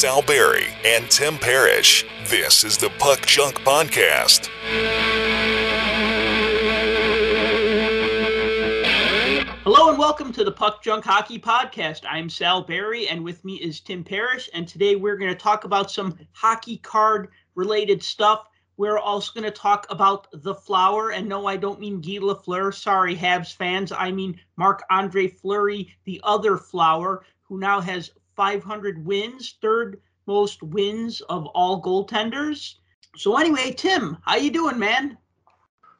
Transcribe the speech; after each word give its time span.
Sal 0.00 0.22
Berry 0.22 0.64
and 0.82 1.10
Tim 1.10 1.36
Parrish. 1.36 2.06
This 2.28 2.64
is 2.64 2.78
the 2.78 2.88
Puck 2.98 3.26
Junk 3.26 3.56
Podcast. 3.56 4.46
Hello 9.62 9.90
and 9.90 9.98
welcome 9.98 10.32
to 10.32 10.42
the 10.42 10.52
Puck 10.52 10.82
Junk 10.82 11.04
Hockey 11.04 11.38
Podcast. 11.38 12.04
I'm 12.08 12.30
Sal 12.30 12.62
Berry 12.62 13.08
and 13.08 13.22
with 13.22 13.44
me 13.44 13.56
is 13.56 13.80
Tim 13.80 14.02
Parrish. 14.02 14.48
And 14.54 14.66
today 14.66 14.96
we're 14.96 15.18
going 15.18 15.34
to 15.34 15.38
talk 15.38 15.64
about 15.64 15.90
some 15.90 16.18
hockey 16.32 16.78
card 16.78 17.28
related 17.54 18.02
stuff. 18.02 18.46
We're 18.78 18.98
also 18.98 19.38
going 19.38 19.52
to 19.52 19.58
talk 19.58 19.86
about 19.90 20.28
the 20.32 20.54
flower. 20.54 21.10
And 21.10 21.28
no, 21.28 21.44
I 21.44 21.58
don't 21.58 21.78
mean 21.78 22.00
Guy 22.00 22.20
Lafleur. 22.22 22.74
Sorry, 22.74 23.14
Habs 23.14 23.54
fans. 23.54 23.92
I 23.92 24.12
mean 24.12 24.40
Marc 24.56 24.82
Andre 24.88 25.28
Fleury, 25.28 25.94
the 26.06 26.22
other 26.24 26.56
flower, 26.56 27.26
who 27.42 27.58
now 27.58 27.82
has 27.82 28.12
500 28.40 29.04
wins, 29.04 29.56
third 29.60 30.00
most 30.26 30.62
wins 30.62 31.20
of 31.28 31.44
all 31.48 31.82
goaltenders. 31.82 32.76
So 33.14 33.36
anyway, 33.36 33.72
Tim, 33.72 34.16
how 34.22 34.36
you 34.36 34.50
doing, 34.50 34.78
man? 34.78 35.18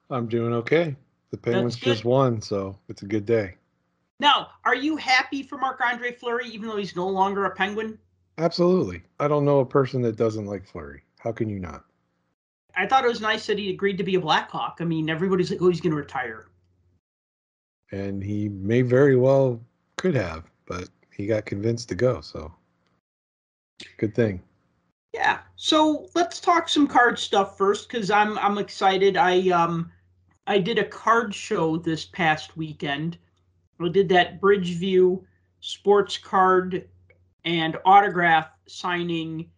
I'm 0.09 0.27
doing 0.27 0.55
okay. 0.55 0.97
The 1.33 1.37
Penguins 1.37 1.77
just 1.77 2.07
won, 2.07 2.41
so 2.41 2.79
it's 2.89 3.03
a 3.03 3.07
good 3.07 3.27
day. 3.27 3.57
Now, 4.21 4.53
are 4.65 4.75
you 4.75 4.97
happy 4.97 5.43
for 5.43 5.59
Marc 5.59 5.83
Andre 5.85 6.13
Fleury, 6.13 6.49
even 6.49 6.67
though 6.67 6.79
he's 6.79 6.97
no 6.97 7.07
longer 7.07 7.45
a 7.45 7.55
Penguin? 7.55 7.99
Absolutely. 8.39 9.03
I 9.19 9.29
don't 9.29 9.45
know 9.45 9.61
a 9.61 9.67
person 9.67 10.01
that 10.01 10.17
doesn't 10.17 10.47
like 10.47 10.67
Fleury. 10.67 11.03
How 11.19 11.33
can 11.33 11.51
you 11.51 11.59
not? 11.59 11.85
I 12.75 12.87
thought 12.87 13.05
it 13.05 13.09
was 13.09 13.21
nice 13.21 13.47
that 13.49 13.59
he 13.59 13.69
agreed 13.69 13.99
to 13.99 14.05
be 14.05 14.15
a 14.15 14.21
Blackhawk. 14.21 14.79
I 14.81 14.85
mean, 14.85 15.11
everybody's 15.11 15.51
like, 15.51 15.61
oh, 15.61 15.69
he's 15.69 15.83
going 15.83 15.91
to 15.91 15.99
retire. 15.99 16.47
And 17.93 18.25
he 18.25 18.49
may 18.49 18.81
very 18.81 19.17
well 19.17 19.61
could 19.97 20.15
have, 20.15 20.45
but 20.65 20.89
he 21.21 21.27
got 21.27 21.45
convinced 21.45 21.89
to 21.91 21.95
go. 21.95 22.21
So 22.21 22.53
good 23.99 24.15
thing. 24.15 24.43
Yeah. 25.13 25.41
So 25.57 26.09
let's 26.15 26.41
talk 26.41 26.69
some 26.69 26.87
card 26.87 27.19
stuff 27.19 27.59
first, 27.59 27.89
because 27.89 28.11
I'm 28.11 28.39
I'm 28.39 28.59
excited. 28.59 29.17
I 29.17 29.49
um 29.51 29.91
I 30.47 30.59
did 30.59 30.79
a 30.79 30.85
card 30.85 31.35
show 31.35 31.77
this 31.77 32.07
past 32.07 32.57
weekend. 32.57 33.19
I 33.81 33.89
did 33.89 34.09
that 34.11 34.41
Bridgeview 34.41 35.23
sports 35.61 36.19
card 36.19 36.89
and 37.45 37.77
autograph 37.85 38.49
signing. 38.67 39.51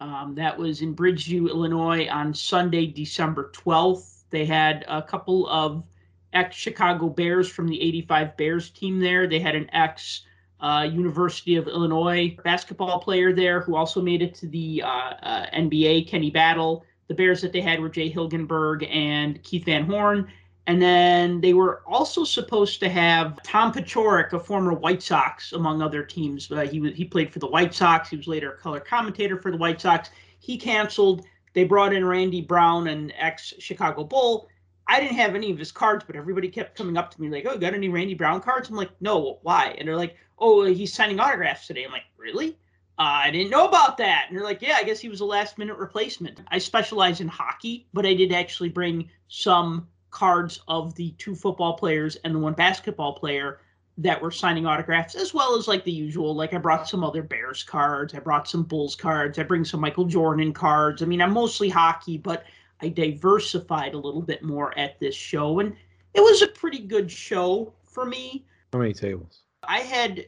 Um, 0.00 0.34
that 0.34 0.56
was 0.58 0.82
in 0.82 0.94
Bridgeview, 0.94 1.48
Illinois 1.48 2.08
on 2.08 2.34
Sunday, 2.34 2.86
December 2.86 3.50
12th. 3.54 4.24
They 4.30 4.44
had 4.44 4.84
a 4.88 5.00
couple 5.02 5.48
of 5.48 5.84
ex 6.32 6.56
Chicago 6.56 7.08
Bears 7.08 7.48
from 7.48 7.68
the 7.68 7.80
85 7.80 8.36
Bears 8.36 8.70
team 8.70 8.98
there. 9.00 9.26
They 9.26 9.38
had 9.38 9.54
an 9.54 9.70
ex 9.72 10.24
uh, 10.64 10.82
University 10.84 11.56
of 11.56 11.68
Illinois 11.68 12.34
basketball 12.42 12.98
player 12.98 13.34
there 13.34 13.60
who 13.60 13.76
also 13.76 14.00
made 14.00 14.22
it 14.22 14.34
to 14.36 14.48
the 14.48 14.82
uh, 14.82 14.88
uh, 14.88 15.46
NBA, 15.54 16.08
Kenny 16.08 16.30
Battle. 16.30 16.86
The 17.08 17.14
Bears 17.14 17.42
that 17.42 17.52
they 17.52 17.60
had 17.60 17.80
were 17.80 17.90
Jay 17.90 18.10
Hilgenberg 18.10 18.88
and 18.90 19.42
Keith 19.42 19.66
Van 19.66 19.84
Horne. 19.84 20.26
And 20.66 20.80
then 20.80 21.42
they 21.42 21.52
were 21.52 21.82
also 21.86 22.24
supposed 22.24 22.80
to 22.80 22.88
have 22.88 23.42
Tom 23.42 23.74
Paciorek, 23.74 24.32
a 24.32 24.40
former 24.40 24.72
White 24.72 25.02
Sox, 25.02 25.52
among 25.52 25.82
other 25.82 26.02
teams. 26.02 26.50
Uh, 26.50 26.60
he 26.62 26.80
was 26.80 26.94
he 26.94 27.04
played 27.04 27.30
for 27.30 27.40
the 27.40 27.46
White 27.46 27.74
Sox. 27.74 28.08
He 28.08 28.16
was 28.16 28.26
later 28.26 28.52
a 28.52 28.56
color 28.56 28.80
commentator 28.80 29.36
for 29.36 29.50
the 29.50 29.58
White 29.58 29.82
Sox. 29.82 30.08
He 30.38 30.56
canceled. 30.56 31.26
They 31.52 31.64
brought 31.64 31.92
in 31.92 32.06
Randy 32.06 32.40
Brown, 32.40 32.88
an 32.88 33.12
ex 33.12 33.52
Chicago 33.58 34.04
Bull. 34.04 34.48
I 34.86 35.00
didn't 35.00 35.16
have 35.16 35.34
any 35.34 35.50
of 35.50 35.58
his 35.58 35.72
cards, 35.72 36.04
but 36.06 36.16
everybody 36.16 36.48
kept 36.48 36.76
coming 36.76 36.96
up 36.96 37.10
to 37.12 37.20
me 37.20 37.28
like, 37.28 37.46
"Oh, 37.46 37.56
got 37.56 37.74
any 37.74 37.88
Randy 37.88 38.14
Brown 38.14 38.40
cards?" 38.40 38.68
I'm 38.68 38.76
like, 38.76 38.90
"No, 39.00 39.38
why?" 39.42 39.74
And 39.78 39.88
they're 39.88 39.96
like, 39.96 40.16
"Oh, 40.38 40.64
he's 40.64 40.92
signing 40.92 41.20
autographs 41.20 41.66
today." 41.66 41.84
I'm 41.84 41.92
like, 41.92 42.04
"Really?" 42.16 42.58
Uh, 42.98 43.24
I 43.26 43.30
didn't 43.30 43.50
know 43.50 43.66
about 43.66 43.96
that. 43.98 44.26
And 44.28 44.36
they're 44.36 44.44
like, 44.44 44.62
"Yeah, 44.62 44.76
I 44.76 44.84
guess 44.84 45.00
he 45.00 45.08
was 45.08 45.20
a 45.20 45.24
last 45.24 45.58
minute 45.58 45.78
replacement." 45.78 46.40
I 46.48 46.58
specialize 46.58 47.20
in 47.20 47.28
hockey, 47.28 47.86
but 47.92 48.06
I 48.06 48.14
did 48.14 48.32
actually 48.32 48.68
bring 48.68 49.10
some 49.28 49.88
cards 50.10 50.60
of 50.68 50.94
the 50.94 51.10
two 51.18 51.34
football 51.34 51.74
players 51.74 52.16
and 52.16 52.34
the 52.34 52.38
one 52.38 52.52
basketball 52.54 53.14
player 53.14 53.60
that 53.98 54.20
were 54.20 54.30
signing 54.30 54.66
autographs, 54.66 55.14
as 55.14 55.32
well 55.32 55.56
as 55.56 55.68
like 55.68 55.84
the 55.84 55.92
usual. 55.92 56.34
Like 56.34 56.52
I 56.52 56.58
brought 56.58 56.88
some 56.88 57.04
other 57.04 57.22
Bears 57.22 57.62
cards, 57.62 58.14
I 58.14 58.18
brought 58.18 58.48
some 58.48 58.62
Bulls 58.62 58.94
cards, 58.94 59.38
I 59.38 59.42
bring 59.44 59.64
some 59.64 59.80
Michael 59.80 60.04
Jordan 60.04 60.52
cards. 60.52 61.02
I 61.02 61.06
mean, 61.06 61.22
I'm 61.22 61.32
mostly 61.32 61.68
hockey, 61.68 62.18
but 62.18 62.44
I 62.84 62.88
diversified 62.88 63.94
a 63.94 63.98
little 63.98 64.20
bit 64.20 64.42
more 64.42 64.78
at 64.78 65.00
this 65.00 65.14
show, 65.14 65.60
and 65.60 65.74
it 66.12 66.20
was 66.20 66.42
a 66.42 66.48
pretty 66.48 66.80
good 66.80 67.10
show 67.10 67.72
for 67.86 68.04
me. 68.04 68.44
How 68.74 68.78
many 68.78 68.92
tables? 68.92 69.44
I 69.66 69.78
had 69.78 70.26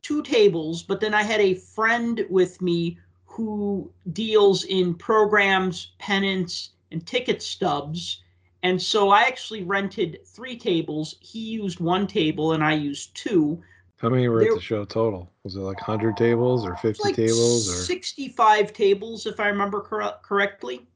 two 0.00 0.22
tables, 0.22 0.84
but 0.84 1.00
then 1.00 1.14
I 1.14 1.24
had 1.24 1.40
a 1.40 1.54
friend 1.54 2.24
with 2.30 2.62
me 2.62 3.00
who 3.24 3.90
deals 4.12 4.62
in 4.64 4.94
programs, 4.94 5.94
pennants, 5.98 6.70
and 6.92 7.04
ticket 7.04 7.42
stubs. 7.42 8.22
And 8.62 8.80
so 8.80 9.10
I 9.10 9.22
actually 9.22 9.64
rented 9.64 10.20
three 10.24 10.56
tables. 10.56 11.16
He 11.18 11.40
used 11.40 11.80
one 11.80 12.06
table 12.06 12.52
and 12.52 12.62
I 12.62 12.74
used 12.74 13.16
two. 13.16 13.60
How 13.96 14.10
many 14.10 14.28
were 14.28 14.38
there, 14.38 14.52
at 14.52 14.58
the 14.58 14.62
show 14.62 14.84
total? 14.84 15.28
Was 15.42 15.56
it 15.56 15.60
like 15.60 15.78
100 15.78 16.16
tables 16.16 16.64
or 16.64 16.76
50 16.76 17.02
like 17.02 17.16
tables 17.16 17.68
or 17.68 17.82
65 17.82 18.72
tables 18.72 19.26
if 19.26 19.40
I 19.40 19.48
remember 19.48 19.80
cor- 19.80 20.18
correctly. 20.22 20.86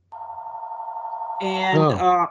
And 1.40 1.78
oh. 1.78 1.90
uh, 1.90 2.26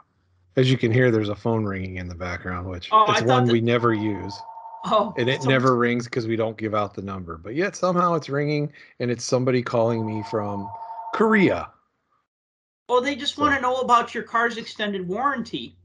as 0.56 0.72
you 0.72 0.78
can 0.78 0.92
hear, 0.92 1.12
there's 1.12 1.30
a 1.30 1.36
phone 1.36 1.64
ringing 1.64 1.98
in 1.98 2.08
the 2.08 2.16
background, 2.16 2.68
which 2.68 2.90
oh, 2.92 3.06
it's 3.12 3.22
one 3.22 3.46
that, 3.46 3.54
we 3.54 3.62
never 3.62 3.94
use. 3.94 4.38
Oh, 4.86 5.14
and 5.18 5.30
it 5.30 5.44
so 5.44 5.50
never 5.50 5.76
rings 5.76 6.06
because 6.06 6.28
we 6.28 6.36
don't 6.36 6.58
give 6.58 6.74
out 6.74 6.94
the 6.94 7.02
number. 7.02 7.38
But 7.38 7.56
yet 7.56 7.76
somehow 7.76 8.16
it's 8.16 8.30
ringing, 8.30 8.72
and 9.00 9.12
it's 9.12 9.24
somebody 9.24 9.62
calling 9.62 10.06
me 10.06 10.24
from 10.30 10.70
Korea. 11.14 11.70
Oh, 12.90 13.02
they 13.02 13.16
just 13.16 13.36
so, 13.36 13.44
want 13.44 13.56
to 13.56 13.62
know 13.62 13.78
about 13.78 14.14
your 14.14 14.24
car's 14.24 14.58
extended 14.58 15.08
warranty. 15.08 15.76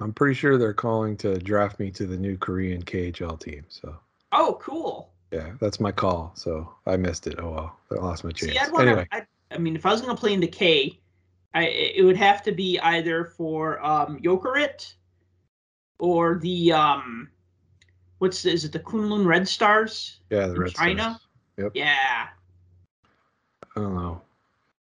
I'm 0.00 0.12
pretty 0.12 0.34
sure 0.34 0.58
they're 0.58 0.72
calling 0.72 1.16
to 1.18 1.38
draft 1.38 1.78
me 1.78 1.90
to 1.92 2.06
the 2.06 2.16
new 2.16 2.36
Korean 2.36 2.82
KHL 2.82 3.38
team. 3.38 3.64
So. 3.68 3.94
Oh, 4.32 4.58
cool. 4.60 5.10
Yeah, 5.30 5.52
that's 5.60 5.80
my 5.80 5.92
call. 5.92 6.32
So 6.34 6.72
I 6.86 6.96
missed 6.96 7.26
it. 7.26 7.38
Oh 7.38 7.50
well, 7.50 7.76
I 7.90 7.94
lost 7.96 8.24
my 8.24 8.30
chance. 8.30 8.52
See, 8.52 8.72
wanna, 8.72 8.90
anyway, 8.90 9.08
I, 9.12 9.22
I 9.50 9.58
mean, 9.58 9.74
if 9.76 9.84
I 9.84 9.92
was 9.92 10.00
going 10.00 10.14
to 10.14 10.20
play 10.20 10.32
in 10.32 10.40
the 10.40 10.46
K, 10.46 10.98
I, 11.54 11.66
it 11.66 12.04
would 12.04 12.16
have 12.16 12.42
to 12.42 12.52
be 12.52 12.80
either 12.80 13.24
for 13.24 13.84
um, 13.84 14.18
Jokerit 14.20 14.94
or 16.00 16.38
the 16.40 16.72
um, 16.72 17.28
what's 18.18 18.44
is 18.44 18.64
it 18.64 18.72
the 18.72 18.80
Kunlun 18.80 19.24
Red 19.24 19.46
Stars? 19.46 20.18
Yeah, 20.30 20.48
the 20.48 20.58
Red 20.58 20.74
China. 20.74 21.02
Stars. 21.02 21.20
Yep. 21.56 21.72
Yeah. 21.74 22.26
I 23.76 23.80
don't 23.80 23.94
know. 23.94 24.20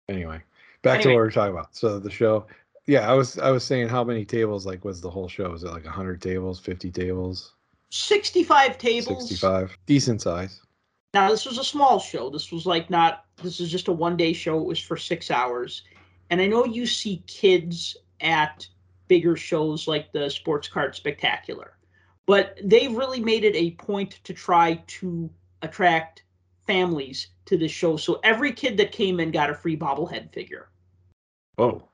Anyway, 0.08 0.40
back 0.82 0.96
anyway. 0.96 1.02
to 1.02 1.08
what 1.10 1.22
we 1.22 1.28
are 1.28 1.30
talking 1.30 1.54
about. 1.54 1.76
So 1.76 2.00
the 2.00 2.10
show, 2.10 2.46
yeah, 2.86 3.08
I 3.08 3.14
was 3.14 3.38
I 3.38 3.52
was 3.52 3.64
saying 3.64 3.88
how 3.88 4.02
many 4.02 4.24
tables 4.24 4.66
like 4.66 4.84
was 4.84 5.00
the 5.00 5.10
whole 5.10 5.28
show? 5.28 5.50
Was 5.50 5.62
it 5.62 5.70
like 5.70 5.86
hundred 5.86 6.20
tables, 6.20 6.58
fifty 6.58 6.90
tables? 6.90 7.52
Sixty-five 7.90 8.76
tables. 8.78 9.28
Sixty-five, 9.28 9.76
decent 9.86 10.20
size. 10.20 10.60
Now 11.14 11.30
this 11.30 11.46
was 11.46 11.58
a 11.58 11.64
small 11.64 12.00
show. 12.00 12.28
This 12.28 12.50
was 12.50 12.66
like 12.66 12.90
not. 12.90 13.24
This 13.40 13.60
is 13.60 13.70
just 13.70 13.86
a 13.86 13.92
one-day 13.92 14.32
show. 14.32 14.58
It 14.58 14.66
was 14.66 14.80
for 14.80 14.96
six 14.96 15.30
hours 15.30 15.82
and 16.30 16.40
I 16.40 16.46
know 16.46 16.64
you 16.64 16.86
see 16.86 17.22
kids 17.26 17.96
at 18.20 18.66
bigger 19.08 19.36
shows 19.36 19.86
like 19.86 20.12
the 20.12 20.28
Sports 20.30 20.68
Card 20.68 20.94
Spectacular, 20.94 21.76
but 22.26 22.58
they've 22.62 22.94
really 22.94 23.20
made 23.20 23.44
it 23.44 23.54
a 23.54 23.72
point 23.72 24.20
to 24.24 24.32
try 24.32 24.82
to 24.86 25.30
attract 25.62 26.24
families 26.66 27.28
to 27.46 27.56
the 27.56 27.68
show. 27.68 27.96
So 27.96 28.20
every 28.24 28.52
kid 28.52 28.76
that 28.78 28.92
came 28.92 29.20
in 29.20 29.30
got 29.30 29.50
a 29.50 29.54
free 29.54 29.76
bobblehead 29.76 30.32
figure. 30.32 30.68
Oh. 31.58 31.88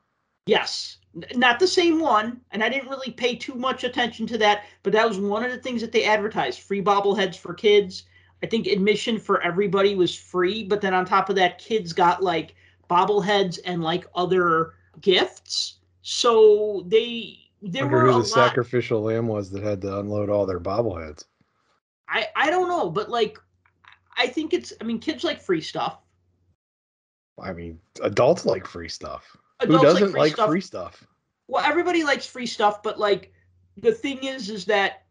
Yes. 0.47 0.99
Not 1.35 1.61
the 1.61 1.69
same 1.69 2.01
one, 2.01 2.41
and 2.51 2.65
I 2.65 2.71
didn't 2.71 2.89
really 2.89 3.13
pay 3.13 3.37
too 3.37 3.55
much 3.55 3.85
attention 3.85 4.27
to 4.29 4.39
that, 4.39 4.65
but 4.83 4.93
that 4.95 5.07
was 5.07 5.19
one 5.19 5.45
of 5.45 5.51
the 5.51 5.59
things 5.59 5.83
that 5.83 5.93
they 5.93 6.05
advertised 6.05 6.61
free 6.61 6.83
bobbleheads 6.83 7.37
for 7.37 7.53
kids. 7.53 8.05
I 8.43 8.47
think 8.47 8.67
admission 8.67 9.19
for 9.19 9.43
everybody 9.43 9.95
was 9.95 10.17
free, 10.17 10.65
but 10.65 10.81
then 10.81 10.95
on 10.95 11.05
top 11.05 11.29
of 11.29 11.37
that, 11.37 11.59
kids 11.59 11.93
got 11.93 12.23
like 12.23 12.55
bobbleheads 12.93 13.59
and 13.65 13.83
like 13.83 14.07
other 14.15 14.75
gifts. 15.01 15.79
So 16.03 16.85
they 16.87 17.39
there 17.63 17.87
were 17.87 18.03
who 18.03 18.13
the 18.13 18.19
lot, 18.19 18.27
sacrificial 18.27 19.03
lamb 19.03 19.29
was 19.29 19.51
that 19.51 19.63
had 19.63 19.81
to 19.83 20.01
unload 20.01 20.29
all 20.29 20.47
their 20.47 20.61
bobbleheads. 20.61 21.25
I 22.09 22.27
I 22.37 22.51
don't 22.51 22.69
know, 22.69 22.91
but 22.91 23.09
like 23.09 23.39
I 24.17 24.27
think 24.27 24.53
it's 24.53 24.73
I 24.81 24.85
mean 24.85 24.99
kids 24.99 25.25
like 25.25 25.41
free 25.41 25.61
stuff. 25.61 25.99
I 27.41 27.53
mean 27.53 27.79
adults 28.03 28.45
like 28.45 28.67
free 28.67 28.89
stuff. 28.89 29.37
Adults 29.61 29.83
who 29.83 29.89
doesn't 29.89 30.03
like 30.03 30.13
free, 30.13 30.21
like 30.21 30.33
stuff. 30.33 30.49
free 30.51 30.61
stuff? 30.61 31.07
Well, 31.49 31.65
everybody 31.65 32.05
likes 32.05 32.27
free 32.27 32.47
stuff, 32.47 32.83
but 32.83 32.99
like 32.99 33.33
the 33.77 33.93
thing 33.93 34.25
is 34.25 34.51
is 34.51 34.65
that 34.67 35.05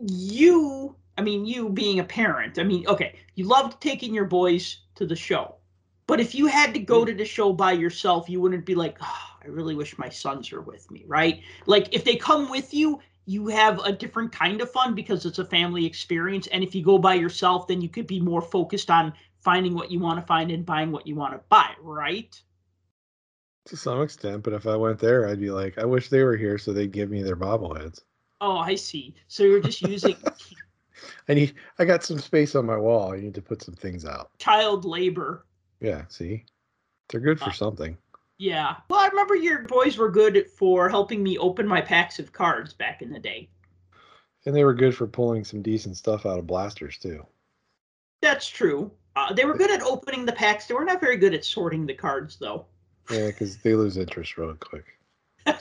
you 0.00 0.96
I 1.18 1.22
mean 1.22 1.44
you 1.44 1.68
being 1.68 1.98
a 1.98 2.04
parent, 2.04 2.58
I 2.58 2.62
mean, 2.62 2.86
okay, 2.86 3.18
you 3.34 3.46
loved 3.46 3.80
taking 3.80 4.14
your 4.14 4.26
boys 4.26 4.82
to 4.94 5.06
the 5.06 5.16
show. 5.16 5.56
But 6.06 6.20
if 6.20 6.34
you 6.34 6.46
had 6.46 6.72
to 6.74 6.80
go 6.80 7.02
mm. 7.02 7.06
to 7.06 7.14
the 7.14 7.24
show 7.24 7.52
by 7.52 7.72
yourself, 7.72 8.28
you 8.28 8.40
wouldn't 8.40 8.64
be 8.64 8.74
like, 8.74 8.98
oh, 9.02 9.28
I 9.42 9.48
really 9.48 9.74
wish 9.74 9.98
my 9.98 10.08
sons 10.08 10.52
are 10.52 10.60
with 10.60 10.90
me, 10.90 11.04
right? 11.06 11.42
Like 11.66 11.92
if 11.92 12.04
they 12.04 12.16
come 12.16 12.50
with 12.50 12.72
you, 12.72 13.00
you 13.26 13.48
have 13.48 13.80
a 13.80 13.92
different 13.92 14.30
kind 14.30 14.60
of 14.60 14.70
fun 14.70 14.94
because 14.94 15.26
it's 15.26 15.40
a 15.40 15.44
family 15.44 15.84
experience. 15.84 16.46
And 16.48 16.62
if 16.62 16.74
you 16.74 16.84
go 16.84 16.96
by 16.96 17.14
yourself, 17.14 17.66
then 17.66 17.80
you 17.80 17.88
could 17.88 18.06
be 18.06 18.20
more 18.20 18.40
focused 18.40 18.88
on 18.88 19.12
finding 19.40 19.74
what 19.74 19.90
you 19.90 19.98
want 19.98 20.20
to 20.20 20.26
find 20.26 20.50
and 20.52 20.64
buying 20.64 20.92
what 20.92 21.06
you 21.06 21.16
want 21.16 21.34
to 21.34 21.40
buy, 21.48 21.70
right? 21.80 22.40
To 23.66 23.76
some 23.76 24.00
extent, 24.00 24.44
but 24.44 24.52
if 24.52 24.66
I 24.68 24.76
went 24.76 25.00
there, 25.00 25.26
I'd 25.26 25.40
be 25.40 25.50
like, 25.50 25.76
I 25.76 25.84
wish 25.84 26.08
they 26.08 26.22
were 26.22 26.36
here 26.36 26.56
so 26.56 26.72
they'd 26.72 26.92
give 26.92 27.10
me 27.10 27.22
their 27.22 27.36
bobbleheads. 27.36 28.02
Oh, 28.40 28.58
I 28.58 28.76
see. 28.76 29.14
So 29.26 29.42
you're 29.42 29.60
just 29.60 29.82
using 29.82 30.16
I 31.28 31.34
need 31.34 31.54
I 31.78 31.84
got 31.84 32.04
some 32.04 32.18
space 32.18 32.54
on 32.54 32.66
my 32.66 32.76
wall. 32.76 33.12
I 33.12 33.18
need 33.18 33.34
to 33.34 33.42
put 33.42 33.62
some 33.62 33.74
things 33.74 34.04
out. 34.04 34.30
child 34.38 34.84
labor. 34.84 35.45
Yeah, 35.80 36.02
see? 36.08 36.44
They're 37.08 37.20
good 37.20 37.38
for 37.38 37.50
Uh, 37.50 37.52
something. 37.52 37.96
Yeah. 38.38 38.76
Well, 38.88 39.00
I 39.00 39.08
remember 39.08 39.34
your 39.34 39.62
boys 39.62 39.96
were 39.96 40.10
good 40.10 40.50
for 40.50 40.88
helping 40.88 41.22
me 41.22 41.38
open 41.38 41.66
my 41.66 41.80
packs 41.80 42.18
of 42.18 42.32
cards 42.32 42.74
back 42.74 43.00
in 43.02 43.10
the 43.10 43.18
day. 43.18 43.48
And 44.44 44.54
they 44.54 44.64
were 44.64 44.74
good 44.74 44.94
for 44.94 45.06
pulling 45.06 45.44
some 45.44 45.62
decent 45.62 45.96
stuff 45.96 46.26
out 46.26 46.38
of 46.38 46.46
blasters 46.46 46.98
too. 46.98 47.26
That's 48.20 48.48
true. 48.48 48.90
Uh, 49.16 49.32
they 49.32 49.44
were 49.44 49.56
good 49.56 49.70
at 49.70 49.82
opening 49.82 50.26
the 50.26 50.32
packs. 50.32 50.66
They 50.66 50.74
were 50.74 50.84
not 50.84 51.00
very 51.00 51.16
good 51.16 51.34
at 51.34 51.44
sorting 51.44 51.86
the 51.86 51.94
cards, 51.94 52.36
though. 52.36 52.66
Yeah, 53.10 53.28
because 53.28 53.56
they 53.58 53.74
lose 53.74 53.96
interest 53.96 54.36
real 54.36 54.54
quick. 54.54 54.84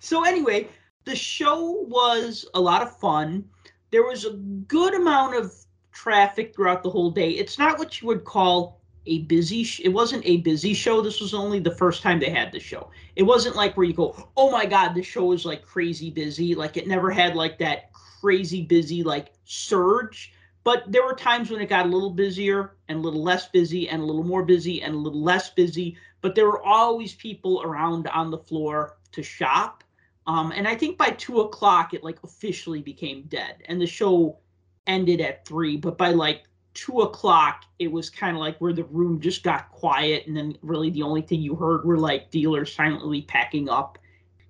so 0.00 0.24
anyway, 0.24 0.68
the 1.04 1.16
show 1.16 1.84
was 1.88 2.46
a 2.54 2.60
lot 2.60 2.82
of 2.82 2.96
fun. 2.98 3.44
There 3.90 4.04
was 4.04 4.24
a 4.24 4.32
good 4.32 4.94
amount 4.94 5.34
of 5.34 5.52
traffic 5.92 6.54
throughout 6.54 6.82
the 6.82 6.90
whole 6.90 7.10
day. 7.10 7.30
It's 7.30 7.58
not 7.58 7.78
what 7.78 8.00
you 8.00 8.06
would 8.08 8.24
call 8.24 8.77
a 9.08 9.20
busy. 9.20 9.64
Sh- 9.64 9.80
it 9.84 9.88
wasn't 9.88 10.24
a 10.26 10.38
busy 10.38 10.74
show. 10.74 11.00
This 11.00 11.20
was 11.20 11.34
only 11.34 11.58
the 11.58 11.74
first 11.74 12.02
time 12.02 12.20
they 12.20 12.30
had 12.30 12.52
the 12.52 12.60
show. 12.60 12.90
It 13.16 13.24
wasn't 13.24 13.56
like 13.56 13.76
where 13.76 13.86
you 13.86 13.94
go, 13.94 14.28
"Oh 14.36 14.50
my 14.50 14.66
god, 14.66 14.94
the 14.94 15.02
show 15.02 15.32
is 15.32 15.44
like 15.44 15.64
crazy 15.64 16.10
busy." 16.10 16.54
Like 16.54 16.76
it 16.76 16.86
never 16.86 17.10
had 17.10 17.34
like 17.34 17.58
that 17.58 17.90
crazy 17.92 18.62
busy 18.62 19.02
like 19.02 19.32
surge. 19.44 20.32
But 20.64 20.90
there 20.92 21.04
were 21.04 21.14
times 21.14 21.50
when 21.50 21.60
it 21.60 21.68
got 21.68 21.86
a 21.86 21.88
little 21.88 22.10
busier 22.10 22.76
and 22.88 22.98
a 22.98 23.00
little 23.00 23.22
less 23.22 23.48
busy 23.48 23.88
and 23.88 24.02
a 24.02 24.04
little 24.04 24.24
more 24.24 24.44
busy 24.44 24.82
and 24.82 24.94
a 24.94 24.98
little 24.98 25.22
less 25.22 25.50
busy. 25.50 25.96
But 26.20 26.34
there 26.34 26.46
were 26.46 26.62
always 26.62 27.14
people 27.14 27.62
around 27.62 28.06
on 28.08 28.30
the 28.30 28.38
floor 28.38 28.98
to 29.12 29.22
shop. 29.22 29.82
Um, 30.26 30.52
and 30.52 30.68
I 30.68 30.74
think 30.74 30.98
by 30.98 31.10
two 31.10 31.40
o'clock 31.40 31.94
it 31.94 32.04
like 32.04 32.22
officially 32.22 32.82
became 32.82 33.22
dead, 33.28 33.62
and 33.64 33.80
the 33.80 33.86
show 33.86 34.38
ended 34.86 35.22
at 35.22 35.46
three. 35.46 35.78
But 35.78 35.96
by 35.96 36.10
like 36.10 36.47
two 36.78 37.00
o'clock, 37.00 37.64
it 37.78 37.90
was 37.90 38.08
kind 38.08 38.36
of 38.36 38.40
like 38.40 38.58
where 38.58 38.72
the 38.72 38.84
room 38.84 39.20
just 39.20 39.42
got 39.42 39.70
quiet, 39.70 40.26
and 40.26 40.36
then 40.36 40.56
really 40.62 40.90
the 40.90 41.02
only 41.02 41.22
thing 41.22 41.40
you 41.40 41.54
heard 41.56 41.84
were 41.84 41.98
like 41.98 42.30
dealers 42.30 42.72
silently 42.72 43.22
packing 43.22 43.68
up. 43.68 43.98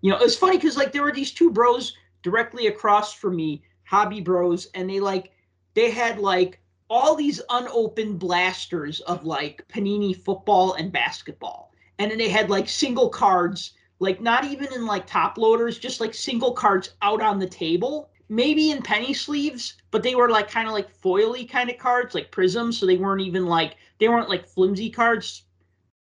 You 0.02 0.10
know, 0.12 0.18
it's 0.18 0.36
funny 0.36 0.58
because 0.58 0.76
like 0.76 0.92
there 0.92 1.02
were 1.02 1.12
these 1.12 1.32
two 1.32 1.50
bros 1.50 1.96
directly 2.22 2.66
across 2.66 3.12
from 3.12 3.36
me, 3.36 3.62
hobby 3.84 4.20
bros, 4.20 4.66
and 4.74 4.90
they 4.90 5.00
like 5.00 5.32
they 5.74 5.90
had 5.90 6.18
like 6.18 6.60
all 6.90 7.14
these 7.14 7.40
unopened 7.50 8.18
blasters 8.18 9.00
of 9.00 9.24
like 9.24 9.66
panini 9.68 10.14
football 10.16 10.74
and 10.74 10.92
basketball 10.92 11.72
and 11.98 12.10
then 12.10 12.18
they 12.18 12.28
had 12.28 12.48
like 12.48 12.68
single 12.68 13.08
cards 13.08 13.72
like 13.98 14.20
not 14.20 14.44
even 14.44 14.72
in 14.72 14.86
like 14.86 15.06
top 15.06 15.36
loaders 15.36 15.78
just 15.78 16.00
like 16.00 16.14
single 16.14 16.52
cards 16.52 16.90
out 17.02 17.20
on 17.20 17.38
the 17.38 17.46
table 17.46 18.10
maybe 18.28 18.70
in 18.70 18.82
penny 18.82 19.14
sleeves 19.14 19.74
but 19.90 20.02
they 20.02 20.14
were 20.14 20.28
like 20.28 20.50
kind 20.50 20.68
of 20.68 20.74
like 20.74 20.88
foily 21.02 21.48
kind 21.48 21.70
of 21.70 21.78
cards 21.78 22.14
like 22.14 22.30
prisms 22.30 22.78
so 22.78 22.86
they 22.86 22.96
weren't 22.96 23.22
even 23.22 23.46
like 23.46 23.76
they 23.98 24.08
weren't 24.08 24.28
like 24.28 24.46
flimsy 24.46 24.90
cards. 24.90 25.44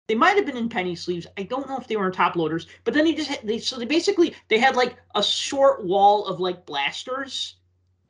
They 0.08 0.14
might 0.14 0.36
have 0.36 0.46
been 0.46 0.56
in 0.56 0.68
penny 0.68 0.94
sleeves. 0.94 1.26
I 1.36 1.42
don't 1.42 1.68
know 1.68 1.78
if 1.78 1.88
they 1.88 1.96
were 1.96 2.06
in 2.06 2.12
top 2.12 2.36
loaders 2.36 2.66
but 2.84 2.94
then 2.94 3.04
they 3.04 3.14
just 3.14 3.30
had, 3.30 3.40
they 3.44 3.58
so 3.58 3.78
they 3.78 3.86
basically 3.86 4.34
they 4.48 4.58
had 4.58 4.76
like 4.76 4.96
a 5.14 5.22
short 5.22 5.84
wall 5.84 6.26
of 6.26 6.40
like 6.40 6.66
blasters 6.66 7.56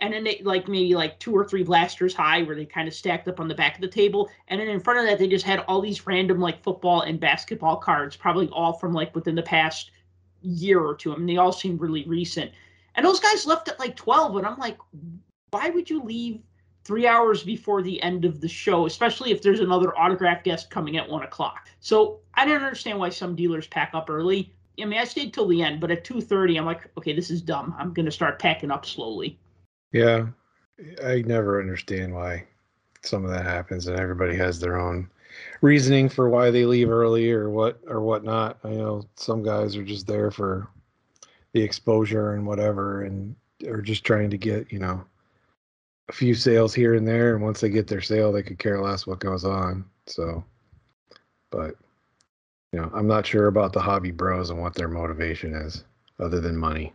and 0.01 0.13
then 0.13 0.25
they 0.25 0.41
like 0.45 0.69
maybe 0.69 0.95
like 0.95 1.19
two 1.19 1.35
or 1.35 1.45
three 1.45 1.63
blasters 1.63 2.15
high 2.15 2.43
where 2.43 2.57
they 2.57 2.67
kind 2.67 2.89
of 2.89 2.95
stacked 2.95 3.29
up 3.29 3.41
on 3.41 3.49
the 3.49 3.55
back 3.55 3.77
of 3.77 3.81
the 3.81 3.89
table 3.89 4.29
and 4.49 4.61
then 4.61 4.69
in 4.69 4.81
front 4.81 4.99
of 4.99 5.07
that 5.07 5.19
they 5.19 5.29
just 5.29 5.45
had 5.45 5.61
all 5.61 5.81
these 5.81 6.07
random 6.07 6.39
like 6.39 6.63
football 6.63 7.03
and 7.03 7.21
basketball 7.21 7.77
cards 7.77 8.17
probably 8.17 8.49
all 8.49 8.75
from 8.75 8.93
like 8.93 9.15
within 9.15 9.35
the 9.35 9.43
past 9.43 9.91
year 10.43 10.81
or 10.81 10.95
two. 10.95 11.13
I 11.13 11.17
mean 11.17 11.27
they 11.27 11.39
all 11.39 11.53
seem 11.53 11.77
really 11.77 12.05
recent 12.05 12.53
and 12.97 13.05
those 13.05 13.21
guys 13.21 13.47
left 13.47 13.69
at 13.69 13.79
like 13.79 13.97
12 13.97 14.37
and 14.37 14.47
i'm 14.47 14.59
like 14.59 14.79
why 15.51 15.71
would 15.71 15.89
you 15.89 16.03
leave 16.03 16.41
three 16.85 17.07
hours 17.07 17.43
before 17.43 17.83
the 17.83 18.01
end 18.03 18.25
of 18.25 18.41
the 18.41 18.49
show 18.49 18.87
especially 18.87 19.31
if 19.31 19.43
there's 19.43 19.61
another 19.61 19.97
autograph 19.99 20.43
guest 20.45 20.71
coming 20.71 20.97
at 20.97 21.09
one 21.09 21.23
o'clock? 21.23 21.69
So 21.81 22.21
i 22.35 22.45
don't 22.45 22.63
understand 22.63 22.99
why 22.99 23.11
some 23.11 23.37
dealers 23.37 23.67
pack 23.67 23.91
up 23.95 24.11
early. 24.11 24.53
I 24.81 24.85
mean 24.85 24.99
i 25.01 25.05
stayed 25.05 25.33
till 25.33 25.49
the 25.49 25.63
end 25.63 25.81
but 25.81 25.91
at 25.91 26.05
2.30 26.05 26.59
i'm 26.59 26.67
like 26.67 26.91
okay 26.99 27.13
this 27.13 27.31
is 27.31 27.43
dumb. 27.43 27.75
I'm 27.79 27.93
going 27.93 28.07
to 28.07 28.13
start 28.13 28.39
packing 28.39 28.71
up 28.71 28.85
slowly. 28.85 29.39
Yeah, 29.93 30.27
I 31.03 31.23
never 31.23 31.61
understand 31.61 32.15
why 32.15 32.45
some 33.03 33.25
of 33.25 33.31
that 33.31 33.45
happens, 33.45 33.87
and 33.87 33.99
everybody 33.99 34.37
has 34.37 34.61
their 34.61 34.79
own 34.79 35.09
reasoning 35.61 36.09
for 36.09 36.29
why 36.29 36.51
they 36.51 36.65
leave 36.65 36.91
early 36.91 37.31
or 37.31 37.51
what 37.51 37.81
or 37.87 38.01
whatnot. 38.01 38.59
I 38.65 38.71
know 38.71 39.05
some 39.15 39.43
guys 39.43 39.77
are 39.77 39.85
just 39.85 40.07
there 40.07 40.31
for 40.31 40.69
the 41.57 41.63
exposure 41.63 42.35
and 42.35 42.47
whatever, 42.47 43.05
and 43.05 43.35
are 43.67 43.81
just 43.81 44.05
trying 44.05 44.29
to 44.29 44.37
get 44.37 44.71
you 44.71 44.79
know 44.79 45.03
a 46.11 46.13
few 46.13 46.35
sales 46.35 46.75
here 46.75 46.95
and 46.95 47.09
there, 47.09 47.35
and 47.35 47.43
once 47.43 47.61
they 47.61 47.71
get 47.71 47.87
their 47.89 48.03
sale, 48.03 48.31
they 48.31 48.43
could 48.43 48.59
care 48.59 48.81
less 48.81 49.07
what 49.07 49.21
goes 49.21 49.45
on. 49.45 49.83
So, 50.07 50.45
but 51.51 51.75
you 52.73 52.81
know, 52.81 52.91
I'm 52.93 53.07
not 53.07 53.27
sure 53.27 53.47
about 53.47 53.73
the 53.73 53.81
hobby 53.81 54.11
bros 54.11 54.51
and 54.51 54.61
what 54.61 54.75
their 54.75 54.89
motivation 54.89 55.55
is, 55.55 55.85
other 56.21 56.41
than 56.41 56.59
money. 56.59 56.93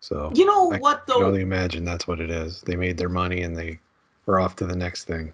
So 0.00 0.30
You 0.32 0.46
know 0.46 0.72
I 0.72 0.78
what 0.78 1.04
though? 1.08 1.14
I 1.14 1.18
can 1.18 1.26
only 1.26 1.42
imagine 1.42 1.84
that's 1.84 2.06
what 2.06 2.20
it 2.20 2.30
is. 2.30 2.60
They 2.62 2.76
made 2.76 2.96
their 2.98 3.08
money 3.08 3.42
and 3.42 3.56
they 3.56 3.80
were 4.26 4.38
off 4.38 4.54
to 4.56 4.66
the 4.66 4.76
next 4.76 5.04
thing. 5.04 5.32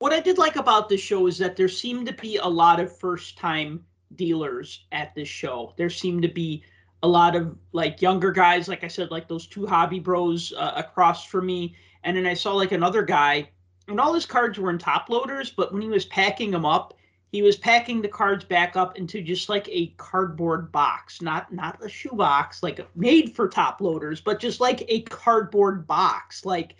What 0.00 0.12
I 0.12 0.18
did 0.18 0.36
like 0.36 0.56
about 0.56 0.88
this 0.88 1.00
show 1.00 1.28
is 1.28 1.38
that 1.38 1.54
there 1.54 1.68
seemed 1.68 2.08
to 2.08 2.12
be 2.12 2.38
a 2.38 2.48
lot 2.48 2.80
of 2.80 2.94
first 2.98 3.38
time 3.38 3.84
dealers 4.16 4.84
at 4.90 5.14
this 5.14 5.28
show. 5.28 5.74
There 5.76 5.88
seemed 5.88 6.22
to 6.22 6.28
be 6.28 6.64
a 7.02 7.08
lot 7.08 7.36
of 7.36 7.56
like 7.72 8.02
younger 8.02 8.32
guys, 8.32 8.68
like 8.68 8.84
I 8.84 8.88
said, 8.88 9.10
like 9.10 9.28
those 9.28 9.46
two 9.46 9.66
hobby 9.66 10.00
bros 10.00 10.52
uh, 10.56 10.72
across 10.76 11.24
from 11.24 11.46
me. 11.46 11.74
And 12.04 12.16
then 12.16 12.26
I 12.26 12.34
saw 12.34 12.52
like 12.54 12.72
another 12.72 13.02
guy, 13.02 13.50
and 13.88 14.00
all 14.00 14.14
his 14.14 14.26
cards 14.26 14.58
were 14.58 14.70
in 14.70 14.78
top 14.78 15.08
loaders, 15.08 15.50
but 15.50 15.72
when 15.72 15.82
he 15.82 15.88
was 15.88 16.06
packing 16.06 16.50
them 16.50 16.64
up, 16.64 16.94
he 17.32 17.42
was 17.42 17.56
packing 17.56 18.00
the 18.00 18.08
cards 18.08 18.44
back 18.44 18.76
up 18.76 18.96
into 18.96 19.20
just 19.20 19.48
like 19.48 19.68
a 19.68 19.88
cardboard 19.96 20.72
box, 20.72 21.20
not 21.20 21.52
not 21.52 21.84
a 21.84 21.88
shoe 21.88 22.12
box, 22.12 22.62
like 22.62 22.86
made 22.96 23.34
for 23.34 23.48
top 23.48 23.80
loaders, 23.80 24.20
but 24.20 24.40
just 24.40 24.60
like 24.60 24.84
a 24.88 25.02
cardboard 25.02 25.86
box. 25.86 26.44
Like, 26.44 26.76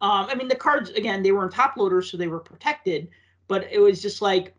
um, 0.00 0.26
I 0.30 0.34
mean, 0.34 0.48
the 0.48 0.54
cards 0.54 0.90
again, 0.90 1.22
they 1.22 1.32
were 1.32 1.44
in 1.44 1.50
top 1.50 1.76
loaders, 1.76 2.10
so 2.10 2.16
they 2.16 2.28
were 2.28 2.40
protected, 2.40 3.08
but 3.48 3.68
it 3.70 3.80
was 3.80 4.00
just 4.00 4.22
like 4.22 4.54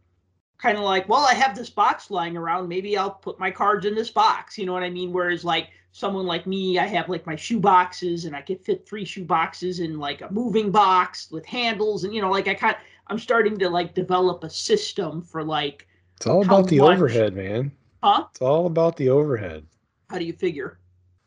kind 0.59 0.77
of 0.77 0.83
like, 0.83 1.07
well, 1.09 1.25
I 1.25 1.33
have 1.33 1.55
this 1.55 1.69
box 1.69 2.11
lying 2.11 2.37
around. 2.37 2.67
Maybe 2.67 2.97
I'll 2.97 3.11
put 3.11 3.39
my 3.39 3.49
cards 3.49 3.85
in 3.85 3.95
this 3.95 4.09
box. 4.11 4.57
You 4.57 4.65
know 4.65 4.73
what 4.73 4.83
I 4.83 4.89
mean? 4.89 5.11
Whereas 5.11 5.43
like 5.43 5.69
someone 5.93 6.25
like 6.27 6.45
me, 6.45 6.77
I 6.77 6.85
have 6.85 7.09
like 7.09 7.25
my 7.25 7.35
shoe 7.35 7.59
boxes 7.59 8.25
and 8.25 8.35
I 8.35 8.41
could 8.41 8.63
fit 8.63 8.87
three 8.87 9.05
shoe 9.05 9.23
boxes 9.25 9.79
in 9.79 9.97
like 9.97 10.21
a 10.21 10.31
moving 10.31 10.69
box 10.69 11.31
with 11.31 11.45
handles. 11.45 12.03
And, 12.03 12.13
you 12.13 12.21
know, 12.21 12.29
like 12.29 12.47
I 12.47 12.53
kind 12.53 12.75
I'm 13.07 13.17
starting 13.17 13.57
to 13.57 13.69
like 13.69 13.95
develop 13.95 14.43
a 14.43 14.49
system 14.49 15.21
for 15.23 15.43
like, 15.43 15.87
It's 16.17 16.27
all 16.27 16.43
about 16.43 16.67
the 16.67 16.79
much- 16.79 16.97
overhead, 16.97 17.33
man. 17.35 17.71
huh? 18.03 18.25
It's 18.29 18.41
all 18.41 18.67
about 18.67 18.97
the 18.97 19.09
overhead. 19.09 19.65
How 20.11 20.19
do 20.19 20.25
you 20.25 20.33
figure? 20.33 20.77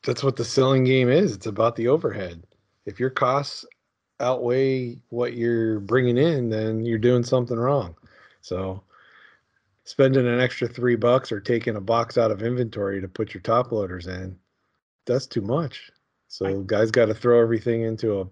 That's 0.04 0.22
what 0.22 0.36
the 0.36 0.44
selling 0.44 0.84
game 0.84 1.08
is. 1.08 1.34
It's 1.34 1.46
about 1.46 1.74
the 1.76 1.88
overhead. 1.88 2.44
If 2.86 3.00
your 3.00 3.10
costs 3.10 3.64
outweigh 4.20 4.98
what 5.08 5.34
you're 5.34 5.80
bringing 5.80 6.18
in, 6.18 6.50
then 6.50 6.84
you're 6.84 6.98
doing 6.98 7.22
something 7.24 7.56
wrong. 7.58 7.94
So 8.40 8.82
spending 9.84 10.26
an 10.26 10.40
extra 10.40 10.68
three 10.68 10.96
bucks 10.96 11.32
or 11.32 11.40
taking 11.40 11.76
a 11.76 11.80
box 11.80 12.16
out 12.18 12.30
of 12.30 12.42
inventory 12.42 13.00
to 13.00 13.08
put 13.08 13.34
your 13.34 13.40
top 13.42 13.72
loaders 13.72 14.06
in, 14.06 14.36
that's 15.06 15.26
too 15.26 15.42
much. 15.42 15.90
So 16.28 16.46
I- 16.46 16.62
guys 16.66 16.90
got 16.90 17.06
to 17.06 17.14
throw 17.14 17.40
everything 17.40 17.82
into 17.82 18.20
a 18.20 18.26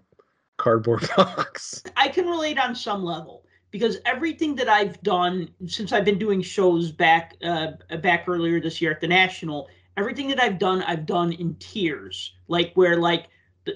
cardboard 0.57 1.09
box. 1.17 1.83
I 1.97 2.07
can 2.07 2.25
relate 2.27 2.57
on 2.59 2.75
some 2.75 3.03
level 3.03 3.45
because 3.71 3.97
everything 4.05 4.55
that 4.55 4.69
I've 4.69 5.01
done 5.01 5.49
since 5.67 5.91
I've 5.91 6.05
been 6.05 6.19
doing 6.19 6.41
shows 6.41 6.91
back 6.91 7.35
uh, 7.43 7.71
back 8.01 8.25
earlier 8.27 8.59
this 8.59 8.81
year 8.81 8.91
at 8.91 9.01
the 9.01 9.07
National, 9.07 9.69
everything 9.97 10.27
that 10.29 10.41
I've 10.41 10.59
done, 10.59 10.83
I've 10.83 11.05
done 11.05 11.33
in 11.33 11.55
tiers. 11.55 12.33
Like 12.47 12.71
where 12.75 12.97
like 12.97 13.27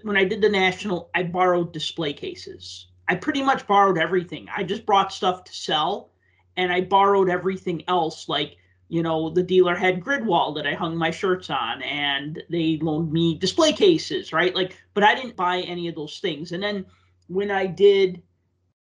when 0.04 0.18
I 0.18 0.24
did 0.26 0.42
the 0.42 0.50
National, 0.50 1.10
I 1.14 1.24
borrowed 1.24 1.72
display 1.74 2.14
cases. 2.14 2.88
I 3.08 3.16
pretty 3.16 3.44
much 3.44 3.68
borrowed 3.68 3.98
everything. 4.00 4.48
I 4.56 4.64
just 4.64 4.86
brought 4.86 5.14
stuff 5.14 5.44
to 5.44 5.54
sell, 5.54 6.10
and 6.58 6.72
I 6.72 6.82
borrowed 6.82 7.30
everything 7.30 7.84
else. 7.88 8.30
Like 8.30 8.58
you 8.88 9.02
know, 9.02 9.30
the 9.30 9.44
dealer 9.44 9.76
had 9.76 10.02
grid 10.02 10.26
wall 10.26 10.54
that 10.54 10.68
I 10.68 10.74
hung 10.74 10.96
my 10.96 11.12
shirts 11.12 11.50
on, 11.50 11.82
and 11.82 12.42
they 12.50 12.78
loaned 12.82 13.12
me 13.12 13.38
display 13.38 13.74
cases, 13.74 14.32
right? 14.32 14.54
Like, 14.54 14.78
but 14.94 15.04
I 15.04 15.16
didn't 15.16 15.36
buy 15.36 15.62
any 15.62 15.88
of 15.88 15.96
those 15.96 16.20
things. 16.20 16.52
And 16.52 16.62
then 16.62 16.86
when 17.28 17.50
I 17.50 17.66
did 17.66 18.22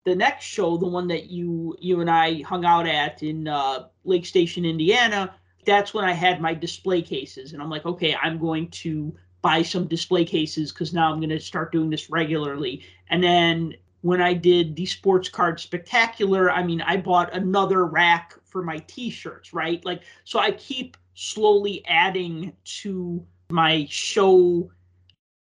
the 0.04 0.16
next 0.16 0.46
show, 0.46 0.78
the 0.78 0.88
one 0.88 1.08
that 1.10 1.30
you 1.30 1.76
you 1.80 2.02
and 2.02 2.10
I 2.10 2.42
hung 2.42 2.66
out 2.66 2.88
at 2.88 3.22
in 3.22 3.48
uh, 3.48 3.88
Lake 4.04 4.26
Station, 4.26 4.66
Indiana, 4.66 5.36
that's 5.66 5.94
when 5.94 6.06
I 6.06 6.14
had 6.14 6.42
my 6.42 6.56
display 6.56 7.04
cases, 7.04 7.54
and 7.54 7.62
I'm 7.62 7.70
like, 7.70 7.86
okay, 7.86 8.16
I'm 8.16 8.40
going 8.40 8.70
to 8.70 9.16
buy 9.44 9.62
some 9.62 9.88
display 9.88 10.26
cases 10.26 10.72
because 10.72 10.94
now 10.94 11.12
I'm 11.12 11.20
going 11.20 11.30
to 11.30 11.40
start 11.40 11.72
doing 11.72 11.90
this 11.90 12.10
regularly. 12.10 12.84
And 13.10 13.24
then 13.24 13.74
when 14.02 14.22
I 14.22 14.34
did 14.34 14.76
the 14.76 14.86
sports 14.86 15.30
card 15.30 15.60
spectacular, 15.60 16.52
I 16.52 16.64
mean, 16.64 16.82
I 16.82 16.98
bought 16.98 17.34
another 17.34 17.86
rack 17.86 18.34
for 18.46 18.64
my 18.64 18.80
t-shirts, 18.88 19.54
right? 19.54 19.84
Like, 19.86 20.02
so 20.24 20.40
I 20.40 20.52
keep 20.52 20.98
slowly 21.14 21.86
adding 21.88 22.54
to 22.82 23.26
my 23.50 23.86
show. 23.90 24.72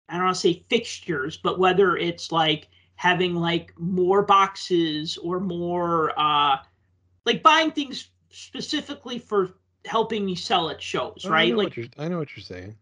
I 0.08 0.14
don't 0.14 0.24
want 0.24 0.34
to 0.34 0.40
say 0.40 0.64
fixtures, 0.68 1.36
but 1.36 1.58
whether 1.58 1.96
it's 1.96 2.32
like 2.32 2.68
having 2.96 3.36
like 3.36 3.72
more 3.78 4.22
boxes 4.22 5.16
or 5.18 5.38
more, 5.38 6.12
uh, 6.18 6.58
like 7.24 7.42
buying 7.42 7.70
things 7.70 8.10
specifically 8.30 9.18
for 9.18 9.54
helping 9.84 10.26
me 10.26 10.34
sell 10.34 10.70
at 10.70 10.82
shows, 10.82 11.24
I 11.24 11.28
right? 11.30 11.50
know 11.50 11.58
Like, 11.58 11.90
I 11.98 12.08
know 12.08 12.18
what 12.18 12.36
you're 12.36 12.42
saying. 12.42 12.76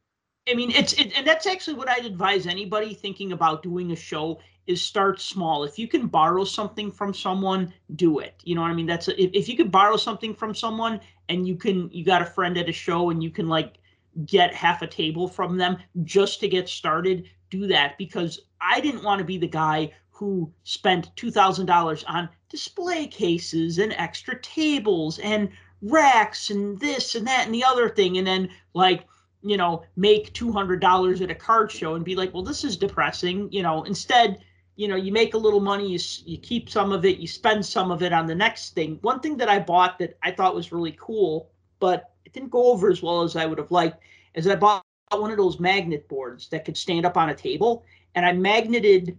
I 0.49 0.55
mean, 0.55 0.71
it's 0.71 0.95
it, 0.95 1.13
and 1.15 1.27
that's 1.27 1.47
actually 1.47 1.75
what 1.75 1.91
I'd 1.91 2.07
advise 2.07 2.47
anybody 2.47 2.95
thinking 2.95 3.33
about 3.33 3.63
doing 3.63 3.93
a 3.93 3.97
show 3.97 4.41
is 4.69 4.83
start 4.83 5.19
small. 5.21 5.65
If 5.65 5.79
you 5.79 5.89
can 5.89 6.07
borrow 6.07 6.45
something 6.45 6.93
from 6.93 7.15
someone, 7.15 7.73
do 7.97 8.19
it. 8.19 8.35
You 8.45 8.55
know 8.55 8.61
what 8.61 8.71
I 8.71 8.75
mean? 8.75 8.87
That's 8.87 9.09
a, 9.09 9.21
if, 9.21 9.31
if 9.33 9.49
you 9.49 9.57
could 9.57 9.73
borrow 9.73 9.97
something 9.97 10.35
from 10.35 10.55
someone 10.55 11.01
and 11.31 11.49
you 11.49 11.57
can 11.57 11.91
you 11.91 12.05
got 12.05 12.23
a 12.23 12.27
friend 12.27 12.57
at 12.59 12.69
a 12.69 12.73
show 12.73 13.11
and 13.11 13.23
you 13.23 13.31
can 13.31 13.49
like 13.49 13.79
get 14.27 14.55
half 14.55 14.83
a 14.83 14.87
table 14.87 15.27
from 15.27 15.57
them 15.57 15.79
just 16.05 16.41
to 16.41 16.49
get 16.49 16.69
started, 16.69 17.29
do 17.51 17.67
that 17.67 17.97
because 17.97 18.43
I 18.61 18.81
didn't 18.81 19.05
want 19.05 19.21
to 19.21 19.25
be 19.25 19.39
the 19.39 19.49
guy 19.49 19.93
who 20.11 20.53
spent 20.65 21.15
$2000 21.17 22.05
on 22.07 22.29
display 22.51 23.07
cases 23.07 23.79
and 23.79 23.93
extra 23.95 24.39
tables 24.41 25.19
and 25.21 25.49
racks 25.81 26.51
and 26.51 26.79
this 26.79 27.15
and 27.15 27.27
that 27.27 27.47
and 27.47 27.55
the 27.55 27.65
other 27.65 27.89
thing 27.89 28.19
and 28.19 28.27
then 28.27 28.51
like 28.75 29.07
you 29.43 29.57
know, 29.57 29.85
make 29.97 30.33
$200 30.35 31.21
at 31.23 31.31
a 31.31 31.35
card 31.35 31.71
show 31.71 31.95
and 31.95 32.05
be 32.05 32.17
like, 32.17 32.35
well, 32.35 32.43
this 32.43 32.65
is 32.65 32.77
depressing. 32.77 33.49
You 33.53 33.63
know, 33.63 33.85
instead, 33.85 34.41
you 34.79 34.87
know, 34.87 34.95
you 34.95 35.11
make 35.11 35.35
a 35.35 35.39
little 35.39 35.59
money, 35.59 35.91
you, 35.91 35.99
you 36.25 36.39
keep 36.39 36.71
some 36.71 36.93
of 36.93 37.05
it, 37.05 37.19
you 37.19 37.27
spend 37.27 37.67
some 37.67 37.91
of 37.91 38.01
it 38.01 38.13
on 38.13 38.29
the 38.29 38.35
next 38.35 38.77
thing. 38.77 38.97
One 39.03 39.19
thing 39.19 39.37
that 39.39 39.49
I 39.49 39.59
bought 39.59 39.99
that 39.99 40.17
I 40.23 40.31
thought 40.31 40.55
was 40.55 40.71
really 40.71 40.97
cool, 41.01 41.51
but 41.81 42.13
it 42.25 42.33
didn't 42.33 42.53
go 42.53 42.71
over 42.71 42.89
as 42.89 43.03
well 43.03 43.23
as 43.23 43.35
I 43.35 43.45
would 43.45 43.59
have 43.59 43.73
liked, 43.73 44.05
is 44.35 44.47
I 44.47 44.55
bought 44.55 44.85
one 45.11 45.33
of 45.33 45.37
those 45.37 45.59
magnet 45.59 46.09
boards 46.09 46.49
that 46.51 46.65
could 46.65 46.77
stand 46.77 47.05
up 47.05 47.17
on 47.17 47.31
a 47.31 47.35
table. 47.35 47.85
And 48.15 48.25
I 48.25 48.33
magneted 48.33 49.19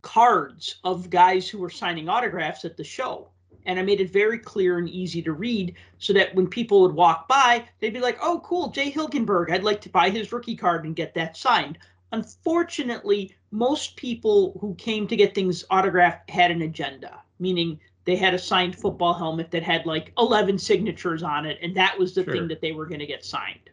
cards 0.00 0.76
of 0.84 1.10
guys 1.10 1.48
who 1.48 1.58
were 1.58 1.68
signing 1.68 2.08
autographs 2.08 2.64
at 2.64 2.76
the 2.76 2.84
show 2.84 3.32
and 3.66 3.78
I 3.78 3.82
made 3.82 4.00
it 4.00 4.10
very 4.10 4.38
clear 4.38 4.78
and 4.78 4.88
easy 4.88 5.22
to 5.22 5.32
read 5.32 5.74
so 5.98 6.12
that 6.12 6.34
when 6.34 6.46
people 6.48 6.82
would 6.82 6.94
walk 6.94 7.28
by, 7.28 7.64
they'd 7.80 7.92
be 7.92 8.00
like, 8.00 8.18
oh, 8.20 8.40
cool, 8.44 8.70
Jay 8.70 8.90
Hilgenberg, 8.90 9.50
I'd 9.50 9.62
like 9.62 9.80
to 9.82 9.88
buy 9.88 10.10
his 10.10 10.32
rookie 10.32 10.56
card 10.56 10.84
and 10.84 10.96
get 10.96 11.14
that 11.14 11.36
signed. 11.36 11.78
Unfortunately, 12.12 13.34
most 13.50 13.96
people 13.96 14.56
who 14.60 14.74
came 14.76 15.06
to 15.08 15.16
get 15.16 15.34
things 15.34 15.64
autographed 15.70 16.28
had 16.30 16.50
an 16.50 16.62
agenda, 16.62 17.22
meaning 17.38 17.80
they 18.04 18.16
had 18.16 18.34
a 18.34 18.38
signed 18.38 18.76
football 18.76 19.14
helmet 19.14 19.50
that 19.50 19.62
had 19.62 19.86
like 19.86 20.12
11 20.18 20.58
signatures 20.58 21.22
on 21.22 21.46
it, 21.46 21.58
and 21.62 21.74
that 21.76 21.98
was 21.98 22.14
the 22.14 22.24
Sure. 22.24 22.34
thing 22.34 22.48
that 22.48 22.60
they 22.60 22.72
were 22.72 22.86
going 22.86 23.00
to 23.00 23.06
get 23.06 23.24
signed 23.24 23.70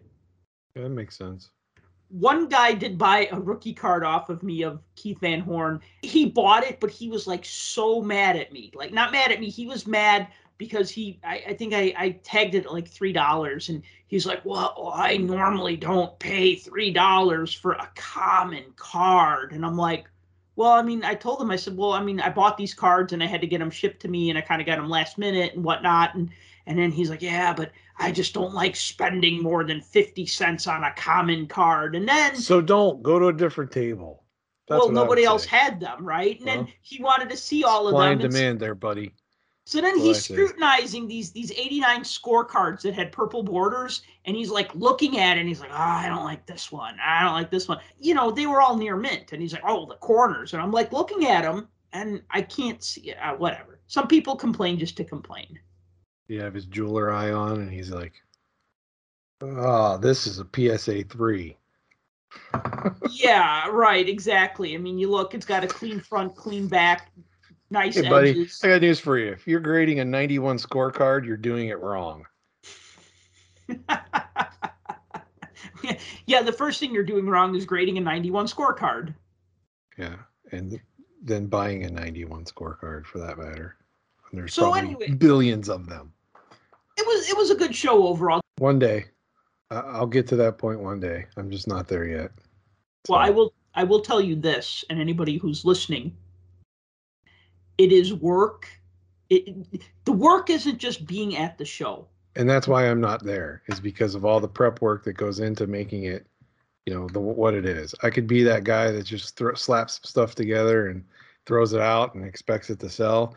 Yeah, 0.76 0.84
that 0.84 0.90
makes 0.90 1.18
sense. 1.18 1.52
one 2.10 2.48
guy 2.48 2.74
did 2.74 2.98
buy 2.98 3.28
a 3.32 3.40
rookie 3.40 3.74
card 3.74 4.04
off 4.04 4.30
of 4.30 4.42
me 4.42 4.64
of 4.64 4.82
Keith 4.96 5.20
Van 5.20 5.40
Horne. 5.42 5.80
He 6.02 6.26
bought 6.26 6.64
it, 6.64 6.80
but 6.80 6.90
he 6.90 7.08
was 7.08 7.28
like 7.28 7.46
so 7.46 8.02
mad 8.02 8.36
at 8.36 8.52
me. 8.52 8.72
Like 8.74 8.92
not 8.92 9.12
mad 9.12 9.32
at 9.32 9.40
me. 9.40 9.50
He 9.50 9.68
was 9.68 9.86
mad 9.86 10.28
because 10.60 10.92
he 10.92 11.20
I, 11.24 11.44
I 11.48 11.54
think 11.56 11.74
I, 11.74 11.94
I 11.98 12.12
tagged 12.24 12.54
it 12.54 12.66
at 12.66 12.74
like 12.74 12.88
three 12.88 13.14
dollars 13.14 13.70
and 13.70 13.82
he's 14.06 14.28
like, 14.28 14.46
Well, 14.46 14.92
I 14.94 15.18
normally 15.18 15.78
don't 15.78 16.20
pay 16.20 16.56
three 16.56 16.92
dollars 16.92 17.52
for 17.52 17.72
a 17.72 17.90
common 17.96 18.66
card. 18.76 19.54
And 19.54 19.66
I'm 19.66 19.78
like, 19.78 20.06
Well, 20.56 20.72
I 20.72 20.84
mean, 20.84 21.04
I 21.04 21.16
told 21.16 21.42
him, 21.42 21.50
I 21.50 21.56
said, 21.56 21.76
Well, 21.76 21.94
I 21.94 22.04
mean, 22.04 22.20
I 22.20 22.30
bought 22.30 22.58
these 22.58 22.76
cards 22.76 23.14
and 23.14 23.24
I 23.24 23.26
had 23.26 23.42
to 23.42 23.48
get 23.48 23.60
them 23.60 23.72
shipped 23.72 24.02
to 24.04 24.08
me 24.10 24.30
and 24.30 24.38
I 24.38 24.42
kind 24.42 24.62
of 24.62 24.68
got 24.68 24.76
them 24.78 24.90
last 24.90 25.18
minute 25.18 25.56
and 25.56 25.64
whatnot. 25.64 26.14
And 26.14 26.30
and 26.68 26.78
then 26.78 26.92
he's 26.92 27.10
like, 27.10 27.22
Yeah, 27.24 27.54
but 27.54 27.72
I 27.98 28.12
just 28.12 28.34
don't 28.34 28.54
like 28.54 28.76
spending 28.76 29.42
more 29.42 29.64
than 29.64 29.82
50 29.82 30.26
cents 30.28 30.68
on 30.68 30.84
a 30.84 30.94
common 30.94 31.48
card. 31.48 31.96
And 31.96 32.08
then, 32.08 32.36
So 32.36 32.62
don't 32.62 33.02
go 33.02 33.18
to 33.18 33.28
a 33.28 33.34
different 33.34 33.72
table. 33.72 34.26
That's 34.68 34.86
well, 34.86 34.92
what 34.92 34.98
I 34.98 35.04
would 35.04 35.06
nobody 35.06 35.24
else 35.24 35.44
say. 35.44 35.50
had 35.50 35.80
them, 35.80 36.06
right? 36.06 36.38
And 36.40 36.48
then 36.48 36.68
he 36.82 37.02
wanted 37.02 37.30
to 37.30 37.38
see 37.38 37.64
all 37.64 37.88
of 37.88 37.94
Supply 37.94 38.10
them. 38.10 38.14
and 38.14 38.22
and 38.22 38.32
demand 38.32 38.60
there, 38.60 38.76
buddy. 38.76 39.16
So 39.70 39.82
then 39.82 40.00
he's 40.00 40.24
scrutinizing 40.24 41.08
these 41.08 41.32
these 41.32 41.52
89 41.52 42.02
scorecards 42.02 42.82
that 42.82 42.96
had 42.96 43.12
purple 43.12 43.44
borders, 43.44 44.02
and 44.26 44.36
he's 44.36 44.50
like 44.50 44.74
looking 44.74 45.20
at 45.20 45.38
it, 45.38 45.42
and 45.42 45.48
he's 45.48 45.60
like, 45.60 45.70
"Oh, 45.70 45.76
I 45.76 46.08
don't 46.10 46.24
like 46.24 46.48
this 46.48 46.72
one. 46.72 46.98
I 47.00 47.24
don't 47.24 47.34
like 47.34 47.52
this 47.52 47.68
one." 47.68 47.78
You 48.00 48.16
know, 48.16 48.32
they 48.32 48.48
were 48.48 48.62
all 48.62 48.76
near 48.76 48.96
mint, 48.96 49.32
and 49.32 49.40
he's 49.40 49.54
like, 49.54 49.62
"Oh, 49.64 49.86
the 49.86 49.94
corners," 49.98 50.54
and 50.54 50.62
I'm 50.64 50.72
like 50.72 50.92
looking 50.92 51.28
at 51.28 51.44
them, 51.44 51.68
and 51.94 52.24
I 52.32 52.42
can't 52.42 52.84
see 52.84 53.12
it. 53.12 53.18
Uh, 53.22 53.36
whatever. 53.36 53.80
Some 53.86 54.08
people 54.08 54.36
complain 54.36 54.80
just 54.80 54.98
to 54.98 55.04
complain. 55.04 55.60
You 56.28 56.42
have 56.42 56.56
his 56.56 56.66
jeweler 56.66 57.12
eye 57.12 57.30
on, 57.30 57.62
and 57.62 57.72
he's 57.72 57.92
like, 57.92 58.14
"Oh, 59.42 60.00
this 60.00 60.26
is 60.26 60.40
a 60.40 60.48
PSA 60.52 61.04
three. 61.04 61.58
yeah, 63.12 63.68
right. 63.70 64.10
Exactly. 64.10 64.74
I 64.74 64.80
mean, 64.80 64.98
you 64.98 65.12
look; 65.12 65.36
it's 65.36 65.46
got 65.46 65.64
a 65.64 65.68
clean 65.68 66.00
front, 66.00 66.36
clean 66.36 66.68
back, 66.68 67.12
nice 67.72 67.96
Hey, 67.96 68.10
buddy, 68.10 68.30
edges. 68.32 68.60
I 68.64 68.68
got 68.70 68.82
news 68.82 69.00
for 69.00 69.18
you. 69.18 69.32
If 69.32 69.48
you're 69.48 69.60
grading 69.60 70.00
a 70.00 70.06
91 70.06 70.58
scorecard, 70.58 71.26
you're 71.26 71.38
doing 71.38 71.70
it 71.70 71.80
wrong. 71.80 72.26
yeah, 76.26 76.42
the 76.42 76.54
first 76.54 76.80
thing 76.80 76.94
you're 76.94 77.04
doing 77.04 77.28
wrong 77.28 77.56
is 77.56 77.66
grading 77.66 77.98
a 77.98 78.02
91 78.02 78.48
scorecard. 78.48 79.14
Yeah, 79.98 80.16
and 80.52 80.80
then 81.22 81.48
buying 81.48 81.84
a 81.86 81.90
91 81.90 82.46
scorecard 82.46 83.06
for 83.06 83.20
that 83.20 83.38
matter. 83.38 83.76
And 84.32 84.40
there's 84.40 84.54
So 84.54 84.74
anyway- 84.74 85.12
billions 85.12 85.70
of 85.70 85.88
them. 85.88 86.14
It 86.98 87.06
was 87.08 87.30
it 87.30 87.38
was 87.38 87.50
a 87.50 87.56
good 87.56 87.74
show 87.74 88.08
overall. 88.08 88.42
One 88.58 88.78
day, 88.78 89.06
I'll 89.72 90.06
get 90.06 90.28
to 90.28 90.36
that 90.36 90.58
point 90.58 90.82
one 90.82 91.00
day. 91.00 91.28
I'm 91.38 91.50
just 91.50 91.66
not 91.66 91.88
there 91.88 92.06
yet. 92.06 92.32
Well, 93.08 93.20
I 93.20 93.30
will 93.30 93.54
I 93.74 93.86
will 93.86 94.02
tell 94.02 94.20
you 94.20 94.36
this, 94.36 94.84
and 94.90 95.00
anybody 95.00 95.38
who's 95.38 95.64
listening, 95.64 96.14
it 97.80 97.92
is 97.92 98.14
work. 98.14 98.68
It, 99.30 99.56
the 100.06 100.12
work 100.12 100.50
isn't 100.50 100.78
just 100.78 101.08
being 101.08 101.38
at 101.38 101.58
the 101.58 101.66
show. 101.66 102.08
and 102.36 102.50
that's 102.50 102.68
why 102.68 102.88
I'm 102.90 103.02
not 103.02 103.24
there 103.24 103.64
is 103.68 103.80
because 103.80 104.16
of 104.16 104.26
all 104.26 104.40
the 104.40 104.48
prep 104.48 104.82
work 104.82 105.04
that 105.06 105.14
goes 105.14 105.40
into 105.40 105.66
making 105.66 106.04
it, 106.04 106.28
you 106.86 106.94
know, 106.94 107.08
the 107.08 107.20
what 107.20 107.54
it 107.54 107.66
is. 107.66 107.96
I 108.04 108.10
could 108.10 108.28
be 108.28 108.44
that 108.44 108.64
guy 108.64 108.92
that 108.92 109.04
just 109.04 109.36
thro- 109.36 109.56
slaps 109.56 110.00
stuff 110.04 110.36
together 110.36 110.90
and 110.90 111.04
throws 111.46 111.74
it 111.74 111.82
out 111.82 112.16
and 112.16 112.26
expects 112.26 112.70
it 112.70 112.80
to 112.80 112.90
sell, 112.90 113.36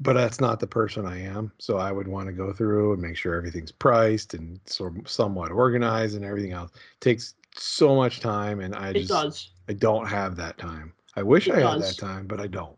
but 0.00 0.14
that's 0.14 0.40
not 0.40 0.60
the 0.60 0.66
person 0.66 1.06
I 1.06 1.20
am. 1.20 1.52
So 1.58 1.78
I 1.78 1.92
would 1.92 2.08
want 2.08 2.26
to 2.26 2.32
go 2.32 2.52
through 2.52 2.94
and 2.94 3.02
make 3.02 3.16
sure 3.16 3.34
everything's 3.34 3.72
priced 3.72 4.34
and 4.34 4.58
so 4.66 4.92
somewhat 5.06 5.52
organized 5.52 6.16
and 6.16 6.24
everything 6.24 6.52
else. 6.52 6.70
It 6.74 7.00
takes 7.00 7.34
so 7.56 7.94
much 7.94 8.20
time, 8.20 8.60
and 8.60 8.74
I 8.74 8.90
It 8.90 8.94
just 8.94 9.10
does. 9.10 9.50
I 9.68 9.74
don't 9.74 10.06
have 10.06 10.36
that 10.36 10.58
time. 10.58 10.92
I 11.16 11.22
wish 11.22 11.48
It 11.48 11.54
I 11.54 11.60
had 11.60 11.80
that 11.80 11.98
time, 11.98 12.26
but 12.26 12.40
I 12.40 12.46
don't. 12.46 12.76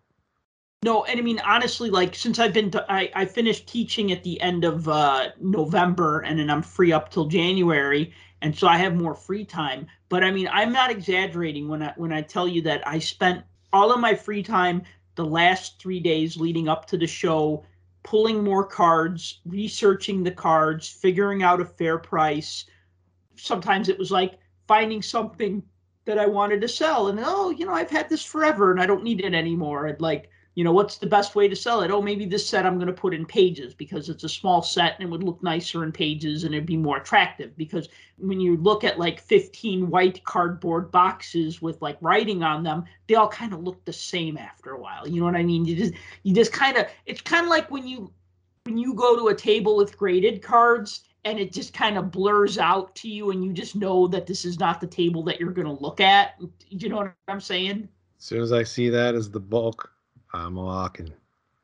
No, 0.82 1.04
and 1.04 1.18
I 1.18 1.22
mean 1.22 1.40
honestly, 1.40 1.90
like 1.90 2.14
since 2.14 2.38
I've 2.38 2.52
been, 2.52 2.70
to, 2.70 2.84
I 2.90 3.10
I 3.14 3.24
finished 3.26 3.66
teaching 3.66 4.12
at 4.12 4.22
the 4.22 4.40
end 4.40 4.64
of 4.64 4.88
uh, 4.88 5.30
November, 5.40 6.20
and 6.20 6.38
then 6.38 6.48
I'm 6.50 6.62
free 6.62 6.92
up 6.92 7.10
till 7.10 7.26
January, 7.26 8.12
and 8.40 8.56
so 8.56 8.66
I 8.68 8.76
have 8.78 8.94
more 8.94 9.14
free 9.14 9.44
time. 9.44 9.86
But 10.08 10.22
I 10.22 10.30
mean, 10.30 10.48
I'm 10.52 10.72
not 10.72 10.90
exaggerating 10.90 11.68
when 11.68 11.82
I 11.82 11.92
when 11.96 12.12
I 12.12 12.22
tell 12.22 12.46
you 12.46 12.62
that 12.62 12.86
I 12.86 12.98
spent 13.00 13.44
all 13.72 13.92
of 13.92 14.00
my 14.00 14.14
free 14.14 14.42
time 14.42 14.82
the 15.16 15.24
last 15.24 15.80
three 15.80 16.00
days 16.00 16.36
leading 16.36 16.68
up 16.68 16.86
to 16.86 16.96
the 16.96 17.06
show, 17.06 17.64
pulling 18.02 18.44
more 18.44 18.64
cards, 18.64 19.40
researching 19.44 20.22
the 20.22 20.30
cards, 20.30 20.88
figuring 20.88 21.42
out 21.42 21.60
a 21.60 21.64
fair 21.64 21.98
price. 21.98 22.64
Sometimes 23.36 23.88
it 23.88 23.98
was 23.98 24.10
like 24.10 24.38
finding 24.68 25.02
something 25.02 25.62
that 26.04 26.18
I 26.18 26.26
wanted 26.26 26.60
to 26.60 26.68
sell, 26.68 27.08
and 27.08 27.18
oh, 27.22 27.50
you 27.50 27.66
know, 27.66 27.74
I've 27.74 27.90
had 27.90 28.08
this 28.08 28.24
forever, 28.24 28.70
and 28.70 28.80
I 28.80 28.86
don't 28.86 29.02
need 29.04 29.20
it 29.24 29.34
anymore. 29.34 29.86
And 29.86 30.00
like 30.00 30.30
you 30.56 30.64
know, 30.64 30.72
what's 30.72 30.96
the 30.96 31.06
best 31.06 31.34
way 31.34 31.46
to 31.48 31.54
sell 31.54 31.82
it? 31.82 31.90
Oh, 31.90 32.00
maybe 32.00 32.24
this 32.24 32.48
set 32.48 32.64
I'm 32.64 32.76
going 32.76 32.86
to 32.86 32.92
put 32.92 33.12
in 33.12 33.26
pages 33.26 33.74
because 33.74 34.08
it's 34.08 34.24
a 34.24 34.28
small 34.28 34.62
set 34.62 34.94
and 34.94 35.06
it 35.06 35.10
would 35.10 35.22
look 35.22 35.42
nicer 35.42 35.84
in 35.84 35.92
pages 35.92 36.44
and 36.44 36.54
it'd 36.54 36.64
be 36.64 36.78
more 36.78 36.96
attractive. 36.96 37.54
Because 37.58 37.90
when 38.16 38.40
you 38.40 38.56
look 38.56 38.82
at 38.82 38.98
like 38.98 39.20
15 39.20 39.90
white 39.90 40.24
cardboard 40.24 40.90
boxes 40.90 41.60
with 41.60 41.82
like 41.82 41.98
writing 42.00 42.42
on 42.42 42.62
them, 42.62 42.86
they 43.06 43.16
all 43.16 43.28
kind 43.28 43.52
of 43.52 43.62
look 43.64 43.84
the 43.84 43.92
same 43.92 44.38
after 44.38 44.70
a 44.70 44.80
while. 44.80 45.06
You 45.06 45.20
know 45.20 45.26
what 45.26 45.36
I 45.36 45.42
mean? 45.42 45.66
You 45.66 45.76
just, 45.76 45.92
you 46.22 46.34
just 46.34 46.52
kind 46.52 46.78
of, 46.78 46.86
it's 47.04 47.20
kind 47.20 47.44
of 47.44 47.50
like 47.50 47.70
when 47.70 47.86
you, 47.86 48.10
when 48.64 48.78
you 48.78 48.94
go 48.94 49.14
to 49.14 49.28
a 49.28 49.34
table 49.34 49.76
with 49.76 49.98
graded 49.98 50.42
cards 50.42 51.00
and 51.26 51.38
it 51.38 51.52
just 51.52 51.74
kind 51.74 51.98
of 51.98 52.10
blurs 52.10 52.56
out 52.56 52.96
to 52.96 53.10
you 53.10 53.30
and 53.30 53.44
you 53.44 53.52
just 53.52 53.76
know 53.76 54.06
that 54.06 54.26
this 54.26 54.46
is 54.46 54.58
not 54.58 54.80
the 54.80 54.86
table 54.86 55.22
that 55.24 55.38
you're 55.38 55.52
going 55.52 55.66
to 55.66 55.82
look 55.82 56.00
at. 56.00 56.40
You 56.70 56.88
know 56.88 56.96
what 56.96 57.12
I'm 57.28 57.42
saying? 57.42 57.90
As 58.18 58.24
soon 58.24 58.40
as 58.40 58.52
I 58.52 58.62
see 58.62 58.88
that 58.88 59.14
as 59.14 59.30
the 59.30 59.38
bulk, 59.38 59.92
I'm 60.36 60.56
a 60.56 60.64
walking. 60.64 61.12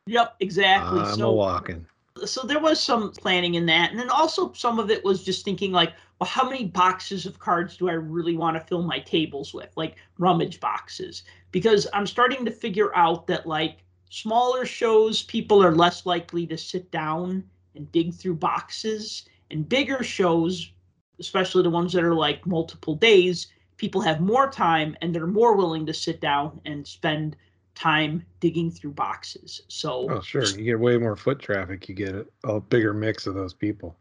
Yep, 0.07 0.37
exactly. 0.41 1.01
I'm 1.01 1.17
so, 1.17 1.33
walking. 1.33 1.87
so 2.25 2.43
there 2.43 2.59
was 2.59 2.81
some 2.81 3.13
planning 3.13 3.55
in 3.55 3.67
that, 3.67 3.91
and 3.91 3.99
then 3.99 4.11
also 4.11 4.53
some 4.53 4.79
of 4.79 4.91
it 4.91 5.05
was 5.05 5.23
just 5.23 5.45
thinking 5.45 5.73
like, 5.73 5.93
well, 6.19 6.29
how 6.29 6.49
many 6.49 6.65
boxes 6.65 7.27
of 7.27 7.39
cards 7.39 7.77
do 7.77 7.89
I 7.89 7.95
really 7.95 8.37
want 8.37 8.57
to 8.57 8.67
fill 8.67 8.83
my 8.83 8.99
tables 9.01 9.55
with, 9.55 9.71
like 9.77 9.97
rummage 10.19 10.61
boxes? 10.61 11.23
Because 11.51 11.87
I'm 11.93 12.07
starting 12.07 12.45
to 12.45 12.51
figure 12.51 12.95
out 12.97 13.27
that 13.29 13.47
like 13.47 13.79
smaller 14.11 14.65
shows, 14.65 15.23
people 15.23 15.63
are 15.63 15.75
less 15.75 16.05
likely 16.05 16.47
to 16.47 16.59
sit 16.59 16.91
down 16.91 17.45
and 17.75 17.91
dig 17.93 18.13
through 18.13 18.35
boxes, 18.35 19.27
and 19.51 19.69
bigger 19.69 20.03
shows, 20.03 20.73
especially 21.19 21.63
the 21.63 21.71
ones 21.71 21.93
that 21.93 22.05
are 22.05 22.15
like 22.15 22.47
multiple 22.47 22.95
days, 22.95 23.49
people 23.77 24.01
have 24.01 24.21
more 24.21 24.51
time 24.51 24.97
and 25.01 25.15
they're 25.15 25.27
more 25.27 25.57
willing 25.57 25.87
to 25.87 25.95
sit 25.95 26.21
down 26.21 26.61
and 26.65 26.87
spend 26.87 27.37
time 27.75 28.25
digging 28.41 28.71
through 28.71 28.93
boxes. 28.93 29.63
So, 29.69 30.09
oh 30.11 30.21
sure, 30.21 30.45
you 30.45 30.65
get 30.65 30.81
way 30.81 30.97
more 30.99 31.17
foot 31.17 31.39
traffic. 31.39 31.89
You 31.89 31.95
get 31.95 32.27
a, 32.45 32.61
bigger 32.61 32.93
mix 32.93 33.27
of 33.27 33.35
those 33.35 33.55
people. 33.55 33.97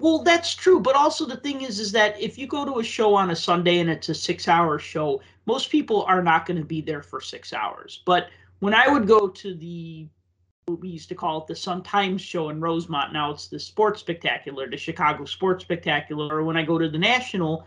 Well, 0.00 0.22
that's 0.22 0.54
true, 0.54 0.78
but 0.78 0.94
also 0.94 1.26
the 1.26 1.36
thing 1.36 1.62
is, 1.62 1.80
is 1.80 1.90
that 1.92 2.20
if 2.20 2.38
you 2.38 2.46
go 2.46 2.64
to 2.64 2.78
a 2.78 2.84
show 2.84 3.14
on 3.14 3.30
a 3.30 3.36
Sunday 3.36 3.80
and 3.80 3.90
it's 3.90 4.08
a 4.08 4.14
six-hour 4.14 4.78
show, 4.78 5.20
most 5.46 5.70
people 5.70 6.02
are 6.04 6.22
not 6.22 6.46
going 6.46 6.58
to 6.58 6.64
be 6.64 6.80
there 6.80 7.02
for 7.02 7.20
six 7.20 7.52
hours. 7.52 8.02
But 8.06 8.28
when 8.60 8.74
I 8.74 8.86
would 8.86 9.08
go 9.08 9.26
to 9.28 9.54
the, 9.54 10.06
what 10.66 10.80
we 10.80 10.88
used 10.88 11.08
to 11.08 11.16
call 11.16 11.40
it 11.40 11.48
the 11.48 11.56
Sun 11.56 11.82
Times 11.82 12.22
show 12.22 12.50
in 12.50 12.60
Rosemont, 12.60 13.12
now 13.12 13.32
it's 13.32 13.48
the 13.48 13.58
Sports 13.58 13.98
Spectacular, 13.98 14.70
the 14.70 14.76
Chicago 14.76 15.24
Sports 15.24 15.64
Spectacular, 15.64 16.36
or 16.36 16.44
when 16.44 16.56
I 16.56 16.62
go 16.62 16.78
to 16.78 16.88
the 16.88 16.98
National, 16.98 17.66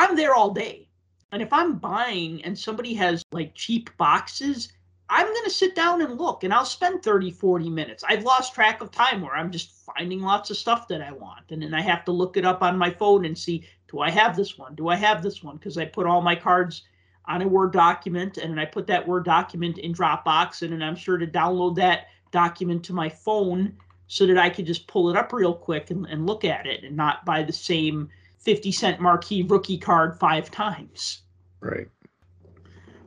I'm 0.00 0.16
there 0.16 0.34
all 0.34 0.50
day. 0.50 0.87
And 1.32 1.42
if 1.42 1.52
I'm 1.52 1.76
buying 1.78 2.42
and 2.44 2.58
somebody 2.58 2.94
has 2.94 3.22
like 3.32 3.54
cheap 3.54 3.94
boxes, 3.98 4.72
I'm 5.10 5.26
going 5.26 5.44
to 5.44 5.50
sit 5.50 5.74
down 5.74 6.02
and 6.02 6.18
look 6.18 6.44
and 6.44 6.52
I'll 6.52 6.64
spend 6.64 7.02
30, 7.02 7.30
40 7.30 7.70
minutes. 7.70 8.04
I've 8.06 8.24
lost 8.24 8.54
track 8.54 8.80
of 8.80 8.90
time 8.90 9.22
where 9.22 9.34
I'm 9.34 9.50
just 9.50 9.70
finding 9.70 10.20
lots 10.20 10.50
of 10.50 10.56
stuff 10.56 10.88
that 10.88 11.00
I 11.00 11.12
want. 11.12 11.50
And 11.50 11.62
then 11.62 11.74
I 11.74 11.80
have 11.80 12.04
to 12.06 12.12
look 12.12 12.36
it 12.36 12.44
up 12.44 12.62
on 12.62 12.76
my 12.76 12.90
phone 12.90 13.24
and 13.24 13.36
see 13.36 13.66
do 13.90 14.00
I 14.00 14.10
have 14.10 14.36
this 14.36 14.58
one? 14.58 14.74
Do 14.74 14.88
I 14.88 14.96
have 14.96 15.22
this 15.22 15.42
one? 15.42 15.56
Because 15.56 15.78
I 15.78 15.86
put 15.86 16.06
all 16.06 16.20
my 16.20 16.36
cards 16.36 16.82
on 17.24 17.40
a 17.40 17.48
Word 17.48 17.72
document 17.72 18.36
and 18.36 18.50
then 18.50 18.58
I 18.58 18.66
put 18.66 18.86
that 18.88 19.06
Word 19.06 19.24
document 19.24 19.78
in 19.78 19.94
Dropbox 19.94 20.62
and 20.62 20.72
then 20.72 20.82
I'm 20.82 20.96
sure 20.96 21.16
to 21.16 21.26
download 21.26 21.76
that 21.76 22.08
document 22.30 22.84
to 22.84 22.92
my 22.92 23.08
phone 23.08 23.76
so 24.06 24.26
that 24.26 24.38
I 24.38 24.50
could 24.50 24.66
just 24.66 24.86
pull 24.88 25.08
it 25.08 25.16
up 25.16 25.32
real 25.32 25.54
quick 25.54 25.90
and, 25.90 26.06
and 26.06 26.26
look 26.26 26.44
at 26.44 26.66
it 26.66 26.84
and 26.84 26.96
not 26.96 27.24
buy 27.24 27.42
the 27.42 27.52
same 27.52 28.10
50 28.38 28.72
cent 28.72 29.00
marquee 29.00 29.42
rookie 29.42 29.78
card 29.78 30.18
five 30.18 30.50
times. 30.50 31.22
Right. 31.60 31.88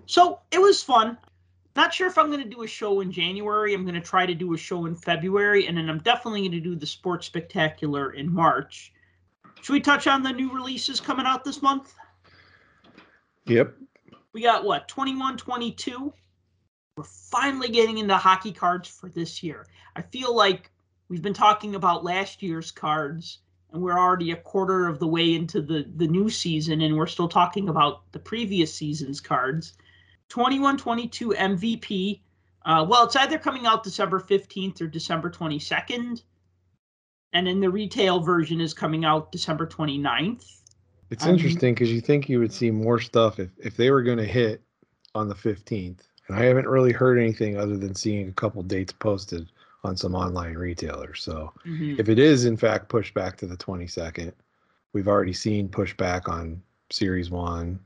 So 0.06 0.40
it 0.52 0.60
was 0.60 0.84
fun. 0.84 1.18
Not 1.76 1.94
sure 1.94 2.08
if 2.08 2.18
I'm 2.18 2.30
going 2.30 2.44
to 2.44 2.50
do 2.50 2.64
a 2.64 2.68
show 2.68 3.00
in 3.00 3.12
January. 3.12 3.74
I'm 3.74 3.84
going 3.84 3.96
to 3.96 4.02
try 4.02 4.26
to 4.26 4.36
do 4.36 4.54
a 4.54 4.58
show 4.58 4.86
in 4.86 4.96
February, 4.96 5.68
and 5.68 5.78
then 5.78 5.90
I'm 5.90 6.00
definitely 6.00 6.42
going 6.42 6.52
to 6.52 6.60
do 6.60 6.76
the 6.76 6.86
Sports 6.86 7.28
Spectacular 7.28 8.12
in 8.12 8.32
March. 8.32 8.92
Should 9.62 9.74
we 9.74 9.80
touch 9.80 10.08
on 10.08 10.22
the 10.22 10.32
new 10.32 10.52
releases 10.52 11.00
coming 11.00 11.26
out 11.26 11.46
this 11.46 11.62
month? 11.62 11.94
Yep. 13.46 13.74
We 14.34 14.42
got 14.42 14.66
what, 14.66 14.88
21, 14.88 15.38
22? 15.38 16.14
We're 16.98 17.04
finally 17.04 17.70
getting 17.70 18.00
into 18.00 18.18
hockey 18.18 18.52
cards 18.52 18.90
for 18.90 19.08
this 19.08 19.42
year. 19.42 19.66
I 19.96 20.02
feel 20.02 20.36
like 20.36 20.72
we've 21.08 21.22
been 21.22 21.34
talking 21.34 21.76
about 21.76 22.04
last 22.04 22.44
year's 22.44 22.72
cards, 22.72 23.40
and 23.72 23.82
we're 23.82 23.98
already 23.98 24.32
a 24.32 24.36
quarter 24.36 24.88
of 24.88 25.00
the 25.00 25.08
way 25.08 25.34
into 25.34 25.62
the, 25.62 25.86
the 25.96 26.08
new 26.08 26.30
season, 26.30 26.82
and 26.82 26.98
we're 26.98 27.08
still 27.08 27.30
talking 27.30 27.70
about 27.70 28.12
the 28.12 28.20
previous 28.20 28.74
season's 28.74 29.22
cards. 29.22 29.74
21 30.30 30.78
22 30.78 31.30
MVP. 31.30 32.22
Uh, 32.66 32.86
well, 32.88 33.06
it's 33.06 33.16
either 33.16 33.38
coming 33.38 33.66
out 33.66 33.84
December 33.84 34.20
15th 34.20 34.82
or 34.82 34.88
December 34.88 35.30
22nd. 35.30 36.24
And 37.34 37.48
then 37.48 37.60
the 37.60 37.70
retail 37.70 38.20
version 38.20 38.62
is 38.62 38.74
coming 38.74 39.04
out 39.06 39.32
December 39.32 39.66
29th. 39.66 40.46
It's 41.10 41.26
Um, 41.26 41.32
interesting 41.32 41.74
because 41.74 41.92
you 41.92 42.02
think 42.02 42.30
you 42.30 42.40
would 42.40 42.54
see 42.54 42.72
more 42.72 43.00
stuff 43.00 43.40
if, 43.40 43.50
if 43.58 43.76
they 43.76 43.92
were 43.92 44.04
going 44.04 44.18
to 44.18 44.26
hit 44.26 44.62
on 45.16 45.28
the 45.28 45.36
15th. 45.36 46.00
And 46.28 46.38
I 46.38 46.44
haven't 46.44 46.68
really 46.68 46.92
heard 46.92 47.18
anything 47.18 47.58
other 47.58 47.78
than 47.78 47.96
seeing 47.96 48.30
a 48.30 48.34
couple 48.34 48.64
dates 48.64 48.94
posted 48.94 49.50
on 49.84 49.98
some 49.98 50.16
online 50.16 50.56
retailers. 50.56 51.22
So 51.24 51.54
Mhm. 51.66 52.00
if 52.00 52.08
it 52.10 52.20
is 52.20 52.46
in 52.46 52.58
fact 52.58 52.90
pushed 52.90 53.14
back 53.14 53.38
to 53.38 53.48
the 53.48 53.58
22nd, 53.58 54.34
we've 54.94 55.08
already 55.08 55.34
seen 55.34 55.70
pushback 55.70 56.30
on 56.30 56.62
Series 56.92 57.30
1. 57.32 57.80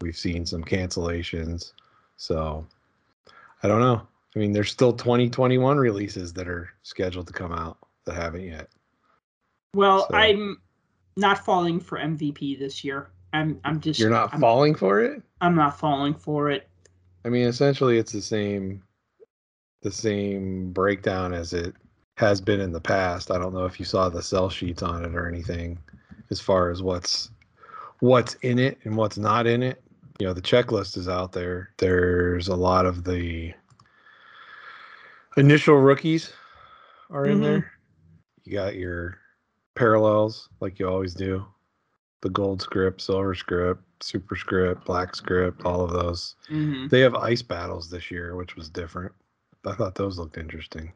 We've 0.00 0.16
seen 0.16 0.44
some 0.44 0.62
cancellations. 0.64 1.72
So 2.16 2.66
I 3.62 3.68
don't 3.68 3.80
know. 3.80 4.06
I 4.34 4.38
mean, 4.38 4.52
there's 4.52 4.70
still 4.70 4.92
2021 4.92 5.76
releases 5.78 6.32
that 6.34 6.48
are 6.48 6.70
scheduled 6.82 7.26
to 7.28 7.32
come 7.32 7.52
out 7.52 7.78
that 8.04 8.14
haven't 8.14 8.44
yet. 8.44 8.68
Well, 9.74 10.06
So- 10.10 10.16
I'm 10.16 10.60
not 11.16 11.44
falling 11.44 11.80
for 11.80 11.98
MVP 11.98 12.56
this 12.58 12.82
year. 12.84 13.10
I'm 13.34 13.58
I'm 13.64 13.80
just 13.80 13.98
You're 13.98 14.10
not 14.10 14.34
I'm, 14.34 14.40
falling 14.40 14.74
for 14.74 15.00
it? 15.00 15.22
I'm 15.40 15.54
not 15.54 15.78
falling 15.78 16.12
for 16.14 16.50
it. 16.50 16.68
I 17.24 17.28
mean, 17.30 17.46
essentially, 17.46 17.96
it's 17.98 18.12
the 18.12 18.20
same, 18.20 18.82
the 19.82 19.90
same 19.90 20.72
breakdown 20.72 21.34
as 21.34 21.52
it 21.52 21.74
has 22.16 22.40
been 22.40 22.60
in 22.60 22.72
the 22.72 22.80
past. 22.80 23.30
I 23.30 23.38
don't 23.38 23.54
know 23.54 23.64
if 23.66 23.78
you 23.78 23.84
saw 23.84 24.08
the 24.08 24.22
sell 24.22 24.48
sheets 24.48 24.82
on 24.82 25.04
it 25.04 25.14
or 25.14 25.28
anything, 25.28 25.78
as 26.30 26.40
far 26.40 26.70
as 26.70 26.82
what's 26.82 27.30
what's 28.00 28.34
in 28.36 28.58
it 28.58 28.78
and 28.84 28.96
what's 28.96 29.18
not 29.18 29.46
in 29.46 29.62
it. 29.62 29.82
You 30.18 30.26
know, 30.26 30.32
the 30.32 30.42
checklist 30.42 30.96
is 30.96 31.08
out 31.08 31.32
there. 31.32 31.70
There's 31.78 32.48
a 32.48 32.56
lot 32.56 32.86
of 32.86 33.04
the 33.04 33.52
initial 35.36 35.76
rookies 35.76 36.32
are 37.10 37.24
in 37.26 37.38
Mhm. 37.38 37.42
there. 37.42 37.72
You 38.44 38.52
got 38.52 38.76
your 38.76 39.18
parallels, 39.74 40.48
like 40.60 40.78
you 40.78 40.88
always 40.88 41.14
do. 41.14 41.44
The 42.20 42.30
gold 42.30 42.62
script, 42.62 43.00
silver 43.00 43.34
script, 43.34 43.82
super 44.02 44.36
script, 44.36 44.84
black 44.84 45.16
script, 45.16 45.64
all 45.64 45.80
of 45.82 45.90
those. 45.92 46.36
hmm 46.48 46.86
They 46.88 47.00
have 47.00 47.14
ice 47.14 47.42
battles 47.42 47.88
this 47.90 48.10
year, 48.10 48.36
which 48.36 48.54
was 48.54 48.68
different. 48.68 49.12
I 49.66 49.72
thought 49.74 49.94
those 49.94 50.18
looked 50.18 50.38
interesting. 50.38 50.92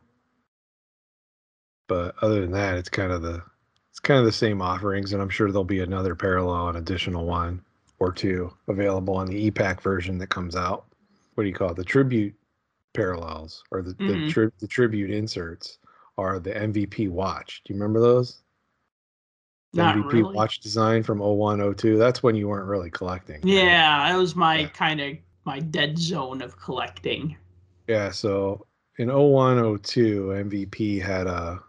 But 1.89 2.15
other 2.23 2.41
than 2.41 2.51
that, 2.53 2.77
it's 2.77 2.89
kind 2.89 3.13
of 3.13 3.23
the 3.23 3.43
it's 3.91 4.01
kind 4.01 4.19
of 4.19 4.27
the 4.27 4.33
same 4.33 4.61
offerings, 4.61 5.13
and 5.13 5.23
I'm 5.23 5.29
sure 5.31 5.51
there'll 5.51 5.65
be 5.65 5.81
another 5.81 6.15
parallel, 6.15 6.69
an 6.69 6.77
additional 6.77 7.25
one 7.25 7.63
or 7.99 8.13
two 8.13 8.53
available 8.69 9.17
on 9.17 9.27
the 9.27 9.37
e-Pack 9.47 9.81
version 9.81 10.19
that 10.19 10.27
comes 10.27 10.55
out. 10.55 10.85
What 11.35 11.45
do 11.45 11.49
you 11.49 11.55
call 11.55 11.71
it? 11.71 11.77
The 11.77 11.85
tribute 11.85 12.35
parallels 12.93 13.63
or 13.71 13.83
the 13.83 13.93
the, 13.95 14.05
Mhm. 14.05 14.31
tri- 14.31 14.51
the 14.59 14.67
tribute 14.67 15.11
inserts 15.11 15.79
are 16.19 16.39
the 16.39 16.55
MVP 16.57 17.09
watch. 17.09 17.63
Do 17.65 17.73
you 17.73 17.79
remember 17.81 18.01
those? 18.01 18.43
MVP 19.75 20.13
really. 20.23 20.35
watch 20.35 20.61
design 20.61 21.03
from 21.03 21.21
01, 21.21 21.61
02. 21.61 21.99
That's 21.99 22.23
when 22.23 22.35
you 22.35 22.49
weren't 22.49 22.67
really 22.69 22.91
collecting. 22.91 23.37
right? 23.37 23.45
Yeah, 23.45 24.11
that 24.11 24.17
was 24.19 24.35
my 24.35 24.61
Yeah. 24.61 24.69
kind 24.69 25.01
of 25.01 25.17
my 25.45 25.61
dead 25.61 25.99
zone 25.99 26.41
of 26.43 26.59
collecting. 26.59 27.37
Yeah, 27.87 28.11
so 28.11 28.67
in 28.99 29.09
01, 29.09 29.79
02, 29.79 30.27
MVP 30.29 31.01
had 31.01 31.27
a 31.27 31.63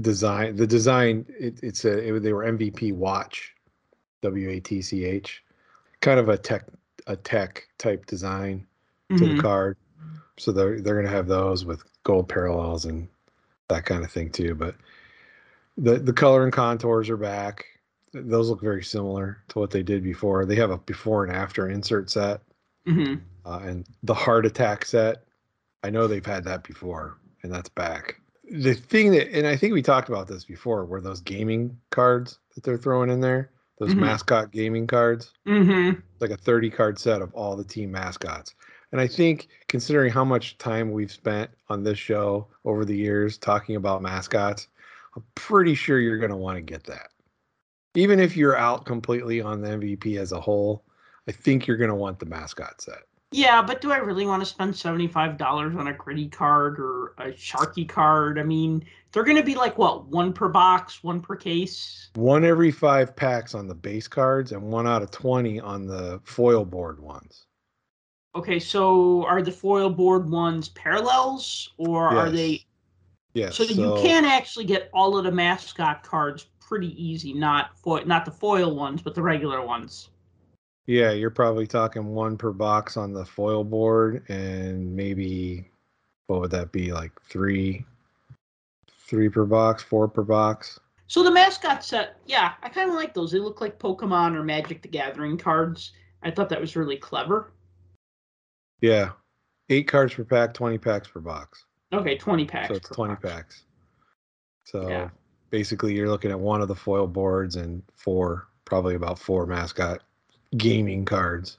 design. 0.00 0.56
The 0.56 0.66
design, 0.66 1.24
it, 1.38 1.60
it's 1.62 1.84
a, 1.84 2.14
it, 2.16 2.20
they 2.20 2.32
were 2.32 2.44
MVP 2.44 2.92
watch, 2.92 3.54
W 4.22 4.50
A 4.50 4.60
T 4.60 4.82
C 4.82 5.04
H, 5.04 5.42
kind 6.00 6.20
of 6.20 6.28
a 6.28 6.36
tech, 6.36 6.64
a 7.06 7.16
tech 7.16 7.66
type 7.78 8.06
design 8.06 8.66
to 9.16 9.24
Mhm. 9.24 9.36
the 9.36 9.42
card. 9.42 9.76
So 10.38 10.52
they're 10.52 10.80
they're 10.80 10.96
gonna 10.96 11.08
have 11.14 11.28
those 11.28 11.64
with 11.64 11.82
gold 12.02 12.28
parallels 12.28 12.84
and 12.84 13.08
that 13.68 13.86
kind 13.86 14.04
of 14.04 14.10
thing 14.10 14.30
too. 14.30 14.54
But 14.54 14.74
the 15.78 15.98
the 15.98 16.12
color 16.12 16.44
and 16.44 16.52
contours 16.52 17.08
are 17.08 17.16
back. 17.16 17.64
Those 18.12 18.50
look 18.50 18.60
very 18.60 18.84
similar 18.84 19.42
to 19.48 19.58
what 19.58 19.70
they 19.70 19.82
did 19.82 20.02
before. 20.02 20.44
They 20.44 20.56
have 20.56 20.70
a 20.70 20.78
before 20.78 21.24
and 21.24 21.34
after 21.34 21.68
insert 21.68 22.10
set 22.10 22.42
Mhm. 22.86 23.20
Uh, 23.46 23.60
and 23.62 23.86
the 24.02 24.14
heart 24.14 24.44
attack 24.44 24.84
set. 24.84 25.24
I 25.82 25.90
know 25.90 26.06
they've 26.06 26.24
had 26.26 26.44
that 26.44 26.64
before, 26.64 27.16
and 27.42 27.52
that's 27.52 27.68
back. 27.68 28.20
The 28.50 28.74
thing 28.74 29.12
that, 29.12 29.32
and 29.32 29.46
I 29.46 29.56
think 29.56 29.72
we 29.72 29.82
talked 29.82 30.08
about 30.08 30.26
this 30.28 30.44
before, 30.44 30.84
were 30.84 31.00
those 31.00 31.20
gaming 31.20 31.78
cards 31.90 32.38
that 32.54 32.64
they're 32.64 32.76
throwing 32.76 33.10
in 33.10 33.20
there, 33.20 33.50
those 33.78 33.94
Mhm. 33.94 34.00
mascot 34.00 34.50
gaming 34.50 34.86
cards, 34.86 35.32
Mhm. 35.46 36.02
like 36.20 36.30
a 36.30 36.36
30 36.36 36.70
card 36.70 36.98
set 36.98 37.22
of 37.22 37.32
all 37.34 37.56
the 37.56 37.64
team 37.64 37.90
mascots. 37.90 38.54
And 38.92 39.00
I 39.00 39.06
think, 39.06 39.48
considering 39.68 40.12
how 40.12 40.24
much 40.24 40.58
time 40.58 40.92
we've 40.92 41.10
spent 41.12 41.50
on 41.68 41.82
this 41.82 41.98
show 41.98 42.46
over 42.64 42.84
the 42.84 42.96
years 42.96 43.36
talking 43.36 43.76
about 43.76 44.02
mascots, 44.02 44.68
I'm 45.16 45.24
pretty 45.34 45.74
sure 45.74 45.98
you're 45.98 46.18
going 46.18 46.30
to 46.30 46.36
want 46.36 46.56
to 46.56 46.62
get 46.62 46.84
that. 46.84 47.10
Even 47.94 48.20
if 48.20 48.36
you're 48.36 48.56
out 48.56 48.86
completely 48.86 49.40
on 49.40 49.60
the 49.60 49.70
MVP 49.70 50.18
as 50.18 50.32
a 50.32 50.40
whole, 50.40 50.84
I 51.28 51.32
think 51.32 51.66
you're 51.66 51.76
going 51.76 51.90
to 51.90 51.96
want 51.96 52.18
the 52.18 52.26
mascot 52.26 52.80
set. 52.80 53.02
Yeah, 53.36 53.60
but 53.60 53.82
do 53.82 53.92
I 53.92 53.98
really 53.98 54.24
want 54.24 54.42
to 54.42 54.46
spend 54.46 54.72
$75 54.72 55.78
on 55.78 55.88
a 55.88 55.92
gritty 55.92 56.26
card 56.26 56.80
or 56.80 57.12
a 57.18 57.32
Sharky 57.32 57.86
card? 57.86 58.38
I 58.38 58.42
mean, 58.42 58.82
they're 59.12 59.24
going 59.24 59.36
to 59.36 59.42
be 59.42 59.54
like 59.54 59.76
what, 59.76 60.06
one 60.06 60.32
per 60.32 60.48
box, 60.48 61.04
one 61.04 61.20
per 61.20 61.36
case? 61.36 62.08
One 62.14 62.46
every 62.46 62.70
five 62.70 63.14
packs 63.14 63.54
on 63.54 63.66
the 63.68 63.74
base 63.74 64.08
cards 64.08 64.52
and 64.52 64.62
one 64.62 64.86
out 64.86 65.02
of 65.02 65.10
20 65.10 65.60
on 65.60 65.86
the 65.86 66.18
foil 66.24 66.64
board 66.64 66.98
ones. 66.98 67.44
Okay, 68.34 68.58
so 68.58 69.26
are 69.26 69.42
the 69.42 69.52
foil 69.52 69.90
board 69.90 70.30
ones 70.30 70.70
parallels 70.70 71.74
or 71.76 72.08
are 72.08 72.30
they 72.30 72.64
Yes. 73.34 73.54
So, 73.54 73.64
you 73.64 73.98
can 74.00 74.24
actually 74.24 74.64
get 74.64 74.88
all 74.94 75.18
of 75.18 75.24
the 75.24 75.30
mascot 75.30 76.02
cards 76.02 76.46
pretty 76.58 76.90
easy, 77.02 77.34
not 77.34 77.78
foil, 77.78 78.02
not 78.06 78.24
the 78.24 78.30
foil 78.30 78.74
ones, 78.74 79.02
but 79.02 79.14
the 79.14 79.20
regular 79.20 79.60
ones. 79.60 80.08
Yeah, 80.86 81.10
you're 81.10 81.30
probably 81.30 81.66
talking 81.66 82.06
one 82.06 82.36
per 82.38 82.52
box 82.52 82.96
on 82.96 83.12
the 83.12 83.24
foil 83.24 83.64
board, 83.64 84.22
and 84.28 84.94
maybe 84.94 85.68
what 86.28 86.40
would 86.40 86.50
that 86.52 86.70
be 86.70 86.92
like 86.92 87.10
three, 87.22 87.84
three 88.90 89.28
per 89.28 89.44
box, 89.44 89.82
four 89.82 90.06
per 90.06 90.22
box. 90.22 90.78
So 91.08 91.22
the 91.22 91.30
mascot 91.30 91.84
set, 91.84 92.08
uh, 92.08 92.12
yeah, 92.26 92.52
I 92.62 92.68
kind 92.68 92.88
of 92.88 92.96
like 92.96 93.14
those. 93.14 93.32
They 93.32 93.38
look 93.38 93.60
like 93.60 93.78
Pokemon 93.78 94.34
or 94.34 94.42
Magic 94.42 94.82
the 94.82 94.88
Gathering 94.88 95.38
cards. 95.38 95.92
I 96.22 96.30
thought 96.30 96.48
that 96.48 96.60
was 96.60 96.76
really 96.76 96.96
clever. 96.96 97.52
Yeah, 98.80 99.10
eight 99.68 99.88
cards 99.88 100.14
per 100.14 100.24
pack, 100.24 100.54
twenty 100.54 100.78
packs 100.78 101.08
per 101.08 101.20
box. 101.20 101.64
Okay, 101.92 102.16
twenty 102.16 102.44
packs. 102.44 102.68
So 102.68 102.74
it's 102.74 102.88
per 102.88 102.94
twenty 102.94 103.14
box. 103.14 103.24
packs. 103.24 103.64
So 104.64 104.88
Yeah. 104.88 105.10
basically, 105.50 105.94
you're 105.94 106.08
looking 106.10 106.30
at 106.30 106.38
one 106.38 106.60
of 106.60 106.68
the 106.68 106.74
foil 106.74 107.06
boards 107.06 107.56
and 107.56 107.82
four, 107.94 108.48
probably 108.64 108.94
about 108.96 109.18
four 109.18 109.46
mascot 109.46 110.02
gaming 110.56 111.04
cards. 111.04 111.58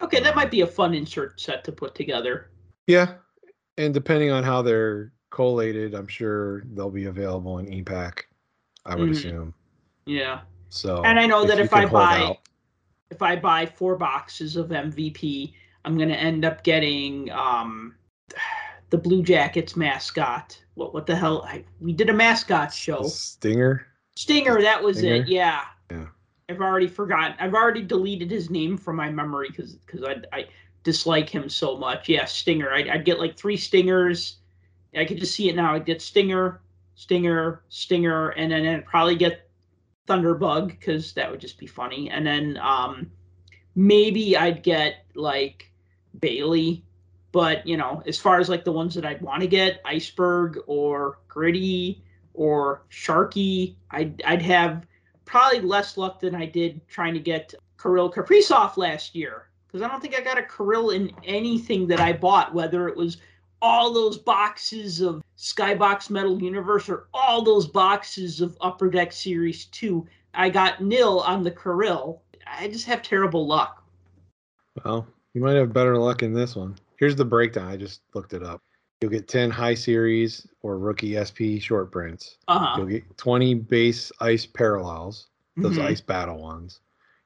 Okay, 0.00 0.20
that 0.20 0.34
might 0.34 0.50
be 0.50 0.62
a 0.62 0.66
fun 0.66 0.94
insert 0.94 1.40
set 1.40 1.62
to 1.64 1.72
put 1.72 1.94
together. 1.94 2.50
Yeah, 2.86 3.14
and 3.78 3.94
depending 3.94 4.30
on 4.30 4.42
how 4.42 4.62
they're 4.62 5.12
collated, 5.30 5.94
I'm 5.94 6.08
sure 6.08 6.62
they'll 6.74 6.90
be 6.90 7.06
available 7.06 7.58
in 7.58 7.72
e-pack. 7.72 8.26
I 8.84 8.96
would 8.96 9.10
Mhm. 9.10 9.12
assume. 9.12 9.54
Yeah. 10.06 10.40
So, 10.70 11.02
And 11.04 11.18
I 11.20 11.26
know 11.26 11.44
that 11.46 11.58
if 11.60 11.72
I 11.72 11.86
buy 11.86 12.18
out- 12.22 12.38
if 13.10 13.22
I 13.22 13.36
buy 13.36 13.66
four 13.66 13.96
boxes 13.96 14.56
of 14.56 14.72
MVP, 14.72 15.54
I'm 15.84 15.96
gonna 15.98 16.14
end 16.14 16.44
up 16.44 16.64
getting 16.64 17.30
um 17.30 17.94
the 18.90 18.98
Blue 18.98 19.22
Jackets 19.22 19.76
mascot. 19.76 20.58
What 20.74 20.92
what 20.94 21.06
the 21.06 21.14
hell? 21.14 21.42
I, 21.42 21.64
we 21.80 21.92
did 21.92 22.10
a 22.10 22.12
mascot 22.12 22.72
show. 22.74 23.02
Stinger. 23.04 23.86
Stinger, 24.16 24.60
that 24.62 24.82
was 24.82 24.98
Stinger? 24.98 25.22
it. 25.22 25.28
Yeah. 25.28 25.64
Yeah. 25.90 26.06
I've 26.48 26.60
already 26.60 26.88
forgotten. 26.88 27.36
I've 27.38 27.54
already 27.54 27.82
deleted 27.82 28.30
his 28.30 28.50
name 28.50 28.76
from 28.76 28.96
my 28.96 29.10
memory 29.10 29.48
because 29.48 29.76
because 29.76 30.02
I 30.04 30.36
I 30.36 30.46
dislike 30.82 31.28
him 31.28 31.48
so 31.48 31.76
much. 31.76 32.08
Yeah, 32.08 32.24
Stinger. 32.24 32.72
I'd, 32.72 32.88
I'd 32.88 33.04
get 33.04 33.18
like 33.18 33.36
three 33.36 33.56
Stingers. 33.56 34.36
I 34.94 35.04
could 35.04 35.18
just 35.18 35.34
see 35.34 35.48
it 35.48 35.56
now. 35.56 35.74
I'd 35.74 35.86
get 35.86 36.02
Stinger, 36.02 36.60
Stinger, 36.94 37.62
Stinger, 37.68 38.30
and 38.30 38.52
then 38.52 38.66
I'd 38.66 38.84
probably 38.84 39.16
get 39.16 39.48
Thunderbug 40.06 40.68
because 40.68 41.12
that 41.14 41.30
would 41.30 41.40
just 41.40 41.58
be 41.58 41.66
funny. 41.66 42.10
And 42.10 42.26
then 42.26 42.58
um 42.58 43.10
maybe 43.74 44.36
I'd 44.36 44.62
get 44.62 45.06
like 45.14 45.70
Bailey. 46.18 46.84
But 47.30 47.66
you 47.66 47.76
know, 47.76 48.02
as 48.06 48.18
far 48.18 48.40
as 48.40 48.48
like 48.48 48.64
the 48.64 48.72
ones 48.72 48.94
that 48.94 49.06
I'd 49.06 49.22
want 49.22 49.40
to 49.40 49.46
get, 49.46 49.82
Iceburgh 49.84 50.58
or 50.66 51.18
Gritty 51.28 52.02
or 52.34 52.82
Sharky, 52.90 53.76
I'd 53.90 54.20
I'd 54.26 54.42
have 54.42 54.84
probably 55.24 55.60
less 55.60 55.96
luck 55.96 56.20
than 56.20 56.34
I 56.34 56.46
did 56.46 56.86
trying 56.88 57.14
to 57.14 57.20
get 57.20 57.54
Kirill 57.80 58.12
Kaprizov 58.12 58.76
last 58.76 59.14
year 59.14 59.48
because 59.66 59.82
I 59.82 59.88
don't 59.88 60.00
think 60.00 60.14
I 60.14 60.20
got 60.20 60.38
a 60.38 60.42
Kirill 60.42 60.90
in 60.90 61.10
anything 61.24 61.86
that 61.88 62.00
I 62.00 62.12
bought, 62.12 62.54
whether 62.54 62.88
it 62.88 62.96
was 62.96 63.18
all 63.62 63.92
those 63.92 64.18
boxes 64.18 65.00
of 65.00 65.22
Skybox 65.38 66.10
Metal 66.10 66.40
Universe 66.42 66.88
or 66.88 67.08
all 67.14 67.42
those 67.42 67.66
boxes 67.66 68.40
of 68.40 68.56
Upper 68.60 68.90
Deck 68.90 69.12
Series 69.12 69.66
2. 69.66 70.06
I 70.34 70.50
got 70.50 70.82
nil 70.82 71.20
on 71.20 71.42
the 71.42 71.50
Kirill. 71.50 72.22
I 72.46 72.68
just 72.68 72.86
have 72.86 73.02
terrible 73.02 73.46
luck. 73.46 73.82
Well, 74.84 75.06
you 75.32 75.40
might 75.40 75.56
have 75.56 75.72
better 75.72 75.96
luck 75.96 76.22
in 76.22 76.34
this 76.34 76.56
one. 76.56 76.76
Here's 76.98 77.16
the 77.16 77.24
breakdown. 77.24 77.68
I 77.68 77.76
just 77.76 78.02
looked 78.14 78.34
it 78.34 78.42
up. 78.42 78.62
You'll 79.02 79.10
get 79.10 79.26
10 79.26 79.50
high 79.50 79.74
series 79.74 80.46
or 80.62 80.78
rookie 80.78 81.16
SP 81.18 81.58
short 81.58 81.90
prints. 81.90 82.38
Uh 82.46 82.74
You'll 82.76 82.86
get 82.86 83.16
20 83.18 83.54
base 83.54 84.12
ice 84.20 84.46
parallels, 84.46 85.26
those 85.56 85.76
Mhm. 85.76 85.82
ice 85.86 86.00
battle 86.00 86.40
ones. 86.40 86.78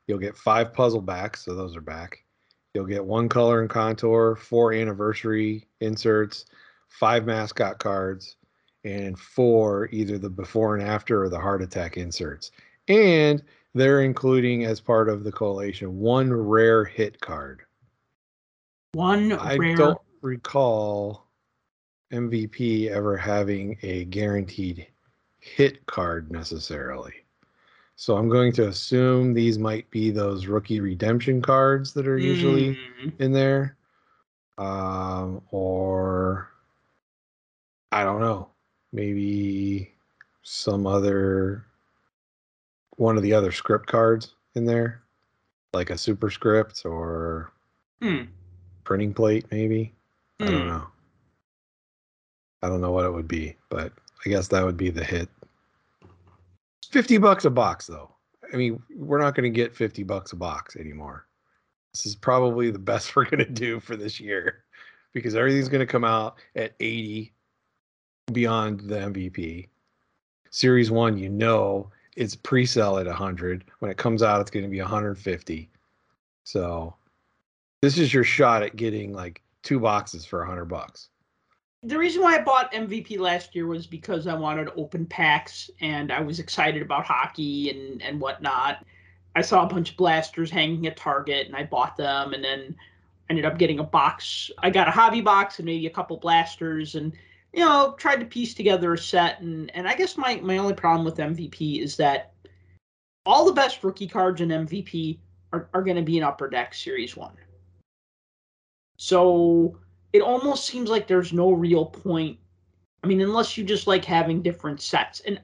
You'll 0.06 0.18
get 0.18 0.38
five 0.38 0.72
puzzle 0.72 1.02
backs, 1.02 1.44
so 1.44 1.54
those 1.54 1.76
are 1.76 1.82
back. 1.82 2.24
You'll 2.72 2.86
get 2.86 3.04
one 3.04 3.28
color 3.28 3.60
and 3.60 3.68
contour, 3.68 4.36
four 4.36 4.72
anniversary 4.72 5.68
inserts, 5.80 6.46
five 6.88 7.26
mascot 7.26 7.78
cards, 7.78 8.36
and 8.84 9.18
four 9.18 9.90
either 9.92 10.16
the 10.16 10.30
before 10.30 10.76
and 10.76 10.82
after 10.86 11.22
or 11.24 11.28
the 11.28 11.38
heart 11.38 11.60
attack 11.60 11.98
inserts. 11.98 12.52
And 12.88 13.42
they're 13.74 14.00
including 14.02 14.64
as 14.64 14.80
part 14.80 15.10
of 15.10 15.24
the 15.24 15.32
collation 15.32 15.98
one 15.98 16.32
rare 16.32 16.86
hit 16.86 17.20
card. 17.20 17.64
One 18.92 19.32
I 19.32 19.56
rare. 19.58 19.76
don't 19.76 20.00
recall 20.22 21.25
MVP 22.12 22.88
ever 22.90 23.16
having 23.16 23.78
a 23.82 24.04
guaranteed 24.06 24.86
hit 25.40 25.84
card 25.86 26.30
necessarily. 26.30 27.14
So 27.96 28.16
I'm 28.16 28.28
going 28.28 28.52
to 28.52 28.68
assume 28.68 29.32
these 29.32 29.58
might 29.58 29.88
be 29.90 30.10
those 30.10 30.46
rookie 30.46 30.80
redemption 30.80 31.40
cards 31.40 31.92
that 31.94 32.06
are 32.06 32.18
usually 32.18 32.78
Mm, 33.02 33.20
in 33.20 33.32
there. 33.32 33.76
Um, 34.58 35.42
or 35.50 36.50
I 37.92 38.04
don't 38.04 38.20
know, 38.20 38.50
maybe 38.92 39.92
some 40.42 40.86
other 40.86 41.66
one 42.96 43.16
of 43.16 43.22
the 43.22 43.34
other 43.34 43.52
script 43.52 43.86
cards 43.86 44.34
in 44.54 44.64
there, 44.64 45.02
like 45.74 45.90
a 45.90 45.98
superscript 45.98 46.82
or 46.86 47.52
hmm, 48.00 48.22
printing 48.84 49.12
plate, 49.12 49.46
maybe. 49.50 49.94
I 50.40 50.46
don't 50.46 50.62
hmm. 50.62 50.68
know. 50.68 50.86
I 52.62 52.68
don't 52.68 52.80
know 52.80 52.90
what 52.90 53.04
it 53.04 53.12
would 53.12 53.28
be, 53.28 53.56
but 53.68 53.92
I 54.24 54.28
guess 54.28 54.48
that 54.48 54.64
would 54.64 54.76
be 54.76 54.90
the 54.90 55.04
hit. 55.04 55.28
50 56.90 57.18
bucks 57.18 57.44
a 57.44 57.50
box 57.50 57.86
though. 57.86 58.10
I 58.52 58.56
mean, 58.56 58.82
we're 58.94 59.20
not 59.20 59.34
going 59.34 59.50
to 59.52 59.54
get 59.54 59.74
50 59.74 60.02
bucks 60.04 60.32
a 60.32 60.36
box 60.36 60.76
anymore. 60.76 61.26
This 61.92 62.06
is 62.06 62.14
probably 62.14 62.70
the 62.70 62.78
best 62.78 63.16
we're 63.16 63.24
going 63.24 63.44
to 63.44 63.50
do 63.50 63.80
for 63.80 63.96
this 63.96 64.20
year 64.20 64.64
because 65.12 65.34
everything's 65.34 65.68
going 65.68 65.80
to 65.80 65.86
come 65.86 66.04
out 66.04 66.36
at 66.54 66.74
80 66.80 67.32
beyond 68.32 68.80
the 68.80 68.96
MVP. 68.96 69.68
Series 70.50 70.90
1, 70.90 71.18
you 71.18 71.28
know, 71.28 71.90
it's 72.16 72.34
pre-sale 72.34 72.98
at 72.98 73.06
100. 73.06 73.64
When 73.80 73.90
it 73.90 73.96
comes 73.96 74.22
out, 74.22 74.40
it's 74.40 74.50
going 74.50 74.64
to 74.64 74.70
be 74.70 74.80
150. 74.80 75.70
So, 76.44 76.94
this 77.82 77.98
is 77.98 78.12
your 78.12 78.24
shot 78.24 78.62
at 78.62 78.76
getting 78.76 79.12
like 79.12 79.42
two 79.62 79.78
boxes 79.78 80.24
for 80.24 80.38
100 80.40 80.64
bucks. 80.64 81.08
The 81.86 81.96
reason 81.96 82.20
why 82.22 82.36
I 82.36 82.42
bought 82.42 82.72
MVP 82.72 83.18
last 83.18 83.54
year 83.54 83.66
was 83.66 83.86
because 83.86 84.26
I 84.26 84.34
wanted 84.34 84.68
open 84.76 85.06
packs 85.06 85.70
and 85.80 86.10
I 86.10 86.20
was 86.20 86.40
excited 86.40 86.82
about 86.82 87.04
hockey 87.04 87.70
and 87.70 88.02
and 88.02 88.20
whatnot. 88.20 88.84
I 89.36 89.42
saw 89.42 89.64
a 89.64 89.68
bunch 89.68 89.90
of 89.90 89.96
blasters 89.96 90.50
hanging 90.50 90.86
at 90.86 90.96
Target 90.96 91.46
and 91.46 91.54
I 91.54 91.62
bought 91.62 91.96
them 91.96 92.32
and 92.32 92.42
then 92.42 92.74
ended 93.30 93.44
up 93.44 93.58
getting 93.58 93.78
a 93.78 93.84
box. 93.84 94.50
I 94.58 94.70
got 94.70 94.88
a 94.88 94.90
hobby 94.90 95.20
box 95.20 95.58
and 95.58 95.66
maybe 95.66 95.86
a 95.86 95.90
couple 95.90 96.16
blasters 96.16 96.96
and 96.96 97.12
you 97.52 97.60
know 97.60 97.94
tried 97.98 98.20
to 98.20 98.26
piece 98.26 98.54
together 98.54 98.92
a 98.94 98.98
set 98.98 99.40
and 99.40 99.70
and 99.74 99.86
I 99.86 99.94
guess 99.94 100.16
my 100.16 100.36
my 100.42 100.58
only 100.58 100.74
problem 100.74 101.04
with 101.04 101.18
MVP 101.18 101.82
is 101.82 101.96
that 101.98 102.32
all 103.24 103.44
the 103.44 103.52
best 103.52 103.84
rookie 103.84 104.08
cards 104.08 104.40
in 104.40 104.48
MVP 104.48 105.18
are, 105.52 105.68
are 105.72 105.82
going 105.82 105.96
to 105.96 106.02
be 106.02 106.18
in 106.18 106.24
Upper 106.24 106.48
Deck 106.48 106.74
Series 106.74 107.16
One. 107.16 107.36
So 108.96 109.78
it 110.12 110.22
almost 110.22 110.66
seems 110.66 110.88
like 110.88 111.06
there's 111.06 111.32
no 111.32 111.52
real 111.52 111.86
point. 111.86 112.38
I 113.02 113.06
mean, 113.06 113.20
unless 113.20 113.56
you 113.56 113.64
just 113.64 113.86
like 113.86 114.04
having 114.04 114.42
different 114.42 114.80
sets. 114.80 115.20
And 115.20 115.40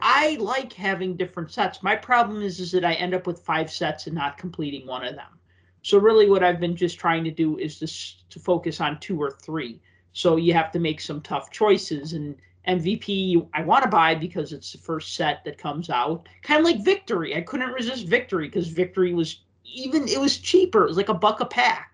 I 0.00 0.36
like 0.40 0.72
having 0.72 1.16
different 1.16 1.52
sets. 1.52 1.82
My 1.82 1.96
problem 1.96 2.42
is 2.42 2.60
is 2.60 2.72
that 2.72 2.84
I 2.84 2.94
end 2.94 3.14
up 3.14 3.26
with 3.26 3.40
five 3.40 3.70
sets 3.70 4.06
and 4.06 4.14
not 4.14 4.38
completing 4.38 4.86
one 4.86 5.04
of 5.04 5.14
them. 5.14 5.38
So 5.82 5.98
really 5.98 6.28
what 6.28 6.42
I've 6.42 6.60
been 6.60 6.76
just 6.76 6.98
trying 6.98 7.24
to 7.24 7.30
do 7.30 7.58
is 7.58 7.78
just 7.78 8.28
to 8.30 8.38
focus 8.38 8.80
on 8.80 9.00
two 9.00 9.20
or 9.20 9.30
three. 9.30 9.80
So 10.12 10.36
you 10.36 10.52
have 10.54 10.72
to 10.72 10.78
make 10.78 11.00
some 11.00 11.20
tough 11.20 11.50
choices 11.50 12.12
and 12.12 12.36
MVP 12.68 13.48
I 13.54 13.62
want 13.62 13.84
to 13.84 13.88
buy 13.88 14.14
because 14.14 14.52
it's 14.52 14.72
the 14.72 14.78
first 14.78 15.14
set 15.14 15.44
that 15.44 15.58
comes 15.58 15.88
out. 15.88 16.28
Kind 16.42 16.60
of 16.60 16.66
like 16.66 16.84
Victory. 16.84 17.34
I 17.34 17.40
couldn't 17.40 17.72
resist 17.72 18.06
Victory 18.06 18.48
because 18.48 18.68
Victory 18.68 19.14
was 19.14 19.40
even 19.64 20.06
it 20.08 20.20
was 20.20 20.38
cheaper. 20.38 20.84
It 20.84 20.88
was 20.88 20.96
like 20.96 21.08
a 21.08 21.14
buck 21.14 21.40
a 21.40 21.46
pack. 21.46 21.89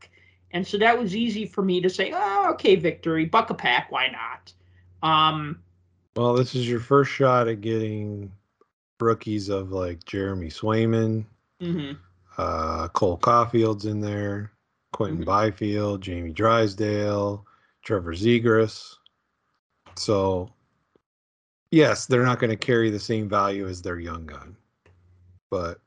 And 0.53 0.67
so 0.67 0.79
that 0.79 0.99
was 0.99 1.15
easy 1.15 1.45
for 1.47 1.63
me 1.63 1.81
to 1.81 1.91
say, 1.91 2.13
oh, 2.15 2.51
okay, 2.53 2.77
victory, 2.77 3.25
buck 3.27 3.51
a 3.51 3.55
pack, 3.55 3.91
why 3.91 4.09
not? 4.09 4.53
Um, 5.03 5.63
Well, 6.15 6.35
this 6.35 6.55
is 6.55 6.69
your 6.69 6.81
first 6.81 7.11
shot 7.11 7.49
at 7.49 7.61
getting 7.61 8.33
rookies 9.01 9.49
of 9.49 9.73
like 9.73 10.05
Jeremy 10.05 10.49
Swayman, 10.49 11.25
mhm. 11.61 11.99
uh, 12.39 12.89
Cole 12.89 13.19
Caufield's 13.19 13.85
in 13.85 14.01
there, 14.01 14.53
Quinton 14.93 15.23
Mhm. 15.23 15.27
Byfield, 15.27 16.01
Jamie 16.01 16.33
Drysdale, 16.33 17.45
Trevor 17.83 18.15
Zegras. 18.15 18.95
So, 19.97 20.51
yes, 21.71 22.07
they're 22.07 22.25
not 22.25 22.39
going 22.39 22.51
to 22.51 22.57
carry 22.57 22.89
the 22.91 22.99
same 23.01 23.29
value 23.29 23.67
as 23.69 23.83
their 23.83 23.99
young 23.99 24.25
gun, 24.25 24.57
but 25.51 25.81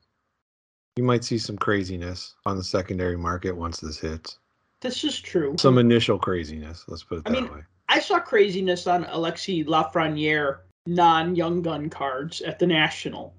you 0.95 1.03
might 1.03 1.23
see 1.23 1.37
some 1.37 1.57
craziness 1.57 2.35
on 2.45 2.57
the 2.57 2.63
secondary 2.63 3.17
market 3.17 3.53
once 3.53 3.79
this 3.79 3.97
hits. 3.97 4.37
This 4.81 5.03
is 5.03 5.19
true. 5.19 5.55
Some 5.57 5.77
initial 5.77 6.17
craziness, 6.17 6.85
let's 6.87 7.03
put 7.03 7.19
it 7.19 7.23
I 7.25 7.31
that 7.31 7.41
mean, 7.41 7.53
way. 7.53 7.61
I 7.89 7.99
saw 7.99 8.19
craziness 8.19 8.87
on 8.87 9.05
Alexis 9.05 9.65
Lafreniere 9.65 10.59
non 10.85 11.35
Young 11.35 11.61
Gun 11.61 11.89
cards 11.89 12.41
at 12.41 12.59
the 12.59 12.67
National. 12.67 13.33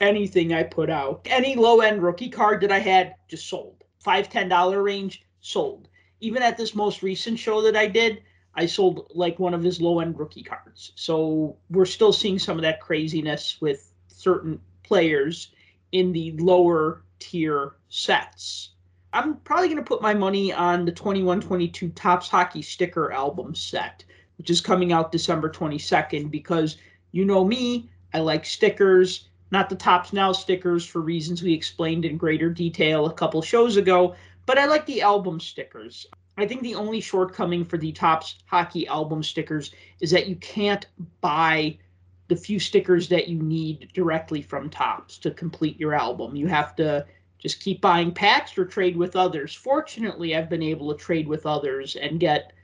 Anything 0.00 0.52
I 0.52 0.64
put 0.64 0.90
out, 0.90 1.22
any 1.26 1.54
low 1.54 1.80
end 1.80 2.02
rookie 2.02 2.28
card 2.28 2.60
that 2.62 2.72
I 2.72 2.80
had, 2.80 3.14
just 3.28 3.46
sold. 3.46 3.84
Five, 4.00 4.28
ten 4.28 4.48
dollar 4.48 4.82
range, 4.82 5.24
sold. 5.40 5.88
Even 6.20 6.42
at 6.42 6.56
this 6.56 6.74
most 6.74 7.02
recent 7.02 7.38
show 7.38 7.62
that 7.62 7.76
I 7.76 7.86
did, 7.86 8.22
I 8.54 8.66
sold 8.66 9.10
like 9.14 9.38
one 9.38 9.54
of 9.54 9.62
his 9.62 9.80
low 9.80 10.00
end 10.00 10.18
rookie 10.18 10.42
cards. 10.42 10.92
So 10.96 11.56
we're 11.70 11.86
still 11.86 12.12
seeing 12.12 12.38
some 12.38 12.58
of 12.58 12.62
that 12.62 12.80
craziness 12.80 13.60
with 13.60 13.92
certain 14.08 14.60
players 14.82 15.52
in 15.92 16.12
the 16.12 16.32
lower 16.32 17.02
tier 17.18 17.76
sets. 17.88 18.70
I'm 19.14 19.36
probably 19.36 19.68
going 19.68 19.78
to 19.78 19.88
put 19.88 20.02
my 20.02 20.12
money 20.12 20.52
on 20.52 20.84
the 20.84 20.90
21 20.92 21.40
22 21.40 21.88
Topps 21.90 22.28
Hockey 22.28 22.62
Sticker 22.62 23.12
album 23.12 23.54
set, 23.54 24.04
which 24.38 24.50
is 24.50 24.60
coming 24.60 24.92
out 24.92 25.12
December 25.12 25.48
22nd, 25.48 26.32
because 26.32 26.78
you 27.12 27.24
know 27.24 27.44
me, 27.44 27.88
I 28.12 28.18
like 28.18 28.44
stickers, 28.44 29.28
not 29.52 29.70
the 29.70 29.76
Topps 29.76 30.12
Now 30.12 30.32
stickers 30.32 30.84
for 30.84 31.00
reasons 31.00 31.44
we 31.44 31.52
explained 31.52 32.04
in 32.04 32.16
greater 32.16 32.50
detail 32.50 33.06
a 33.06 33.12
couple 33.12 33.40
shows 33.40 33.76
ago, 33.76 34.16
but 34.46 34.58
I 34.58 34.66
like 34.66 34.84
the 34.84 35.02
album 35.02 35.38
stickers. 35.38 36.06
I 36.36 36.44
think 36.44 36.62
the 36.62 36.74
only 36.74 37.00
shortcoming 37.00 37.64
for 37.64 37.78
the 37.78 37.92
Topps 37.92 38.38
hockey 38.46 38.88
album 38.88 39.22
stickers 39.22 39.70
is 40.00 40.10
that 40.10 40.26
you 40.26 40.34
can't 40.36 40.86
buy 41.20 41.78
the 42.26 42.34
few 42.34 42.58
stickers 42.58 43.08
that 43.10 43.28
you 43.28 43.40
need 43.40 43.90
directly 43.94 44.42
from 44.42 44.70
Topps 44.70 45.18
to 45.18 45.30
complete 45.30 45.78
your 45.78 45.94
album. 45.94 46.34
You 46.34 46.48
have 46.48 46.74
to 46.76 47.06
just 47.44 47.60
keep 47.60 47.80
buying 47.82 48.10
packs 48.10 48.56
or 48.56 48.64
trade 48.64 48.96
with 48.96 49.14
others. 49.14 49.54
Fortunately, 49.54 50.34
I've 50.34 50.48
been 50.48 50.62
able 50.62 50.92
to 50.92 50.98
trade 50.98 51.28
with 51.28 51.44
others 51.44 51.94
and 51.94 52.18
get 52.18 52.54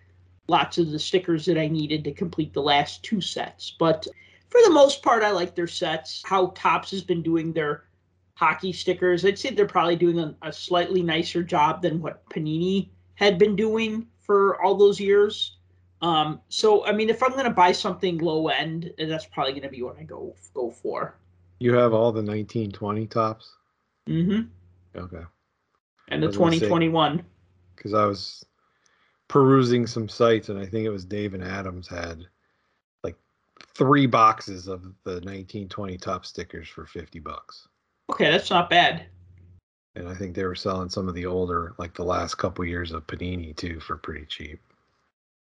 lots 0.49 0.79
of 0.79 0.91
the 0.91 0.99
stickers 0.99 1.45
that 1.45 1.59
I 1.59 1.69
needed 1.69 2.03
to 2.05 2.13
complete 2.13 2.55
the 2.55 2.63
last 2.63 3.05
two 3.05 3.21
sets. 3.21 3.77
But 3.79 4.07
for 4.49 4.61
the 4.65 4.71
most 4.71 5.03
part, 5.03 5.23
I 5.23 5.31
like 5.31 5.55
their 5.55 5.67
sets. 5.67 6.23
How 6.25 6.49
Topps 6.57 6.91
has 6.93 7.03
been 7.03 7.23
doing 7.23 7.53
their 7.53 7.85
hockey 8.41 8.73
stickers, 8.73 9.23
I'd 9.23 9.39
say 9.39 9.51
they're 9.51 9.67
probably 9.67 9.97
doing 9.97 10.19
a, 10.19 10.35
a 10.41 10.51
slightly 10.51 11.03
nicer 11.03 11.43
job 11.43 11.83
than 11.83 12.01
what 12.01 12.27
Panini 12.31 12.89
had 13.17 13.39
been 13.39 13.55
doing 13.55 14.07
for 14.19 14.61
all 14.63 14.75
those 14.75 14.99
years. 14.99 15.59
Um, 16.01 16.41
so 16.49 16.87
I 16.87 16.93
mean, 16.93 17.11
if 17.11 17.23
I'm 17.23 17.33
going 17.33 17.45
to 17.45 17.51
buy 17.51 17.73
something 17.73 18.17
low 18.17 18.49
end, 18.49 18.95
that's 18.99 19.27
probably 19.27 19.53
going 19.53 19.65
to 19.65 19.69
be 19.69 19.83
what 19.83 19.99
I 19.99 20.05
go 20.05 20.35
go 20.55 20.71
for. 20.71 21.17
You 21.59 21.75
have 21.75 21.93
all 21.93 22.13
the 22.13 22.23
1920 22.23 23.07
Topps. 23.09 23.53
Mm-hmm. 24.09 24.49
Okay. 24.97 25.23
And 26.09 26.23
the 26.23 26.33
2021. 26.33 27.25
Because 27.77 27.95
I 27.95 28.05
was 28.05 28.45
perusing 29.29 29.87
some 29.87 30.09
sites, 30.09 30.49
and 30.49 30.59
I 30.59 30.67
think 30.67 30.85
it 30.85 30.91
was 30.91 31.05
Dave 31.05 31.35
and 31.35 31.43
Adams 31.43 31.89
had 31.89 32.27
like 33.05 33.17
three 33.75 34.07
boxes 34.07 34.67
of 34.67 34.83
the 35.05 35.13
1920 35.13 35.97
Topps 35.99 36.29
stickers 36.29 36.69
for 36.69 36.87
50 36.87 37.21
bucks. 37.21 37.69
Okay, 38.11 38.31
that's 38.31 38.51
not 38.51 38.69
bad. 38.69 39.07
And 39.95 40.09
I 40.09 40.15
think 40.15 40.35
they 40.35 40.45
were 40.45 40.55
selling 40.55 40.89
some 40.89 41.09
of 41.09 41.15
the 41.15 41.27
older, 41.27 41.75
like 41.79 41.95
the 41.95 42.05
last 42.05 42.37
couple 42.37 42.65
years 42.65 42.93
of 42.93 43.07
Panini 43.07 43.57
too, 43.57 43.81
for 43.81 43.97
pretty 43.97 44.27
cheap. 44.27 44.61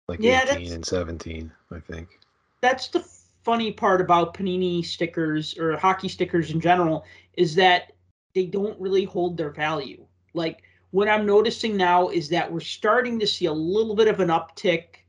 Like 0.08 0.19
Yeah, 0.21 0.45
18 0.49 0.73
and 0.73 0.86
17, 0.86 1.52
I 1.71 1.80
think. 1.80 2.19
That's 2.62 2.88
the 2.88 2.99
funny 3.43 3.71
part 3.71 4.02
about 4.02 4.34
Panini 4.34 4.84
stickers 4.84 5.58
or 5.58 5.78
hockey 5.78 6.10
stickers 6.10 6.52
in 6.52 6.60
general 6.60 7.06
is 7.34 7.56
that 7.56 7.93
they 8.34 8.46
don't 8.46 8.80
really 8.80 9.06
hold 9.06 9.38
their 9.38 9.52
value. 9.52 10.06
Like 10.34 10.63
what 10.92 11.10
I'm 11.10 11.26
noticing 11.26 11.78
now 11.78 12.10
is 12.10 12.30
that 12.30 12.52
we're 12.52 12.60
starting 12.60 13.20
to 13.20 13.28
see 13.28 13.46
a 13.46 13.54
little 13.54 13.96
bit 13.96 14.08
of 14.08 14.20
an 14.20 14.30
uptick 14.30 15.04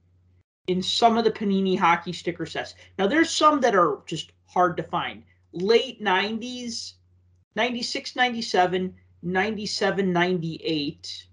in 0.66 0.82
some 0.82 1.18
of 1.18 1.24
the 1.24 1.30
Panini 1.30 1.76
hockey 1.78 2.12
sticker 2.12 2.46
sets. 2.46 2.74
Now 2.98 3.06
there's 3.06 3.30
some 3.30 3.60
that 3.60 3.74
are 3.74 4.00
just 4.06 4.32
hard 4.46 4.76
to 4.76 4.82
find. 4.82 5.22
Late 5.52 6.02
90s, 6.02 6.94
96, 7.56 8.14
97, 8.14 8.94
97, 9.22 10.12
98 10.12 11.26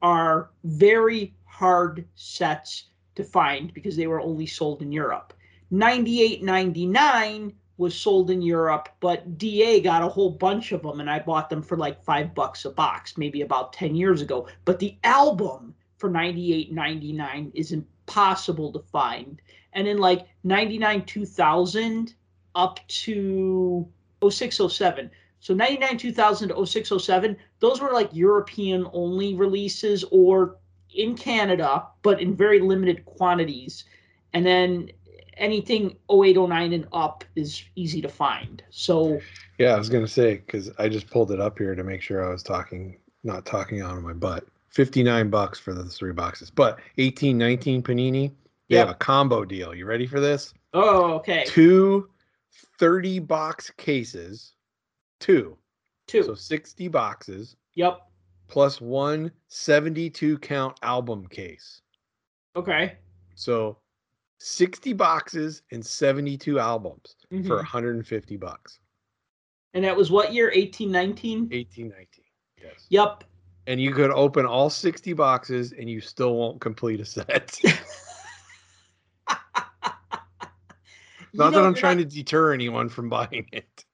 are 0.00 0.50
very 0.64 1.34
hard 1.44 2.06
sets 2.14 2.84
to 3.16 3.24
find 3.24 3.74
because 3.74 3.96
they 3.96 4.06
were 4.06 4.20
only 4.20 4.46
sold 4.46 4.80
in 4.80 4.92
Europe. 4.92 5.32
98, 5.70 6.42
99 6.42 7.52
was 7.78 7.96
sold 7.96 8.30
in 8.30 8.42
Europe, 8.42 8.88
but 9.00 9.38
DA 9.38 9.80
got 9.80 10.02
a 10.02 10.08
whole 10.08 10.30
bunch 10.30 10.72
of 10.72 10.82
them 10.82 11.00
and 11.00 11.08
I 11.08 11.20
bought 11.20 11.48
them 11.48 11.62
for 11.62 11.76
like 11.76 12.04
five 12.04 12.34
bucks 12.34 12.64
a 12.64 12.70
box, 12.70 13.16
maybe 13.16 13.40
about 13.40 13.72
10 13.72 13.94
years 13.94 14.20
ago. 14.20 14.48
But 14.64 14.80
the 14.80 14.96
album 15.04 15.74
for 15.96 16.10
98, 16.10 16.72
99 16.72 17.52
is 17.54 17.72
impossible 17.72 18.72
to 18.72 18.80
find. 18.80 19.40
And 19.72 19.86
in 19.86 19.98
like 19.98 20.26
99, 20.42 21.04
2000 21.06 22.14
up 22.56 22.80
to 22.88 23.88
06, 24.28 24.60
07. 24.68 25.10
So 25.40 25.54
99, 25.54 25.98
2000 25.98 26.48
to 26.48 26.66
06, 26.66 26.92
07, 26.98 27.36
those 27.60 27.80
were 27.80 27.92
like 27.92 28.10
European 28.12 28.88
only 28.92 29.34
releases 29.34 30.04
or 30.10 30.56
in 30.92 31.14
Canada, 31.16 31.86
but 32.02 32.20
in 32.20 32.34
very 32.34 32.60
limited 32.60 33.04
quantities. 33.04 33.84
And 34.32 34.44
then 34.44 34.90
anything 35.38 35.96
08, 36.10 36.36
09 36.36 36.72
and 36.72 36.86
up 36.92 37.24
is 37.36 37.62
easy 37.76 38.00
to 38.02 38.08
find. 38.08 38.62
So 38.70 39.20
Yeah, 39.58 39.74
I 39.74 39.78
was 39.78 39.88
gonna 39.88 40.08
say 40.08 40.36
because 40.36 40.70
I 40.78 40.88
just 40.88 41.08
pulled 41.10 41.30
it 41.32 41.40
up 41.40 41.58
here 41.58 41.74
to 41.74 41.82
make 41.84 42.02
sure 42.02 42.24
I 42.26 42.30
was 42.30 42.42
talking, 42.42 42.98
not 43.24 43.46
talking 43.46 43.80
out 43.80 43.96
of 43.96 44.02
my 44.02 44.12
butt. 44.12 44.44
Fifty-nine 44.70 45.30
bucks 45.30 45.58
for 45.58 45.72
the 45.74 45.84
three 45.84 46.12
boxes, 46.12 46.50
but 46.50 46.78
eighteen, 46.98 47.38
nineteen 47.38 47.82
Panini. 47.82 48.32
They 48.68 48.76
Yep. 48.76 48.86
have 48.88 48.94
a 48.96 48.98
combo 48.98 49.44
deal. 49.46 49.74
You 49.74 49.86
ready 49.86 50.06
for 50.06 50.20
this? 50.20 50.52
oh 50.74 51.14
okay. 51.14 51.44
Two 51.46 52.10
30 52.78 53.18
box 53.20 53.70
cases, 53.76 54.52
two, 55.20 55.56
Two. 56.06 56.22
so 56.22 56.34
60 56.34 56.88
boxes 56.88 57.56
yep. 57.74 58.00
plus 58.48 58.80
one 58.80 59.30
72 59.48 60.38
count 60.38 60.76
album 60.82 61.26
case. 61.28 61.80
Okay. 62.56 62.96
So 63.34 63.78
60 64.38 64.92
boxes 64.92 65.62
and 65.72 65.84
72 65.84 66.58
albums 66.58 67.16
for 67.28 67.36
Mhm. 67.36 67.56
150 67.58 68.36
bucks. 68.36 68.78
And 69.74 69.84
that 69.84 69.96
was 69.96 70.10
what 70.10 70.32
year? 70.32 70.50
18, 70.54 70.90
19? 70.90 71.48
18, 71.52 71.88
19. 71.88 72.24
Yes. 72.62 72.86
Yep. 72.88 73.24
and 73.66 73.80
you 73.80 73.92
could 73.92 74.10
open 74.10 74.46
all 74.46 74.70
60 74.70 75.12
boxes 75.12 75.72
and 75.72 75.90
you 75.90 76.00
still 76.00 76.36
won't 76.36 76.58
complete 76.60 77.00
a 77.00 77.04
set. 77.04 77.58
Not 81.34 81.52
know, 81.52 81.58
that 81.60 81.64
I'm 81.66 81.74
trying 81.74 81.98
to 81.98 82.04
deter 82.04 82.54
anyone 82.54 82.88
from 82.88 83.08
buying 83.10 83.46
it. 83.52 83.84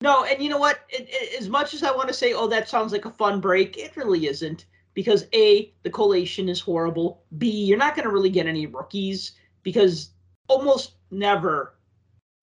No, 0.00 0.24
and 0.24 0.42
you 0.42 0.50
know 0.50 0.58
what? 0.58 0.80
It, 0.88 1.06
it, 1.08 1.40
as 1.40 1.48
much 1.48 1.72
as 1.72 1.82
I 1.82 1.90
want 1.94 2.08
to 2.08 2.14
say, 2.14 2.32
oh, 2.34 2.48
that 2.48 2.68
sounds 2.68 2.92
like 2.92 3.04
a 3.04 3.10
fun 3.10 3.40
break, 3.40 3.78
it 3.78 3.96
really 3.96 4.26
isn't. 4.26 4.66
Because 4.94 5.26
A, 5.34 5.72
the 5.84 5.90
collation 5.90 6.48
is 6.48 6.58
horrible. 6.60 7.22
B, 7.38 7.48
you're 7.50 7.78
not 7.78 7.94
going 7.94 8.06
to 8.08 8.12
really 8.12 8.30
get 8.30 8.46
any 8.46 8.66
rookies 8.66 9.32
because 9.66 10.10
almost 10.46 10.92
never 11.10 11.74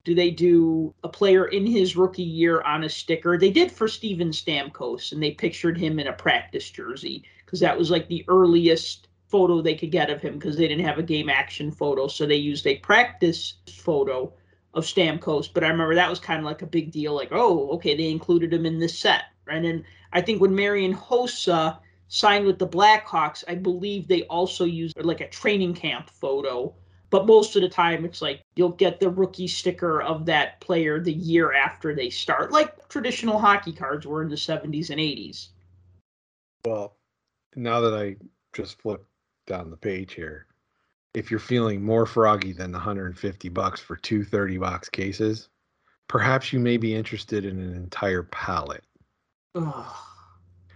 do 0.03 0.13
they 0.13 0.29
do 0.29 0.93
a 1.05 1.07
player 1.07 1.45
in 1.45 1.65
his 1.65 1.95
rookie 1.95 2.21
year 2.21 2.59
on 2.63 2.83
a 2.83 2.89
sticker. 2.89 3.37
They 3.37 3.49
did 3.49 3.71
for 3.71 3.87
Steven 3.87 4.31
Stamkos, 4.31 5.13
and 5.13 5.23
they 5.23 5.31
pictured 5.31 5.77
him 5.77 5.99
in 5.99 6.07
a 6.07 6.11
practice 6.11 6.69
jersey 6.69 7.23
because 7.45 7.61
that 7.61 7.77
was 7.77 7.89
like 7.89 8.09
the 8.09 8.25
earliest 8.27 9.07
photo 9.29 9.61
they 9.61 9.73
could 9.73 9.89
get 9.89 10.09
of 10.09 10.21
him 10.21 10.33
because 10.33 10.57
they 10.57 10.67
didn't 10.67 10.83
have 10.83 10.97
a 10.97 11.03
game 11.03 11.29
action 11.29 11.71
photo. 11.71 12.09
So 12.09 12.25
they 12.25 12.35
used 12.35 12.67
a 12.67 12.79
practice 12.79 13.53
photo 13.71 14.33
of 14.73 14.83
Stamkos, 14.83 15.47
but 15.53 15.63
I 15.63 15.69
remember 15.69 15.95
that 15.95 16.09
was 16.09 16.19
kind 16.19 16.39
of 16.39 16.45
like 16.45 16.61
a 16.61 16.67
big 16.67 16.91
deal. 16.91 17.15
Like, 17.15 17.29
oh, 17.31 17.69
okay, 17.75 17.95
they 17.95 18.11
included 18.11 18.53
him 18.53 18.65
in 18.65 18.79
this 18.79 18.99
set, 18.99 19.27
right? 19.45 19.63
And 19.63 19.85
I 20.11 20.19
think 20.19 20.41
when 20.41 20.53
Marian 20.53 20.93
Hossa 20.93 21.79
signed 22.09 22.45
with 22.45 22.59
the 22.59 22.67
Blackhawks, 22.67 23.45
I 23.47 23.55
believe 23.55 24.09
they 24.09 24.23
also 24.23 24.65
used 24.65 25.01
like 25.01 25.21
a 25.21 25.29
training 25.29 25.73
camp 25.73 26.09
photo. 26.09 26.75
But 27.13 27.27
most 27.27 27.55
of 27.55 27.61
the 27.61 27.69
time, 27.69 28.05
it's 28.05 28.23
like 28.23 28.41
you'll 28.55 28.69
get 28.69 28.99
the 28.99 29.07
rookie 29.07 29.45
sticker 29.45 30.01
of 30.01 30.25
that 30.25 30.59
player 30.61 30.99
the 30.99 31.13
year 31.13 31.53
after 31.53 31.93
they 31.93 32.09
start, 32.09 32.51
like 32.51 32.89
traditional 32.89 33.37
hockey 33.37 33.71
cards 33.71 34.07
were 34.07 34.23
in 34.23 34.29
the 34.29 34.35
70s 34.35 34.89
and 34.89 34.99
80s. 34.99 35.49
Well, 36.65 36.97
now 37.55 37.81
that 37.81 37.93
I 37.93 38.15
just 38.51 38.81
flipped 38.81 39.05
down 39.45 39.69
the 39.69 39.77
page 39.77 40.15
here, 40.15 40.47
if 41.13 41.29
you're 41.29 41.39
feeling 41.39 41.83
more 41.83 42.07
froggy 42.07 42.51
than 42.51 42.71
the 42.71 42.79
150 42.79 43.47
bucks 43.49 43.79
for 43.79 43.95
two 43.95 44.23
30 44.23 44.57
box 44.57 44.89
cases, 44.89 45.49
perhaps 46.07 46.51
you 46.51 46.59
may 46.59 46.77
be 46.77 46.95
interested 46.95 47.45
in 47.45 47.59
an 47.59 47.75
entire 47.75 48.23
pallet. 48.23 48.83
Ugh. 49.53 49.85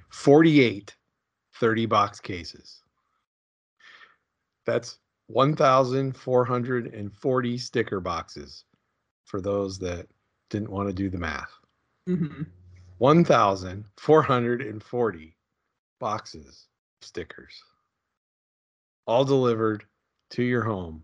48 0.10 0.96
30 1.56 1.86
box 1.88 2.20
cases. 2.20 2.84
That's 4.68 5.00
1,440 5.28 7.58
sticker 7.58 8.00
boxes 8.00 8.64
for 9.26 9.42
those 9.42 9.78
that 9.80 10.08
didn't 10.50 10.72
want 10.72 10.88
to 10.88 10.94
do 10.94 11.10
the 11.10 11.18
math. 11.18 11.52
hmm 12.06 12.44
1,440 13.00 15.38
boxes 16.00 16.68
of 17.02 17.08
stickers. 17.08 17.64
All 19.06 19.24
delivered 19.24 19.86
to 20.32 20.42
your 20.42 20.64
home 20.64 21.04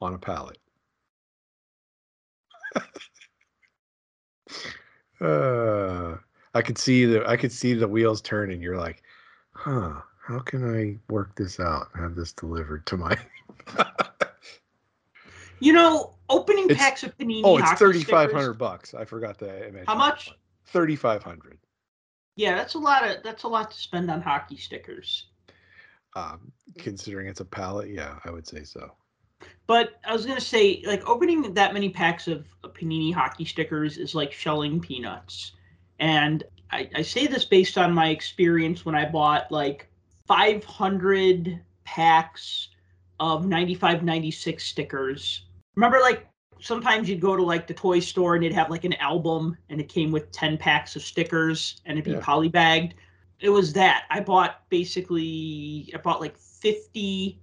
on 0.00 0.14
a 0.14 0.18
pallet. 0.18 0.58
uh, 5.20 6.16
I 6.54 6.62
could 6.62 6.78
see 6.78 7.06
the 7.06 7.28
I 7.28 7.36
could 7.36 7.50
see 7.52 7.74
the 7.74 7.88
wheels 7.88 8.22
turning. 8.22 8.62
You're 8.62 8.78
like, 8.78 9.02
huh? 9.52 10.00
How 10.22 10.38
can 10.38 10.74
I 10.74 10.98
work 11.12 11.34
this 11.36 11.58
out? 11.58 11.88
and 11.94 12.02
Have 12.02 12.14
this 12.14 12.32
delivered 12.32 12.86
to 12.86 12.96
my? 12.96 13.16
You 15.60 15.72
know, 15.72 16.14
opening 16.28 16.64
It's- 16.64 16.76
packs 16.76 17.04
of 17.04 17.16
Panini. 17.16 17.42
oh, 17.44 17.56
it's 17.56 17.68
hockey 17.68 17.78
thirty 17.78 18.02
five 18.02 18.32
hundred 18.32 18.54
bucks. 18.54 18.94
I 18.94 19.04
forgot 19.04 19.38
to 19.38 19.46
mention. 19.46 19.84
How 19.86 19.94
much? 19.94 20.32
Thirty 20.66 20.96
five 20.96 21.22
hundred. 21.22 21.58
Yeah, 22.34 22.56
that's 22.56 22.74
a 22.74 22.80
lot 22.80 23.08
of 23.08 23.22
that's 23.22 23.44
a 23.44 23.48
lot 23.48 23.70
to 23.70 23.76
spend 23.76 24.10
on 24.10 24.20
hockey 24.20 24.56
stickers. 24.56 25.26
Um, 26.16 26.50
considering 26.78 27.28
it's 27.28 27.38
a 27.38 27.44
pallet, 27.44 27.90
yeah, 27.90 28.18
I 28.24 28.30
would 28.32 28.44
say 28.46 28.64
so. 28.64 28.90
But 29.68 30.00
I 30.04 30.12
was 30.12 30.26
gonna 30.26 30.40
say, 30.40 30.82
like 30.84 31.08
opening 31.08 31.54
that 31.54 31.72
many 31.72 31.90
packs 31.90 32.26
of 32.26 32.44
Panini 32.64 33.14
hockey 33.14 33.44
stickers 33.44 33.98
is 33.98 34.16
like 34.16 34.32
shelling 34.32 34.80
peanuts. 34.80 35.52
And 36.00 36.42
I, 36.72 36.90
I 36.96 37.02
say 37.02 37.28
this 37.28 37.44
based 37.44 37.78
on 37.78 37.92
my 37.94 38.08
experience 38.08 38.84
when 38.84 38.96
I 38.96 39.08
bought 39.08 39.52
like 39.52 39.88
500 40.26 41.60
packs 41.84 42.68
of 43.20 43.46
95, 43.46 44.02
96 44.02 44.64
stickers. 44.64 45.42
Remember, 45.76 46.00
like 46.00 46.26
sometimes 46.60 47.08
you'd 47.08 47.20
go 47.20 47.36
to 47.36 47.42
like 47.42 47.66
the 47.66 47.74
toy 47.74 48.00
store 48.00 48.34
and 48.36 48.44
it'd 48.44 48.56
have 48.56 48.70
like 48.70 48.84
an 48.84 48.94
album 48.94 49.56
and 49.68 49.80
it 49.80 49.88
came 49.88 50.10
with 50.12 50.30
10 50.32 50.58
packs 50.58 50.96
of 50.96 51.02
stickers 51.02 51.80
and 51.86 51.98
it'd 51.98 52.04
be 52.04 52.12
Yeah. 52.12 52.20
polybagged. 52.20 52.92
It 53.40 53.48
was 53.50 53.72
that. 53.72 54.04
I 54.10 54.20
bought 54.20 54.68
basically, 54.68 55.90
I 55.94 55.98
bought 55.98 56.20
like 56.20 56.36
50 56.36 57.38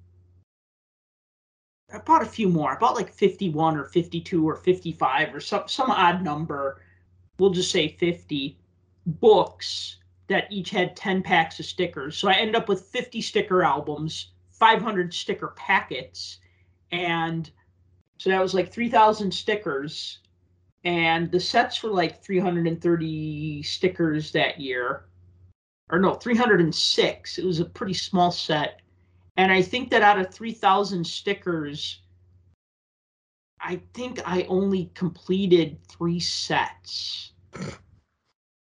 I 1.91 1.97
bought 1.97 2.21
a 2.21 2.25
few 2.25 2.49
more. 2.49 2.71
I 2.71 2.77
bought 2.77 2.95
like 2.95 3.11
51 3.11 3.75
or 3.75 3.85
52 3.85 4.47
or 4.47 4.55
55 4.55 5.33
or 5.33 5.39
some 5.39 5.63
some 5.67 5.89
odd 5.89 6.23
number. 6.23 6.81
We'll 7.39 7.49
just 7.49 7.71
say 7.71 7.87
50 7.87 8.57
books 9.05 9.97
that 10.29 10.51
each 10.51 10.69
had 10.69 10.95
10 10.95 11.21
packs 11.21 11.59
of 11.59 11.65
stickers. 11.65 12.17
So 12.17 12.29
I 12.29 12.33
ended 12.33 12.55
up 12.55 12.69
with 12.69 12.85
50 12.87 13.21
sticker 13.21 13.63
albums, 13.63 14.31
500 14.51 15.13
sticker 15.13 15.53
packets, 15.57 16.37
and 16.91 17.49
so 18.17 18.29
that 18.29 18.41
was 18.41 18.53
like 18.53 18.71
3,000 18.71 19.33
stickers. 19.33 20.19
And 20.83 21.31
the 21.31 21.39
sets 21.39 21.83
were 21.83 21.89
like 21.89 22.23
330 22.23 23.63
stickers 23.63 24.31
that 24.31 24.59
year. 24.59 25.05
Or 25.89 25.99
no, 25.99 26.13
306. 26.13 27.37
It 27.37 27.45
was 27.45 27.59
a 27.59 27.65
pretty 27.65 27.93
small 27.93 28.31
set. 28.31 28.81
And 29.37 29.51
I 29.51 29.61
think 29.61 29.89
that 29.89 30.01
out 30.01 30.19
of 30.19 30.33
3,000 30.33 31.05
stickers, 31.05 32.01
I 33.61 33.81
think 33.93 34.19
I 34.25 34.43
only 34.43 34.91
completed 34.93 35.79
three 35.87 36.19
sets. 36.19 37.31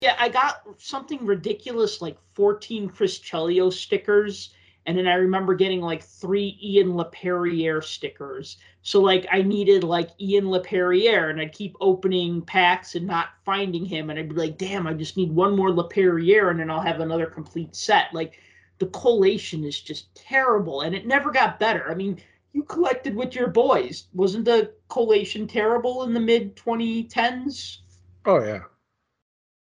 Yeah, 0.04 0.18
I 0.20 0.28
got 0.28 0.66
something 0.80 1.26
ridiculous 1.26 2.02
like 2.02 2.18
14 2.34 2.89
Chris 2.89 3.20
Chelios 3.20 3.76
stickers. 3.76 4.54
And 4.86 4.98
then 4.98 5.08
I 5.08 5.13
remember 5.13 5.56
getting 5.56 5.80
like 5.80 6.04
three 6.04 6.60
Ian 6.62 6.89
Laperriere 6.89 7.82
stickers. 7.82 8.58
So 8.82 9.00
like 9.00 9.26
I 9.32 9.44
needed 9.44 9.86
like 9.86 10.10
Ian 10.20 10.48
Laperriere, 10.48 11.30
and 11.30 11.39
I'd 11.39 11.54
keep 11.54 11.78
opening 11.80 12.42
packs 12.42 12.96
and 12.96 13.08
not 13.08 13.30
finding 13.46 13.86
him, 13.86 14.10
and 14.10 14.20
I'd 14.20 14.28
be 14.28 14.36
like, 14.36 14.58
"Damn, 14.58 14.88
I 14.88 14.94
just 14.94 15.16
need 15.16 15.32
one 15.32 15.56
more 15.56 15.70
Laperriere, 15.70 16.52
and 16.52 16.60
then 16.60 16.70
I'll 16.70 16.82
have 16.82 17.00
another 17.00 17.28
complete 17.28 17.74
set." 17.74 18.13
Like 18.13 18.42
the 18.80 18.88
collation 18.88 19.63
is 19.63 19.80
just 19.80 20.13
terrible, 20.16 20.82
and 20.82 20.94
it 20.94 21.08
never 21.08 21.32
got 21.32 21.62
better. 21.62 21.89
I 21.89 21.96
mean, 21.96 22.20
you 22.52 22.63
collected 22.63 23.16
with 23.16 23.36
your 23.36 23.48
boys, 23.48 24.08
wasn't 24.13 24.44
the 24.44 24.74
collation 24.89 25.48
terrible 25.48 26.04
in 26.04 26.13
the 26.13 26.20
mid 26.20 26.58
2010s? 26.58 27.78
Oh 28.26 28.44
yeah, 28.44 28.63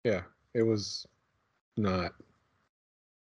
yeah. 0.04 0.22
It 0.54 0.64
was 0.64 1.08
not. 1.78 2.14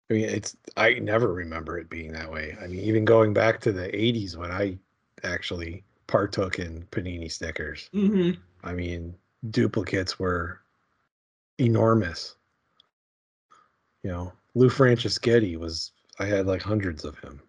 I 0.10 0.14
mean, 0.14 0.30
it's. 0.30 0.58
I 0.76 0.96
never 0.96 1.34
remember 1.34 1.78
it 1.78 1.90
being 1.90 2.12
that 2.14 2.32
way. 2.32 2.58
I 2.62 2.68
mean, 2.68 2.82
even 2.82 3.06
going 3.06 3.34
back 3.34 3.62
to 3.62 3.72
the 3.72 3.88
'80s 3.88 4.36
when 4.36 4.52
I 4.52 4.78
actually 5.24 5.84
partook 6.08 6.60
in 6.60 6.86
panini 6.92 7.32
stickers. 7.32 7.90
Mm-hmm. 7.94 8.40
I 8.64 8.74
mean, 8.74 9.16
duplicates 9.50 10.20
were 10.20 10.60
enormous. 11.58 12.36
You 14.04 14.12
know, 14.12 14.34
Lou 14.56 14.70
Franceschetti 14.70 15.58
was. 15.58 15.92
I 16.20 16.26
had 16.26 16.46
like 16.46 16.62
hundreds 16.62 17.06
of 17.06 17.18
him. 17.20 17.42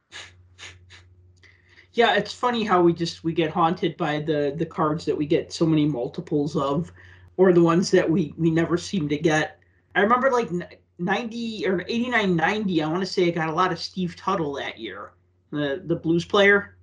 Yeah, 1.94 2.16
it's 2.16 2.32
funny 2.32 2.64
how 2.64 2.82
we 2.82 2.92
just 2.92 3.22
we 3.22 3.32
get 3.32 3.50
haunted 3.50 3.96
by 3.96 4.18
the 4.18 4.52
the 4.56 4.66
cards 4.66 5.04
that 5.04 5.16
we 5.16 5.26
get 5.26 5.52
so 5.52 5.64
many 5.64 5.86
multiples 5.86 6.56
of, 6.56 6.92
or 7.36 7.52
the 7.52 7.62
ones 7.62 7.90
that 7.90 8.08
we 8.08 8.34
we 8.36 8.50
never 8.50 8.76
seem 8.76 9.08
to 9.08 9.18
get. 9.18 9.58
I 9.94 10.00
remember 10.00 10.30
like 10.30 10.50
90 10.98 11.66
or 11.66 11.82
89 11.88 12.36
90 12.36 12.82
i 12.82 12.86
want 12.86 13.00
to 13.00 13.06
say 13.06 13.26
i 13.26 13.30
got 13.30 13.48
a 13.48 13.52
lot 13.52 13.72
of 13.72 13.78
steve 13.80 14.14
tuttle 14.16 14.52
that 14.54 14.78
year 14.78 15.12
the 15.50 15.82
the 15.86 15.96
blues 15.96 16.24
player 16.24 16.76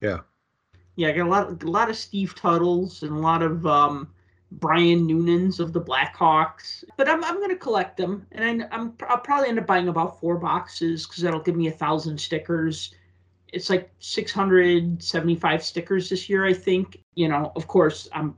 Yeah. 0.00 0.18
yeah 0.96 1.08
i 1.08 1.12
got 1.12 1.26
a 1.26 1.30
lot 1.30 1.62
a 1.62 1.70
lot 1.70 1.90
of 1.90 1.96
steve 1.96 2.34
tuttles 2.34 3.02
and 3.02 3.12
a 3.12 3.18
lot 3.18 3.42
of 3.42 3.66
um 3.66 4.08
brian 4.52 5.06
noonans 5.06 5.60
of 5.60 5.74
the 5.74 5.80
blackhawks 5.80 6.82
but 6.96 7.08
i'm, 7.08 7.22
I'm 7.22 7.36
going 7.36 7.50
to 7.50 7.56
collect 7.56 7.98
them 7.98 8.26
and 8.32 8.62
I, 8.62 8.68
i'm 8.74 8.94
i'll 9.08 9.18
probably 9.18 9.48
end 9.50 9.58
up 9.58 9.66
buying 9.66 9.88
about 9.88 10.18
four 10.18 10.38
boxes 10.38 11.06
because 11.06 11.22
that'll 11.22 11.40
give 11.40 11.56
me 11.56 11.68
a 11.68 11.72
thousand 11.72 12.18
stickers 12.18 12.94
it's 13.52 13.68
like 13.68 13.90
675 13.98 15.62
stickers 15.62 16.08
this 16.08 16.28
year 16.30 16.46
i 16.46 16.54
think 16.54 16.96
you 17.14 17.28
know 17.28 17.52
of 17.54 17.66
course 17.66 18.08
i'm 18.14 18.34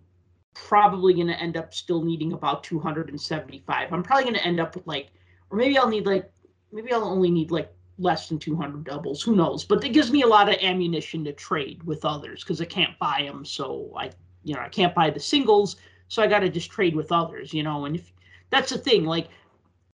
probably 0.54 1.14
going 1.14 1.26
to 1.26 1.40
end 1.40 1.56
up 1.56 1.72
still 1.72 2.02
needing 2.02 2.32
about 2.32 2.64
275 2.64 3.92
i'm 3.92 4.02
probably 4.02 4.24
going 4.24 4.34
to 4.34 4.44
end 4.44 4.60
up 4.60 4.74
with 4.74 4.86
like 4.86 5.10
or 5.50 5.58
maybe 5.58 5.76
I'll 5.76 5.88
need 5.88 6.06
like 6.06 6.30
maybe 6.72 6.92
I'll 6.92 7.04
only 7.04 7.30
need 7.30 7.50
like 7.50 7.72
less 7.98 8.28
than 8.28 8.38
200 8.38 8.84
doubles. 8.84 9.22
Who 9.22 9.36
knows? 9.36 9.64
But 9.64 9.84
it 9.84 9.90
gives 9.90 10.10
me 10.10 10.22
a 10.22 10.26
lot 10.26 10.48
of 10.48 10.56
ammunition 10.62 11.24
to 11.24 11.32
trade 11.32 11.82
with 11.82 12.04
others 12.04 12.42
because 12.42 12.60
I 12.60 12.64
can't 12.64 12.98
buy 12.98 13.22
them. 13.24 13.44
So 13.44 13.92
I, 13.96 14.10
you 14.42 14.54
know, 14.54 14.60
I 14.60 14.68
can't 14.68 14.94
buy 14.94 15.10
the 15.10 15.20
singles. 15.20 15.76
So 16.08 16.22
I 16.22 16.26
got 16.26 16.40
to 16.40 16.48
just 16.48 16.70
trade 16.70 16.96
with 16.96 17.12
others, 17.12 17.52
you 17.52 17.62
know. 17.62 17.84
And 17.84 17.96
if 17.96 18.12
that's 18.48 18.70
the 18.70 18.78
thing, 18.78 19.04
like 19.04 19.28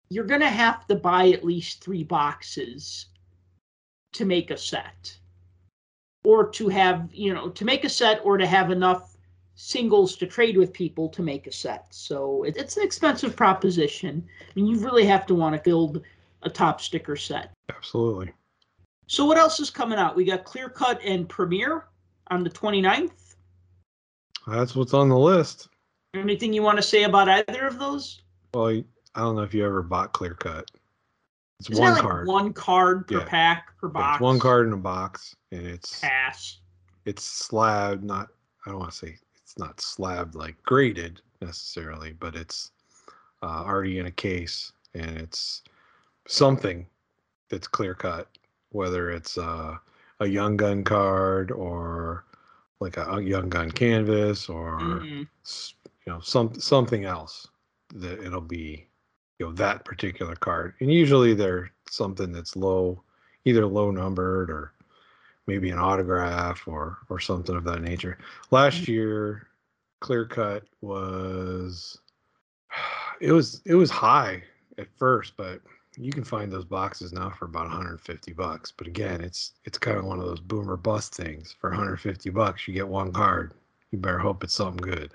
you're 0.08 0.24
gonna 0.24 0.48
have 0.48 0.86
to 0.88 0.94
buy 0.94 1.28
at 1.28 1.44
least 1.44 1.82
three 1.82 2.04
boxes 2.04 3.06
to 4.12 4.26
make 4.26 4.50
a 4.50 4.58
set, 4.58 5.16
or 6.22 6.50
to 6.50 6.68
have 6.68 7.08
you 7.14 7.32
know 7.32 7.48
to 7.50 7.64
make 7.64 7.84
a 7.84 7.88
set, 7.88 8.20
or 8.24 8.36
to 8.36 8.46
have 8.46 8.70
enough 8.70 9.11
singles 9.54 10.16
to 10.16 10.26
trade 10.26 10.56
with 10.56 10.72
people 10.72 11.08
to 11.10 11.22
make 11.22 11.46
a 11.46 11.52
set. 11.52 11.86
So 11.90 12.42
it, 12.44 12.56
it's 12.56 12.76
an 12.76 12.82
expensive 12.84 13.36
proposition. 13.36 14.26
I 14.40 14.44
mean, 14.54 14.66
you 14.66 14.78
really 14.78 15.04
have 15.06 15.26
to 15.26 15.34
want 15.34 15.54
to 15.54 15.60
build 15.62 16.02
a 16.42 16.50
Topps 16.50 16.84
sticker 16.84 17.16
set. 17.16 17.52
Absolutely. 17.68 18.32
So 19.06 19.24
what 19.26 19.36
else 19.38 19.60
is 19.60 19.70
coming 19.70 19.98
out? 19.98 20.16
We 20.16 20.24
got 20.24 20.44
Clear 20.44 20.68
Cut 20.68 21.00
and 21.04 21.28
Premiere 21.28 21.84
on 22.30 22.42
the 22.42 22.50
29th. 22.50 23.34
That's 24.46 24.74
what's 24.74 24.94
on 24.94 25.08
the 25.08 25.18
list. 25.18 25.68
Anything 26.14 26.52
you 26.52 26.62
want 26.62 26.78
to 26.78 26.82
say 26.82 27.04
about 27.04 27.28
either 27.28 27.66
of 27.66 27.78
those? 27.78 28.22
Well, 28.54 28.68
I 28.68 29.20
don't 29.20 29.36
know 29.36 29.42
if 29.42 29.54
you 29.54 29.64
ever 29.64 29.82
bought 29.82 30.12
Clear 30.12 30.34
Cut. 30.34 30.70
It's 31.60 31.70
Isn't 31.70 31.80
one 31.82 31.92
like 31.92 32.02
card. 32.02 32.26
one 32.26 32.52
card 32.52 33.06
per 33.06 33.18
Yeah. 33.18 33.24
pack 33.24 33.78
per 33.78 33.86
Yeah, 33.88 33.92
box? 33.92 34.16
it's 34.16 34.20
one 34.22 34.40
card 34.40 34.66
in 34.66 34.72
a 34.72 34.76
box, 34.78 35.36
and 35.52 35.64
it's 35.64 36.00
Pass. 36.00 36.58
it's 37.04 37.22
slab, 37.22 38.02
Not 38.02 38.28
I 38.66 38.70
don't 38.70 38.80
want 38.80 38.90
to 38.90 38.96
say 38.98 39.16
it's 39.52 39.58
not 39.58 39.80
slabbed 39.82 40.34
like 40.34 40.56
graded 40.62 41.20
necessarily, 41.42 42.12
but 42.12 42.34
it's 42.34 42.70
uh, 43.42 43.64
already 43.66 43.98
in 43.98 44.06
a 44.06 44.10
case, 44.10 44.72
and 44.94 45.18
it's 45.18 45.62
something 46.26 46.86
that's 47.50 47.68
clear 47.68 47.94
cut. 47.94 48.28
Whether 48.70 49.10
it's 49.10 49.36
uh, 49.36 49.76
a 50.20 50.26
young 50.26 50.56
gun 50.56 50.84
card 50.84 51.50
or 51.50 52.24
like 52.80 52.96
a, 52.96 53.02
a 53.04 53.20
young 53.20 53.50
gun 53.50 53.70
canvas 53.70 54.48
or 54.48 54.78
Mhm. 54.80 55.28
you 56.06 56.12
know 56.12 56.20
some 56.20 56.54
something 56.58 57.04
else 57.04 57.46
that 57.94 58.24
it'll 58.24 58.40
be 58.40 58.86
you 59.38 59.46
know 59.46 59.52
that 59.52 59.84
particular 59.84 60.34
card 60.34 60.74
and 60.80 60.90
usually 60.90 61.34
they're 61.34 61.70
something 61.90 62.32
that's 62.32 62.56
low 62.56 63.02
either 63.44 63.66
low 63.66 63.90
numbered 63.90 64.50
or 64.50 64.72
maybe 65.46 65.70
an 65.70 65.78
autograph 65.78 66.66
or 66.66 66.98
or 67.08 67.18
something 67.18 67.56
of 67.56 67.64
that 67.64 67.82
nature. 67.82 68.18
Last 68.50 68.82
mm-hmm. 68.82 68.92
year 68.92 69.48
clear 70.00 70.24
cut 70.24 70.64
was 70.80 71.98
it 73.20 73.32
was 73.32 73.62
it 73.64 73.74
was 73.74 73.90
high 73.90 74.42
at 74.78 74.88
first 74.96 75.36
but 75.36 75.60
you 75.98 76.10
can 76.10 76.24
find 76.24 76.50
those 76.50 76.64
boxes 76.64 77.12
now 77.12 77.28
for 77.28 77.44
about 77.44 77.68
150 77.68 78.32
bucks. 78.32 78.72
But 78.76 78.86
again 78.86 79.20
it's 79.20 79.52
it's 79.64 79.78
kind 79.78 79.98
of 79.98 80.04
one 80.04 80.18
of 80.18 80.26
those 80.26 80.40
boomer 80.40 80.76
bust 80.76 81.14
things. 81.14 81.54
For 81.60 81.70
150 81.70 82.30
bucks 82.30 82.66
you 82.66 82.74
get 82.74 82.88
one 82.88 83.12
card. 83.12 83.54
You 83.90 83.98
better 83.98 84.18
hope 84.18 84.42
it's 84.42 84.54
something 84.54 84.78
good. 84.78 85.12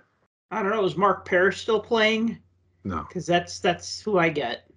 I 0.52 0.62
don't 0.62 0.72
know. 0.72 0.86
Is 0.86 0.96
Mark 0.96 1.28
Parrish 1.28 1.62
still 1.62 1.80
playing? 1.80 2.38
no. 2.84 3.06
Because 3.08 3.26
that's 3.26 3.60
that's 3.60 4.02
who 4.02 4.18
I 4.18 4.30
get. 4.30 4.70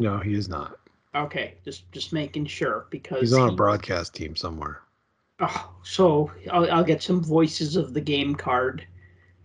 no 0.00 0.18
he 0.18 0.34
is 0.34 0.48
not 0.48 0.78
Okay, 1.16 1.54
just 1.64 1.90
just 1.92 2.12
making 2.12 2.46
sure 2.46 2.86
because 2.90 3.20
he's 3.20 3.32
on 3.32 3.48
a 3.48 3.56
broadcast 3.56 4.14
team 4.14 4.36
somewhere 4.36 4.82
Oh, 5.38 5.70
so 5.82 6.30
I'll, 6.50 6.70
I'll 6.70 6.84
get 6.84 7.02
some 7.02 7.22
voices 7.22 7.76
of 7.76 7.92
the 7.92 8.00
game 8.00 8.34
card 8.34 8.86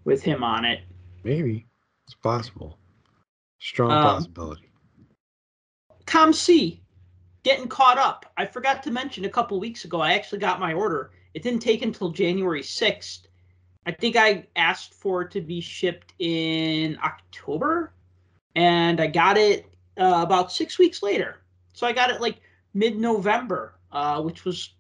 with 0.06 0.24
him 0.24 0.44
on 0.44 0.64
it. 0.64 0.82
Maybe 1.24 1.68
it's 2.08 2.16
possible. 2.16 2.78
Strong 3.60 3.92
Um, 3.92 4.04
possibility. 4.04 4.70
ComC, 6.06 6.80
getting 7.44 7.68
caught 7.68 7.98
up. 7.98 8.32
I 8.38 8.46
forgot 8.46 8.84
to 8.84 8.92
mention 8.92 9.26
a 9.26 9.30
couple 9.30 9.60
weeks 9.60 9.86
ago, 9.86 10.00
I 10.02 10.14
actually 10.14 10.40
got 10.40 10.60
my 10.60 10.74
order. 10.74 11.12
It 11.34 11.44
didn't 11.44 11.62
take 11.62 11.82
until 11.82 12.10
January 12.10 12.62
6th. 12.62 13.28
I 13.86 13.92
think 13.92 14.16
I 14.16 14.48
asked 14.56 14.94
for 14.94 15.24
it 15.24 15.32
to 15.32 15.42
be 15.42 15.60
shipped 15.60 16.14
in 16.20 16.98
October, 17.04 17.94
and 18.56 19.02
I 19.02 19.08
got 19.08 19.38
it 19.38 19.66
uh, 20.00 20.22
about 20.24 20.52
six 20.52 20.80
weeks 20.80 21.04
later. 21.04 21.41
So 21.74 21.88
I 21.88 21.94
got 21.94 22.10
it 22.10 22.22
like 22.22 22.42
mid 22.74 22.98
November, 22.98 23.76
uh, 23.92 24.22
which 24.22 24.46
was 24.46 24.74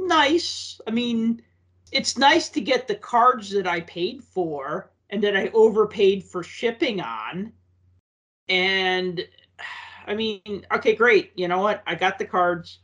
nice. 0.00 0.80
I 0.86 0.90
mean, 0.90 1.42
it's 1.92 2.18
nice 2.18 2.48
to 2.50 2.60
get 2.60 2.88
the 2.88 2.94
cards 2.94 3.50
that 3.50 3.66
I 3.66 3.80
paid 3.80 4.22
for 4.22 4.90
and 5.10 5.22
that 5.24 5.36
I 5.36 5.48
overpaid 5.48 6.24
for 6.24 6.42
shipping 6.42 7.00
on. 7.00 7.52
And 8.48 9.26
I 10.06 10.14
mean, 10.14 10.66
okay, 10.72 10.94
great. 10.94 11.32
You 11.34 11.48
know 11.48 11.60
what? 11.60 11.82
I 11.86 11.94
got 11.94 12.18
the 12.18 12.24
cards. 12.24 12.78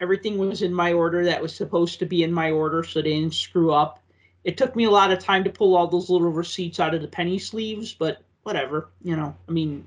Everything 0.00 0.38
was 0.38 0.62
in 0.62 0.72
my 0.74 0.92
order 0.92 1.24
that 1.24 1.40
was 1.40 1.54
supposed 1.54 1.98
to 2.00 2.06
be 2.06 2.22
in 2.22 2.32
my 2.32 2.50
order, 2.50 2.82
so 2.82 3.00
they 3.00 3.10
didn't 3.10 3.34
screw 3.34 3.72
up. 3.72 4.00
It 4.42 4.56
took 4.58 4.76
me 4.76 4.84
a 4.84 4.90
lot 4.90 5.12
of 5.12 5.18
time 5.18 5.44
to 5.44 5.50
pull 5.50 5.76
all 5.76 5.86
those 5.86 6.10
little 6.10 6.30
receipts 6.30 6.80
out 6.80 6.94
of 6.94 7.00
the 7.00 7.08
penny 7.08 7.38
sleeves, 7.38 7.94
but 7.94 8.22
whatever. 8.42 8.88
You 9.02 9.16
know, 9.16 9.34
I 9.48 9.52
mean, 9.52 9.86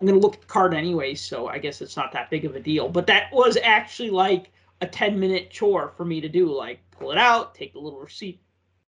I'm 0.00 0.06
gonna 0.06 0.18
look 0.18 0.34
at 0.34 0.40
the 0.40 0.46
card 0.46 0.72
anyway, 0.74 1.14
so 1.14 1.48
I 1.48 1.58
guess 1.58 1.80
it's 1.82 1.96
not 1.96 2.12
that 2.12 2.30
big 2.30 2.44
of 2.44 2.56
a 2.56 2.60
deal. 2.60 2.88
But 2.88 3.06
that 3.08 3.30
was 3.32 3.58
actually 3.62 4.10
like 4.10 4.50
a 4.80 4.86
10 4.86 5.18
minute 5.20 5.50
chore 5.50 5.92
for 5.96 6.04
me 6.04 6.20
to 6.20 6.28
do. 6.28 6.50
Like 6.50 6.80
pull 6.90 7.10
it 7.12 7.18
out, 7.18 7.54
take 7.54 7.72
the 7.74 7.78
little 7.80 8.00
receipt 8.00 8.40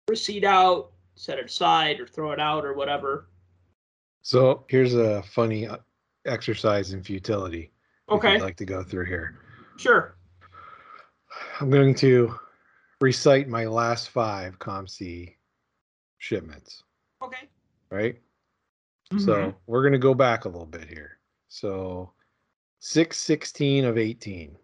receipt 0.08 0.44
out, 0.44 0.92
set 1.16 1.38
it 1.38 1.46
aside, 1.46 2.00
or 2.00 2.06
throw 2.06 2.32
it 2.32 2.40
out, 2.40 2.64
or 2.64 2.72
whatever. 2.74 3.28
So 4.22 4.64
here's 4.68 4.94
a 4.94 5.22
funny 5.24 5.66
uh, 5.66 5.78
exercise 6.26 6.92
in 6.92 7.02
futility. 7.02 7.72
Okay, 8.08 8.34
you'd 8.34 8.42
like 8.42 8.56
to 8.56 8.64
go 8.64 8.82
through 8.82 9.06
here. 9.06 9.38
sure. 9.76 10.16
I'm 11.60 11.70
going 11.70 11.94
to 11.96 12.34
recite 13.00 13.48
my 13.48 13.64
last 13.66 14.10
five 14.10 14.58
ComC 14.58 15.34
shipments, 16.18 16.82
Okay. 17.22 17.48
right? 17.90 18.20
Mhm. 19.12 19.20
So 19.20 19.54
we're 19.66 19.82
going 19.82 19.92
to 19.92 19.98
go 19.98 20.14
back 20.14 20.44
a 20.44 20.48
little 20.48 20.66
bit 20.66 20.88
here. 20.88 21.18
So 21.48 22.12
616 22.80 23.84
of 23.84 23.98
18. 23.98 24.56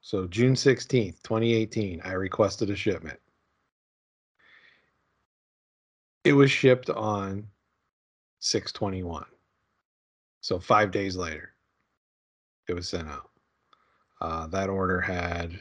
So 0.00 0.26
June 0.26 0.54
16th, 0.54 1.22
2018, 1.22 2.00
I 2.04 2.12
requested 2.12 2.70
a 2.70 2.76
shipment. 2.76 3.18
It 6.24 6.32
was 6.32 6.50
shipped 6.50 6.90
on 6.90 7.48
621. 8.40 9.24
So 10.40 10.58
five 10.58 10.90
days 10.90 11.16
later, 11.16 11.54
it 12.68 12.74
was 12.74 12.88
sent 12.88 13.08
out. 13.08 13.30
Uh, 14.20 14.46
that 14.48 14.68
order 14.68 15.00
had 15.00 15.60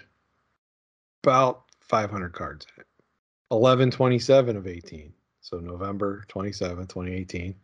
about 1.23 1.63
500 1.81 2.33
cards 2.33 2.65
in 2.75 2.81
it. 2.81 2.87
1127 3.49 4.55
of 4.55 4.67
18. 4.67 5.13
So 5.41 5.59
November 5.59 6.25
27, 6.27 6.87
2018 6.87 7.55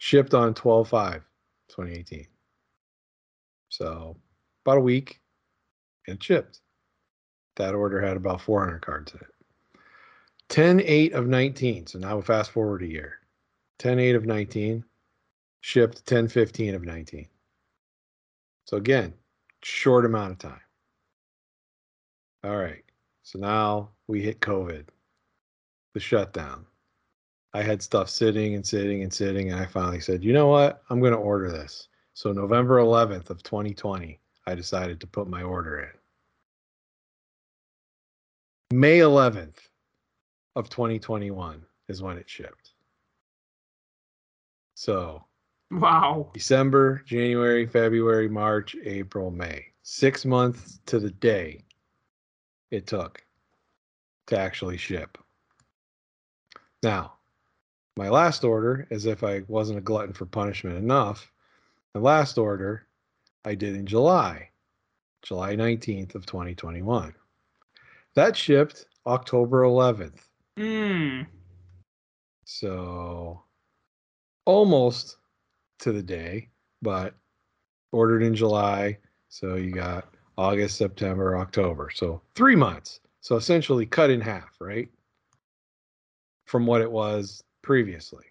shipped 0.00 0.34
on 0.34 0.54
12 0.54 0.88
5 0.88 1.22
2018 1.68 2.26
so 3.70 4.16
about 4.64 4.78
a 4.78 4.82
week 4.82 5.20
and 6.06 6.22
shipped. 6.22 6.60
That 7.56 7.74
order 7.74 8.00
had 8.00 8.16
about 8.16 8.40
400 8.40 8.80
cards 8.80 9.12
in 9.12 9.20
it. 9.20 9.80
10 10.48 10.80
8 10.80 11.12
of 11.12 11.26
19 11.26 11.86
so 11.86 11.98
now 11.98 12.16
we 12.16 12.22
fast 12.22 12.50
forward 12.50 12.82
a 12.82 12.86
year. 12.86 13.18
10 13.78 13.98
8 13.98 14.16
of 14.16 14.26
19 14.26 14.84
shipped 15.60 16.04
10 16.06 16.28
15 16.28 16.74
of 16.74 16.82
19 16.82 17.28
so 18.64 18.76
again 18.76 19.14
short 19.62 20.04
amount 20.04 20.32
of 20.32 20.38
time. 20.38 20.60
All 22.42 22.56
right 22.56 22.84
so 23.22 23.38
now 23.38 23.90
we 24.08 24.22
hit 24.22 24.40
covid. 24.40 24.86
The 25.94 26.00
shutdown 26.00 26.66
I 27.52 27.62
had 27.62 27.82
stuff 27.82 28.08
sitting 28.08 28.54
and 28.54 28.64
sitting 28.64 29.02
and 29.02 29.12
sitting, 29.12 29.50
and 29.50 29.60
I 29.60 29.66
finally 29.66 30.00
said, 30.00 30.22
you 30.22 30.32
know 30.32 30.46
what? 30.46 30.82
I'm 30.88 31.00
going 31.00 31.12
to 31.12 31.18
order 31.18 31.50
this. 31.50 31.88
So 32.14 32.32
November 32.32 32.78
11th 32.78 33.30
of 33.30 33.42
2020, 33.42 34.20
I 34.46 34.54
decided 34.54 35.00
to 35.00 35.06
put 35.06 35.28
my 35.28 35.42
order 35.42 35.80
in. 38.70 38.78
May 38.78 38.98
11th 38.98 39.56
of 40.54 40.68
2021 40.68 41.64
is 41.88 42.02
when 42.02 42.18
it 42.18 42.30
shipped. 42.30 42.70
So 44.74 45.24
Wow. 45.70 46.30
December, 46.34 47.02
January, 47.06 47.64
February, 47.66 48.28
March, 48.28 48.74
April, 48.84 49.30
May. 49.30 49.66
Six 49.82 50.24
months 50.24 50.80
to 50.86 50.98
the 50.98 51.10
day 51.10 51.64
it 52.70 52.86
took 52.86 53.24
to 54.26 54.38
actually 54.38 54.76
ship. 54.76 55.16
Now, 56.82 57.14
my 57.96 58.08
last 58.08 58.44
order, 58.44 58.86
as 58.90 59.06
if 59.06 59.24
I 59.24 59.42
wasn't 59.48 59.78
a 59.78 59.82
glutton 59.82 60.12
for 60.12 60.26
punishment 60.26 60.76
enough, 60.76 61.30
the 61.92 62.00
last 62.00 62.38
order 62.38 62.86
I 63.44 63.54
did 63.54 63.74
in 63.74 63.86
July, 63.86 64.50
July 65.22 65.56
19th 65.56 66.14
of 66.14 66.26
2021. 66.26 67.14
That 68.14 68.36
shipped 68.36 68.86
October 69.06 69.62
11th. 69.62 70.20
Mm. 70.58 71.26
So 72.44 73.42
almost 74.44 75.16
to 75.80 75.92
the 75.92 76.02
day, 76.02 76.48
but 76.82 77.14
ordered 77.92 78.22
in 78.22 78.34
July. 78.34 78.98
So 79.28 79.54
you 79.54 79.70
got 79.72 80.12
August, 80.36 80.76
September, 80.76 81.36
October. 81.36 81.90
So 81.94 82.22
three 82.34 82.56
months. 82.56 83.00
So 83.20 83.36
essentially 83.36 83.86
cut 83.86 84.10
in 84.10 84.20
half, 84.20 84.56
right? 84.60 84.88
From 86.46 86.66
what 86.66 86.80
it 86.80 86.90
was 86.90 87.44
previously. 87.62 88.24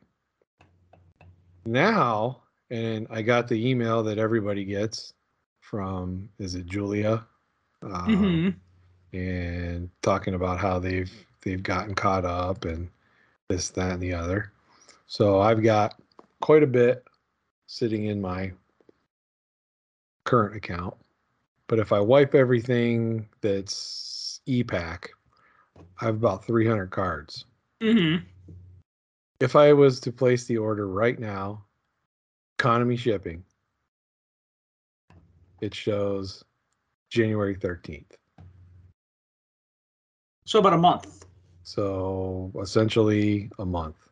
Now, 1.65 2.43
and 2.69 3.07
I 3.09 3.21
got 3.21 3.47
the 3.47 3.69
email 3.69 4.03
that 4.03 4.17
everybody 4.17 4.65
gets 4.65 5.13
from, 5.61 6.29
is 6.39 6.55
it 6.55 6.65
Julia? 6.65 7.25
Um, 7.81 8.05
hmm 8.05 8.49
and 9.11 9.89
talking 10.01 10.35
about 10.35 10.59
how 10.59 10.79
they've 10.79 11.11
they've 11.41 11.63
gotten 11.63 11.95
caught 11.95 12.25
up 12.25 12.65
and 12.65 12.89
this 13.47 13.69
that 13.69 13.93
and 13.93 14.01
the 14.01 14.13
other. 14.13 14.51
So 15.07 15.41
i've 15.41 15.63
got 15.63 15.99
quite 16.41 16.63
a 16.63 16.67
bit 16.67 17.03
sitting 17.67 18.05
in 18.05 18.21
my 18.21 18.51
current 20.25 20.55
account. 20.55 20.93
But 21.67 21.79
if 21.79 21.91
i 21.91 21.99
wipe 21.99 22.35
everything 22.35 23.27
that's 23.41 24.41
e-Pack 24.45 25.09
i 25.99 26.05
have 26.05 26.15
about 26.15 26.45
300 26.45 26.91
cards. 26.91 27.45
Hmm 27.81 28.17
if 29.39 29.55
i 29.55 29.73
was 29.73 29.99
to 29.99 30.11
place 30.11 30.45
the 30.45 30.57
order 30.57 30.87
right 30.87 31.19
now 31.19 31.63
economy 32.57 32.95
shipping 32.95 33.43
it 35.61 35.73
shows 35.73 36.43
january 37.09 37.55
13th 37.55 38.17
So 40.49 40.57
about 40.57 40.73
a 40.73 40.77
month. 40.79 41.27
So 41.61 42.51
essentially 42.59 43.51
a 43.59 43.65
month. 43.65 44.09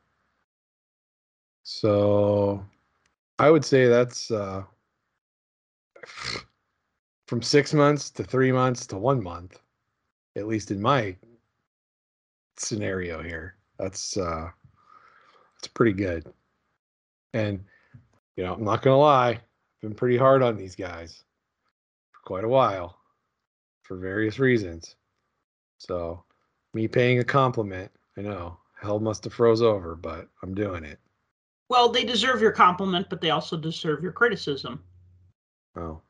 So 1.63 2.63
I 3.39 3.49
would 3.49 3.65
say 3.65 3.88
that's 3.88 4.30
uh, 4.30 4.61
from 7.25 7.41
six 7.41 7.73
months 7.73 8.11
to 8.11 8.23
three 8.23 8.51
months 8.51 8.86
to 8.86 8.99
one 8.99 9.23
month, 9.23 9.63
at 10.36 10.45
least 10.45 10.69
in 10.69 10.80
my 10.80 11.15
scenario 12.55 13.23
here. 13.23 13.55
That's 13.80 14.15
uh, 14.15 14.51
that's 15.58 15.68
pretty 15.68 15.93
good. 15.93 16.26
And 17.34 17.64
you 18.36 18.43
know, 18.43 18.53
I'm 18.53 18.64
not 18.64 18.82
gonna 18.82 18.97
lie, 18.97 19.30
I've 19.30 19.41
been 19.82 19.95
pretty 19.95 20.18
hard 20.18 20.43
on 20.43 20.55
these 20.55 20.76
guys 20.76 21.24
for 22.12 22.20
quite 22.26 22.43
a 22.43 22.49
while 22.49 22.97
for 23.82 23.97
various 23.97 24.39
reasons. 24.39 24.95
So 25.80 26.24
me 26.74 26.88
paying 26.88 27.20
a 27.20 27.24
compliment, 27.24 27.91
I 28.18 28.22
know 28.22 28.58
hell 28.80 28.99
must 28.99 29.24
have 29.24 29.34
froze 29.34 29.62
over, 29.62 29.95
but 29.95 30.28
I'm 30.43 30.53
doing 30.53 30.84
it. 30.84 30.99
Well, 31.70 31.89
they 31.89 32.03
deserve 32.03 32.41
your 32.41 32.51
compliment, 32.51 33.08
but 33.10 33.22
they 33.22 33.32
also 33.32 33.58
deserve 33.58 34.03
your 34.03 34.12
criticism. 34.12 34.84
Oh, 35.76 36.01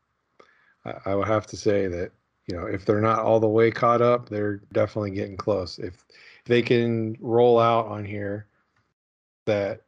I, 0.86 0.94
I 1.06 1.16
would 1.16 1.28
have 1.28 1.48
to 1.48 1.58
say 1.58 1.88
that 1.88 2.12
you 2.48 2.56
know 2.56 2.66
if 2.66 2.86
they're 2.86 3.02
not 3.02 3.20
all 3.20 3.40
the 3.40 3.48
way 3.48 3.72
caught 3.72 4.02
up, 4.02 4.28
they're 4.28 4.58
definitely 4.74 5.12
getting 5.12 5.38
close. 5.38 5.80
If, 5.80 6.06
if 6.10 6.46
they 6.46 6.62
can 6.62 7.18
roll 7.22 7.60
out 7.60 7.88
on 7.88 8.04
here 8.04 8.48
that 9.48 9.82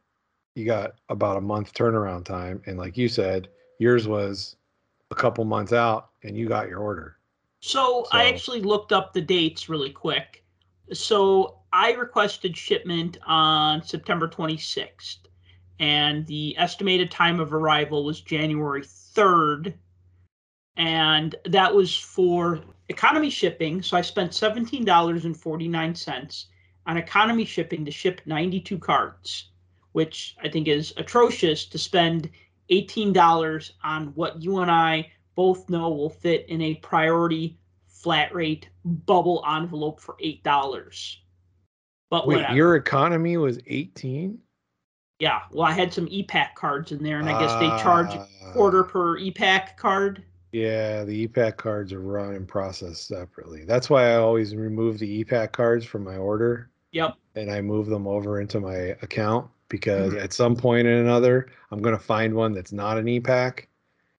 you 0.56 0.66
got 0.66 0.94
about 1.08 1.36
a 1.36 1.40
month 1.40 1.72
turnaround 1.72 2.24
time, 2.24 2.60
and 2.66 2.76
like 2.76 2.98
you 2.98 3.08
said, 3.08 3.48
yours 3.78 4.08
was 4.08 4.56
a 5.10 5.14
couple 5.14 5.44
months 5.44 5.72
out, 5.72 6.10
and 6.24 6.36
you 6.36 6.48
got 6.48 6.68
your 6.68 6.80
order. 6.80 7.16
So, 7.60 8.06
I 8.10 8.28
actually 8.28 8.62
looked 8.62 8.90
up 8.90 9.12
the 9.12 9.20
dates 9.20 9.68
really 9.68 9.90
quick. 9.90 10.44
So 10.92 11.58
I 11.72 11.92
requested 11.92 12.56
shipment 12.56 13.18
on 13.26 13.82
September 13.82 14.28
26th, 14.28 15.18
and 15.78 16.26
the 16.26 16.56
estimated 16.58 17.10
time 17.10 17.38
of 17.38 17.54
arrival 17.54 18.04
was 18.04 18.20
January 18.20 18.82
3rd. 18.82 19.74
And 20.76 21.34
that 21.44 21.74
was 21.74 21.94
for 21.94 22.60
economy 22.88 23.30
shipping. 23.30 23.82
So 23.82 23.96
I 23.96 24.00
spent 24.00 24.32
$17.49 24.32 26.44
on 26.86 26.96
economy 26.96 27.44
shipping 27.44 27.84
to 27.84 27.90
ship 27.90 28.22
92 28.24 28.78
cards, 28.78 29.49
which 29.92 30.36
I 30.42 30.48
think 30.48 30.68
is 30.68 30.92
atrocious 30.96 31.64
to 31.66 31.78
spend 31.78 32.30
$18 32.70 33.72
on 33.82 34.08
what 34.08 34.40
you 34.42 34.58
and 34.58 34.70
I 34.70 35.10
both 35.34 35.68
know 35.68 35.90
will 35.90 36.10
fit 36.10 36.46
in 36.48 36.60
a 36.62 36.74
priority 36.76 37.58
flat 37.88 38.34
rate 38.34 38.68
bubble 38.84 39.44
envelope 39.48 40.00
for 40.00 40.16
eight 40.20 40.42
dollars. 40.42 41.20
But 42.10 42.26
Wait, 42.26 42.36
whatever. 42.36 42.54
your 42.54 42.76
economy 42.76 43.36
was 43.36 43.58
18? 43.66 44.38
yeah, 45.20 45.42
well, 45.52 45.66
I 45.66 45.72
had 45.72 45.92
some 45.92 46.08
e-Pack 46.10 46.54
cards 46.56 46.92
in 46.92 47.02
there, 47.02 47.18
and 47.20 47.28
I 47.28 47.38
guess 47.38 47.54
they 47.60 47.68
charge 47.82 48.14
a 48.14 48.26
Ah, 48.42 48.52
quarter 48.52 48.82
per 48.82 49.18
e-Pack 49.18 49.76
card. 49.76 50.24
Yeah, 50.52 51.04
the 51.04 51.12
e-Pack 51.12 51.56
cards 51.58 51.92
are 51.92 52.00
run 52.00 52.34
and 52.34 52.48
processed 52.48 53.06
separately. 53.06 53.64
That's 53.64 53.90
why 53.90 54.10
I 54.12 54.16
always 54.16 54.56
remove 54.56 54.98
the 54.98 55.08
e-Pack 55.08 55.52
cards 55.52 55.84
from 55.84 56.02
my 56.04 56.16
order 56.16 56.70
Yep. 56.92 57.16
and 57.36 57.50
I 57.50 57.60
move 57.60 57.86
them 57.86 58.06
over 58.08 58.40
into 58.40 58.58
my 58.60 58.96
account 59.02 59.48
because 59.70 60.12
Mhm. 60.12 60.22
at 60.22 60.34
some 60.34 60.54
point 60.54 60.86
or 60.86 61.00
another, 61.00 61.46
I'm 61.70 61.80
going 61.80 61.96
to 61.96 62.02
find 62.02 62.34
one 62.34 62.52
that's 62.52 62.72
not 62.72 62.98
an 62.98 63.08
e-Pack 63.08 63.68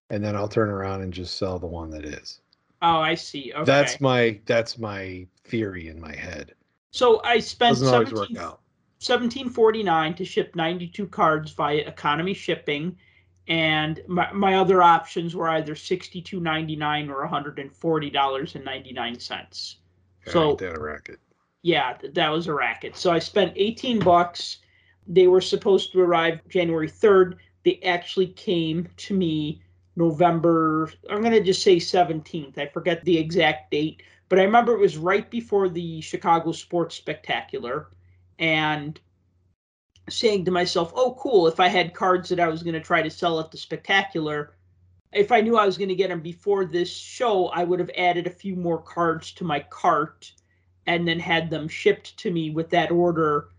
and 0.10 0.24
then 0.24 0.36
I'll 0.36 0.48
turn 0.48 0.70
around 0.70 1.02
and 1.02 1.14
just 1.14 1.38
sell 1.38 1.60
the 1.60 1.68
one 1.68 1.92
that 1.92 2.04
is. 2.04 2.42
Oh, 2.82 2.98
I 3.00 3.14
see. 3.14 3.54
Okay. 3.54 3.64
That's 3.64 4.02
my 4.02 4.40
that's 4.46 4.80
my 4.80 5.28
theory 5.44 5.88
in 5.90 6.02
my 6.02 6.16
head. 6.16 6.56
so 6.90 7.22
I 7.24 7.38
spent 7.40 7.76
Doesn't 7.78 7.94
always 7.94 8.12
work 8.12 8.28
17 8.30 8.38
out. 8.38 8.60
1749 9.00 10.14
to 10.16 10.26
ship 10.26 10.56
92 10.56 11.06
cards 11.08 11.52
via 11.52 11.78
economy 11.78 12.34
shipping 12.34 12.98
and 13.48 14.02
my, 14.08 14.32
my 14.34 14.56
other 14.56 14.82
options 14.84 15.36
were 15.36 15.48
either 15.50 15.74
62.99 15.76 17.10
or 17.10 17.28
$140.99 17.28 19.76
So- 20.28 20.50
Ain't 20.50 20.60
that 20.60 20.78
a 20.78 20.82
racket? 20.82 21.20
yeah 21.64 21.94
th- 21.94 22.14
that 22.14 22.30
was 22.30 22.48
a 22.48 22.54
racket 22.54 22.96
so 22.98 23.12
i 23.12 23.20
spent 23.20 23.54
18 23.56 24.00
bucks 24.00 24.58
they 25.08 25.28
were 25.28 25.42
supposed 25.42 25.92
to 25.92 26.02
arrive 26.02 26.40
january 26.50 26.90
3rd 26.90 27.36
they 27.64 27.80
actually 27.84 28.28
came 28.28 28.88
to 28.98 29.14
me 29.14 29.62
november 29.96 30.92
i'm 31.10 31.22
going 31.22 31.32
to 31.32 31.44
just 31.44 31.64
say 31.64 31.78
17th 31.78 32.58
i 32.58 32.68
forget 32.68 33.04
the 33.04 33.18
exact 33.18 33.72
date 33.72 34.04
but 34.30 34.40
i 34.40 34.44
remember 34.44 34.74
it 34.74 34.80
was 34.80 34.98
right 34.98 35.30
before 35.30 35.70
the 35.70 36.02
chicago 36.02 36.52
sports 36.52 36.96
spectacular 36.96 37.88
and 38.40 39.00
saying 40.10 40.46
to 40.46 40.52
myself 40.52 40.92
oh 40.96 41.16
cool 41.20 41.48
if 41.48 41.60
i 41.60 41.68
had 41.68 41.94
cards 41.94 42.30
that 42.30 42.40
i 42.40 42.48
was 42.48 42.64
going 42.64 42.74
to 42.74 42.80
try 42.80 43.02
to 43.02 43.10
sell 43.10 43.40
at 43.40 43.52
the 43.52 43.58
spectacular 43.58 44.56
if 45.14 45.32
i 45.32 45.42
knew 45.42 45.58
i 45.58 45.66
was 45.66 45.78
going 45.78 45.90
to 45.90 45.96
get 45.96 46.10
them 46.10 46.22
before 46.22 46.66
this 46.66 46.90
show 46.90 47.48
i 47.48 47.64
would 47.64 47.80
have 47.80 47.92
added 47.98 48.28
a 48.28 48.32
few 48.32 48.56
more 48.56 48.82
cards 48.82 49.32
to 49.32 49.44
my 49.44 49.60
cart 49.70 50.32
and 50.88 51.08
then 51.08 51.20
had 51.20 51.50
them 51.50 51.68
shipped 51.68 52.18
to 52.18 52.32
me 52.32 52.50
with 52.50 52.70
that 52.70 52.92
order 52.92 53.50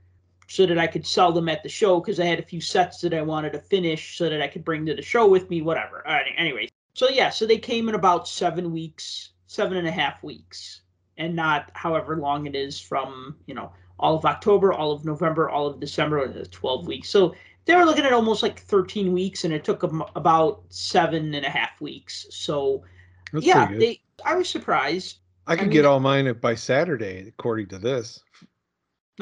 so 0.53 0.67
that 0.67 0.77
I 0.77 0.87
could 0.87 1.07
sell 1.07 1.33
them 1.33 1.49
at 1.49 1.63
the 1.63 1.69
show 1.71 1.99
because 1.99 2.21
I 2.21 2.27
had 2.27 2.39
a 2.39 2.45
few 2.45 2.61
sets 2.61 3.01
that 3.01 3.15
I 3.15 3.23
wanted 3.23 3.55
to 3.55 3.59
finish 3.59 4.19
so 4.19 4.29
that 4.29 4.43
I 4.43 4.49
could 4.49 4.67
bring 4.67 4.85
to 4.85 4.95
the 4.95 5.01
show 5.01 5.27
with 5.27 5.49
me, 5.49 5.63
whatever. 5.63 6.07
Uh, 6.07 6.19
anyway, 6.37 6.69
so 6.93 7.09
yeah, 7.09 7.31
so 7.31 7.47
they 7.47 7.57
came 7.57 7.89
in 7.89 7.95
about 7.95 8.29
seven 8.29 8.71
weeks, 8.71 9.31
seven 9.47 9.79
and 9.79 9.89
a 9.89 9.91
half 9.91 10.23
weeks, 10.23 10.83
and 11.17 11.35
not 11.35 11.71
however 11.73 12.19
long 12.19 12.45
it 12.45 12.55
is 12.55 12.79
from, 12.79 13.35
you 13.47 13.55
know, 13.55 13.73
all 13.99 14.15
of 14.15 14.27
October, 14.27 14.75
all 14.75 14.93
of 14.93 15.07
November, 15.07 15.49
all 15.49 15.67
of 15.67 15.81
December, 15.81 16.21
uh, 16.23 16.45
12 16.51 16.87
weeks. 16.87 17.09
So 17.09 17.35
they 17.65 17.75
were 17.75 17.87
looking 17.87 18.05
at 18.05 18.13
almost 18.13 18.43
like 18.43 18.61
13 18.61 19.11
weeks, 19.11 19.45
and 19.45 19.55
it 19.55 19.65
took 19.65 19.81
them 19.81 20.05
about 20.17 20.65
seven 20.69 21.33
and 21.33 21.47
a 21.47 21.51
half 21.51 21.81
weeks. 21.81 22.27
So 22.29 22.85
That's 23.33 23.47
yeah, 23.47 23.73
they, 23.75 24.03
I 24.23 24.35
was 24.35 24.51
surprised. 24.51 25.17
I 25.47 25.57
could 25.57 25.69
mean- 25.69 25.73
get 25.73 25.87
all 25.87 25.99
mine 25.99 26.31
by 26.43 26.57
Saturday, 26.57 27.27
according 27.27 27.69
to 27.69 27.79
this, 27.79 28.21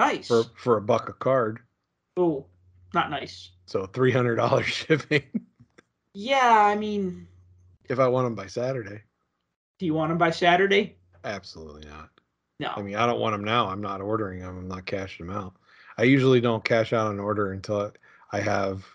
Nice. 0.01 0.29
for 0.29 0.45
for 0.57 0.77
a 0.77 0.81
buck 0.81 1.09
a 1.09 1.13
card. 1.13 1.61
Oh, 2.17 2.47
not 2.95 3.11
nice. 3.11 3.51
So 3.67 3.87
three 3.87 4.11
hundred 4.13 4.37
dollars 4.37 4.67
shipping 4.67 5.23
Yeah, 6.15 6.65
I 6.65 6.75
mean, 6.75 7.29
if 7.89 7.99
I 7.99 8.09
want 8.09 8.27
them 8.27 8.35
by 8.35 8.47
Saturday. 8.47 9.03
do 9.79 9.87
you 9.87 9.95
want 9.95 10.11
them 10.11 10.19
by 10.19 10.31
Saturday? 10.31 10.97
Absolutely 11.25 11.89
not. 11.89 12.09
No. 12.59 12.73
I 12.75 12.83
mean, 12.83 12.97
I 12.97 13.07
don't 13.07 13.21
want 13.21 13.35
them 13.35 13.45
now. 13.45 13.69
I'm 13.69 13.81
not 13.83 14.01
ordering 14.01 14.41
them. 14.41 14.59
I'm 14.59 14.69
not 14.69 14.87
cashing 14.87 15.27
them 15.27 15.37
out. 15.37 15.55
I 15.99 16.05
usually 16.05 16.41
don't 16.41 16.65
cash 16.65 16.93
out 16.93 17.11
an 17.11 17.21
order 17.21 17.53
until 17.53 17.93
I 18.33 18.41
have. 18.41 18.87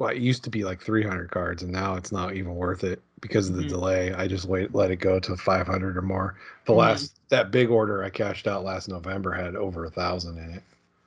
Well, 0.00 0.08
it 0.08 0.16
used 0.16 0.44
to 0.44 0.50
be 0.50 0.64
like 0.64 0.80
300 0.80 1.30
cards, 1.30 1.62
and 1.62 1.70
now 1.70 1.94
it's 1.94 2.10
not 2.10 2.34
even 2.34 2.54
worth 2.56 2.84
it 2.84 3.02
because 3.20 3.50
of 3.50 3.56
the 3.56 3.64
Mhm. 3.64 3.68
delay. 3.68 4.12
I 4.14 4.26
just 4.26 4.46
wait, 4.46 4.74
let 4.74 4.90
it 4.90 4.96
go 4.96 5.20
to 5.20 5.36
500 5.36 5.94
or 5.94 6.00
more. 6.00 6.36
The 6.64 6.72
Mhm. 6.72 6.76
last 6.76 7.20
that 7.28 7.50
big 7.50 7.68
order 7.68 8.02
I 8.02 8.08
cashed 8.08 8.46
out 8.48 8.64
last 8.64 8.88
November 8.88 9.30
had 9.30 9.56
over 9.56 9.84
a 9.84 9.90
thousand 9.90 10.38
in 10.38 10.54
it, 10.54 10.62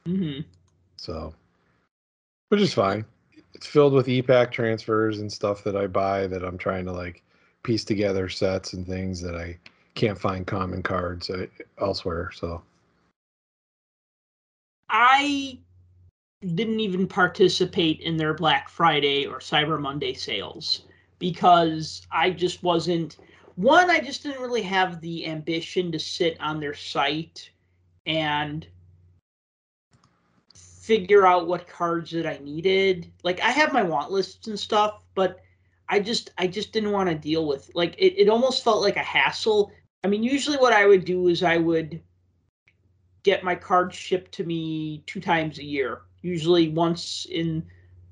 hmm 0.06 0.42
so 0.98 1.34
which 2.50 2.62
is 2.62 2.72
fine. 2.72 3.04
It's 3.56 3.66
filled 3.66 3.94
with 3.94 4.08
e-Pack 4.08 4.52
transfers 4.52 5.20
and 5.22 5.34
stuff 5.34 5.64
that 5.64 5.76
I 5.76 5.88
buy 5.88 6.28
that 6.28 6.44
I'm 6.44 6.60
trying 6.60 6.86
to 6.86 6.92
like 6.92 7.24
piece 7.64 7.84
together 7.84 8.30
sets 8.30 8.74
and 8.74 8.86
things 8.86 9.20
that 9.22 9.36
I 9.36 9.58
can't 9.96 10.20
find 10.20 10.46
common 10.46 10.84
cards 10.84 11.32
uh, 11.32 11.48
elsewhere. 11.80 12.30
So 12.32 12.62
I 14.88 15.58
didn't 16.56 16.80
even 16.80 17.08
participate 17.08 18.00
in 18.02 18.18
their 18.18 18.34
Black 18.34 18.70
Friday 18.70 19.26
or 19.26 19.40
Cyber 19.40 19.80
Monday 19.80 20.14
sales 20.14 20.86
because 21.20 22.06
I 22.12 22.32
just 22.32 22.64
wasn't 22.64 23.18
one, 23.56 23.90
I 23.90 24.00
just 24.00 24.24
didn't 24.24 24.42
really 24.42 24.64
have 24.64 25.00
the 25.00 25.28
ambition 25.28 25.92
to 25.92 26.00
sit 26.00 26.40
on 26.42 26.60
their 26.60 26.74
site 26.74 27.52
and 28.06 28.68
figure 30.56 31.26
out 31.26 31.48
what 31.48 31.68
cards 31.68 32.12
that 32.12 32.26
I 32.26 32.40
needed. 32.44 33.12
Like 33.24 33.40
I 33.42 33.52
have 33.52 33.72
my 33.72 33.84
want 33.84 34.12
lists 34.12 34.48
and 34.48 34.60
stuff, 34.60 35.04
but 35.16 35.40
I 35.88 36.00
just 36.00 36.32
I 36.38 36.48
just 36.48 36.74
didn't 36.74 36.92
want 36.92 37.10
to 37.10 37.16
deal 37.16 37.48
with 37.48 37.70
like 37.74 37.96
it, 37.98 38.20
it 38.20 38.30
almost 38.30 38.64
felt 38.64 38.82
like 38.82 38.98
a 38.98 39.00
hassle. 39.00 39.72
I 40.04 40.08
mean, 40.08 40.24
usually 40.24 40.58
what 40.58 40.74
I 40.74 40.86
would 40.86 41.06
do 41.06 41.28
is 41.28 41.44
I 41.44 41.58
would 41.58 42.02
get 43.24 43.44
my 43.44 43.56
cards 43.56 43.96
shipped 43.96 44.34
to 44.34 44.44
me 44.44 45.04
two 45.06 45.22
times 45.22 45.60
a 45.60 45.64
year, 45.64 46.02
usually 46.24 46.70
once 46.70 47.28
in 47.30 47.64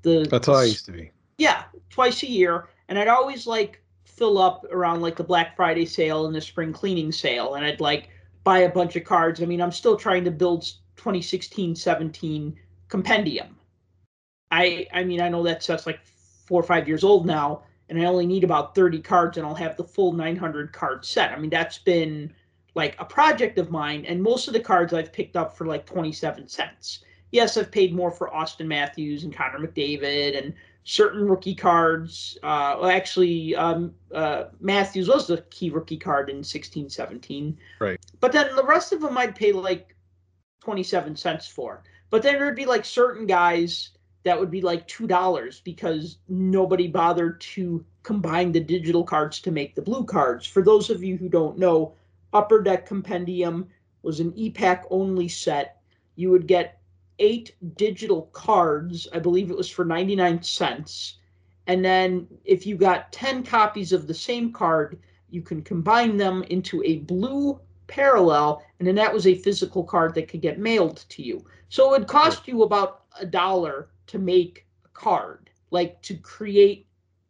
the 0.02 0.26
that's 0.30 0.46
how 0.46 0.54
I 0.54 0.64
used 0.64 0.86
to 0.86 0.92
be. 0.92 1.10
yeah, 1.38 1.64
twice 1.90 2.22
a 2.22 2.28
year. 2.28 2.68
And 2.88 2.98
I'd 2.98 3.08
always 3.08 3.46
like 3.46 3.82
fill 4.04 4.38
up 4.38 4.64
around 4.70 5.00
like 5.00 5.16
the 5.16 5.24
Black 5.24 5.56
Friday 5.56 5.86
sale 5.86 6.26
and 6.26 6.34
the 6.34 6.40
spring 6.40 6.72
cleaning 6.72 7.10
sale. 7.10 7.54
And 7.54 7.64
I'd 7.64 7.80
like 7.80 8.10
buy 8.44 8.60
a 8.60 8.68
bunch 8.68 8.94
of 8.96 9.04
cards. 9.04 9.42
I 9.42 9.46
mean, 9.46 9.60
I'm 9.60 9.72
still 9.72 9.96
trying 9.96 10.24
to 10.24 10.30
build 10.30 10.62
2016 10.96 11.74
17 11.74 12.56
compendium. 12.88 13.56
I 14.50 14.86
I 14.92 15.02
mean, 15.04 15.20
I 15.20 15.28
know 15.28 15.42
that 15.44 15.62
set's 15.62 15.86
like 15.86 16.00
four 16.46 16.60
or 16.60 16.64
five 16.64 16.86
years 16.86 17.04
old 17.04 17.26
now, 17.26 17.62
and 17.88 18.00
I 18.00 18.04
only 18.04 18.26
need 18.26 18.44
about 18.44 18.74
30 18.74 19.00
cards 19.00 19.38
and 19.38 19.46
I'll 19.46 19.54
have 19.54 19.76
the 19.76 19.84
full 19.84 20.12
900 20.12 20.72
card 20.72 21.04
set. 21.04 21.32
I 21.32 21.38
mean, 21.38 21.50
that's 21.50 21.78
been 21.78 22.32
like 22.74 22.96
a 22.98 23.04
project 23.04 23.58
of 23.58 23.70
mine, 23.70 24.04
and 24.06 24.22
most 24.22 24.48
of 24.48 24.54
the 24.54 24.60
cards 24.60 24.92
I've 24.92 25.12
picked 25.12 25.36
up 25.36 25.56
for 25.56 25.66
like 25.66 25.86
27 25.86 26.48
cents. 26.48 27.04
Yes, 27.32 27.56
I've 27.56 27.70
paid 27.70 27.94
more 27.94 28.10
for 28.10 28.28
Auston 28.28 28.66
Matthews 28.66 29.24
and 29.24 29.34
Connor 29.34 29.58
McDavid 29.58 30.38
and 30.38 30.54
certain 30.84 31.26
rookie 31.26 31.54
cards. 31.54 32.38
Uh, 32.42 32.76
well, 32.80 32.90
actually, 32.90 33.56
um, 33.56 33.94
uh, 34.14 34.44
Matthews 34.60 35.08
was 35.08 35.26
the 35.26 35.38
key 35.50 35.70
rookie 35.70 35.96
card 35.96 36.28
in 36.28 36.44
16 36.44 36.90
17. 36.90 37.58
Right. 37.80 37.98
But 38.20 38.32
then 38.32 38.54
the 38.54 38.64
rest 38.64 38.92
of 38.92 39.00
them 39.00 39.16
I'd 39.16 39.34
pay 39.34 39.52
like 39.52 39.96
27 40.60 41.16
cents 41.16 41.48
for. 41.48 41.82
But 42.10 42.22
then 42.22 42.34
there'd 42.34 42.54
be 42.54 42.66
like 42.66 42.84
certain 42.84 43.26
guys 43.26 43.90
that 44.24 44.38
would 44.38 44.50
be 44.50 44.60
like 44.60 44.86
$2 44.86 45.64
because 45.64 46.18
nobody 46.28 46.86
bothered 46.86 47.40
to 47.40 47.84
combine 48.02 48.52
the 48.52 48.60
digital 48.60 49.04
cards 49.04 49.40
to 49.40 49.50
make 49.50 49.74
the 49.74 49.82
blue 49.82 50.04
cards. 50.04 50.46
For 50.46 50.62
those 50.62 50.90
of 50.90 51.02
you 51.02 51.16
who 51.16 51.28
don't 51.28 51.58
know, 51.58 51.94
Upper 52.32 52.62
Deck 52.62 52.86
Compendium 52.86 53.68
was 54.02 54.20
an 54.20 54.32
e-Pack 54.36 54.84
only 54.90 55.28
set. 55.28 55.80
You 56.14 56.30
would 56.30 56.46
get 56.46 56.81
eight 57.18 57.54
digital 57.76 58.22
cards. 58.32 59.08
I 59.12 59.18
believe 59.18 59.50
it 59.50 59.56
was 59.56 59.70
for 59.70 59.84
99 59.84 60.42
cents. 60.42 61.18
And 61.66 61.84
then 61.84 62.26
if 62.44 62.66
you 62.66 62.76
got 62.76 63.12
10 63.12 63.44
copies 63.44 63.92
of 63.92 64.06
the 64.06 64.14
same 64.14 64.52
card, 64.52 64.98
you 65.30 65.42
can 65.42 65.62
combine 65.62 66.16
them 66.16 66.42
into 66.44 66.82
a 66.84 66.98
blue 66.98 67.60
parallel. 67.86 68.64
And 68.78 68.88
then 68.88 68.94
that 68.96 69.12
was 69.12 69.26
a 69.26 69.34
physical 69.34 69.84
card 69.84 70.14
that 70.14 70.28
could 70.28 70.42
get 70.42 70.58
mailed 70.58 71.04
to 71.10 71.22
you. 71.22 71.44
So 71.68 71.88
it 71.94 72.00
would 72.00 72.08
cost 72.08 72.48
you 72.48 72.62
about 72.62 73.04
a 73.20 73.26
dollar 73.26 73.88
to 74.08 74.18
make 74.18 74.66
a 74.84 74.88
card, 74.88 75.50
like 75.70 76.02
to 76.02 76.14
create 76.16 76.86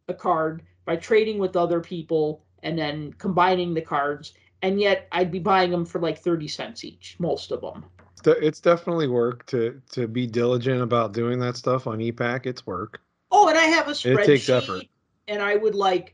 a 0.07 0.13
card 0.13 0.63
by 0.85 0.95
trading 0.95 1.37
with 1.37 1.55
other 1.55 1.79
people 1.79 2.43
and 2.63 2.77
then 2.77 3.13
combining 3.13 3.73
the 3.73 3.81
cards. 3.81 4.33
And 4.61 4.79
yet 4.79 5.07
I'd 5.11 5.31
be 5.31 5.39
buying 5.39 5.71
them 5.71 5.85
for 5.85 5.99
like 5.99 6.19
30 6.19 6.47
cents 6.47 6.83
each, 6.83 7.17
most 7.19 7.51
of 7.51 7.61
them. 7.61 7.85
It's 8.25 8.59
definitely 8.59 9.07
work 9.07 9.45
to 9.47 9.81
to 9.91 10.07
be 10.07 10.27
diligent 10.27 10.81
about 10.81 11.13
doing 11.13 11.39
that 11.39 11.57
stuff 11.57 11.87
on 11.87 12.01
e-Pack. 12.01 12.45
It's 12.45 12.65
work. 12.65 13.01
Oh, 13.31 13.47
and 13.47 13.57
I 13.57 13.65
have 13.65 13.87
a 13.87 13.91
spreadsheet. 13.91 14.19
It 14.19 14.25
takes 14.25 14.49
effort. 14.49 14.83
And 15.27 15.41
I 15.41 15.55
would 15.55 15.75
like 15.75 16.13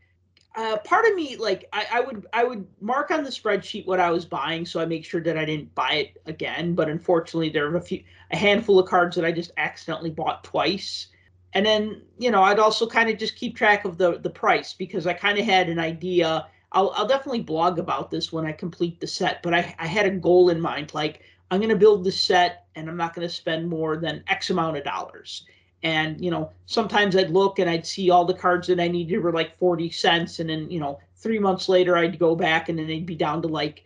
uh, 0.55 0.77
part 0.77 1.05
of 1.05 1.15
me 1.15 1.37
like 1.37 1.65
I, 1.71 1.85
I 1.93 1.99
would 2.01 2.25
I 2.33 2.43
would 2.43 2.67
mark 2.81 3.11
on 3.11 3.23
the 3.23 3.29
spreadsheet 3.29 3.85
what 3.85 3.99
I 3.99 4.09
was 4.09 4.25
buying 4.25 4.65
so 4.65 4.79
I 4.79 4.85
make 4.85 5.05
sure 5.05 5.21
that 5.21 5.37
I 5.37 5.45
didn't 5.45 5.73
buy 5.75 5.93
it 5.93 6.21
again. 6.25 6.75
But 6.75 6.89
unfortunately, 6.89 7.49
there 7.49 7.69
are 7.69 7.77
a 7.77 7.81
few 7.81 8.03
a 8.31 8.37
handful 8.37 8.79
of 8.79 8.89
cards 8.89 9.15
that 9.15 9.25
I 9.25 9.31
just 9.31 9.51
accidentally 9.57 10.09
bought 10.09 10.43
twice. 10.43 11.07
And 11.53 11.65
then 11.65 12.01
you 12.17 12.31
know 12.31 12.43
I'd 12.43 12.59
also 12.59 12.87
kind 12.87 13.09
of 13.09 13.17
just 13.17 13.35
keep 13.35 13.55
track 13.55 13.85
of 13.85 13.97
the 13.97 14.19
the 14.19 14.29
price 14.29 14.73
because 14.73 15.05
I 15.07 15.13
kind 15.13 15.37
of 15.37 15.45
had 15.45 15.69
an 15.69 15.79
idea. 15.79 16.47
I'll 16.71 16.91
I'll 16.95 17.07
definitely 17.07 17.41
blog 17.41 17.79
about 17.79 18.11
this 18.11 18.33
when 18.33 18.45
I 18.45 18.51
complete 18.51 18.99
the 18.99 19.07
set. 19.07 19.43
But 19.43 19.53
I 19.53 19.75
I 19.77 19.87
had 19.87 20.07
a 20.07 20.11
goal 20.11 20.49
in 20.49 20.59
mind 20.59 20.93
like 20.93 21.21
I'm 21.51 21.59
going 21.59 21.69
to 21.69 21.75
build 21.75 22.03
the 22.03 22.11
set 22.11 22.65
and 22.75 22.89
I'm 22.89 22.97
not 22.97 23.13
going 23.13 23.27
to 23.27 23.33
spend 23.33 23.67
more 23.67 23.97
than 23.97 24.23
X 24.27 24.49
amount 24.49 24.77
of 24.77 24.83
dollars. 24.83 25.45
And 25.83 26.23
you 26.23 26.29
know 26.29 26.51
sometimes 26.65 27.15
i'd 27.15 27.29
look 27.29 27.57
and 27.57 27.69
i'd 27.69 27.85
see 27.85 28.09
all 28.09 28.25
the 28.25 28.33
cards 28.33 28.67
that 28.67 28.81
i 28.81 28.89
needed 28.89 29.19
were 29.19 29.31
like 29.31 29.57
40 29.57 29.89
cents 29.91 30.39
and 30.39 30.49
then 30.49 30.69
you 30.69 30.77
know 30.77 30.99
three 31.15 31.39
months 31.39 31.69
later 31.69 31.95
i'd 31.95 32.19
go 32.19 32.35
back 32.35 32.67
and 32.67 32.77
then 32.77 32.85
they'd 32.85 33.05
be 33.05 33.15
down 33.15 33.41
to 33.43 33.47
like 33.47 33.85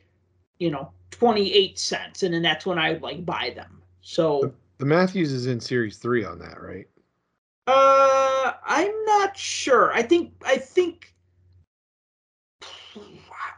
you 0.58 0.72
know 0.72 0.92
28 1.12 1.78
cents 1.78 2.24
and 2.24 2.34
then 2.34 2.42
that's 2.42 2.66
when 2.66 2.80
i 2.80 2.94
would 2.94 3.04
like 3.04 3.24
buy 3.26 3.54
them. 3.56 3.80
So 4.02 4.40
the, 4.42 4.54
the 4.80 4.86
matthews 4.86 5.32
is 5.32 5.46
in 5.46 5.60
series 5.60 5.98
three 5.98 6.26
on 6.26 6.40
that 6.40 6.60
right? 6.60 6.88
Uh 7.68 8.54
i'm 8.66 9.06
not 9.06 9.38
sure. 9.38 9.94
I 9.94 10.02
think 10.02 10.34
i 10.44 10.58
think 10.58 11.14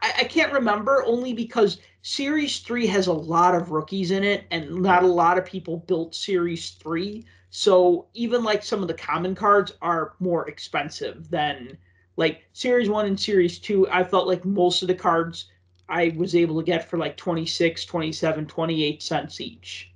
I, 0.02 0.12
I 0.18 0.24
can't 0.24 0.52
remember 0.52 1.04
only 1.06 1.32
because 1.32 1.78
series 2.06 2.60
three 2.60 2.86
has 2.86 3.08
a 3.08 3.12
lot 3.12 3.54
of 3.54 3.72
rookies 3.72 4.12
in 4.12 4.22
it 4.22 4.44
and 4.52 4.70
not 4.80 5.02
a 5.02 5.06
lot 5.06 5.36
of 5.36 5.44
people 5.44 5.78
built 5.88 6.14
series 6.14 6.70
three 6.70 7.24
so 7.50 8.06
even 8.14 8.44
like 8.44 8.62
some 8.62 8.82
of 8.82 8.88
the 8.88 8.94
common 8.94 9.34
cards 9.34 9.72
are 9.82 10.14
more 10.20 10.48
expensive 10.48 11.28
than 11.30 11.76
like 12.16 12.44
series 12.52 12.88
1 12.88 13.06
and 13.06 13.18
series 13.18 13.58
2. 13.58 13.88
I 13.90 14.04
felt 14.04 14.26
like 14.26 14.44
most 14.44 14.82
of 14.82 14.88
the 14.88 14.94
cards 14.94 15.46
I 15.88 16.14
was 16.16 16.34
able 16.34 16.58
to 16.58 16.64
get 16.64 16.88
for 16.88 16.98
like 16.98 17.16
26, 17.16 17.84
27, 17.84 18.46
28 18.46 19.02
cents 19.02 19.40
each. 19.40 19.90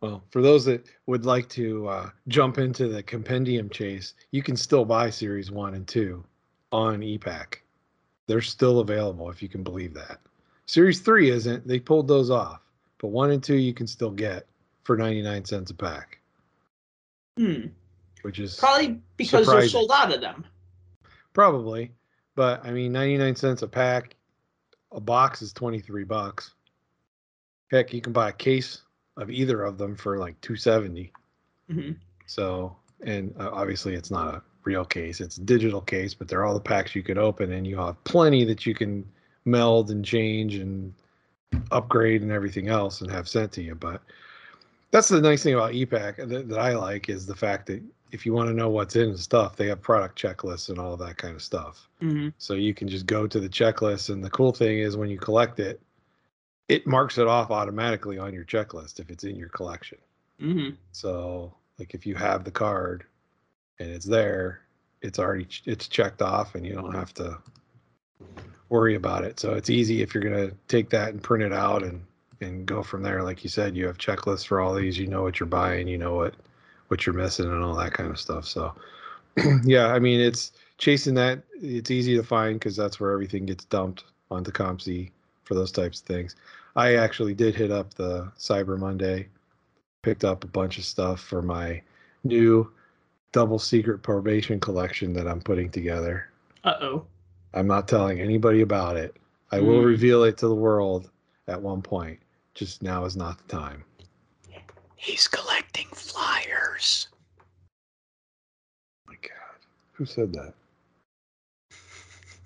Well, 0.00 0.22
for 0.30 0.42
those 0.42 0.64
that 0.64 0.86
would 1.06 1.24
like 1.24 1.48
to 1.50 1.86
uh, 1.88 2.10
jump 2.28 2.58
into 2.58 2.88
the 2.88 3.02
compendium 3.02 3.68
chase, 3.68 4.14
you 4.30 4.42
can 4.42 4.56
still 4.56 4.84
buy 4.84 5.10
series 5.10 5.50
1 5.50 5.74
and 5.74 5.86
2 5.86 6.24
on 6.72 7.02
e-Pack. 7.02 7.62
They're 8.26 8.40
still 8.40 8.80
available 8.80 9.30
if 9.30 9.42
you 9.42 9.48
can 9.48 9.62
believe 9.62 9.94
that. 9.94 10.20
Series 10.72 11.00
3 11.00 11.28
isn't. 11.28 11.68
They 11.68 11.78
pulled 11.78 12.08
those 12.08 12.30
off. 12.30 12.62
But 12.96 13.08
1 13.08 13.30
and 13.32 13.44
2 13.44 13.56
you 13.56 13.74
can 13.74 13.86
still 13.86 14.10
get 14.10 14.46
for 14.84 14.96
99 14.96 15.44
cents 15.44 15.70
a 15.70 15.74
pack. 15.74 16.18
Hmm. 17.36 17.66
Which 18.22 18.38
is 18.38 18.56
probably 18.56 18.98
because 19.18 19.44
surprising. 19.44 19.60
they're 19.60 19.68
sold 19.68 19.90
out 19.92 20.14
of 20.14 20.22
them. 20.22 20.46
Probably, 21.34 21.92
but 22.36 22.64
I 22.64 22.70
mean, 22.70 22.92
ninety 22.92 23.18
nine 23.18 23.34
cents 23.34 23.62
a 23.62 23.68
pack. 23.68 24.14
A 24.92 25.00
box 25.00 25.42
is 25.42 25.52
twenty 25.52 25.80
three 25.80 26.04
bucks. 26.04 26.54
Heck, 27.70 27.92
you 27.92 28.00
can 28.00 28.12
buy 28.12 28.28
a 28.28 28.32
case 28.32 28.82
of 29.16 29.28
either 29.30 29.64
of 29.64 29.76
them 29.76 29.96
for 29.96 30.18
like 30.18 30.40
two 30.40 30.54
seventy. 30.54 31.12
mm-hmm. 31.68 31.92
So, 32.26 32.76
and 33.04 33.34
uh, 33.40 33.50
obviously, 33.52 33.94
it's 33.94 34.12
not 34.12 34.34
a 34.36 34.42
real 34.62 34.84
case; 34.84 35.20
it's 35.20 35.38
a 35.38 35.42
digital 35.42 35.80
case. 35.80 36.14
But 36.14 36.28
they're 36.28 36.44
all 36.44 36.54
the 36.54 36.60
packs 36.60 36.94
you 36.94 37.02
could 37.02 37.18
open, 37.18 37.50
and 37.50 37.66
you 37.66 37.76
have 37.78 38.02
plenty 38.04 38.44
that 38.44 38.66
you 38.66 38.74
can 38.74 39.04
meld 39.44 39.90
and 39.90 40.04
change 40.04 40.56
and 40.56 40.94
upgrade 41.70 42.22
and 42.22 42.30
everything 42.30 42.68
else 42.68 43.00
and 43.00 43.10
have 43.10 43.28
sent 43.28 43.52
to 43.52 43.62
you. 43.62 43.74
But 43.74 44.02
that's 44.90 45.08
the 45.08 45.20
nice 45.20 45.42
thing 45.42 45.54
about 45.54 45.74
e-Pack 45.74 46.16
that, 46.16 46.48
that 46.48 46.58
I 46.58 46.74
like 46.74 47.08
is 47.08 47.26
the 47.26 47.36
fact 47.36 47.66
that 47.66 47.82
if 48.12 48.26
you 48.26 48.34
want 48.34 48.48
to 48.48 48.54
know 48.54 48.68
what's 48.68 48.94
in 48.94 49.16
stuff, 49.16 49.56
they 49.56 49.66
have 49.68 49.80
product 49.80 50.20
checklists 50.20 50.68
and 50.68 50.78
all 50.78 50.96
that 50.98 51.16
kind 51.16 51.34
of 51.34 51.42
stuff. 51.42 51.88
Mm-hmm. 52.02 52.28
So 52.38 52.54
you 52.54 52.74
can 52.74 52.86
just 52.86 53.06
go 53.06 53.26
to 53.26 53.40
the 53.40 53.48
checklist, 53.48 54.10
and 54.10 54.22
the 54.22 54.30
cool 54.30 54.52
thing 54.52 54.78
is 54.78 54.96
when 54.96 55.08
you 55.08 55.18
collect 55.18 55.58
it, 55.60 55.80
it 56.68 56.86
marks 56.86 57.18
it 57.18 57.26
off 57.26 57.50
automatically 57.50 58.18
on 58.18 58.34
your 58.34 58.44
checklist 58.44 59.00
if 59.00 59.10
it's 59.10 59.24
in 59.24 59.36
your 59.36 59.48
collection. 59.48 59.98
Mm-hmm. 60.40 60.76
So, 60.92 61.54
like 61.78 61.94
if 61.94 62.06
you 62.06 62.14
have 62.14 62.44
the 62.44 62.50
card 62.50 63.04
and 63.78 63.90
it's 63.90 64.06
there, 64.06 64.60
it's 65.00 65.18
already 65.18 65.48
it's 65.64 65.88
checked 65.88 66.20
off, 66.20 66.54
and 66.54 66.66
you 66.66 66.74
don't 66.74 66.94
have 66.94 67.14
to 67.14 67.38
worry 68.72 68.94
about 68.94 69.22
it. 69.22 69.38
So 69.38 69.52
it's 69.52 69.70
easy 69.70 70.00
if 70.02 70.14
you're 70.14 70.24
gonna 70.24 70.50
take 70.66 70.88
that 70.90 71.10
and 71.10 71.22
print 71.22 71.44
it 71.44 71.52
out 71.52 71.82
and 71.82 72.02
and 72.40 72.66
go 72.66 72.82
from 72.82 73.02
there. 73.02 73.22
Like 73.22 73.44
you 73.44 73.50
said, 73.50 73.76
you 73.76 73.86
have 73.86 73.98
checklists 73.98 74.46
for 74.46 74.60
all 74.60 74.74
these. 74.74 74.98
You 74.98 75.06
know 75.06 75.22
what 75.22 75.38
you're 75.38 75.46
buying. 75.46 75.86
You 75.86 75.98
know 75.98 76.14
what 76.14 76.34
what 76.88 77.06
you're 77.06 77.14
missing 77.14 77.46
and 77.46 77.62
all 77.62 77.74
that 77.76 77.92
kind 77.92 78.10
of 78.10 78.18
stuff. 78.18 78.46
So, 78.46 78.74
yeah, 79.64 79.88
I 79.88 79.98
mean, 79.98 80.20
it's 80.20 80.52
chasing 80.78 81.14
that. 81.14 81.42
It's 81.60 81.90
easy 81.90 82.16
to 82.16 82.22
find 82.22 82.58
because 82.58 82.74
that's 82.74 82.98
where 82.98 83.12
everything 83.12 83.46
gets 83.46 83.64
dumped 83.66 84.04
onto 84.30 84.50
COMC 84.50 85.10
for 85.44 85.54
those 85.54 85.70
types 85.70 86.00
of 86.00 86.06
things. 86.06 86.34
I 86.74 86.94
actually 86.94 87.34
did 87.34 87.54
hit 87.54 87.70
up 87.70 87.92
the 87.94 88.32
Cyber 88.38 88.78
Monday, 88.78 89.28
picked 90.02 90.24
up 90.24 90.44
a 90.44 90.48
bunch 90.48 90.78
of 90.78 90.84
stuff 90.84 91.20
for 91.20 91.42
my 91.42 91.82
new 92.24 92.70
double 93.32 93.58
secret 93.58 94.02
probation 94.02 94.60
collection 94.60 95.12
that 95.12 95.28
I'm 95.28 95.40
putting 95.40 95.70
together. 95.70 96.28
Uh 96.64 96.74
oh. 96.80 97.06
I'm 97.54 97.66
not 97.66 97.88
telling 97.88 98.20
anybody 98.20 98.62
about 98.62 98.96
it. 98.96 99.16
I 99.50 99.58
mm. 99.58 99.66
will 99.66 99.82
reveal 99.82 100.24
it 100.24 100.38
to 100.38 100.48
the 100.48 100.54
world 100.54 101.10
at 101.48 101.60
one 101.60 101.82
point. 101.82 102.18
Just 102.54 102.82
now 102.82 103.04
is 103.04 103.16
not 103.16 103.38
the 103.38 103.56
time. 103.56 103.84
He's 104.96 105.26
collecting 105.26 105.88
flyers. 105.88 107.08
My 109.08 109.14
God, 109.20 109.58
who 109.92 110.04
said 110.04 110.32
that? 110.34 110.54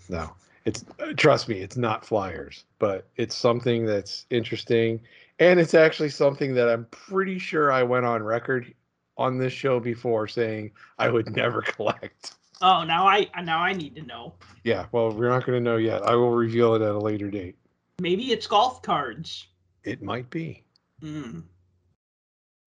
No, 0.09 0.33
it's 0.65 0.85
trust 1.17 1.49
me, 1.49 1.61
it's 1.61 1.77
not 1.77 2.07
flyers, 2.07 2.65
but 2.79 3.07
it's 3.17 3.35
something 3.35 3.85
that's 3.85 4.25
interesting, 4.31 5.01
and 5.39 5.61
it's 5.61 5.75
actually 5.75 6.09
something 6.09 6.55
that 6.55 6.71
I'm 6.71 6.87
pretty 6.87 7.39
sure 7.39 7.71
I 7.71 7.83
went 7.83 8.07
on 8.07 8.23
record 8.23 8.73
on 9.19 9.37
this 9.37 9.53
show 9.53 9.79
before 9.79 10.27
saying 10.27 10.71
I 10.99 11.11
would 11.11 11.37
never 11.37 11.61
collect. 11.63 12.37
Oh, 12.63 12.85
now 12.85 13.07
I 13.07 13.29
now 13.43 13.59
I 13.59 13.73
need 13.73 13.95
to 13.97 14.03
know. 14.03 14.35
Yeah, 14.65 14.87
well, 14.93 15.11
we're 15.13 15.29
not 15.29 15.45
going 15.45 15.63
to 15.63 15.71
know 15.71 15.77
yet. 15.77 16.03
I 16.03 16.15
will 16.15 16.33
reveal 16.33 16.75
it 16.75 16.83
at 16.83 16.95
a 16.95 16.99
later 16.99 17.31
date. 17.31 17.57
Maybe 18.01 18.33
it's 18.33 18.47
golf 18.47 18.83
cards. 18.83 19.47
It 19.85 20.03
might 20.03 20.29
be. 20.31 20.65
Mm. 21.03 21.43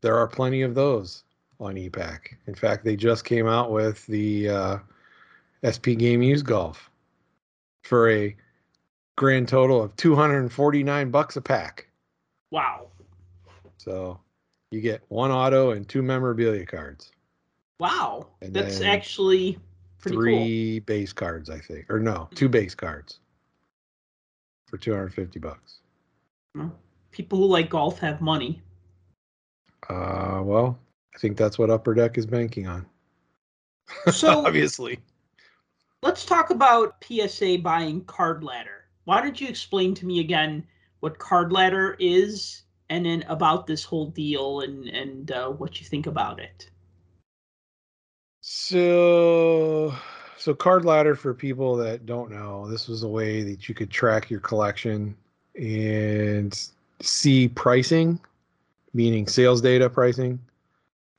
There 0.02 0.18
are 0.18 0.28
plenty 0.28 0.62
of 0.62 0.76
those 0.76 1.24
on 1.60 1.78
e-Pack. 1.78 2.38
In 2.48 2.56
fact, 2.56 2.86
they 2.86 2.96
just 2.96 3.26
came 3.26 3.48
out 3.48 3.72
with 3.72 4.06
the 4.08 4.50
uh, 4.50 4.78
SP 5.66 5.98
Game 5.98 6.22
Used 6.22 6.46
Golf 6.46 6.90
for 7.84 8.10
a 8.10 8.36
grand 9.18 9.50
total 9.50 9.82
of 9.82 9.96
249 9.98 11.12
bucks 11.12 11.36
a 11.36 11.42
pack. 11.42 11.90
Wow. 12.52 12.88
So 13.78 14.20
you 14.72 14.82
get 14.82 15.02
one 15.10 15.32
auto 15.32 15.72
and 15.72 15.88
two 15.88 16.02
memorabilia 16.02 16.66
cards. 16.66 17.12
Wow. 17.80 18.28
And 18.42 18.54
That's 18.54 18.82
actually 18.82 19.58
three 20.00 20.80
cool. 20.80 20.86
base 20.86 21.14
cards, 21.14 21.50
I 21.50 21.60
think. 21.60 21.89
Or 21.89 22.00
no, 22.00 22.30
two 22.36 22.50
base 22.50 22.76
cards 22.76 23.20
for 24.68 24.78
250 24.78 25.39
bucks. 25.39 25.80
people 27.12 27.39
who 27.39 27.45
like 27.45 27.70
golf 27.70 28.00
have 28.00 28.22
money. 28.22 28.62
Uh, 29.89 30.41
well, 30.43 30.80
I 31.16 31.18
think 31.20 31.38
that's 31.38 31.58
what 31.58 31.70
Upper 31.70 31.93
Deck 31.93 32.18
is 32.18 32.26
banking 32.26 32.68
on. 32.68 32.86
So 34.12 34.45
obviously, 34.45 35.00
let's 36.04 36.24
talk 36.24 36.52
about 36.52 37.04
PSA 37.04 37.58
buying 37.64 38.06
Card 38.06 38.43
Ladder. 38.43 38.86
Why 39.06 39.20
don't 39.20 39.41
you 39.41 39.47
explain 39.47 39.95
to 39.95 40.06
me 40.06 40.20
again 40.20 40.64
what 41.00 41.18
Card 41.18 41.52
Ladder 41.52 41.95
is, 42.00 42.62
and 42.91 43.04
then 43.04 43.24
about 43.28 43.66
this 43.66 43.84
whole 43.84 44.12
deal 44.12 44.62
and 44.62 44.88
and 44.89 45.32
uh, 45.32 45.50
what 45.50 45.80
you 45.80 45.88
think 45.88 46.06
about 46.06 46.39
it? 46.39 46.70
So 48.52 49.93
so 50.38 50.56
card 50.56 50.84
ladder 50.84 51.14
for 51.14 51.36
people 51.36 51.76
that 51.76 52.08
don't 52.08 52.32
know, 52.32 52.68
this 52.68 52.88
was 52.88 53.04
a 53.04 53.08
way 53.08 53.43
that 53.43 53.70
you 53.70 53.76
could 53.76 53.91
track 53.91 54.32
your 54.32 54.39
collection 54.39 55.16
and 55.54 56.60
see 57.00 57.47
pricing, 57.47 58.20
meaning 58.95 59.28
sales 59.28 59.62
data 59.62 59.88
pricing 59.88 60.39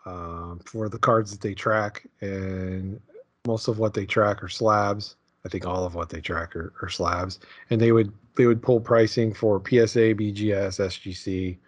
um, 0.06 0.60
for 0.64 0.88
the 0.88 0.98
cards 0.98 1.30
that 1.30 1.40
they 1.40 1.54
track. 1.54 2.04
And 2.20 3.00
most 3.46 3.68
of 3.68 3.78
what 3.78 3.94
they 3.94 4.06
track 4.06 4.42
are 4.42 4.48
slabs. 4.48 5.14
I 5.46 5.48
think 5.48 5.64
all 5.64 5.84
of 5.84 5.94
what 5.94 6.08
they 6.08 6.20
track 6.20 6.56
are, 6.56 6.72
are 6.82 6.88
slabs. 6.88 7.38
And 7.70 7.80
they 7.80 7.92
would 7.92 8.12
they 8.34 8.46
would 8.46 8.60
pull 8.60 8.80
pricing 8.80 9.32
for 9.34 9.62
PSA, 9.64 10.16
BGS, 10.16 10.80
SGC 10.80 11.58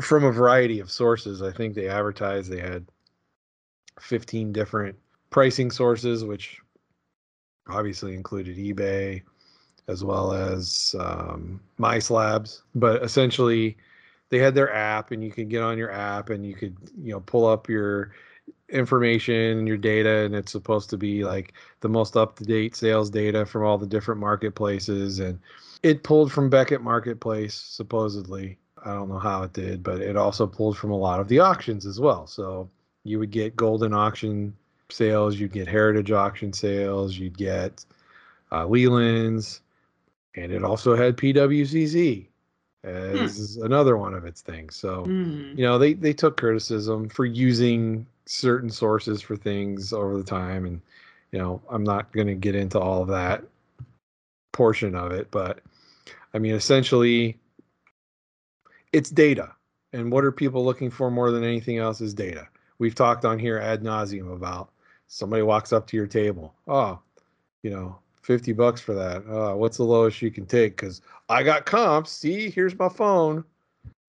from 0.00 0.24
a 0.24 0.32
variety 0.32 0.80
of 0.80 0.90
sources. 0.90 1.42
I 1.42 1.52
think 1.52 1.74
they 1.74 1.88
advertised 1.88 2.50
they 2.50 2.60
had 2.60 2.86
15 4.00 4.52
different 4.52 4.96
pricing 5.30 5.70
sources, 5.70 6.24
which 6.24 6.60
obviously 7.68 8.14
included 8.14 8.56
eBay, 8.56 9.22
as 9.88 10.04
well 10.04 10.32
as 10.32 10.94
um, 10.98 11.60
MySlabs. 11.78 12.62
But 12.74 13.02
essentially, 13.02 13.76
they 14.30 14.38
had 14.38 14.54
their 14.54 14.72
app, 14.72 15.10
and 15.10 15.22
you 15.22 15.30
could 15.30 15.48
get 15.48 15.62
on 15.62 15.78
your 15.78 15.90
app, 15.90 16.30
and 16.30 16.44
you 16.44 16.54
could 16.54 16.76
you 17.02 17.12
know 17.12 17.20
pull 17.20 17.46
up 17.46 17.68
your 17.68 18.12
information, 18.68 19.66
your 19.66 19.76
data, 19.76 20.24
and 20.24 20.34
it's 20.34 20.52
supposed 20.52 20.90
to 20.90 20.96
be 20.98 21.24
like 21.24 21.54
the 21.80 21.88
most 21.88 22.16
up 22.16 22.36
to 22.36 22.44
date 22.44 22.76
sales 22.76 23.10
data 23.10 23.46
from 23.46 23.64
all 23.64 23.78
the 23.78 23.86
different 23.86 24.20
marketplaces. 24.20 25.20
And 25.20 25.38
it 25.82 26.02
pulled 26.02 26.32
from 26.32 26.50
Beckett 26.50 26.82
Marketplace, 26.82 27.54
supposedly. 27.54 28.58
I 28.84 28.94
don't 28.94 29.08
know 29.08 29.18
how 29.18 29.42
it 29.42 29.52
did, 29.52 29.82
but 29.82 30.00
it 30.00 30.16
also 30.16 30.46
pulled 30.46 30.76
from 30.76 30.90
a 30.90 30.96
lot 30.96 31.20
of 31.20 31.28
the 31.28 31.40
auctions 31.40 31.84
as 31.86 31.98
well. 31.98 32.26
So 32.26 32.70
you 33.08 33.18
would 33.18 33.30
get 33.30 33.56
Goldin 33.56 33.96
auction 33.96 34.54
sales, 34.90 35.36
you'd 35.36 35.52
get 35.52 35.68
heritage 35.68 36.10
auction 36.10 36.52
sales, 36.52 37.16
you'd 37.16 37.36
get 37.36 37.84
uh, 38.52 38.66
Leland's, 38.66 39.60
and 40.34 40.52
it 40.52 40.64
also 40.64 40.94
had 40.94 41.16
PWCC 41.16 42.26
as 42.84 43.56
hmm. 43.56 43.64
another 43.64 43.96
one 43.96 44.14
of 44.14 44.24
its 44.24 44.40
things. 44.40 44.76
So, 44.76 45.04
hmm. 45.04 45.52
you 45.56 45.64
know, 45.64 45.78
they, 45.78 45.94
they 45.94 46.12
took 46.12 46.36
criticism 46.36 47.08
for 47.08 47.24
using 47.24 48.06
certain 48.26 48.70
sources 48.70 49.20
for 49.20 49.36
things 49.36 49.92
over 49.92 50.16
the 50.16 50.24
time. 50.24 50.64
And, 50.66 50.80
you 51.32 51.38
know, 51.38 51.60
I'm 51.68 51.84
not 51.84 52.12
going 52.12 52.28
to 52.28 52.34
get 52.34 52.54
into 52.54 52.78
all 52.78 53.02
of 53.02 53.08
that 53.08 53.44
portion 54.52 54.94
of 54.94 55.12
it, 55.12 55.30
but 55.30 55.60
I 56.34 56.38
mean, 56.38 56.54
essentially, 56.54 57.38
it's 58.92 59.10
data. 59.10 59.52
And 59.92 60.12
what 60.12 60.24
are 60.24 60.32
people 60.32 60.64
looking 60.64 60.90
for 60.90 61.10
more 61.10 61.30
than 61.30 61.44
anything 61.44 61.78
else 61.78 62.00
is 62.00 62.14
data. 62.14 62.46
We've 62.78 62.94
talked 62.94 63.24
on 63.24 63.38
here 63.38 63.58
ad 63.58 63.82
nauseum 63.82 64.32
about 64.32 64.70
somebody 65.08 65.42
walks 65.42 65.72
up 65.72 65.86
to 65.88 65.96
your 65.96 66.06
table. 66.06 66.54
Oh, 66.66 67.00
you 67.62 67.70
know, 67.70 67.98
50 68.22 68.52
bucks 68.52 68.80
for 68.80 68.94
that. 68.94 69.26
Uh, 69.26 69.54
what's 69.54 69.78
the 69.78 69.84
lowest 69.84 70.22
you 70.22 70.30
can 70.30 70.46
take? 70.46 70.76
Because 70.76 71.00
I 71.28 71.42
got 71.42 71.66
comps. 71.66 72.12
See, 72.12 72.50
here's 72.50 72.78
my 72.78 72.88
phone. 72.88 73.44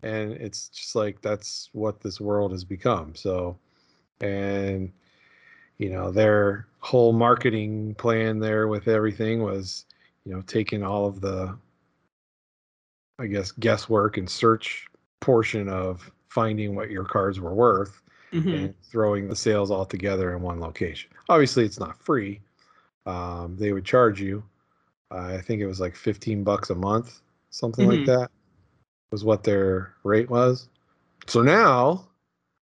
And 0.04 0.34
it's 0.34 0.70
just 0.70 0.96
like 0.96 1.22
that's 1.22 1.70
what 1.74 2.00
this 2.00 2.22
world 2.22 2.52
has 2.52 2.64
become. 2.64 3.16
So, 3.16 3.58
and, 4.22 4.92
you 5.78 5.90
know, 5.90 6.12
their 6.12 6.68
whole 6.80 7.12
marketing 7.12 7.96
plan 7.96 8.40
there 8.40 8.68
with 8.68 8.88
everything 8.88 9.42
was, 9.42 9.86
you 10.26 10.34
know, 10.34 10.42
taking 10.42 10.84
all 10.84 11.06
of 11.06 11.22
the, 11.22 11.58
I 13.18 13.28
guess, 13.28 13.52
guesswork 13.52 14.18
and 14.18 14.30
search 14.30 14.88
portion 15.20 15.68
of 15.68 16.10
finding 16.30 16.76
what 16.76 16.92
your 16.92 17.04
cards 17.04 17.40
were 17.40 17.54
worth 17.54 18.02
mm-hmm. 18.32 18.50
and 18.50 18.82
throwing 18.84 19.28
the 19.28 19.36
sales 19.36 19.72
all 19.72 19.86
together 19.86 20.36
in 20.36 20.42
one 20.42 20.60
location. 20.60 21.10
Obviously, 21.30 21.66
it's 21.66 21.80
not 21.80 22.02
free 22.02 22.42
um, 23.10 23.56
they 23.58 23.74
would 23.74 23.86
charge 23.86 24.22
you. 24.22 24.44
Uh, 25.12 25.34
I 25.38 25.42
think 25.42 25.62
it 25.62 25.66
was 25.66 25.80
like 25.80 25.96
15 25.96 26.44
bucks 26.44 26.70
a 26.70 26.76
month, 26.76 27.22
something 27.50 27.88
mm-hmm. 27.88 28.00
like 28.00 28.06
that 28.06 28.32
was 29.12 29.24
what 29.24 29.44
their 29.44 29.96
rate 30.04 30.30
was. 30.30 30.70
So 31.26 31.42
now, 31.42 32.08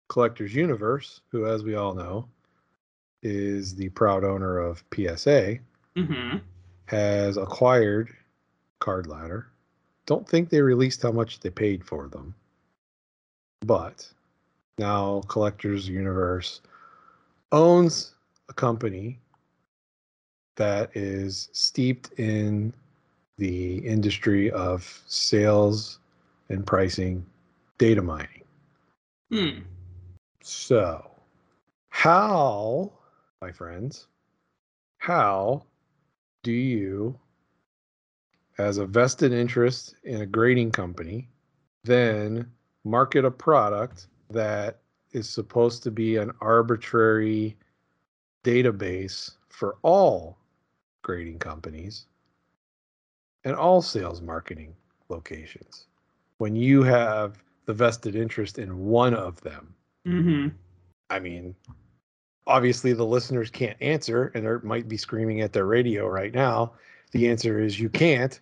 Collectors 0.09 0.53
Universe, 0.53 1.21
who, 1.29 1.45
as 1.45 1.63
we 1.63 1.75
all 1.75 1.93
know, 1.93 2.27
is 3.21 3.75
the 3.75 3.89
proud 3.89 4.23
owner 4.23 4.57
of 4.57 4.83
PSA, 4.93 5.59
mm-hmm. 5.95 6.37
has 6.85 7.37
acquired 7.37 8.09
Card 8.79 9.05
Ladder. 9.05 9.47
Don't 10.07 10.27
think 10.27 10.49
they 10.49 10.61
released 10.61 11.03
how 11.03 11.11
much 11.11 11.39
they 11.39 11.51
paid 11.51 11.85
for 11.85 12.07
them, 12.07 12.33
but 13.61 14.09
now 14.77 15.21
Collectors 15.27 15.87
Universe 15.87 16.61
owns 17.51 18.15
a 18.49 18.53
company 18.53 19.19
that 20.55 20.95
is 20.95 21.49
steeped 21.51 22.11
in 22.19 22.73
the 23.37 23.77
industry 23.79 24.51
of 24.51 25.01
sales 25.07 25.99
and 26.49 26.65
pricing 26.65 27.25
data 27.77 28.01
mining. 28.01 28.43
Hmm. 29.31 29.59
So, 30.41 31.09
how, 31.89 32.91
my 33.41 33.51
friends, 33.51 34.07
how 34.97 35.63
do 36.43 36.51
you, 36.51 37.17
as 38.57 38.77
a 38.77 38.85
vested 38.85 39.31
interest 39.31 39.95
in 40.03 40.21
a 40.21 40.25
grading 40.25 40.71
company, 40.71 41.29
then 41.83 42.51
market 42.83 43.25
a 43.25 43.31
product 43.31 44.07
that 44.29 44.79
is 45.11 45.29
supposed 45.29 45.83
to 45.83 45.91
be 45.91 46.17
an 46.17 46.31
arbitrary 46.41 47.55
database 48.43 49.31
for 49.49 49.77
all 49.83 50.37
grading 51.01 51.39
companies 51.39 52.07
and 53.43 53.55
all 53.55 53.81
sales 53.81 54.21
marketing 54.21 54.73
locations 55.09 55.85
when 56.37 56.55
you 56.55 56.83
have 56.83 57.43
the 57.65 57.73
vested 57.73 58.15
interest 58.15 58.57
in 58.57 58.85
one 58.85 59.13
of 59.13 59.39
them. 59.41 59.73
Mm-hmm. 60.07 60.49
I 61.09 61.19
mean, 61.19 61.55
obviously 62.47 62.93
the 62.93 63.05
listeners 63.05 63.49
can't 63.49 63.77
answer 63.81 64.31
and 64.33 64.45
they 64.45 64.67
might 64.67 64.87
be 64.87 64.97
screaming 64.97 65.41
at 65.41 65.53
their 65.53 65.65
radio 65.65 66.07
right 66.07 66.33
now. 66.33 66.73
The 67.11 67.29
answer 67.29 67.59
is 67.59 67.79
you 67.79 67.89
can't. 67.89 68.39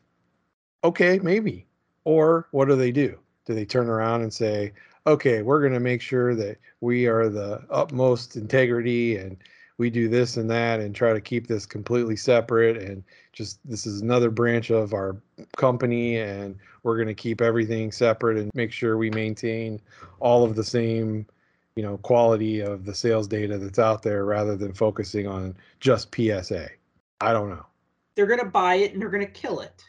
Okay, 0.84 1.20
maybe. 1.20 1.68
Or 2.04 2.48
what 2.52 2.68
do 2.68 2.76
they 2.76 2.92
do? 2.92 3.20
Do 3.46 3.54
they 3.54 3.66
turn 3.66 3.88
around 3.88 4.22
and 4.22 4.34
say, 4.34 4.74
okay, 5.08 5.42
we're 5.42 5.62
going 5.62 5.74
to 5.74 5.80
make 5.80 6.02
sure 6.02 6.36
that 6.36 6.58
we 6.80 7.08
are 7.08 7.30
the 7.30 7.64
utmost 7.70 8.36
integrity 8.36 9.18
and 9.18 9.38
we 9.78 9.90
do 9.90 10.08
this 10.08 10.38
and 10.38 10.50
that 10.50 10.80
and 10.80 10.96
try 10.96 11.12
to 11.12 11.22
keep 11.22 11.48
this 11.48 11.66
completely 11.66 12.16
separate 12.16 12.78
and 12.78 13.04
just 13.34 13.60
this 13.68 13.88
is 13.88 14.02
another 14.02 14.30
branch 14.30 14.70
of 14.70 14.94
our 14.94 15.18
company 15.58 16.18
and 16.18 16.56
we're 16.84 16.98
going 16.98 17.08
to 17.08 17.16
keep 17.16 17.42
everything 17.42 17.92
separate 17.92 18.38
and 18.38 18.52
make 18.54 18.72
sure 18.72 18.98
we 18.98 19.10
maintain 19.10 19.82
all 20.20 20.44
of 20.44 20.56
the 20.56 20.64
same 20.64 21.26
you 21.76 21.82
know 21.82 21.98
quality 21.98 22.60
of 22.60 22.86
the 22.86 22.94
sales 22.94 23.28
data 23.28 23.58
that's 23.58 23.80
out 23.80 24.04
there 24.04 24.26
rather 24.26 24.56
than 24.56 24.74
focusing 24.74 25.26
on 25.26 25.56
just 25.80 26.14
PSA. 26.14 26.70
I 27.20 27.34
don't 27.34 27.50
know. 27.50 27.66
They're 28.16 28.28
going 28.28 28.40
to 28.40 28.46
buy 28.46 28.76
it 28.76 28.94
and 28.94 29.02
they're 29.02 29.10
going 29.10 29.26
to 29.26 29.32
kill 29.32 29.62
it. 29.62 29.84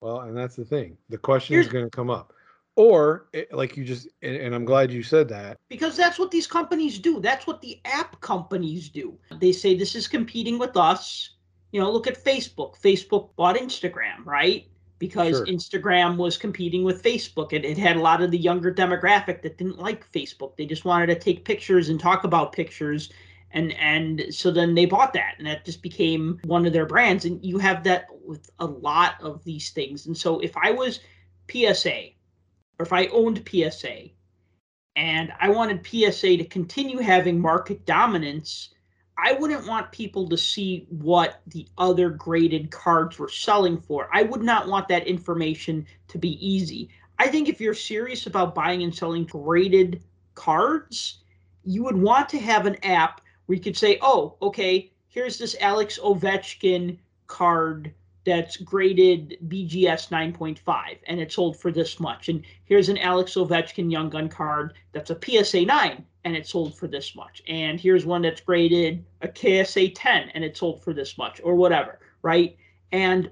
Well, 0.00 0.20
and 0.20 0.36
that's 0.36 0.56
the 0.56 0.64
thing. 0.64 0.96
The 1.10 1.18
question 1.18 1.54
Here's, 1.54 1.66
is 1.66 1.72
going 1.72 1.84
to 1.84 1.90
come 1.90 2.08
up 2.08 2.32
or 2.76 3.28
eh, 3.34 3.44
like 3.52 3.76
you 3.76 3.84
just 3.84 4.08
and, 4.22 4.36
and, 4.36 4.54
i'm 4.54 4.64
glad 4.64 4.90
you 4.90 5.02
said 5.02 5.28
that. 5.28 5.56
Because 5.68 5.96
that's 5.96 6.18
what 6.18 6.30
these 6.30 6.46
companies 6.46 6.98
do. 6.98 7.20
That's 7.20 7.46
what 7.46 7.60
the 7.60 7.80
app 7.84 8.20
companies 8.20 8.88
do. 8.88 9.18
They 9.40 9.52
say 9.52 9.74
this 9.74 9.94
is 9.94 10.08
competing 10.08 10.58
with 10.58 10.76
us. 10.76 11.30
You 11.72 11.80
know 11.80 11.90
look 11.90 12.06
at 12.06 12.22
facebook. 12.22 12.80
Facebook 12.80 13.30
bought 13.36 13.56
instagram 13.56 14.24
right? 14.24 14.66
Because 14.98 15.38
sure. 15.38 15.46
instagram 15.46 16.16
was 16.16 16.36
competing 16.36 16.84
with 16.84 17.02
facebook 17.02 17.52
and 17.52 17.64
it 17.64 17.76
had 17.76 17.96
a 17.96 18.00
lot 18.00 18.22
of 18.22 18.30
the 18.30 18.38
younger 18.38 18.72
demographic 18.72 19.42
that 19.42 19.58
didn't 19.58 19.78
like 19.78 20.10
facebook. 20.12 20.56
They 20.56 20.66
just 20.66 20.84
wanted 20.84 21.06
to 21.06 21.18
take 21.18 21.44
pictures 21.44 21.88
and 21.88 22.00
talk 22.00 22.24
about 22.24 22.52
pictures 22.52 23.12
and 23.50 23.72
and 23.74 24.24
so 24.30 24.50
then 24.50 24.74
they 24.74 24.86
bought 24.86 25.12
that 25.12 25.34
and 25.36 25.46
that 25.46 25.66
just 25.66 25.82
became 25.82 26.40
one 26.44 26.64
of 26.64 26.72
their 26.72 26.86
brands 26.86 27.26
and 27.26 27.44
you 27.44 27.58
have 27.58 27.84
that 27.84 28.06
with 28.24 28.50
a 28.60 28.66
lot 28.66 29.14
of 29.20 29.44
these 29.44 29.70
things. 29.70 30.06
And 30.06 30.16
so 30.16 30.40
if 30.40 30.56
i 30.56 30.70
was 30.70 31.00
psa 31.50 32.14
or 32.82 32.84
if 32.84 32.92
I 32.92 33.06
owned 33.12 33.48
PSA 33.48 34.08
and 34.96 35.32
I 35.40 35.50
wanted 35.50 35.86
PSA 35.86 36.36
to 36.36 36.44
continue 36.44 36.98
having 36.98 37.40
market 37.40 37.86
dominance, 37.86 38.70
I 39.16 39.34
wouldn't 39.34 39.68
want 39.68 39.92
people 39.92 40.28
to 40.28 40.36
see 40.36 40.88
what 40.88 41.42
the 41.46 41.68
other 41.78 42.10
graded 42.10 42.72
cards 42.72 43.20
were 43.20 43.28
selling 43.28 43.80
for. 43.80 44.08
I 44.12 44.24
would 44.24 44.42
not 44.42 44.66
want 44.66 44.88
that 44.88 45.06
information 45.06 45.86
to 46.08 46.18
be 46.18 46.44
easy. 46.44 46.88
I 47.20 47.28
think 47.28 47.48
if 47.48 47.60
you're 47.60 47.72
serious 47.72 48.26
about 48.26 48.52
buying 48.52 48.82
and 48.82 48.92
selling 48.92 49.26
graded 49.26 50.02
cards, 50.34 51.22
you 51.62 51.84
would 51.84 51.96
want 51.96 52.28
to 52.30 52.40
have 52.40 52.66
an 52.66 52.84
app 52.84 53.20
where 53.46 53.54
you 53.54 53.62
could 53.62 53.76
say, 53.76 53.98
oh, 54.02 54.34
okay, 54.42 54.90
here's 55.06 55.38
this 55.38 55.54
Alex 55.60 56.00
Ovechkin 56.02 56.98
card 57.28 57.94
that's 58.24 58.56
graded 58.56 59.38
BGS 59.48 60.08
9.5 60.08 60.98
and 61.06 61.20
it 61.20 61.32
sold 61.32 61.56
for 61.58 61.72
this 61.72 61.98
much. 61.98 62.28
And 62.28 62.44
here's 62.64 62.88
an 62.88 62.98
Alex 62.98 63.34
Ovechkin 63.34 63.90
Young 63.90 64.10
Gun 64.10 64.28
card 64.28 64.74
that's 64.92 65.10
a 65.10 65.18
PSA 65.20 65.64
9 65.64 66.04
and 66.24 66.36
it 66.36 66.46
sold 66.46 66.76
for 66.76 66.86
this 66.86 67.16
much. 67.16 67.42
And 67.48 67.80
here's 67.80 68.06
one 68.06 68.22
that's 68.22 68.40
graded 68.40 69.04
a 69.22 69.28
KSA 69.28 69.92
10 69.94 70.30
and 70.30 70.44
it 70.44 70.56
sold 70.56 70.82
for 70.82 70.92
this 70.92 71.18
much 71.18 71.40
or 71.42 71.54
whatever, 71.56 71.98
right? 72.22 72.56
And 72.92 73.30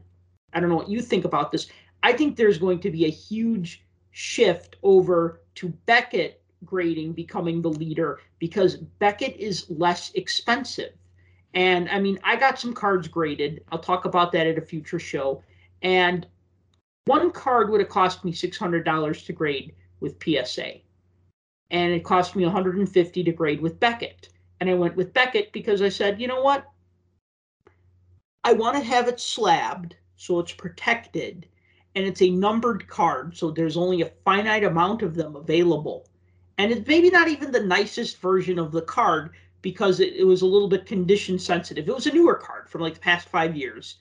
I 0.52 0.60
don't 0.60 0.68
know 0.68 0.76
what 0.76 0.90
you 0.90 1.00
think 1.00 1.24
about 1.24 1.52
this. 1.52 1.68
I 2.02 2.12
think 2.12 2.36
there's 2.36 2.58
going 2.58 2.80
to 2.80 2.90
be 2.90 3.04
a 3.04 3.10
huge 3.10 3.84
shift 4.10 4.76
over 4.82 5.42
to 5.56 5.68
Beckett 5.86 6.42
grading 6.64 7.12
becoming 7.12 7.62
the 7.62 7.70
leader 7.70 8.18
because 8.38 8.76
Beckett 8.76 9.36
is 9.36 9.70
less 9.70 10.10
expensive 10.14 10.92
and 11.54 11.88
I 11.88 11.98
mean, 11.98 12.18
I 12.22 12.36
got 12.36 12.58
some 12.58 12.72
cards 12.72 13.08
graded. 13.08 13.64
I'll 13.72 13.78
talk 13.78 14.04
about 14.04 14.32
that 14.32 14.46
at 14.46 14.58
a 14.58 14.62
future 14.62 14.98
show. 14.98 15.42
And 15.82 16.26
one 17.06 17.30
card 17.32 17.70
would 17.70 17.80
have 17.80 17.88
cost 17.88 18.24
me 18.24 18.32
$600 18.32 19.26
to 19.26 19.32
grade 19.32 19.74
with 20.00 20.22
PSA. 20.22 20.74
And 21.70 21.92
it 21.92 22.04
cost 22.04 22.36
me 22.36 22.44
150 22.44 23.24
to 23.24 23.32
grade 23.32 23.60
with 23.60 23.80
Beckett. 23.80 24.28
And 24.60 24.68
I 24.68 24.74
went 24.74 24.96
with 24.96 25.12
Beckett 25.12 25.52
because 25.52 25.82
I 25.82 25.88
said, 25.88 26.20
you 26.20 26.28
know 26.28 26.42
what? 26.42 26.66
I 28.44 28.52
want 28.52 28.76
to 28.76 28.82
have 28.82 29.08
it 29.08 29.20
slabbed 29.20 29.96
so 30.16 30.38
it's 30.38 30.52
protected, 30.52 31.46
and 31.94 32.04
it's 32.04 32.20
a 32.20 32.28
numbered 32.28 32.86
card, 32.88 33.34
so 33.34 33.50
there's 33.50 33.78
only 33.78 34.02
a 34.02 34.12
finite 34.22 34.64
amount 34.64 35.00
of 35.00 35.14
them 35.14 35.34
available. 35.34 36.06
And 36.58 36.70
it's 36.70 36.86
maybe 36.86 37.08
not 37.08 37.28
even 37.28 37.50
the 37.50 37.64
nicest 37.64 38.18
version 38.18 38.58
of 38.58 38.70
the 38.70 38.82
card 38.82 39.30
because 39.62 40.00
it, 40.00 40.14
it 40.14 40.24
was 40.24 40.42
a 40.42 40.46
little 40.46 40.68
bit 40.68 40.86
condition 40.86 41.38
sensitive. 41.38 41.88
It 41.88 41.94
was 41.94 42.06
a 42.06 42.12
newer 42.12 42.34
card 42.34 42.68
from 42.68 42.80
like 42.80 42.94
the 42.94 43.00
past 43.00 43.28
five 43.28 43.56
years. 43.56 43.96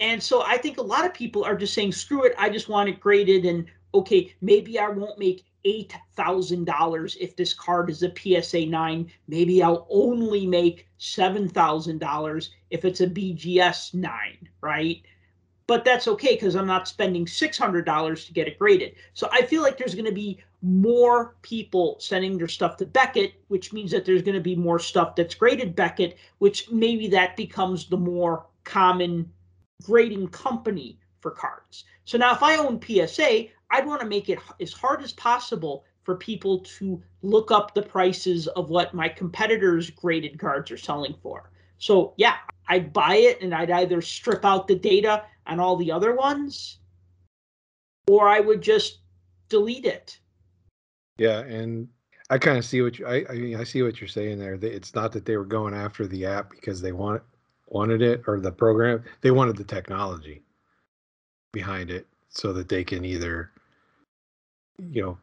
And 0.00 0.22
so 0.22 0.42
I 0.42 0.58
think 0.58 0.78
a 0.78 0.82
lot 0.82 1.04
of 1.04 1.14
people 1.14 1.44
are 1.44 1.56
just 1.56 1.74
saying, 1.74 1.92
screw 1.92 2.24
it, 2.24 2.34
I 2.38 2.50
just 2.50 2.68
want 2.68 2.88
it 2.88 3.00
graded. 3.00 3.44
And 3.44 3.66
okay, 3.94 4.34
maybe 4.40 4.78
I 4.78 4.88
won't 4.88 5.18
make 5.18 5.44
$8,000 5.64 7.16
if 7.20 7.36
this 7.36 7.52
card 7.52 7.90
is 7.90 8.02
a 8.02 8.12
PSA 8.14 8.66
9. 8.66 9.10
Maybe 9.26 9.62
I'll 9.62 9.86
only 9.90 10.46
make 10.46 10.88
$7,000 11.00 12.48
if 12.70 12.84
it's 12.84 13.00
a 13.00 13.06
BGS 13.06 13.94
9, 13.94 14.48
right? 14.60 15.02
But 15.66 15.84
that's 15.84 16.08
okay 16.08 16.34
because 16.34 16.56
I'm 16.56 16.66
not 16.66 16.88
spending 16.88 17.26
$600 17.26 18.26
to 18.26 18.32
get 18.32 18.48
it 18.48 18.58
graded. 18.58 18.94
So 19.12 19.28
I 19.32 19.42
feel 19.42 19.62
like 19.62 19.76
there's 19.76 19.94
going 19.94 20.06
to 20.06 20.12
be 20.12 20.40
more 20.62 21.36
people 21.42 21.96
sending 22.00 22.36
their 22.36 22.48
stuff 22.48 22.76
to 22.78 22.86
Beckett, 22.86 23.34
which 23.48 23.72
means 23.72 23.90
that 23.92 24.04
there's 24.04 24.22
going 24.22 24.34
to 24.34 24.40
be 24.40 24.56
more 24.56 24.78
stuff 24.78 25.14
that's 25.14 25.34
graded 25.34 25.76
Beckett, 25.76 26.18
which 26.38 26.70
maybe 26.70 27.08
that 27.08 27.36
becomes 27.36 27.88
the 27.88 27.96
more 27.96 28.46
common 28.64 29.30
grading 29.84 30.28
company 30.28 30.98
for 31.20 31.30
cards. 31.30 31.84
So 32.04 32.18
now 32.18 32.32
if 32.32 32.42
I 32.42 32.56
own 32.56 32.80
PSA, 32.80 33.46
I'd 33.70 33.86
want 33.86 34.00
to 34.00 34.06
make 34.06 34.28
it 34.28 34.38
as 34.60 34.72
hard 34.72 35.02
as 35.02 35.12
possible 35.12 35.84
for 36.02 36.16
people 36.16 36.60
to 36.60 37.02
look 37.22 37.50
up 37.50 37.74
the 37.74 37.82
prices 37.82 38.46
of 38.48 38.70
what 38.70 38.94
my 38.94 39.08
competitors' 39.08 39.90
graded 39.90 40.38
cards 40.38 40.70
are 40.70 40.76
selling 40.76 41.14
for. 41.22 41.50
So 41.78 42.14
yeah, 42.16 42.36
I'd 42.68 42.92
buy 42.92 43.16
it 43.16 43.42
and 43.42 43.54
I'd 43.54 43.70
either 43.70 44.00
strip 44.00 44.44
out 44.44 44.68
the 44.68 44.74
data 44.74 45.24
on 45.46 45.60
all 45.60 45.76
the 45.76 45.92
other 45.92 46.14
ones, 46.14 46.78
or 48.08 48.28
I 48.28 48.40
would 48.40 48.62
just 48.62 49.00
delete 49.48 49.84
it. 49.84 50.18
Yeah, 51.18 51.40
and 51.40 51.88
I 52.30 52.38
kind 52.38 52.58
of 52.58 52.64
see 52.64 52.82
what 52.82 52.98
you 52.98 53.06
I, 53.06 53.24
I 53.28 53.34
mean 53.34 53.56
I 53.56 53.64
see 53.64 53.82
what 53.82 54.00
you're 54.00 54.08
saying 54.08 54.38
there. 54.38 54.54
It's 54.54 54.94
not 54.94 55.12
that 55.12 55.24
they 55.24 55.36
were 55.36 55.44
going 55.44 55.74
after 55.74 56.06
the 56.06 56.26
app 56.26 56.50
because 56.50 56.80
they 56.80 56.92
want 56.92 57.22
wanted 57.66 58.02
it 58.02 58.22
or 58.26 58.40
the 58.40 58.52
program. 58.52 59.04
They 59.20 59.30
wanted 59.30 59.56
the 59.56 59.64
technology 59.64 60.42
behind 61.52 61.90
it 61.90 62.06
so 62.28 62.52
that 62.52 62.68
they 62.68 62.84
can 62.84 63.04
either 63.04 63.50
you 64.90 65.02
know 65.02 65.18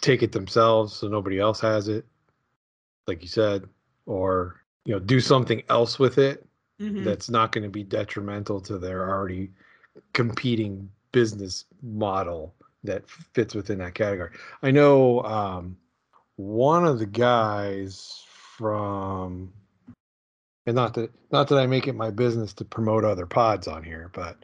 take 0.00 0.22
it 0.22 0.32
themselves 0.32 0.94
so 0.94 1.08
nobody 1.08 1.38
else 1.38 1.60
has 1.60 1.88
it 1.88 2.04
like 3.06 3.22
you 3.22 3.28
said 3.28 3.64
or 4.06 4.60
you 4.84 4.92
know 4.92 4.98
do 4.98 5.20
something 5.20 5.62
else 5.68 5.98
with 5.98 6.18
it 6.18 6.46
mm-hmm. 6.80 7.04
that's 7.04 7.28
not 7.28 7.52
going 7.52 7.64
to 7.64 7.70
be 7.70 7.82
detrimental 7.82 8.60
to 8.60 8.78
their 8.78 9.08
already 9.08 9.50
competing 10.12 10.88
business 11.12 11.66
model 11.82 12.54
that 12.84 13.08
fits 13.08 13.54
within 13.54 13.78
that 13.78 13.94
category 13.94 14.30
i 14.62 14.70
know 14.70 15.22
um, 15.22 15.76
one 16.36 16.84
of 16.84 16.98
the 16.98 17.06
guys 17.06 18.24
from 18.28 19.52
and 20.66 20.76
not 20.76 20.94
that 20.94 21.10
not 21.30 21.48
that 21.48 21.58
i 21.58 21.66
make 21.66 21.88
it 21.88 21.94
my 21.94 22.10
business 22.10 22.52
to 22.52 22.64
promote 22.64 23.04
other 23.04 23.26
pods 23.26 23.66
on 23.66 23.82
here 23.82 24.10
but 24.12 24.36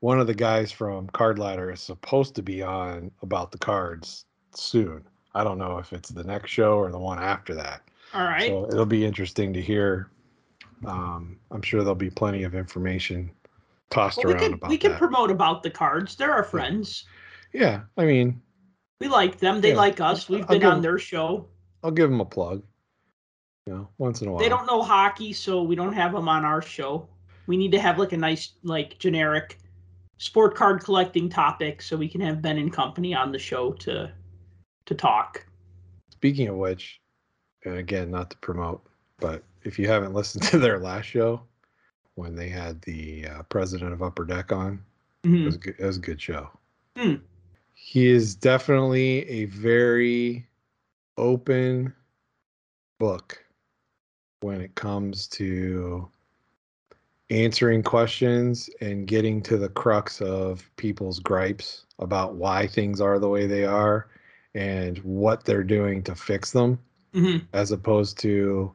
one 0.00 0.20
of 0.20 0.26
the 0.26 0.34
guys 0.34 0.70
from 0.70 1.08
Card 1.08 1.38
Ladder 1.38 1.72
is 1.72 1.80
supposed 1.80 2.34
to 2.36 2.42
be 2.42 2.62
on 2.62 3.10
about 3.22 3.50
the 3.50 3.58
cards 3.58 4.26
soon. 4.54 5.04
I 5.34 5.44
don't 5.44 5.58
know 5.58 5.78
if 5.78 5.92
it's 5.92 6.08
the 6.08 6.24
next 6.24 6.50
show 6.50 6.78
or 6.78 6.90
the 6.90 6.98
one 6.98 7.18
after 7.18 7.54
that. 7.56 7.82
All 8.14 8.22
right. 8.22 8.48
So 8.48 8.66
it'll 8.66 8.86
be 8.86 9.04
interesting 9.04 9.52
to 9.52 9.60
hear. 9.60 10.08
Um, 10.86 11.38
I'm 11.50 11.62
sure 11.62 11.80
there'll 11.80 11.96
be 11.96 12.10
plenty 12.10 12.44
of 12.44 12.54
information 12.54 13.30
tossed 13.90 14.18
well, 14.18 14.28
around 14.28 14.36
we 14.36 14.46
can, 14.46 14.54
about 14.54 14.70
We 14.70 14.78
can 14.78 14.90
that. 14.92 14.98
promote 14.98 15.30
about 15.30 15.62
the 15.62 15.70
cards. 15.70 16.14
They're 16.14 16.32
our 16.32 16.44
friends. 16.44 17.04
Yeah, 17.04 17.17
I 17.96 18.04
mean, 18.04 18.40
we 19.00 19.08
like 19.08 19.38
them. 19.38 19.60
They 19.60 19.70
yeah. 19.70 19.76
like 19.76 20.00
us. 20.00 20.28
We've 20.28 20.46
been 20.46 20.64
on 20.64 20.82
their 20.82 20.98
show. 20.98 21.46
I'll 21.82 21.90
give 21.90 22.10
them 22.10 22.20
a 22.20 22.24
plug. 22.24 22.62
You 23.66 23.74
know, 23.74 23.88
once 23.98 24.22
in 24.22 24.28
a 24.28 24.32
while. 24.32 24.40
They 24.40 24.48
don't 24.48 24.66
know 24.66 24.82
hockey, 24.82 25.32
so 25.32 25.62
we 25.62 25.76
don't 25.76 25.92
have 25.92 26.12
them 26.12 26.28
on 26.28 26.44
our 26.44 26.62
show. 26.62 27.08
We 27.46 27.56
need 27.56 27.72
to 27.72 27.80
have 27.80 27.98
like 27.98 28.12
a 28.12 28.16
nice, 28.16 28.52
like 28.62 28.98
generic 28.98 29.58
sport 30.18 30.54
card 30.54 30.82
collecting 30.82 31.28
topic 31.28 31.80
so 31.80 31.96
we 31.96 32.08
can 32.08 32.20
have 32.20 32.42
Ben 32.42 32.58
and 32.58 32.72
company 32.72 33.14
on 33.14 33.32
the 33.32 33.38
show 33.38 33.72
to 33.72 34.12
to 34.86 34.94
talk. 34.94 35.44
Speaking 36.10 36.48
of 36.48 36.56
which, 36.56 37.00
and 37.64 37.76
again, 37.76 38.10
not 38.10 38.30
to 38.30 38.36
promote, 38.38 38.82
but 39.20 39.42
if 39.64 39.78
you 39.78 39.86
haven't 39.86 40.14
listened 40.14 40.44
to 40.44 40.58
their 40.58 40.78
last 40.78 41.04
show 41.04 41.42
when 42.14 42.34
they 42.34 42.48
had 42.48 42.82
the 42.82 43.26
uh, 43.26 43.42
president 43.44 43.92
of 43.92 44.02
Upper 44.02 44.24
Deck 44.24 44.50
on, 44.50 44.82
mm-hmm. 45.24 45.42
it, 45.42 45.44
was 45.44 45.56
good, 45.56 45.76
it, 45.78 45.84
was 45.84 45.98
a 45.98 46.00
good 46.00 46.20
show. 46.20 46.50
Mm. 46.96 47.20
He 47.80 48.08
is 48.08 48.34
definitely 48.34 49.26
a 49.28 49.44
very 49.46 50.46
open 51.16 51.94
book 52.98 53.42
when 54.40 54.60
it 54.60 54.74
comes 54.74 55.26
to 55.28 56.08
answering 57.30 57.82
questions 57.82 58.68
and 58.80 59.06
getting 59.06 59.40
to 59.42 59.56
the 59.56 59.68
crux 59.68 60.20
of 60.20 60.68
people's 60.76 61.18
gripes 61.20 61.86
about 61.98 62.34
why 62.34 62.66
things 62.66 63.00
are 63.00 63.18
the 63.18 63.28
way 63.28 63.46
they 63.46 63.64
are 63.64 64.08
and 64.54 64.98
what 64.98 65.44
they're 65.44 65.64
doing 65.64 66.02
to 66.02 66.14
fix 66.14 66.50
them 66.50 66.78
mm-hmm. 67.14 67.38
as 67.52 67.70
opposed 67.70 68.18
to 68.18 68.72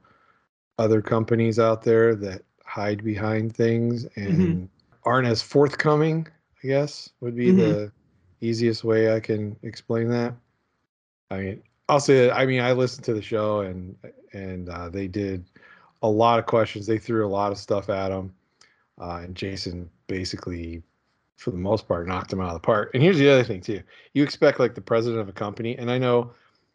other 0.79 1.01
companies 1.01 1.59
out 1.59 1.83
there 1.83 2.15
that 2.15 2.41
hide 2.65 3.03
behind 3.03 3.55
things 3.55 4.05
and 4.15 4.33
mm-hmm. 4.33 4.65
aren't 5.03 5.27
as 5.27 5.41
forthcoming 5.41 6.27
i 6.63 6.67
guess 6.67 7.09
would 7.21 7.35
be 7.35 7.47
mm-hmm. 7.47 7.57
the 7.59 7.91
easiest 8.45 8.83
way 8.83 9.13
i 9.13 9.19
can 9.19 9.55
explain 9.63 10.09
that 10.09 10.33
i 11.31 11.37
mean 11.37 11.63
i'll 11.89 11.99
say 11.99 12.27
that 12.27 12.35
i 12.35 12.45
mean 12.45 12.59
i 12.59 12.71
listened 12.71 13.05
to 13.05 13.13
the 13.13 13.21
show 13.21 13.61
and 13.61 13.95
and 14.33 14.69
uh, 14.69 14.89
they 14.89 15.07
did 15.07 15.45
a 16.01 16.09
lot 16.09 16.39
of 16.39 16.45
questions 16.45 16.85
they 16.85 16.97
threw 16.97 17.25
a 17.25 17.29
lot 17.29 17.51
of 17.51 17.57
stuff 17.57 17.89
at 17.89 18.09
them 18.09 18.33
uh, 18.99 19.21
and 19.23 19.35
Jason 19.35 19.89
basically, 20.07 20.81
for 21.37 21.51
the 21.51 21.57
most 21.57 21.87
part, 21.87 22.07
knocked 22.07 22.31
him 22.31 22.41
out 22.41 22.47
of 22.47 22.53
the 22.53 22.59
park. 22.59 22.91
And 22.93 23.01
here's 23.01 23.17
the 23.17 23.29
other 23.29 23.43
thing 23.43 23.61
too: 23.61 23.81
you 24.13 24.23
expect 24.23 24.59
like 24.59 24.75
the 24.75 24.81
president 24.81 25.21
of 25.21 25.29
a 25.29 25.33
company, 25.33 25.77
and 25.77 25.89
I 25.89 25.97
know 25.97 26.31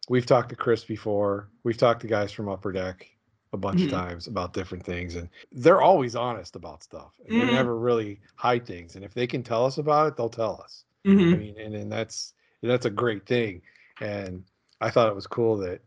we've 0.09 0.25
talked 0.25 0.49
to 0.49 0.55
Chris 0.55 0.83
before. 0.83 1.47
We've 1.63 1.77
talked 1.77 2.01
to 2.01 2.07
guys 2.07 2.31
from 2.31 2.49
Upper 2.49 2.71
Deck 2.71 3.09
a 3.51 3.57
bunch 3.57 3.79
mm-hmm. 3.79 3.95
of 3.95 4.01
times 4.01 4.27
about 4.27 4.53
different 4.53 4.85
things, 4.85 5.15
and 5.15 5.29
they're 5.51 5.81
always 5.81 6.15
honest 6.15 6.55
about 6.55 6.83
stuff. 6.83 7.13
Mm-hmm. 7.23 7.47
They 7.47 7.53
never 7.53 7.77
really 7.77 8.19
hide 8.35 8.65
things, 8.65 8.95
and 8.95 9.03
if 9.03 9.13
they 9.13 9.27
can 9.27 9.41
tell 9.41 9.65
us 9.65 9.77
about 9.77 10.07
it, 10.07 10.17
they'll 10.17 10.29
tell 10.29 10.61
us. 10.63 10.83
Mm-hmm. 11.05 11.33
I 11.33 11.37
mean, 11.37 11.55
and, 11.59 11.75
and 11.75 11.91
that's 11.91 12.33
that's 12.61 12.85
a 12.85 12.89
great 12.89 13.25
thing. 13.25 13.61
And 14.01 14.43
I 14.81 14.89
thought 14.89 15.09
it 15.09 15.15
was 15.15 15.27
cool 15.27 15.57
that 15.57 15.81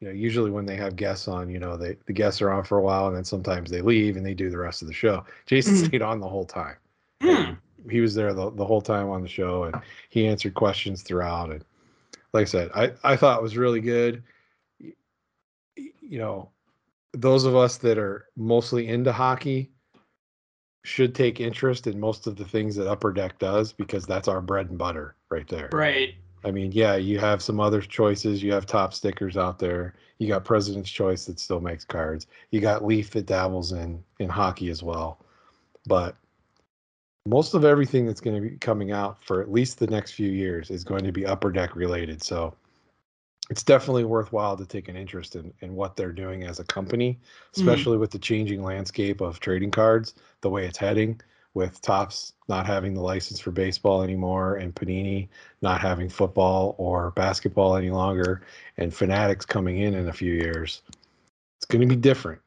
you 0.00 0.08
know, 0.08 0.14
usually 0.14 0.50
when 0.50 0.64
they 0.64 0.76
have 0.76 0.96
guests 0.96 1.28
on, 1.28 1.50
you 1.50 1.58
know, 1.58 1.76
they 1.76 1.96
the 2.06 2.12
guests 2.12 2.40
are 2.40 2.50
on 2.50 2.64
for 2.64 2.78
a 2.78 2.82
while 2.82 3.06
and 3.06 3.16
then 3.16 3.24
sometimes 3.24 3.70
they 3.70 3.82
leave 3.82 4.16
and 4.16 4.24
they 4.24 4.34
do 4.34 4.50
the 4.50 4.58
rest 4.58 4.82
of 4.82 4.88
the 4.88 4.94
show. 4.94 5.24
Jason 5.46 5.74
mm. 5.74 5.86
stayed 5.86 6.02
on 6.02 6.20
the 6.20 6.28
whole 6.28 6.46
time. 6.46 6.76
Mm. 7.22 7.58
He 7.88 8.00
was 8.00 8.14
there 8.14 8.32
the, 8.32 8.50
the 8.50 8.64
whole 8.64 8.80
time 8.80 9.10
on 9.10 9.22
the 9.22 9.28
show 9.28 9.64
and 9.64 9.76
he 10.08 10.26
answered 10.26 10.54
questions 10.54 11.02
throughout. 11.02 11.50
And 11.50 11.64
like 12.32 12.42
I 12.42 12.44
said, 12.44 12.70
I, 12.74 12.92
I 13.04 13.16
thought 13.16 13.38
it 13.38 13.42
was 13.42 13.56
really 13.56 13.80
good. 13.80 14.22
You 15.76 16.18
know, 16.18 16.50
those 17.12 17.44
of 17.44 17.54
us 17.54 17.76
that 17.78 17.98
are 17.98 18.26
mostly 18.36 18.88
into 18.88 19.12
hockey 19.12 19.70
should 20.82 21.14
take 21.14 21.40
interest 21.40 21.86
in 21.86 22.00
most 22.00 22.26
of 22.26 22.36
the 22.36 22.44
things 22.44 22.76
that 22.76 22.88
Upper 22.88 23.12
Deck 23.12 23.38
does 23.38 23.72
because 23.72 24.06
that's 24.06 24.28
our 24.28 24.40
bread 24.40 24.70
and 24.70 24.78
butter 24.78 25.14
right 25.28 25.46
there. 25.48 25.68
Right. 25.72 26.14
I 26.44 26.50
mean, 26.50 26.72
yeah, 26.72 26.96
you 26.96 27.18
have 27.18 27.42
some 27.42 27.60
other 27.60 27.82
choices. 27.82 28.42
You 28.42 28.52
have 28.52 28.64
Topps 28.64 28.96
stickers 28.96 29.36
out 29.36 29.58
there. 29.58 29.94
You 30.18 30.28
got 30.28 30.44
President's 30.44 30.90
Choice 30.90 31.26
that 31.26 31.38
still 31.38 31.60
makes 31.60 31.84
cards. 31.84 32.26
You 32.50 32.60
got 32.60 32.84
Leaf 32.84 33.10
that 33.10 33.26
dabbles 33.26 33.72
in 33.72 34.02
in 34.18 34.28
hockey 34.28 34.70
as 34.70 34.82
well. 34.82 35.24
But 35.86 36.16
most 37.26 37.52
of 37.54 37.64
everything 37.64 38.06
that's 38.06 38.20
going 38.20 38.42
to 38.42 38.48
be 38.48 38.56
coming 38.56 38.92
out 38.92 39.22
for 39.22 39.42
at 39.42 39.52
least 39.52 39.78
the 39.78 39.86
next 39.86 40.12
few 40.12 40.30
years 40.30 40.70
is 40.70 40.84
going 40.84 41.04
to 41.04 41.12
be 41.12 41.26
upper 41.26 41.52
deck 41.52 41.76
related. 41.76 42.22
So 42.22 42.54
it's 43.50 43.64
definitely 43.64 44.04
worthwhile 44.04 44.56
to 44.56 44.64
take 44.64 44.88
an 44.88 44.96
interest 44.96 45.34
in, 45.34 45.52
in 45.60 45.74
what 45.74 45.96
they're 45.96 46.12
doing 46.12 46.44
as 46.44 46.60
a 46.60 46.64
company, 46.64 47.14
mm-hmm. 47.14 47.60
especially 47.60 47.94
mm-hmm. 47.94 48.00
with 48.00 48.12
the 48.12 48.18
changing 48.18 48.62
landscape 48.62 49.20
of 49.20 49.40
trading 49.40 49.72
cards, 49.72 50.14
the 50.40 50.48
way 50.48 50.66
it's 50.66 50.78
heading 50.78 51.20
with 51.54 51.82
Topps 51.82 52.34
not 52.48 52.64
having 52.64 52.94
the 52.94 53.00
license 53.00 53.40
for 53.40 53.50
baseball 53.50 54.02
anymore 54.02 54.56
and 54.56 54.72
Panini 54.72 55.28
not 55.62 55.80
having 55.80 56.08
football 56.08 56.76
or 56.78 57.10
basketball 57.10 57.74
any 57.74 57.90
longer 57.90 58.42
and 58.76 58.94
Fanatics 58.94 59.44
coming 59.44 59.78
in 59.78 59.94
in 59.94 60.08
a 60.08 60.12
few 60.12 60.32
years. 60.32 60.82
It's 61.56 61.66
going 61.66 61.80
to 61.80 61.92
be 61.92 62.00
different. 62.00 62.40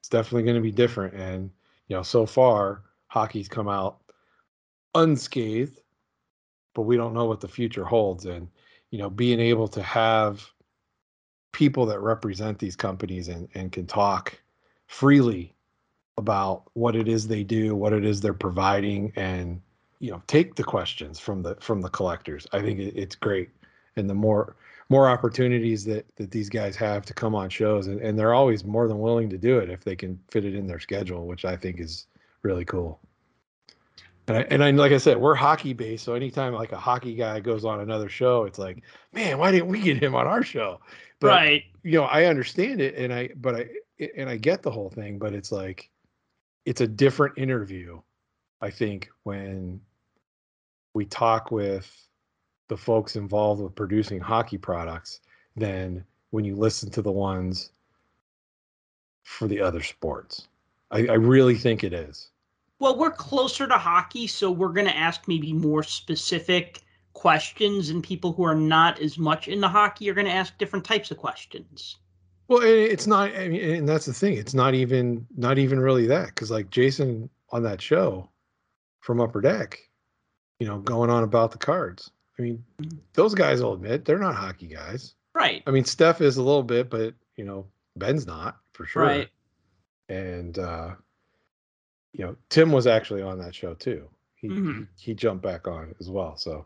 It's 0.00 0.10
definitely 0.10 0.42
going 0.42 0.56
to 0.56 0.60
be 0.60 0.70
different 0.70 1.14
and 1.14 1.50
you 1.88 1.96
know 1.96 2.02
so 2.02 2.26
far 2.26 2.82
hockey's 3.08 3.48
come 3.48 3.68
out 3.68 3.98
unscathed 4.94 5.80
but 6.74 6.82
we 6.82 6.96
don't 6.96 7.14
know 7.14 7.24
what 7.24 7.40
the 7.40 7.48
future 7.48 7.84
holds 7.84 8.26
and 8.26 8.48
you 8.94 9.00
know 9.00 9.10
being 9.10 9.40
able 9.40 9.66
to 9.66 9.82
have 9.82 10.52
people 11.50 11.84
that 11.86 11.98
represent 11.98 12.60
these 12.60 12.76
companies 12.76 13.26
and, 13.26 13.48
and 13.54 13.72
can 13.72 13.88
talk 13.88 14.40
freely 14.86 15.52
about 16.16 16.70
what 16.74 16.94
it 16.94 17.08
is 17.08 17.26
they 17.26 17.42
do, 17.42 17.74
what 17.74 17.92
it 17.92 18.04
is 18.04 18.20
they're 18.20 18.32
providing, 18.32 19.12
and 19.16 19.60
you 19.98 20.12
know 20.12 20.22
take 20.28 20.54
the 20.54 20.62
questions 20.62 21.18
from 21.18 21.42
the 21.42 21.56
from 21.56 21.80
the 21.80 21.90
collectors. 21.90 22.46
I 22.52 22.62
think 22.62 22.78
it, 22.78 22.94
it's 22.94 23.16
great, 23.16 23.50
and 23.96 24.08
the 24.08 24.14
more 24.14 24.54
more 24.88 25.08
opportunities 25.08 25.84
that 25.86 26.06
that 26.14 26.30
these 26.30 26.48
guys 26.48 26.76
have 26.76 27.04
to 27.06 27.14
come 27.14 27.34
on 27.34 27.50
shows, 27.50 27.88
and, 27.88 28.00
and 28.00 28.16
they're 28.16 28.32
always 28.32 28.64
more 28.64 28.86
than 28.86 29.00
willing 29.00 29.28
to 29.30 29.38
do 29.38 29.58
it 29.58 29.70
if 29.70 29.82
they 29.82 29.96
can 29.96 30.20
fit 30.30 30.44
it 30.44 30.54
in 30.54 30.68
their 30.68 30.78
schedule, 30.78 31.26
which 31.26 31.44
I 31.44 31.56
think 31.56 31.80
is 31.80 32.06
really 32.42 32.64
cool. 32.64 33.00
And 34.26 34.38
I, 34.38 34.40
and 34.50 34.64
I, 34.64 34.70
like 34.70 34.92
I 34.92 34.98
said, 34.98 35.18
we're 35.18 35.34
hockey 35.34 35.74
based, 35.74 36.04
so 36.04 36.14
anytime 36.14 36.54
like 36.54 36.72
a 36.72 36.78
hockey 36.78 37.14
guy 37.14 37.40
goes 37.40 37.64
on 37.64 37.80
another 37.80 38.08
show, 38.08 38.44
it's 38.44 38.58
like, 38.58 38.82
man, 39.12 39.36
why 39.38 39.50
didn't 39.50 39.68
we 39.68 39.80
get 39.80 40.02
him 40.02 40.14
on 40.14 40.26
our 40.26 40.42
show? 40.42 40.80
But, 41.20 41.28
right. 41.28 41.64
You 41.82 41.98
know, 41.98 42.04
I 42.04 42.24
understand 42.24 42.80
it, 42.80 42.94
and 42.94 43.12
I, 43.12 43.28
but 43.36 43.54
I, 43.54 43.68
and 44.16 44.30
I 44.30 44.36
get 44.38 44.62
the 44.62 44.70
whole 44.70 44.88
thing, 44.88 45.18
but 45.18 45.34
it's 45.34 45.52
like, 45.52 45.90
it's 46.64 46.80
a 46.80 46.86
different 46.86 47.36
interview, 47.36 48.00
I 48.62 48.70
think, 48.70 49.10
when 49.24 49.80
we 50.94 51.04
talk 51.04 51.50
with 51.50 51.90
the 52.68 52.76
folks 52.78 53.16
involved 53.16 53.60
with 53.60 53.74
producing 53.74 54.20
hockey 54.20 54.56
products 54.56 55.20
than 55.54 56.02
when 56.30 56.46
you 56.46 56.56
listen 56.56 56.90
to 56.92 57.02
the 57.02 57.12
ones 57.12 57.72
for 59.24 59.48
the 59.48 59.60
other 59.60 59.82
sports. 59.82 60.48
I, 60.90 61.06
I 61.08 61.14
really 61.14 61.56
think 61.56 61.84
it 61.84 61.92
is. 61.92 62.30
Well, 62.80 62.98
we're 62.98 63.10
closer 63.10 63.66
to 63.66 63.78
hockey, 63.78 64.26
so 64.26 64.50
we're 64.50 64.68
going 64.68 64.86
to 64.86 64.96
ask 64.96 65.28
maybe 65.28 65.52
more 65.52 65.82
specific 65.82 66.82
questions, 67.12 67.90
and 67.90 68.02
people 68.02 68.32
who 68.32 68.44
are 68.44 68.54
not 68.54 69.00
as 69.00 69.18
much 69.18 69.48
into 69.48 69.68
hockey 69.68 70.10
are 70.10 70.14
going 70.14 70.26
to 70.26 70.32
ask 70.32 70.58
different 70.58 70.84
types 70.84 71.10
of 71.10 71.16
questions. 71.16 71.96
Well, 72.48 72.60
it's 72.62 73.06
not, 73.06 73.34
I 73.36 73.48
mean, 73.48 73.76
and 73.76 73.88
that's 73.88 74.06
the 74.06 74.12
thing. 74.12 74.36
It's 74.36 74.54
not 74.54 74.74
even, 74.74 75.26
not 75.36 75.58
even 75.58 75.80
really 75.80 76.06
that, 76.06 76.26
because 76.26 76.50
like 76.50 76.68
Jason 76.70 77.30
on 77.50 77.62
that 77.62 77.80
show 77.80 78.28
from 79.00 79.20
Upper 79.20 79.40
Deck, 79.40 79.78
you 80.58 80.66
know, 80.66 80.78
going 80.80 81.10
on 81.10 81.22
about 81.22 81.52
the 81.52 81.58
cards. 81.58 82.10
I 82.38 82.42
mean, 82.42 82.64
those 83.12 83.34
guys 83.34 83.62
will 83.62 83.74
admit 83.74 84.04
they're 84.04 84.18
not 84.18 84.34
hockey 84.34 84.66
guys. 84.66 85.14
Right. 85.34 85.62
I 85.66 85.70
mean, 85.70 85.84
Steph 85.84 86.20
is 86.20 86.36
a 86.36 86.42
little 86.42 86.62
bit, 86.62 86.90
but 86.90 87.14
you 87.36 87.44
know, 87.44 87.66
Ben's 87.96 88.26
not 88.26 88.58
for 88.72 88.86
sure. 88.86 89.02
Right. 89.02 89.28
And 90.08 90.58
uh, 90.58 90.96
you 92.14 92.24
know, 92.24 92.36
Tim 92.48 92.72
was 92.72 92.86
actually 92.86 93.22
on 93.22 93.38
that 93.40 93.54
show 93.54 93.74
too. 93.74 94.08
He 94.36 94.48
mm-hmm. 94.48 94.82
he, 94.96 95.14
jumped 95.14 95.42
back 95.42 95.66
on 95.66 95.94
as 96.00 96.08
well. 96.08 96.36
So 96.36 96.64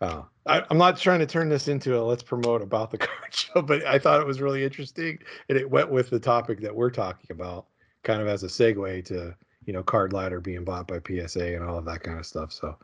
uh, 0.00 0.22
I, 0.46 0.62
am 0.70 0.78
not 0.78 0.98
trying 0.98 1.18
to 1.18 1.26
turn 1.26 1.48
this 1.48 1.66
into 1.66 1.98
a 1.98 2.00
let's 2.00 2.22
promote 2.22 2.62
about 2.62 2.90
the 2.90 2.98
card 2.98 3.34
show, 3.34 3.60
but 3.60 3.84
I 3.84 3.98
thought 3.98 4.20
it 4.20 4.26
was 4.26 4.40
really 4.40 4.64
interesting, 4.64 5.18
and 5.48 5.58
it 5.58 5.68
went 5.68 5.90
with 5.90 6.10
the 6.10 6.20
topic 6.20 6.60
that 6.60 6.74
we're 6.74 6.90
talking 6.90 7.30
about, 7.30 7.66
kind 8.04 8.22
of 8.22 8.28
as 8.28 8.44
a 8.44 8.46
segue 8.46 9.04
to 9.06 9.34
you 9.64 9.72
know 9.72 9.82
card 9.82 10.12
ladder 10.12 10.40
being 10.40 10.64
bought 10.64 10.86
by 10.86 11.00
PSA 11.04 11.54
and 11.54 11.64
all 11.64 11.76
of 11.76 11.84
that 11.86 12.02
kind 12.02 12.18
of 12.18 12.26
stuff. 12.26 12.52
So, 12.52 12.76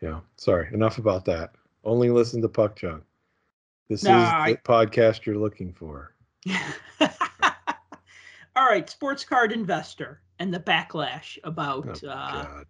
you 0.00 0.08
know, 0.08 0.22
sorry, 0.36 0.68
enough 0.72 0.98
about 0.98 1.24
that. 1.24 1.52
Only 1.82 2.10
listen 2.10 2.40
to 2.42 2.48
Puck 2.48 2.76
Junk. 2.76 3.02
This 3.88 4.00
is 4.00 4.06
the 4.06 4.12
I... 4.12 4.58
podcast 4.64 5.26
you're 5.26 5.36
looking 5.36 5.72
for. 5.72 6.14
all 7.00 8.68
right, 8.68 8.88
sports 8.88 9.24
card 9.24 9.50
investor 9.52 10.20
and 10.38 10.52
the 10.52 10.60
backlash 10.60 11.38
about 11.44 12.02
oh, 12.04 12.08
uh, 12.08 12.62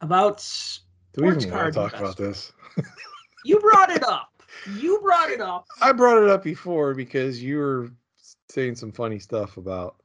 about 0.00 0.38
do 1.14 1.22
we 1.22 1.28
even 1.28 1.50
want 1.50 1.72
to 1.72 1.80
talk 1.80 1.94
about 1.94 2.16
this? 2.16 2.52
you 3.44 3.58
brought 3.58 3.90
it 3.90 4.04
up. 4.04 4.42
You 4.76 5.00
brought 5.00 5.30
it 5.30 5.40
up. 5.40 5.66
I 5.80 5.92
brought 5.92 6.22
it 6.22 6.28
up 6.28 6.42
before 6.42 6.94
because 6.94 7.42
you 7.42 7.58
were 7.58 7.90
saying 8.48 8.76
some 8.76 8.92
funny 8.92 9.18
stuff 9.18 9.56
about 9.56 9.96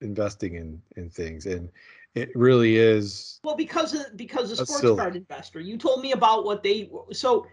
investing 0.00 0.54
in 0.54 0.80
in 0.96 1.10
things, 1.10 1.46
and 1.46 1.70
it 2.14 2.30
really 2.34 2.76
is. 2.76 3.40
Well, 3.44 3.56
because 3.56 3.94
of 3.94 4.16
because 4.16 4.50
of 4.50 4.66
sports 4.66 5.00
card 5.00 5.16
investor, 5.16 5.60
you 5.60 5.76
told 5.76 6.00
me 6.00 6.12
about 6.12 6.44
what 6.44 6.62
they. 6.62 6.90
So, 7.12 7.46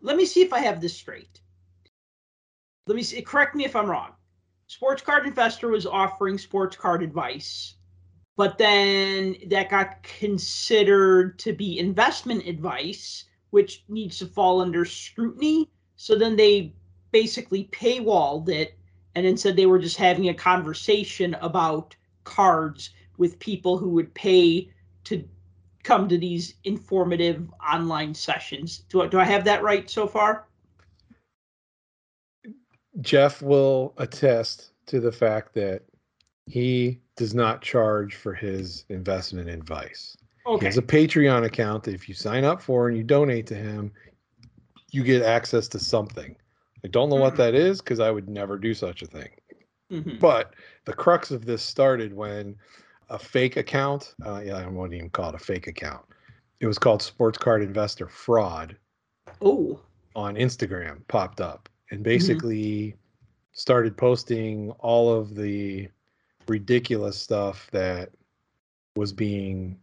let 0.00 0.16
me 0.16 0.24
see 0.24 0.42
if 0.42 0.52
I 0.52 0.60
have 0.60 0.80
this 0.80 0.96
straight. 0.96 1.40
Let 2.86 2.96
me 2.96 3.02
see. 3.02 3.22
Correct 3.22 3.54
me 3.54 3.64
if 3.64 3.76
I'm 3.76 3.88
wrong. 3.88 4.12
Sports 4.66 5.02
card 5.02 5.26
investor 5.26 5.68
was 5.68 5.84
offering 5.84 6.38
sports 6.38 6.76
card 6.76 7.02
advice 7.02 7.74
but 8.40 8.56
then 8.56 9.36
that 9.48 9.68
got 9.68 10.02
considered 10.02 11.38
to 11.38 11.52
be 11.52 11.78
investment 11.78 12.46
advice, 12.46 13.26
which 13.50 13.84
needs 13.86 14.18
to 14.18 14.24
fall 14.24 14.62
under 14.62 14.86
scrutiny. 14.86 15.68
So 15.96 16.16
then 16.16 16.36
they 16.36 16.72
basically 17.10 17.64
paywalled 17.64 18.48
it 18.48 18.78
and 19.14 19.26
then 19.26 19.36
said 19.36 19.56
they 19.56 19.66
were 19.66 19.78
just 19.78 19.98
having 19.98 20.30
a 20.30 20.32
conversation 20.32 21.34
about 21.42 21.94
cards 22.24 22.88
with 23.18 23.38
people 23.40 23.76
who 23.76 23.90
would 23.90 24.14
pay 24.14 24.72
to 25.04 25.22
come 25.82 26.08
to 26.08 26.16
these 26.16 26.54
informative 26.64 27.46
online 27.70 28.14
sessions. 28.14 28.84
Do 28.88 29.02
I, 29.02 29.08
do 29.08 29.20
I 29.20 29.24
have 29.24 29.44
that 29.44 29.62
right 29.62 29.90
so 29.90 30.06
far? 30.06 30.46
Jeff 33.02 33.42
will 33.42 33.92
attest 33.98 34.72
to 34.86 34.98
the 34.98 35.12
fact 35.12 35.52
that 35.56 35.82
he 36.46 37.02
does 37.20 37.34
not 37.34 37.60
charge 37.60 38.14
for 38.14 38.32
his 38.32 38.86
investment 38.88 39.46
advice. 39.46 40.16
Okay. 40.46 40.60
He 40.60 40.64
has 40.64 40.78
a 40.78 40.82
Patreon 40.82 41.44
account 41.44 41.84
that 41.84 41.92
if 41.92 42.08
you 42.08 42.14
sign 42.14 42.44
up 42.44 42.62
for 42.62 42.88
and 42.88 42.96
you 42.96 43.04
donate 43.04 43.46
to 43.48 43.54
him, 43.54 43.92
you 44.90 45.04
get 45.04 45.22
access 45.22 45.68
to 45.68 45.78
something. 45.78 46.34
I 46.82 46.88
don't 46.88 47.10
know 47.10 47.16
mm-hmm. 47.16 47.24
what 47.24 47.36
that 47.36 47.54
is 47.54 47.82
because 47.82 48.00
I 48.00 48.10
would 48.10 48.26
never 48.26 48.56
do 48.56 48.72
such 48.72 49.02
a 49.02 49.06
thing. 49.06 49.28
Mm-hmm. 49.92 50.16
But 50.18 50.54
the 50.86 50.94
crux 50.94 51.30
of 51.30 51.44
this 51.44 51.62
started 51.62 52.14
when 52.14 52.56
a 53.10 53.18
fake 53.18 53.58
account, 53.58 54.14
uh, 54.24 54.40
yeah, 54.42 54.56
I 54.56 54.66
won't 54.66 54.94
even 54.94 55.10
call 55.10 55.28
it 55.28 55.34
a 55.34 55.38
fake 55.38 55.66
account. 55.66 56.06
It 56.60 56.66
was 56.66 56.78
called 56.78 57.02
Sports 57.02 57.36
Card 57.36 57.60
Investor 57.60 58.08
Fraud. 58.08 58.78
Oh. 59.42 59.78
On 60.16 60.36
Instagram 60.36 61.06
popped 61.08 61.42
up 61.42 61.68
and 61.90 61.98
mm-hmm. 61.98 62.04
basically 62.04 62.62
mm-hmm. 62.62 62.98
started 63.52 63.94
posting 63.98 64.70
all 64.78 65.12
of 65.12 65.34
the 65.34 65.90
ridiculous 66.50 67.16
stuff 67.16 67.68
that 67.70 68.10
was 68.96 69.12
being 69.12 69.78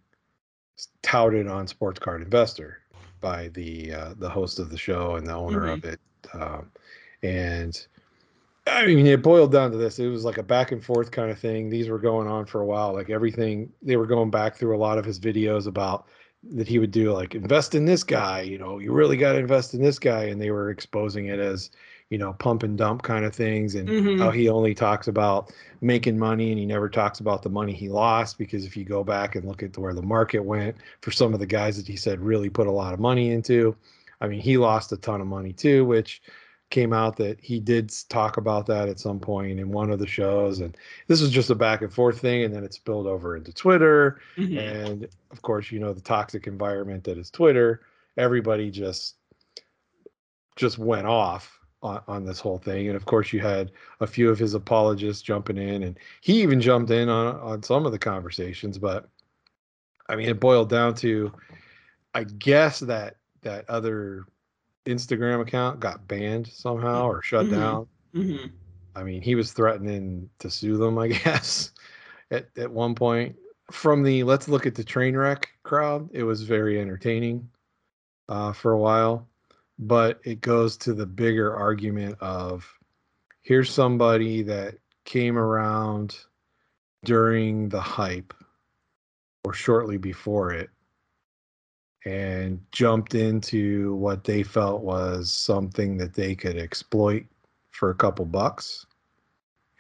touted 1.02 1.48
on 1.48 1.66
Sports 1.66 2.00
Card 2.00 2.22
Investor 2.22 2.80
by 3.22 3.48
the 3.50 3.94
uh, 3.94 4.14
the 4.18 4.30
host 4.30 4.60
of 4.60 4.70
the 4.70 4.78
show 4.78 5.16
and 5.16 5.26
the 5.26 5.34
owner 5.34 5.62
mm-hmm. 5.62 5.70
of 5.70 5.86
it. 5.86 6.00
Um, 6.34 6.72
and 7.24 7.88
I 8.68 8.86
mean, 8.86 9.08
it 9.08 9.24
boiled 9.24 9.52
down 9.52 9.72
to 9.72 9.78
this. 9.78 9.98
It 9.98 10.10
was 10.10 10.26
like 10.26 10.38
a 10.38 10.44
back 10.44 10.72
and 10.72 10.84
forth 10.84 11.10
kind 11.10 11.32
of 11.32 11.40
thing. 11.40 11.70
These 11.70 11.90
were 11.90 12.00
going 12.00 12.28
on 12.28 12.46
for 12.46 12.62
a 12.62 12.66
while. 12.66 12.94
Like 12.94 13.10
everything, 13.10 13.72
they 13.82 13.96
were 13.96 14.06
going 14.06 14.30
back 14.30 14.56
through 14.56 14.76
a 14.76 14.78
lot 14.78 14.98
of 14.98 15.06
his 15.06 15.20
videos 15.20 15.68
about 15.68 16.08
that 16.52 16.68
he 16.68 16.78
would 16.78 16.92
do, 16.92 17.14
like 17.14 17.34
invest 17.34 17.76
in 17.76 17.86
this 17.86 18.04
guy. 18.04 18.42
You 18.42 18.58
know, 18.58 18.78
you 18.80 18.92
really 18.92 19.18
got 19.18 19.34
to 19.34 19.40
invest 19.40 19.74
in 19.74 19.82
this 19.82 20.00
guy, 20.00 20.26
and 20.26 20.40
they 20.40 20.52
were 20.52 20.70
exposing 20.70 21.28
it 21.28 21.40
as 21.40 21.72
you 22.10 22.18
know, 22.18 22.34
pump 22.34 22.64
and 22.64 22.78
dump 22.78 23.04
kind 23.04 23.26
of 23.26 23.36
things, 23.36 23.76
and 23.76 23.88
mm-hmm. 23.88 24.22
how 24.22 24.32
he 24.32 24.50
only 24.50 24.74
talks 24.74 25.08
about 25.08 25.52
making 25.82 26.18
money 26.18 26.52
and 26.52 26.60
he 26.60 26.66
never 26.66 26.90
talks 26.90 27.20
about 27.20 27.44
the 27.44 27.50
money 27.50 27.74
he 27.74 27.90
lost. 27.90 28.38
Because 28.38 28.66
if 28.66 28.78
you 28.78 28.86
go 28.86 29.04
back 29.04 29.36
and 29.36 29.46
look 29.46 29.64
at 29.64 29.78
where 29.78 29.94
the 29.94 30.02
market 30.02 30.40
went 30.40 30.76
for 31.02 31.12
some 31.12 31.34
of 31.34 31.40
the 31.40 31.46
guys 31.46 31.78
that 31.78 31.88
he 31.88 31.96
said 31.96 32.20
really 32.20 32.50
put 32.50 32.68
a 32.68 32.72
lot 32.72 32.94
of 32.94 33.00
money 33.00 33.32
into, 33.32 33.76
I 34.22 34.28
mean, 34.28 34.40
he 34.40 34.58
lost 34.58 34.92
a 34.92 34.98
ton 34.98 35.22
of 35.22 35.28
money 35.28 35.54
too, 35.54 35.86
which 35.86 36.22
came 36.70 36.92
out 36.92 37.16
that 37.16 37.40
he 37.42 37.60
did 37.60 37.94
talk 38.10 38.38
about 38.38 38.66
that 38.66 38.90
at 38.90 39.00
some 39.00 39.20
point 39.20 39.60
in 39.60 39.70
one 39.70 39.90
of 39.90 40.00
the 40.00 40.08
shows 40.08 40.60
and 40.60 40.76
this 41.08 41.22
was 41.22 41.32
just 41.32 41.50
a 41.50 41.56
back 41.56 41.82
and 41.82 41.94
forth 41.94 42.20
thing 42.20 42.44
and 42.44 42.54
then 42.54 42.64
it 42.64 42.74
spilled 42.74 43.08
over 43.08 43.38
into 43.38 43.54
twitter 43.54 44.20
mm-hmm. 44.36 44.58
and 44.58 45.08
of 45.32 45.42
course 45.42 45.72
you 45.72 45.80
know 45.80 45.94
the 45.94 46.02
toxic 46.02 46.46
environment 46.46 47.06
that 47.06 47.18
is 47.18 47.32
twitter 47.32 47.82
everybody 48.18 48.70
just 48.70 49.16
just 50.58 50.78
went 50.78 51.08
off 51.08 51.57
on, 51.82 52.02
on 52.08 52.26
this 52.26 52.40
whole 52.40 52.58
thing. 52.58 52.88
And 52.88 52.96
of 52.96 53.06
course, 53.06 53.32
you 53.32 53.40
had 53.40 53.72
a 54.00 54.08
few 54.08 54.30
of 54.30 54.40
his 54.40 54.54
apologists 54.54 55.22
jumping 55.22 55.58
in, 55.58 55.84
and 55.84 55.98
he 56.22 56.42
even 56.42 56.62
jumped 56.62 56.92
in 56.92 57.10
on 57.10 57.36
on 57.38 57.64
some 57.64 57.86
of 57.86 57.92
the 57.92 58.00
conversations. 58.00 58.78
But 58.78 59.10
I 60.10 60.16
mean, 60.16 60.30
it 60.30 60.40
boiled 60.40 60.70
down 60.70 60.96
to, 60.96 61.32
I 62.14 62.24
guess 62.24 62.80
that 62.82 63.18
that 63.42 63.70
other 63.70 64.26
Instagram 64.86 65.42
account 65.42 65.80
got 65.80 66.08
banned 66.08 66.48
somehow 66.48 67.08
or 67.08 67.22
shut 67.22 67.46
mm-hmm. 67.46 67.56
down. 67.56 67.88
Mm-hmm. 68.16 68.48
I 68.96 69.04
mean, 69.04 69.22
he 69.22 69.36
was 69.36 69.52
threatening 69.52 70.30
to 70.40 70.50
sue 70.50 70.78
them, 70.78 70.98
I 70.98 71.08
guess, 71.24 71.72
at 72.32 72.50
at 72.58 72.72
one 72.72 72.96
point. 72.96 73.36
From 73.70 74.02
the 74.02 74.24
let's 74.24 74.48
look 74.48 74.66
at 74.66 74.76
the 74.76 74.84
train 74.84 75.16
wreck 75.16 75.50
crowd, 75.64 76.10
it 76.14 76.24
was 76.24 76.42
very 76.42 76.80
entertaining 76.80 77.50
uh, 78.30 78.54
for 78.54 78.72
a 78.72 78.78
while 78.78 79.28
but 79.80 80.20
it 80.24 80.42
goes 80.42 80.78
to 80.78 80.94
the 80.94 81.06
bigger 81.06 81.56
argument 81.56 82.18
of 82.20 82.66
here's 83.42 83.72
somebody 83.72 84.42
that 84.44 84.76
came 85.06 85.38
around 85.38 86.18
during 87.06 87.70
the 87.70 87.80
hype 87.80 88.34
or 89.46 89.54
shortly 89.54 89.98
before 89.98 90.52
it 90.52 90.70
and 92.06 92.60
jumped 92.72 93.16
into 93.16 93.96
what 93.96 94.24
they 94.24 94.44
felt 94.44 94.82
was 94.82 95.32
something 95.32 95.98
that 95.98 96.14
they 96.14 96.36
could 96.36 96.58
exploit 96.58 97.26
for 97.72 97.90
a 97.90 97.96
couple 97.96 98.26
bucks 98.26 98.86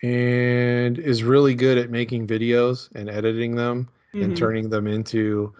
and 0.03 0.99
is 0.99 1.23
really 1.23 1.55
good 1.55 1.77
at 1.77 1.89
making 1.89 2.27
videos 2.27 2.89
and 2.95 3.09
editing 3.09 3.55
them 3.55 3.89
Mhm. 4.13 4.23
and 4.23 4.37
turning 4.37 4.69
them 4.69 4.87
into 4.87 5.53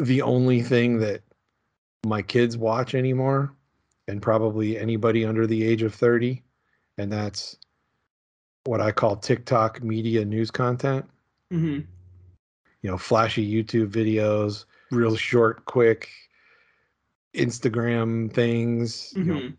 the 0.00 0.20
only 0.22 0.60
thing 0.60 0.98
that 0.98 1.22
my 2.04 2.20
kids 2.20 2.56
watch 2.58 2.94
anymore 2.94 3.55
and 4.08 4.22
probably 4.22 4.78
anybody 4.78 5.24
under 5.24 5.46
the 5.46 5.64
age 5.64 5.82
of 5.82 5.94
30 5.94 6.42
and 6.98 7.12
that's 7.12 7.56
what 8.64 8.80
I 8.80 8.90
call 8.92 9.16
TikTok 9.16 9.82
media 9.82 10.24
news 10.24 10.50
content 10.50 11.04
Mhm. 11.52 11.86
you 12.82 12.90
know 12.90 12.98
flashy 12.98 13.46
YouTube 13.50 13.88
videos 13.90 14.64
real 14.90 15.16
short 15.16 15.64
quick 15.64 16.08
Instagram 17.34 18.32
things 18.32 19.12
you 19.16 19.24
know 19.24 19.34
Mhm. 19.40 19.56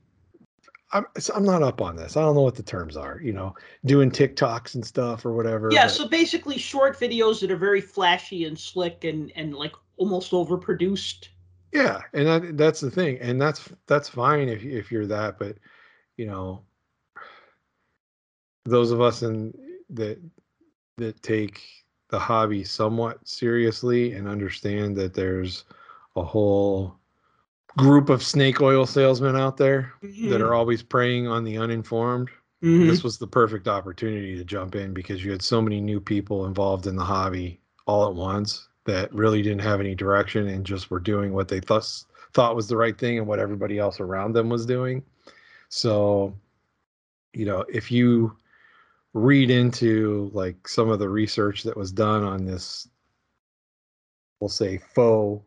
I'm 0.93 1.06
I'm 1.36 1.43
not 1.43 1.64
up 1.64 1.82
on 1.82 1.98
this. 1.98 2.16
I 2.16 2.22
don't 2.22 2.34
know 2.34 2.43
what 2.43 2.56
the 2.56 2.64
terms 2.64 2.95
are, 2.95 3.20
you 3.22 3.34
know, 3.34 3.54
doing 3.84 4.10
TikToks 4.10 4.74
and 4.76 4.86
stuff 4.86 5.26
or 5.26 5.34
whatever. 5.34 5.68
Yeah, 5.70 5.84
but- 5.84 5.91
so 5.91 6.08
basically 6.08 6.58
short 6.58 6.98
videos 6.98 7.41
that 7.41 7.52
are 7.52 7.58
very 7.58 7.82
flashy 7.82 8.45
and 8.45 8.58
slick 8.58 9.04
and 9.04 9.30
and 9.36 9.54
like 9.54 9.74
almost 9.98 10.32
overproduced. 10.32 11.28
Yeah, 11.78 12.01
and 12.13 12.28
that, 12.28 12.57
that's 12.57 12.82
the 12.82 12.89
thing, 12.89 13.19
and 13.19 13.39
that's 13.39 13.69
that's 13.86 14.09
fine 14.09 14.49
if 14.49 14.63
if 14.63 14.91
you're 14.91 15.05
that, 15.07 15.38
but 15.38 15.57
you 16.17 16.25
know, 16.25 16.63
those 18.65 18.91
of 18.91 18.99
us 18.99 19.21
in 19.21 19.53
that 19.91 20.19
that 20.97 21.21
take 21.21 21.61
the 22.09 22.17
hobby 22.17 22.63
somewhat 22.63 23.25
seriously 23.28 24.13
and 24.13 24.28
understand 24.28 24.95
that 24.95 25.13
there's 25.13 25.65
a 26.15 26.23
whole 26.23 26.97
group 27.78 28.09
of 28.09 28.23
snake 28.23 28.59
oil 28.59 28.86
salesmen 28.86 29.36
out 29.36 29.57
there 29.57 29.93
that 30.30 30.41
are 30.41 30.55
always 30.55 30.82
preying 30.82 31.28
on 31.28 31.43
the 31.43 31.57
uninformed. 31.57 32.30
Mhm. 32.63 32.88
this 32.88 33.03
was 33.03 33.19
the 33.19 33.28
perfect 33.28 33.67
opportunity 33.67 34.36
to 34.36 34.43
jump 34.43 34.73
in 34.73 34.91
because 34.91 35.23
you 35.23 35.30
had 35.30 35.43
so 35.43 35.61
many 35.61 35.80
new 35.80 35.99
people 35.99 36.47
involved 36.47 36.88
in 36.88 36.95
the 36.95 37.03
hobby 37.03 37.61
all 37.86 38.09
at 38.09 38.15
once 38.15 38.67
that 38.88 39.13
really 39.13 39.41
didn't 39.41 39.61
have 39.61 39.79
any 39.79 39.93
direction 39.93 40.47
and 40.47 40.65
just 40.65 40.89
were 40.89 40.99
doing 40.99 41.31
what 41.33 41.47
they 41.47 41.59
thus 41.59 42.05
thought 42.33 42.55
was 42.55 42.67
the 42.67 42.75
right 42.75 42.97
thing 42.97 43.17
and 43.19 43.27
what 43.27 43.39
everybody 43.39 43.77
else 43.77 43.99
around 43.99 44.33
them 44.33 44.49
was 44.49 44.65
doing. 44.65 45.03
So, 45.69 46.33
you 47.33 47.45
know, 47.45 47.63
if 47.71 47.91
you 47.91 48.35
read 49.13 49.49
into 49.49 50.29
like 50.33 50.67
some 50.67 50.89
of 50.89 50.99
the 50.99 51.09
research 51.09 51.63
that 51.63 51.77
was 51.77 51.91
done 51.91 52.23
on 52.23 52.45
this, 52.45 52.88
we'll 54.39 54.49
say 54.49 54.77
faux 54.77 55.43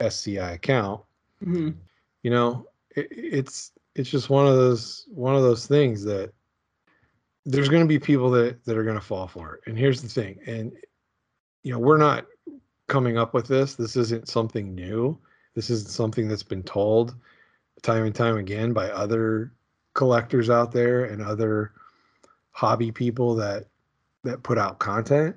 SCI 0.00 0.52
account, 0.52 1.00
Mhm. 1.44 1.74
you 2.22 2.30
know 2.30 2.66
it, 2.96 3.08
it's 3.10 3.72
it's 3.94 4.10
just 4.10 4.30
one 4.30 4.46
of 4.46 4.56
those 4.56 5.06
one 5.10 5.34
of 5.34 5.42
those 5.42 5.66
things 5.66 6.02
that 6.04 6.32
there's 7.46 7.68
going 7.68 7.82
to 7.82 7.88
be 7.88 7.98
people 7.98 8.30
that 8.30 8.64
that 8.64 8.76
are 8.76 8.84
going 8.84 8.98
to 8.98 9.04
fall 9.04 9.26
for 9.28 9.54
it 9.54 9.62
and 9.66 9.78
here's 9.78 10.02
the 10.02 10.08
thing 10.08 10.38
and 10.46 10.72
you 11.62 11.72
know 11.72 11.78
we're 11.78 11.96
not 11.96 12.26
coming 12.88 13.18
up 13.18 13.34
with 13.34 13.46
this 13.46 13.74
this 13.74 13.96
isn't 13.96 14.28
something 14.28 14.74
new 14.74 15.18
this 15.54 15.70
isn't 15.70 15.90
something 15.90 16.28
that's 16.28 16.42
been 16.42 16.62
told 16.62 17.14
time 17.82 18.04
and 18.04 18.14
time 18.14 18.36
again 18.36 18.72
by 18.72 18.90
other 18.90 19.52
collectors 19.94 20.50
out 20.50 20.72
there 20.72 21.04
and 21.04 21.22
other 21.22 21.72
hobby 22.50 22.90
people 22.90 23.34
that 23.34 23.66
that 24.24 24.42
put 24.42 24.58
out 24.58 24.78
content 24.78 25.36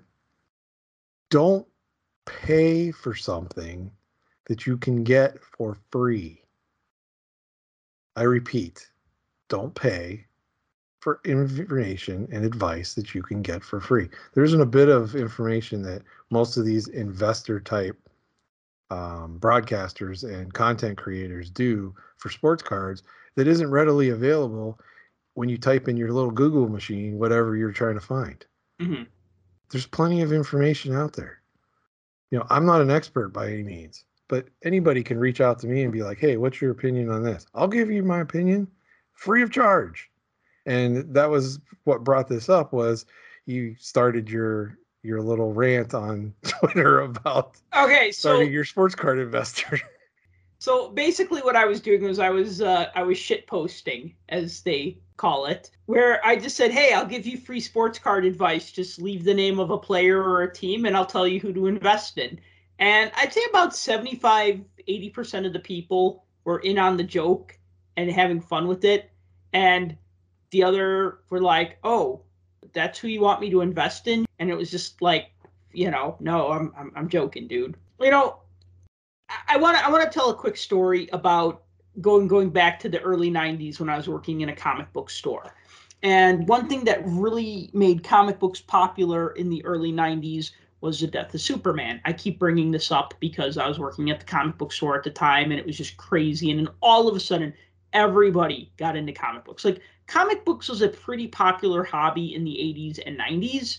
don't 1.30 1.66
pay 2.26 2.92
for 2.92 3.16
something 3.16 3.92
that 4.48 4.66
you 4.68 4.78
can 4.78 5.04
get 5.04 5.42
for 5.42 5.78
free. 5.92 6.44
I 8.16 8.24
repeat, 8.24 8.90
don't 9.48 9.74
pay 9.74 10.26
for 11.02 11.20
information 11.26 12.28
and 12.32 12.46
advice 12.46 12.94
that 12.96 13.14
you 13.16 13.24
can 13.24 13.42
get 13.42 13.64
for 13.64 13.82
free. 13.82 14.10
There 14.34 14.44
isn't 14.44 14.62
a 14.62 14.66
bit 14.68 14.88
of 14.90 15.16
information 15.16 15.82
that 15.84 16.04
most 16.30 16.58
of 16.58 16.66
these 16.66 16.88
investor 16.88 17.60
type 17.60 17.98
um, 18.92 19.40
broadcasters 19.40 20.24
and 20.24 20.54
content 20.54 20.98
creators 20.98 21.50
do 21.50 21.96
for 22.18 22.30
sports 22.30 22.62
cards 22.64 23.04
that 23.36 23.48
isn't 23.48 23.72
readily 23.72 24.10
available 24.10 24.80
when 25.34 25.50
you 25.50 25.58
type 25.58 25.88
in 25.88 25.98
your 25.98 26.12
little 26.12 26.32
Google 26.32 26.70
machine, 26.70 27.18
whatever 27.18 27.56
you're 27.56 27.72
trying 27.72 27.96
to 27.96 28.02
find. 28.02 28.46
Mhm. 28.80 29.08
There's 29.72 29.88
plenty 29.88 30.22
of 30.22 30.34
information 30.34 30.94
out 30.94 31.14
there. 31.14 31.42
You 32.32 32.40
know, 32.40 32.48
I'm 32.50 32.66
not 32.68 32.82
an 32.82 32.92
expert 32.92 33.30
by 33.30 33.50
any 33.50 33.64
means, 33.64 34.06
but 34.28 34.50
anybody 34.64 35.04
can 35.04 35.20
reach 35.20 35.42
out 35.42 35.60
to 35.60 35.68
me 35.68 35.84
and 35.84 35.94
be 35.94 36.04
like, 36.04 36.20
"Hey, 36.20 36.38
what's 36.38 36.62
your 36.62 36.72
opinion 36.72 37.10
on 37.10 37.24
this?" 37.24 37.48
I'll 37.56 37.70
give 37.70 37.90
you 37.90 38.04
my 38.04 38.20
opinion 38.22 38.70
free 39.14 39.42
of 39.42 39.52
charge. 39.52 40.11
And 40.66 41.14
that 41.14 41.30
was 41.30 41.60
what 41.84 42.04
brought 42.04 42.28
this 42.28 42.50
up 42.50 42.74
was 42.74 43.06
you 43.46 43.76
started 43.80 44.30
your 44.30 44.78
your 45.04 45.22
little 45.22 45.54
rant 45.54 45.94
on 45.94 46.34
Twitter 46.44 47.02
about 47.02 47.58
Okay, 47.76 48.12
so 48.12 48.30
starting 48.30 48.52
your 48.52 48.66
sports 48.66 48.96
card 48.96 49.20
investor. 49.20 49.80
So 50.62 50.90
basically, 50.90 51.42
what 51.42 51.56
I 51.56 51.66
was 51.66 51.82
doing 51.82 52.04
was 52.04 52.20
I 52.20 52.30
was 52.30 52.62
uh, 52.62 52.92
I 52.94 53.02
was 53.02 53.18
shit 53.18 53.48
posting, 53.48 54.14
as 54.30 54.62
they 54.62 55.00
call 55.18 55.48
it, 55.48 55.72
where 55.88 56.24
I 56.24 56.36
just 56.36 56.56
said, 56.56 56.70
"Hey, 56.70 56.94
I'll 56.94 57.08
give 57.08 57.26
you 57.26 57.40
free 57.40 57.60
sports 57.60 57.98
card 57.98 58.26
advice. 58.26 58.72
Just 58.72 59.02
leave 59.02 59.24
the 59.24 59.34
name 59.34 59.60
of 59.60 59.72
a 59.72 59.78
player 59.80 60.22
or 60.22 60.44
a 60.44 60.54
team, 60.54 60.86
and 60.86 60.96
I'll 60.96 61.08
tell 61.08 61.28
you 61.28 61.40
who 61.40 61.52
to 61.52 61.66
invest 61.66 62.20
in." 62.20 62.40
And 62.78 63.12
I'd 63.18 63.34
say 63.34 63.42
about 63.50 63.76
75, 63.76 64.62
80 64.88 65.10
percent 65.10 65.46
of 65.48 65.54
the 65.54 65.60
people 65.60 66.26
were 66.44 66.60
in 66.60 66.78
on 66.78 66.96
the 66.96 67.04
joke 67.04 67.58
and 67.98 68.12
having 68.12 68.40
fun 68.40 68.68
with 68.68 68.86
it, 68.86 69.10
and 69.54 69.98
the 70.52 70.64
other 70.64 71.20
were 71.30 71.42
like, 71.42 71.78
"Oh, 71.84 72.22
that's 72.74 73.00
who 73.00 73.08
you 73.08 73.22
want 73.22 73.42
me 73.42 73.50
to 73.50 73.62
invest 73.62 74.08
in?" 74.08 74.26
And 74.40 74.50
it 74.50 74.58
was 74.58 74.72
just 74.72 75.02
like, 75.02 75.32
you 75.74 75.92
know, 75.92 76.16
no, 76.20 76.52
I'm 76.52 76.74
I'm, 76.78 76.92
I'm 76.96 77.10
joking, 77.10 77.48
dude. 77.48 77.76
You 78.00 78.12
know, 78.12 78.40
I 79.48 79.58
want 79.58 79.78
to 79.78 79.86
I 79.86 79.90
want 79.90 80.04
to 80.04 80.10
tell 80.10 80.30
a 80.30 80.36
quick 80.36 80.58
story 80.58 81.10
about 81.14 81.64
going 82.00 82.28
going 82.28 82.50
back 82.50 82.80
to 82.82 82.90
the 82.90 83.02
early 83.02 83.30
90s 83.30 83.80
when 83.80 83.90
I 83.90 83.98
was 83.98 84.08
working 84.08 84.42
in 84.42 84.50
a 84.50 84.56
comic 84.56 84.92
book 84.94 85.10
store. 85.10 85.56
And 86.04 86.48
one 86.48 86.68
thing 86.68 86.84
that 86.86 87.02
really 87.06 87.70
made 87.74 88.04
comic 88.04 88.40
books 88.40 88.60
popular 88.60 89.32
in 89.32 89.50
the 89.50 89.64
early 89.66 89.92
90s 89.92 90.52
was 90.82 91.00
the 91.00 91.08
death 91.08 91.34
of 91.36 91.42
Superman. 91.42 92.02
I 92.06 92.14
keep 92.14 92.40
bringing 92.40 92.72
this 92.72 92.92
up 92.92 93.14
because 93.20 93.58
I 93.58 93.68
was 93.68 93.78
working 93.78 94.10
at 94.10 94.20
the 94.20 94.26
comic 94.26 94.58
book 94.58 94.72
store 94.72 94.98
at 94.98 95.04
the 95.04 95.12
time 95.12 95.52
and 95.52 95.60
it 95.60 95.66
was 95.66 95.78
just 95.78 95.98
crazy 95.98 96.50
and 96.50 96.60
then 96.60 96.70
all 96.82 97.08
of 97.08 97.16
a 97.16 97.20
sudden 97.20 97.54
everybody 97.94 98.72
got 98.78 98.96
into 98.96 99.14
comic 99.14 99.46
books. 99.46 99.64
Like 99.64 99.82
comic 100.12 100.44
books 100.44 100.68
was 100.68 100.82
a 100.82 100.90
pretty 100.90 101.28
popular 101.28 101.86
hobby 101.86 102.36
in 102.36 102.44
the 102.44 102.52
80s 102.52 103.00
and 103.06 103.18
90s 103.18 103.78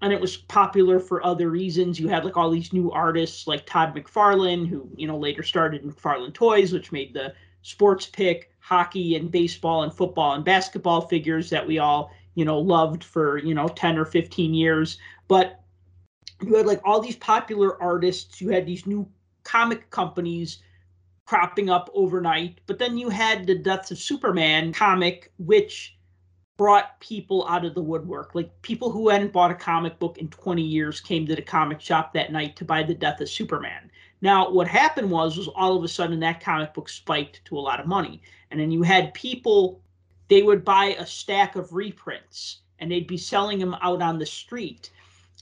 and 0.00 0.12
it 0.12 0.20
was 0.20 0.36
popular 0.36 0.98
for 0.98 1.24
other 1.24 1.50
reasons. 1.50 2.00
You 2.00 2.08
had 2.08 2.24
like 2.24 2.36
all 2.36 2.50
these 2.50 2.72
new 2.72 2.90
artists 2.90 3.46
like 3.46 3.66
Todd 3.66 3.94
McFarlane, 3.94 4.66
who 4.66 4.88
you 4.96 5.06
know 5.06 5.16
later 5.16 5.42
started 5.42 5.82
McFarlane 5.82 6.34
Toys, 6.34 6.72
which 6.72 6.92
made 6.92 7.14
the 7.14 7.34
sports 7.62 8.06
pick, 8.06 8.50
hockey 8.60 9.16
and 9.16 9.30
baseball 9.30 9.82
and 9.82 9.92
football 9.92 10.32
and 10.32 10.44
basketball 10.44 11.02
figures 11.02 11.48
that 11.50 11.66
we 11.66 11.78
all 11.78 12.10
you 12.34 12.44
know 12.44 12.58
loved 12.58 13.04
for 13.04 13.38
you 13.38 13.54
know 13.54 13.68
10 13.68 13.98
or 13.98 14.04
15 14.04 14.52
years. 14.54 14.98
But 15.28 15.60
you 16.42 16.54
had 16.54 16.66
like 16.66 16.80
all 16.84 17.00
these 17.00 17.16
popular 17.16 17.80
artists. 17.82 18.40
You 18.40 18.50
had 18.50 18.66
these 18.66 18.86
new 18.86 19.08
comic 19.42 19.90
companies 19.90 20.58
cropping 21.26 21.70
up 21.70 21.90
overnight. 21.94 22.60
But 22.66 22.78
then 22.78 22.98
you 22.98 23.08
had 23.08 23.46
the 23.46 23.54
Death 23.54 23.90
of 23.90 23.98
Superman 23.98 24.72
comic, 24.72 25.32
which 25.38 25.96
brought 26.56 27.00
people 27.00 27.46
out 27.48 27.64
of 27.64 27.74
the 27.74 27.82
woodwork. 27.82 28.34
Like 28.34 28.50
people 28.62 28.90
who 28.90 29.08
hadn't 29.08 29.32
bought 29.32 29.50
a 29.50 29.56
comic 29.56 29.98
book 29.98 30.18
in 30.18 30.28
20 30.28 30.62
years 30.62 31.00
came 31.00 31.26
to 31.26 31.34
the 31.34 31.42
comic 31.42 31.80
shop 31.80 32.12
that 32.12 32.32
night 32.32 32.56
to 32.56 32.64
buy 32.64 32.82
the 32.82 32.94
death 32.94 33.20
of 33.20 33.28
Superman. 33.28 33.90
Now, 34.20 34.50
what 34.50 34.68
happened 34.68 35.10
was 35.10 35.36
was 35.36 35.48
all 35.48 35.76
of 35.76 35.84
a 35.84 35.88
sudden 35.88 36.20
that 36.20 36.40
comic 36.40 36.72
book 36.72 36.88
spiked 36.88 37.44
to 37.46 37.58
a 37.58 37.60
lot 37.60 37.80
of 37.80 37.86
money. 37.86 38.22
And 38.50 38.60
then 38.60 38.70
you 38.70 38.82
had 38.82 39.14
people 39.14 39.80
they 40.28 40.42
would 40.42 40.64
buy 40.64 40.96
a 40.98 41.04
stack 41.04 41.56
of 41.56 41.74
reprints 41.74 42.60
and 42.78 42.90
they'd 42.90 43.06
be 43.06 43.18
selling 43.18 43.58
them 43.58 43.76
out 43.82 44.00
on 44.00 44.18
the 44.18 44.26
street. 44.26 44.90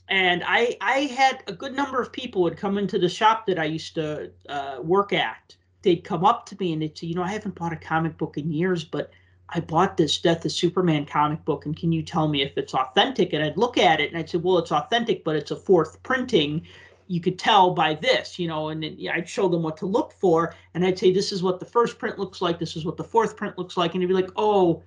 And 0.08 0.42
I 0.46 0.76
I 0.80 1.00
had 1.00 1.42
a 1.46 1.52
good 1.52 1.74
number 1.74 2.00
of 2.00 2.12
people 2.12 2.42
would 2.42 2.56
come 2.56 2.78
into 2.78 2.98
the 2.98 3.08
shop 3.08 3.46
that 3.46 3.58
I 3.58 3.64
used 3.64 3.94
to 3.94 4.32
uh, 4.48 4.78
work 4.82 5.12
at. 5.12 5.56
They'd 5.82 6.04
come 6.04 6.24
up 6.24 6.46
to 6.46 6.56
me 6.58 6.72
and 6.72 6.80
they'd 6.80 6.96
say, 6.96 7.08
you 7.08 7.14
know, 7.14 7.22
I 7.22 7.32
haven't 7.32 7.56
bought 7.56 7.72
a 7.72 7.76
comic 7.76 8.16
book 8.16 8.38
in 8.38 8.52
years, 8.52 8.84
but 8.84 9.10
I 9.54 9.60
bought 9.60 9.96
this 9.96 10.18
Death 10.18 10.44
of 10.46 10.52
Superman 10.52 11.04
comic 11.04 11.44
book, 11.44 11.66
and 11.66 11.76
can 11.76 11.92
you 11.92 12.02
tell 12.02 12.26
me 12.26 12.40
if 12.40 12.56
it's 12.56 12.74
authentic? 12.74 13.34
And 13.34 13.44
I'd 13.44 13.58
look 13.58 13.76
at 13.76 14.00
it 14.00 14.10
and 14.10 14.18
I'd 14.18 14.30
say, 14.30 14.38
well, 14.38 14.58
it's 14.58 14.72
authentic, 14.72 15.24
but 15.24 15.36
it's 15.36 15.50
a 15.50 15.56
fourth 15.56 16.02
printing. 16.02 16.62
You 17.06 17.20
could 17.20 17.38
tell 17.38 17.74
by 17.74 17.94
this, 17.94 18.38
you 18.38 18.48
know, 18.48 18.70
and 18.70 18.82
I'd 19.12 19.28
show 19.28 19.48
them 19.48 19.62
what 19.62 19.76
to 19.78 19.86
look 19.86 20.12
for, 20.12 20.54
and 20.72 20.86
I'd 20.86 20.98
say, 20.98 21.12
this 21.12 21.32
is 21.32 21.42
what 21.42 21.60
the 21.60 21.66
first 21.66 21.98
print 21.98 22.18
looks 22.18 22.40
like, 22.40 22.58
this 22.58 22.76
is 22.76 22.86
what 22.86 22.96
the 22.96 23.04
fourth 23.04 23.36
print 23.36 23.58
looks 23.58 23.76
like, 23.76 23.92
and 23.92 24.02
they'd 24.02 24.06
be 24.06 24.14
like, 24.14 24.30
oh, 24.36 24.82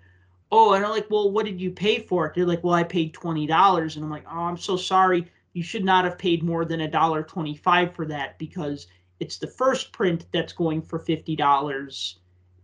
oh, 0.51 0.73
and 0.73 0.84
I'm 0.84 0.91
like, 0.91 1.11
well, 1.11 1.30
what 1.30 1.45
did 1.45 1.61
you 1.61 1.69
pay 1.69 1.99
for 1.99 2.26
it? 2.26 2.34
They're 2.34 2.47
like, 2.47 2.63
well, 2.63 2.73
I 2.73 2.84
paid 2.84 3.13
twenty 3.13 3.45
dollars, 3.45 3.95
and 3.95 4.05
I'm 4.05 4.09
like, 4.09 4.26
oh, 4.26 4.39
I'm 4.39 4.57
so 4.57 4.77
sorry, 4.77 5.27
you 5.53 5.61
should 5.61 5.85
not 5.85 6.05
have 6.05 6.17
paid 6.17 6.41
more 6.41 6.65
than 6.65 6.81
a 6.81 6.88
dollar 6.88 7.22
twenty-five 7.22 7.93
for 7.93 8.07
that 8.07 8.39
because 8.39 8.88
it's 9.20 9.38
the 9.38 9.48
first 9.48 9.92
print 9.92 10.26
that's 10.32 10.54
going 10.54 10.82
for 10.82 11.00
fifty 11.00 11.36
dollars, 11.36 12.20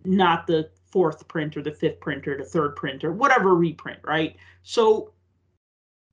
not 0.06 0.48
the 0.48 0.70
fourth 0.86 1.28
print 1.28 1.56
or 1.56 1.62
the 1.62 1.72
fifth 1.72 2.00
print 2.00 2.28
or 2.28 2.38
the 2.38 2.44
third 2.44 2.76
print 2.76 3.04
or 3.04 3.14
whatever 3.14 3.56
reprint, 3.56 4.00
right? 4.04 4.36
So 4.64 5.14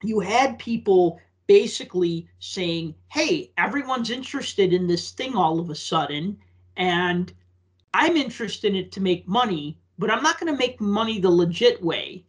you 0.02 0.20
had 0.20 0.58
people 0.58 1.20
basically 1.48 2.28
saying, 2.38 2.94
hey, 3.08 3.50
everyone's 3.56 4.10
interested 4.10 4.72
in 4.72 4.86
this 4.86 5.10
thing 5.10 5.34
all 5.34 5.58
of 5.58 5.70
a 5.70 5.74
sudden, 5.74 6.38
and 6.76 7.32
I'm 7.94 8.16
interested 8.16 8.72
in 8.72 8.76
it 8.76 8.92
to 8.92 9.00
make 9.00 9.26
money, 9.26 9.78
but 9.98 10.10
I'm 10.10 10.22
not 10.22 10.38
going 10.38 10.52
to 10.52 10.58
make 10.58 10.80
money 10.80 11.18
the 11.18 11.30
legit 11.30 11.82
way. 11.82 12.24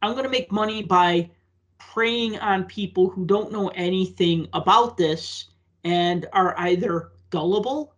I'm 0.00 0.12
going 0.12 0.24
to 0.24 0.30
make 0.30 0.50
money 0.50 0.82
by 0.82 1.30
preying 1.78 2.38
on 2.38 2.64
people 2.64 3.10
who 3.10 3.26
don't 3.26 3.52
know 3.52 3.68
anything 3.68 4.48
about 4.52 4.96
this 4.96 5.46
and 5.84 6.26
are 6.32 6.54
either 6.58 7.11
gullible 7.32 7.94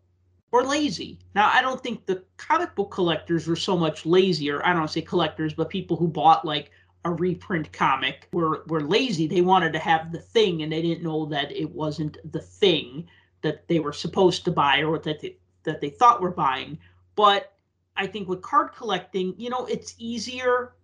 or 0.52 0.65
lazy. 0.65 1.19
Now, 1.35 1.51
I 1.52 1.61
don't 1.61 1.82
think 1.82 2.06
the 2.06 2.24
comic 2.39 2.74
book 2.74 2.90
collectors 2.90 3.47
were 3.47 3.56
so 3.56 3.77
much 3.77 4.06
lazier. 4.06 4.65
I 4.65 4.73
don't 4.73 4.89
say 4.89 5.02
collectors, 5.02 5.52
but 5.52 5.69
people 5.69 5.97
who 5.97 6.09
bought 6.09 6.47
like 6.47 6.70
a 7.05 7.11
reprint 7.11 7.70
comic 7.73 8.28
were 8.32 8.65
were 8.69 8.81
lazy. 8.81 9.27
They 9.27 9.43
wanted 9.43 9.74
to 9.74 9.78
have 9.78 10.12
the 10.12 10.20
thing 10.20 10.62
and 10.62 10.73
they 10.73 10.81
didn't 10.81 11.05
know 11.05 11.27
that 11.27 11.52
it 11.52 11.70
wasn't 11.70 12.16
the 12.32 12.40
thing 12.40 13.06
that 13.43 13.69
they 13.69 13.81
were 13.81 13.93
supposed 13.93 14.44
to 14.44 14.51
buy 14.51 14.82
or 14.82 14.98
that 15.01 15.20
they, 15.20 15.36
that 15.65 15.81
they 15.81 15.90
thought 15.90 16.23
were 16.23 16.31
buying. 16.31 16.78
But 17.15 17.52
I 17.97 18.06
think 18.06 18.28
with 18.28 18.40
card 18.40 18.73
collecting, 18.74 19.35
you 19.36 19.51
know, 19.51 19.66
it's 19.66 19.94
easier 19.98 20.74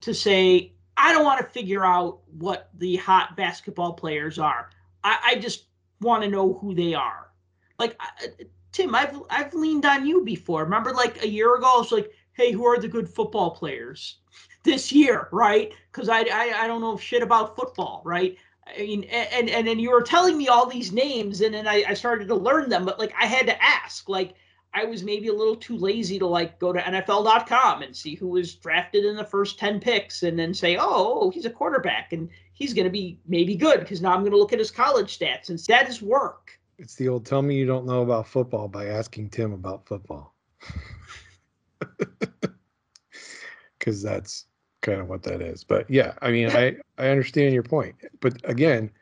to 0.00 0.14
say, 0.14 0.72
I 0.96 1.12
don't 1.12 1.24
want 1.24 1.40
to 1.40 1.52
figure 1.52 1.84
out 1.84 2.20
what 2.38 2.70
the 2.78 2.96
hot 2.96 3.36
basketball 3.36 3.94
players 3.94 4.38
are. 4.38 4.70
I, 5.04 5.18
I 5.24 5.34
just 5.36 5.66
want 6.00 6.22
to 6.22 6.30
know 6.30 6.54
who 6.54 6.74
they 6.74 6.94
are. 6.94 7.31
Like 7.78 7.96
uh, 8.00 8.26
uh, 8.26 8.44
Tim, 8.72 8.94
I've 8.94 9.16
I've 9.30 9.54
leaned 9.54 9.84
on 9.84 10.06
you 10.06 10.24
before. 10.24 10.64
Remember, 10.64 10.92
like 10.92 11.22
a 11.22 11.28
year 11.28 11.54
ago, 11.56 11.66
I 11.66 11.78
was 11.78 11.92
like, 11.92 12.12
"Hey, 12.32 12.52
who 12.52 12.64
are 12.66 12.78
the 12.78 12.88
good 12.88 13.08
football 13.08 13.50
players 13.50 14.18
this 14.62 14.92
year?" 14.92 15.28
Right? 15.32 15.72
Because 15.90 16.08
I, 16.08 16.20
I 16.20 16.52
I 16.62 16.66
don't 16.66 16.80
know 16.80 16.96
shit 16.96 17.22
about 17.22 17.56
football, 17.56 18.02
right? 18.04 18.36
I 18.66 18.78
mean, 18.80 19.04
and 19.04 19.50
and 19.50 19.66
then 19.66 19.78
you 19.78 19.90
were 19.90 20.02
telling 20.02 20.38
me 20.38 20.48
all 20.48 20.66
these 20.66 20.92
names, 20.92 21.40
and 21.40 21.54
then 21.54 21.66
I, 21.66 21.84
I 21.88 21.94
started 21.94 22.28
to 22.28 22.34
learn 22.34 22.68
them, 22.68 22.84
but 22.84 22.98
like 22.98 23.12
I 23.20 23.26
had 23.26 23.46
to 23.46 23.62
ask, 23.62 24.08
like 24.08 24.34
I 24.74 24.84
was 24.84 25.02
maybe 25.02 25.28
a 25.28 25.34
little 25.34 25.56
too 25.56 25.76
lazy 25.76 26.18
to 26.18 26.26
like 26.26 26.58
go 26.58 26.72
to 26.72 26.80
NFL.com 26.80 27.82
and 27.82 27.94
see 27.94 28.14
who 28.14 28.28
was 28.28 28.54
drafted 28.54 29.04
in 29.04 29.16
the 29.16 29.24
first 29.24 29.58
10 29.58 29.80
picks 29.80 30.22
and 30.22 30.38
then 30.38 30.54
say, 30.54 30.76
oh, 30.76 31.20
oh 31.20 31.30
he's 31.30 31.44
a 31.44 31.50
quarterback 31.50 32.12
and 32.12 32.30
he's 32.54 32.72
going 32.72 32.86
to 32.86 32.90
be 32.90 33.18
maybe 33.26 33.54
good 33.54 33.80
because 33.80 34.00
now 34.00 34.14
I'm 34.14 34.20
going 34.20 34.32
to 34.32 34.38
look 34.38 34.52
at 34.52 34.58
his 34.58 34.70
college 34.70 35.18
stats 35.18 35.50
and 35.50 35.58
that 35.58 35.90
is 35.90 36.00
work. 36.00 36.58
It's 36.82 36.96
the 36.96 37.08
old 37.08 37.24
tell 37.24 37.42
me 37.42 37.54
you 37.54 37.64
don't 37.64 37.86
know 37.86 38.02
about 38.02 38.26
football 38.26 38.66
by 38.66 38.86
asking 38.86 39.30
Tim 39.30 39.52
about 39.52 39.86
football. 39.86 40.34
Because 43.78 44.00
that's 44.00 44.44
kind 44.80 45.00
of 45.00 45.08
what 45.08 45.24
that 45.24 45.42
is. 45.42 45.64
But 45.64 45.90
yeah, 45.90 46.14
I 46.22 46.30
mean, 46.30 46.50
I, 46.50 46.76
I 46.98 47.08
understand 47.08 47.52
your 47.52 47.64
point. 47.64 47.96
But 48.20 48.34
again, 48.48 48.92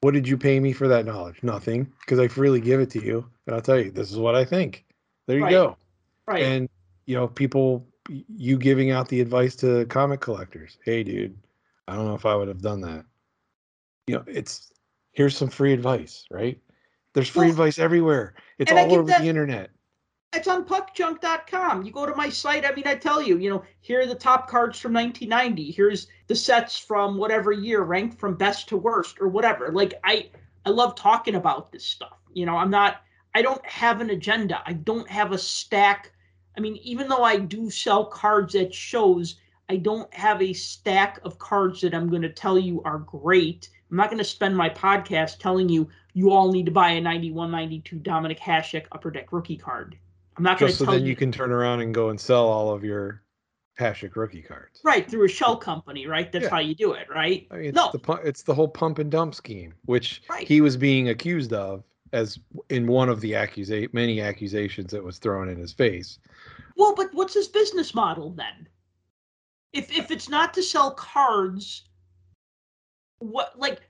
what 0.00 0.14
did 0.14 0.28
you 0.28 0.38
pay 0.38 0.60
me 0.60 0.72
for 0.72 0.86
that 0.86 1.06
knowledge? 1.06 1.42
Nothing, 1.42 1.92
because 2.00 2.20
I 2.20 2.28
freely 2.28 2.60
give 2.60 2.78
it 2.78 2.88
to 2.90 3.04
you. 3.04 3.28
And 3.46 3.56
I'll 3.56 3.60
tell 3.60 3.80
you, 3.80 3.90
this 3.90 4.12
is 4.12 4.16
what 4.16 4.36
I 4.36 4.44
think. 4.44 4.84
There 5.26 5.38
you 5.38 5.42
Right. 5.42 5.50
go. 5.50 5.76
Right. 6.28 6.44
And 6.44 6.68
you 7.06 7.16
know, 7.16 7.26
people, 7.26 7.84
you 8.08 8.58
giving 8.58 8.92
out 8.92 9.08
the 9.08 9.20
advice 9.20 9.56
to 9.56 9.86
comic 9.86 10.20
collectors. 10.20 10.78
Hey, 10.84 11.02
dude, 11.02 11.36
I 11.88 11.96
don't 11.96 12.06
know 12.06 12.14
if 12.14 12.26
I 12.26 12.36
would 12.36 12.46
have 12.46 12.62
done 12.62 12.80
that. 12.82 13.04
You 14.06 14.16
know, 14.16 14.24
it's 14.28 14.72
here's 15.10 15.36
some 15.36 15.50
free 15.50 15.72
advice, 15.72 16.26
right? 16.30 16.60
There's 17.18 17.28
free 17.28 17.42
Well, 17.42 17.50
advice 17.50 17.78
everywhere. 17.78 18.34
It's 18.58 18.70
all 18.72 18.92
over 18.92 19.02
that- 19.10 19.22
the 19.22 19.28
internet. 19.28 19.70
it's 20.34 20.46
on 20.46 20.64
puckjunk.com. 20.64 21.82
You 21.84 21.90
go 21.90 22.06
to 22.06 22.14
my 22.14 22.28
site. 22.28 22.64
I 22.64 22.72
mean, 22.74 22.86
I 22.86 22.94
tell 22.94 23.22
you, 23.22 23.38
you 23.38 23.48
know, 23.50 23.62
here 23.80 24.00
are 24.00 24.06
the 24.06 24.14
top 24.14 24.48
cards 24.48 24.78
from 24.78 24.92
1990. 24.92 25.70
Here's 25.72 26.06
the 26.26 26.34
sets 26.36 26.78
from 26.78 27.16
whatever 27.16 27.50
year, 27.50 27.82
ranked 27.82 28.18
from 28.20 28.34
best 28.34 28.68
to 28.68 28.76
worst 28.76 29.16
or 29.20 29.28
whatever. 29.28 29.70
Like 29.72 29.94
I, 30.04 30.28
I 30.66 30.70
love 30.70 30.94
talking 30.94 31.34
about 31.34 31.72
this 31.72 31.84
stuff. 31.84 32.18
You 32.34 32.46
know, 32.46 32.56
I'm 32.56 32.70
not. 32.70 33.02
I 33.34 33.42
don't 33.42 33.64
have 33.66 34.00
an 34.00 34.10
agenda. 34.10 34.62
I 34.66 34.74
don't 34.74 35.08
have 35.08 35.32
a 35.32 35.38
stack. 35.38 36.12
I 36.56 36.60
mean, 36.60 36.76
even 36.76 37.08
though 37.08 37.24
I 37.24 37.38
do 37.38 37.70
sell 37.70 38.04
cards 38.04 38.54
at 38.54 38.74
shows, 38.74 39.36
I 39.68 39.76
don't 39.76 40.12
have 40.14 40.42
a 40.42 40.52
stack 40.52 41.20
of 41.24 41.38
cards 41.38 41.80
that 41.82 41.94
I'm 41.94 42.08
going 42.10 42.22
to 42.22 42.32
tell 42.32 42.58
you 42.58 42.82
are 42.84 42.98
great. 42.98 43.70
I'm 43.90 43.96
not 43.96 44.10
going 44.10 44.18
to 44.18 44.24
spend 44.24 44.56
my 44.56 44.68
podcast 44.68 45.38
telling 45.38 45.68
you 45.68 45.88
you 46.18 46.32
all 46.32 46.50
need 46.50 46.66
to 46.66 46.72
buy 46.72 46.90
a 46.90 47.00
91 47.00 47.48
92 47.52 47.96
Dominik 48.00 48.40
Hasek 48.40 48.86
Upper 48.90 49.08
Deck 49.12 49.32
rookie 49.32 49.56
card. 49.56 49.96
I'm 50.36 50.42
not 50.42 50.58
going 50.58 50.72
to 50.72 50.76
so 50.76 50.84
tell 50.84 50.94
then 50.94 51.06
you 51.06 51.14
can 51.14 51.30
turn 51.30 51.52
around 51.52 51.80
and 51.80 51.94
go 51.94 52.08
and 52.08 52.20
sell 52.20 52.48
all 52.48 52.70
of 52.72 52.82
your 52.82 53.22
Hasek 53.78 54.16
rookie 54.16 54.42
cards. 54.42 54.80
right 54.82 55.08
through 55.08 55.26
a 55.26 55.28
shell 55.28 55.56
company, 55.56 56.08
right? 56.08 56.32
That's 56.32 56.44
Yeah. 56.46 56.50
how 56.50 56.58
you 56.58 56.74
do 56.74 56.92
it, 56.94 57.08
right? 57.08 57.46
I 57.52 57.56
mean, 57.58 57.64
it's 57.66 57.76
No. 57.76 57.90
the 57.92 58.00
pu- 58.00 58.24
it's 58.24 58.42
the 58.42 58.52
whole 58.52 58.66
pump 58.66 58.98
and 58.98 59.08
dump 59.12 59.32
scheme, 59.36 59.74
which 59.84 60.20
Right. 60.28 60.46
he 60.48 60.60
was 60.60 60.76
being 60.76 61.08
accused 61.10 61.52
of 61.52 61.84
as 62.12 62.40
in 62.68 62.88
one 62.88 63.08
of 63.08 63.20
the 63.20 63.36
accusate 63.36 63.94
many 63.94 64.20
accusations 64.20 64.90
that 64.90 65.04
was 65.04 65.18
thrown 65.18 65.48
in 65.48 65.56
his 65.56 65.72
face. 65.72 66.18
Well, 66.76 66.96
but 66.96 67.14
what's 67.14 67.34
his 67.34 67.46
business 67.46 67.94
model 67.94 68.30
then? 68.32 68.66
If 69.72 69.92
if 69.96 70.10
it's 70.10 70.28
not 70.28 70.52
to 70.54 70.62
sell 70.64 70.90
cards, 70.94 71.84
what 73.20 73.56
like 73.56 73.87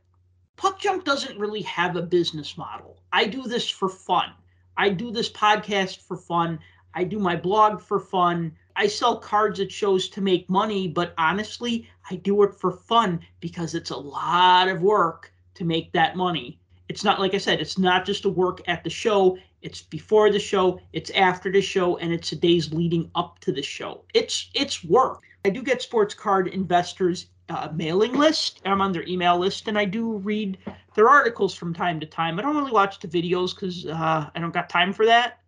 Puck 0.59 0.80
Junk 0.80 1.05
doesn't 1.05 1.39
really 1.39 1.62
have 1.62 1.94
a 1.94 2.02
business 2.02 2.59
model. 2.59 2.98
I 3.12 3.26
do 3.26 3.44
this 3.44 3.70
for 3.70 3.89
fun. 3.89 4.32
I 4.76 4.89
do 4.89 5.12
this 5.12 5.30
podcast 5.30 6.01
for 6.01 6.16
fun. 6.16 6.59
I 6.94 7.05
do 7.05 7.20
my 7.20 7.36
blog 7.36 7.80
for 7.80 8.01
fun. 8.01 8.56
I 8.74 8.89
sell 8.89 9.18
cards 9.18 9.60
at 9.60 9.70
shows 9.70 10.09
to 10.09 10.20
make 10.20 10.51
money, 10.51 10.89
but 10.89 11.14
honestly, 11.16 11.89
I 12.10 12.16
do 12.16 12.43
it 12.43 12.56
for 12.56 12.72
fun 12.72 13.20
because 13.39 13.76
it's 13.76 13.90
a 13.90 13.97
lot 13.97 14.66
of 14.66 14.82
work 14.82 15.32
to 15.55 15.64
make 15.64 15.93
that 15.93 16.16
money. 16.16 16.59
It's 16.89 17.05
not 17.05 17.20
like 17.20 17.35
I 17.35 17.39
said, 17.39 17.60
it's 17.60 17.78
not 17.78 18.05
just 18.05 18.24
a 18.24 18.28
work 18.28 18.60
at 18.66 18.82
the 18.82 18.90
show, 18.90 19.39
it's 19.62 19.82
before 19.82 20.32
the 20.32 20.40
show, 20.40 20.80
it's 20.93 21.10
after 21.10 21.52
the 21.52 21.62
show, 21.62 21.98
and 21.98 22.12
it's 22.12 22.30
the 22.30 22.36
days 22.36 22.72
leading 22.72 23.12
up 23.14 23.39
to 23.40 23.52
the 23.52 23.62
show. 23.62 24.02
It's 24.12 24.51
it's 24.55 24.82
work. 24.82 25.22
I 25.44 25.51
do 25.51 25.62
get 25.62 25.82
sports 25.82 26.14
card 26.14 26.48
investors 26.48 27.26
uh, 27.49 27.69
mailing 27.75 28.15
list. 28.15 28.61
I'm 28.65 28.81
on 28.81 28.93
their 28.93 29.07
email 29.07 29.39
list, 29.39 29.69
and 29.69 29.79
I 29.79 29.85
do 29.85 30.19
read 30.19 30.59
their 30.95 31.09
articles 31.09 31.55
from 31.55 31.75
time 31.75 32.01
to 32.01 32.07
time. 32.07 32.39
I 32.39 32.43
don't 32.43 32.57
really 32.57 32.73
watch 32.73 32.99
the 32.99 33.09
videos 33.09 33.55
because 33.55 33.87
uh, 33.87 34.31
I 34.35 34.39
don't 34.39 34.55
got 34.55 34.69
time 34.69 34.93
for 34.93 35.07
that. 35.07 35.41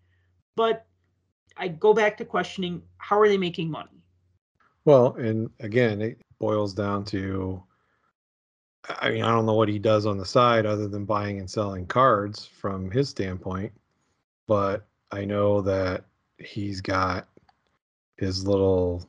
But 0.56 0.86
I 1.56 1.68
go 1.68 1.94
back 1.94 2.16
to 2.18 2.24
questioning: 2.24 2.82
How 2.98 3.18
are 3.20 3.28
they 3.28 3.38
making 3.38 3.70
money? 3.70 4.02
Well, 4.84 5.14
and 5.16 5.50
again, 5.60 6.00
it 6.00 6.20
boils 6.38 6.72
down 6.72 7.04
to 7.06 7.62
I 8.88 9.10
mean, 9.10 9.22
I 9.22 9.30
don't 9.30 9.46
know 9.46 9.54
what 9.54 9.68
he 9.68 9.78
does 9.78 10.06
on 10.06 10.18
the 10.18 10.24
side 10.24 10.64
other 10.64 10.88
than 10.88 11.04
buying 11.04 11.38
and 11.38 11.50
selling 11.50 11.86
cards 11.86 12.46
from 12.46 12.90
his 12.90 13.08
standpoint, 13.08 13.72
but 14.46 14.86
I 15.10 15.24
know 15.24 15.60
that 15.62 16.04
he's 16.38 16.80
got 16.80 17.28
his 18.16 18.46
little 18.46 19.08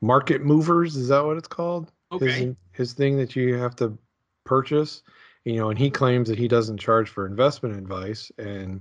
market 0.00 0.42
movers, 0.42 0.96
is 0.96 1.08
that 1.08 1.24
what 1.24 1.36
it's 1.36 1.48
called? 1.48 1.92
His, 2.18 2.56
his 2.72 2.92
thing 2.92 3.16
that 3.18 3.36
you 3.36 3.54
have 3.56 3.76
to 3.76 3.96
purchase, 4.44 5.02
you 5.44 5.56
know, 5.56 5.70
and 5.70 5.78
he 5.78 5.90
claims 5.90 6.28
that 6.28 6.38
he 6.38 6.48
doesn't 6.48 6.78
charge 6.78 7.08
for 7.08 7.26
investment 7.26 7.76
advice 7.76 8.32
and 8.38 8.80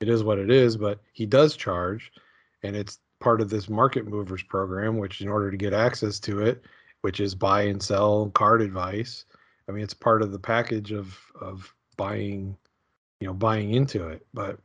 it 0.00 0.08
is 0.08 0.22
what 0.22 0.38
it 0.38 0.50
is, 0.50 0.76
but 0.76 1.00
he 1.12 1.26
does 1.26 1.56
charge 1.56 2.12
and 2.62 2.76
it's 2.76 2.98
part 3.20 3.40
of 3.40 3.50
this 3.50 3.68
market 3.68 4.06
movers 4.06 4.42
program, 4.42 4.98
which 4.98 5.20
in 5.20 5.28
order 5.28 5.50
to 5.50 5.56
get 5.56 5.72
access 5.72 6.20
to 6.20 6.40
it, 6.40 6.64
which 7.02 7.20
is 7.20 7.34
buy 7.34 7.62
and 7.62 7.82
sell 7.82 8.30
card 8.30 8.62
advice. 8.62 9.24
I 9.68 9.72
mean, 9.72 9.82
it's 9.82 9.94
part 9.94 10.22
of 10.22 10.32
the 10.32 10.38
package 10.38 10.92
of 10.92 11.18
of 11.40 11.74
buying, 11.96 12.56
you 13.20 13.26
know, 13.26 13.34
buying 13.34 13.74
into 13.74 14.08
it. 14.08 14.26
But 14.32 14.58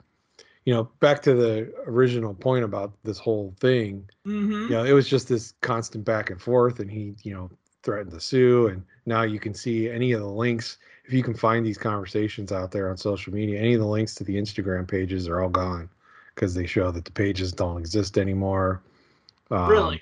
you 0.65 0.73
know, 0.73 0.85
back 0.99 1.21
to 1.23 1.33
the 1.33 1.73
original 1.87 2.33
point 2.33 2.63
about 2.63 2.93
this 3.03 3.17
whole 3.19 3.53
thing, 3.59 4.09
Mm-hmm. 4.25 4.51
you 4.63 4.69
know, 4.69 4.85
it 4.85 4.93
was 4.93 5.07
just 5.09 5.27
this 5.27 5.53
constant 5.61 6.05
back 6.05 6.29
and 6.29 6.41
forth, 6.41 6.79
and 6.79 6.89
he, 6.89 7.15
you 7.23 7.33
know, 7.33 7.49
threatened 7.83 8.11
to 8.11 8.19
sue. 8.21 8.67
And 8.67 8.83
now 9.05 9.23
you 9.23 9.39
can 9.39 9.53
see 9.53 9.89
any 9.89 10.13
of 10.13 10.21
the 10.21 10.27
links. 10.27 10.77
If 11.05 11.11
you 11.11 11.21
can 11.21 11.33
find 11.33 11.65
these 11.65 11.77
conversations 11.77 12.53
out 12.53 12.71
there 12.71 12.89
on 12.89 12.95
social 12.95 13.33
media, 13.33 13.59
any 13.59 13.73
of 13.73 13.81
the 13.81 13.87
links 13.87 14.15
to 14.15 14.23
the 14.23 14.35
Instagram 14.37 14.87
pages 14.87 15.27
are 15.27 15.41
all 15.41 15.49
gone 15.49 15.89
because 16.33 16.53
they 16.53 16.65
show 16.65 16.91
that 16.91 17.03
the 17.03 17.11
pages 17.11 17.51
don't 17.51 17.77
exist 17.77 18.17
anymore. 18.17 18.81
Um, 19.51 19.67
Really? 19.69 20.01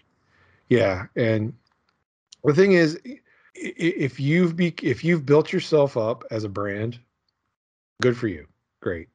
yeah, 0.69 1.07
and 1.15 1.53
the 2.43 2.53
thing 2.53 2.73
is, 2.73 2.99
if 3.55 4.19
you've 4.19 4.55
be, 4.55 4.73
if 4.81 5.03
you've 5.03 5.25
built 5.25 5.51
yourself 5.51 5.97
up 5.97 6.23
as 6.31 6.43
a 6.43 6.49
brand, 6.49 6.99
good 8.01 8.15
for 8.15 8.27
you, 8.27 8.45
great, 8.79 9.09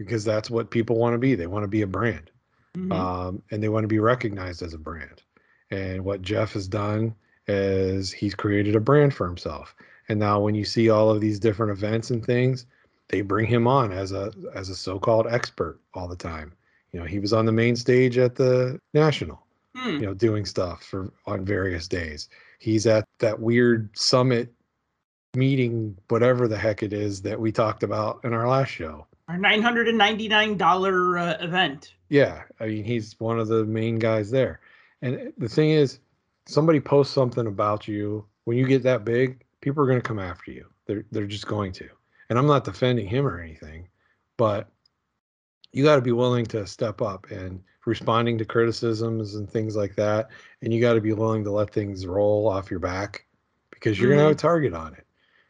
because 0.00 0.24
that's 0.24 0.48
what 0.48 0.70
people 0.70 0.96
want 0.96 1.12
to 1.12 1.18
be. 1.18 1.34
They 1.34 1.46
want 1.46 1.62
to 1.62 1.68
be 1.68 1.82
a 1.82 1.86
brand, 1.86 2.30
Mhm. 2.74 2.90
um, 2.92 3.42
and 3.50 3.62
they 3.62 3.68
want 3.68 3.84
to 3.84 3.88
be 3.88 3.98
recognized 3.98 4.62
as 4.62 4.72
a 4.72 4.78
brand. 4.78 5.22
And 5.70 6.02
what 6.04 6.22
Jeff 6.22 6.54
has 6.54 6.66
done 6.66 7.14
is 7.46 8.10
he's 8.10 8.34
created 8.34 8.74
a 8.74 8.80
brand 8.80 9.12
for 9.12 9.26
himself. 9.26 9.74
And 10.08 10.18
now, 10.18 10.40
when 10.40 10.54
you 10.54 10.64
see 10.64 10.88
all 10.88 11.10
of 11.10 11.20
these 11.20 11.38
different 11.38 11.70
events 11.72 12.10
and 12.10 12.24
things, 12.24 12.64
they 13.08 13.20
bring 13.20 13.46
him 13.46 13.66
on 13.66 13.92
as 13.92 14.12
a 14.12 14.32
as 14.54 14.70
a 14.70 14.74
so-called 14.74 15.26
expert 15.28 15.78
all 15.92 16.08
the 16.08 16.16
time. 16.16 16.52
You 16.92 17.00
know, 17.00 17.06
he 17.06 17.18
was 17.18 17.32
on 17.34 17.44
the 17.44 17.52
main 17.52 17.76
stage 17.76 18.16
at 18.16 18.34
the 18.36 18.80
national 18.94 19.44
Hmm. 19.76 19.90
you 19.90 20.06
know 20.06 20.14
doing 20.14 20.44
stuff 20.44 20.82
for 20.82 21.12
on 21.26 21.44
various 21.44 21.86
days 21.86 22.28
He's 22.58 22.86
at 22.88 23.04
that 23.20 23.38
weird 23.38 23.96
summit 23.96 24.52
meeting, 25.36 25.96
whatever 26.08 26.48
the 26.48 26.58
heck 26.58 26.82
it 26.82 26.92
is 26.92 27.22
that 27.22 27.38
we 27.40 27.52
talked 27.52 27.82
about 27.84 28.20
in 28.24 28.32
our 28.34 28.48
last 28.48 28.70
show. 28.70 29.06
Our 29.30 29.38
nine 29.38 29.62
hundred 29.62 29.86
and 29.86 29.96
ninety 29.96 30.26
nine 30.26 30.56
dollar 30.56 31.16
uh, 31.16 31.36
event. 31.38 31.94
Yeah, 32.08 32.42
I 32.58 32.66
mean 32.66 32.82
he's 32.82 33.14
one 33.20 33.38
of 33.38 33.46
the 33.46 33.64
main 33.64 34.00
guys 34.00 34.28
there. 34.28 34.58
And 35.02 35.32
the 35.38 35.48
thing 35.48 35.70
is, 35.70 36.00
somebody 36.48 36.80
posts 36.80 37.14
something 37.14 37.46
about 37.46 37.86
you 37.86 38.26
when 38.44 38.58
you 38.58 38.66
get 38.66 38.82
that 38.82 39.04
big, 39.04 39.44
people 39.60 39.84
are 39.84 39.86
going 39.86 40.00
to 40.00 40.06
come 40.08 40.18
after 40.18 40.50
you. 40.50 40.66
They're 40.86 41.04
they're 41.12 41.28
just 41.28 41.46
going 41.46 41.70
to. 41.74 41.88
And 42.28 42.40
I'm 42.40 42.48
not 42.48 42.64
defending 42.64 43.06
him 43.06 43.24
or 43.24 43.40
anything, 43.40 43.88
but 44.36 44.68
you 45.72 45.84
got 45.84 45.94
to 45.94 46.02
be 46.02 46.10
willing 46.10 46.46
to 46.46 46.66
step 46.66 47.00
up 47.00 47.30
and 47.30 47.62
responding 47.86 48.36
to 48.38 48.44
criticisms 48.44 49.36
and 49.36 49.48
things 49.48 49.76
like 49.76 49.94
that. 49.94 50.30
And 50.62 50.74
you 50.74 50.80
got 50.80 50.94
to 50.94 51.00
be 51.00 51.12
willing 51.12 51.44
to 51.44 51.52
let 51.52 51.72
things 51.72 52.04
roll 52.04 52.48
off 52.48 52.68
your 52.68 52.80
back 52.80 53.26
because 53.70 54.00
you're 54.00 54.08
going 54.08 54.18
to 54.18 54.24
have 54.24 54.32
a 54.32 54.34
target 54.34 54.74
on 54.74 54.94
it. 54.94 55.06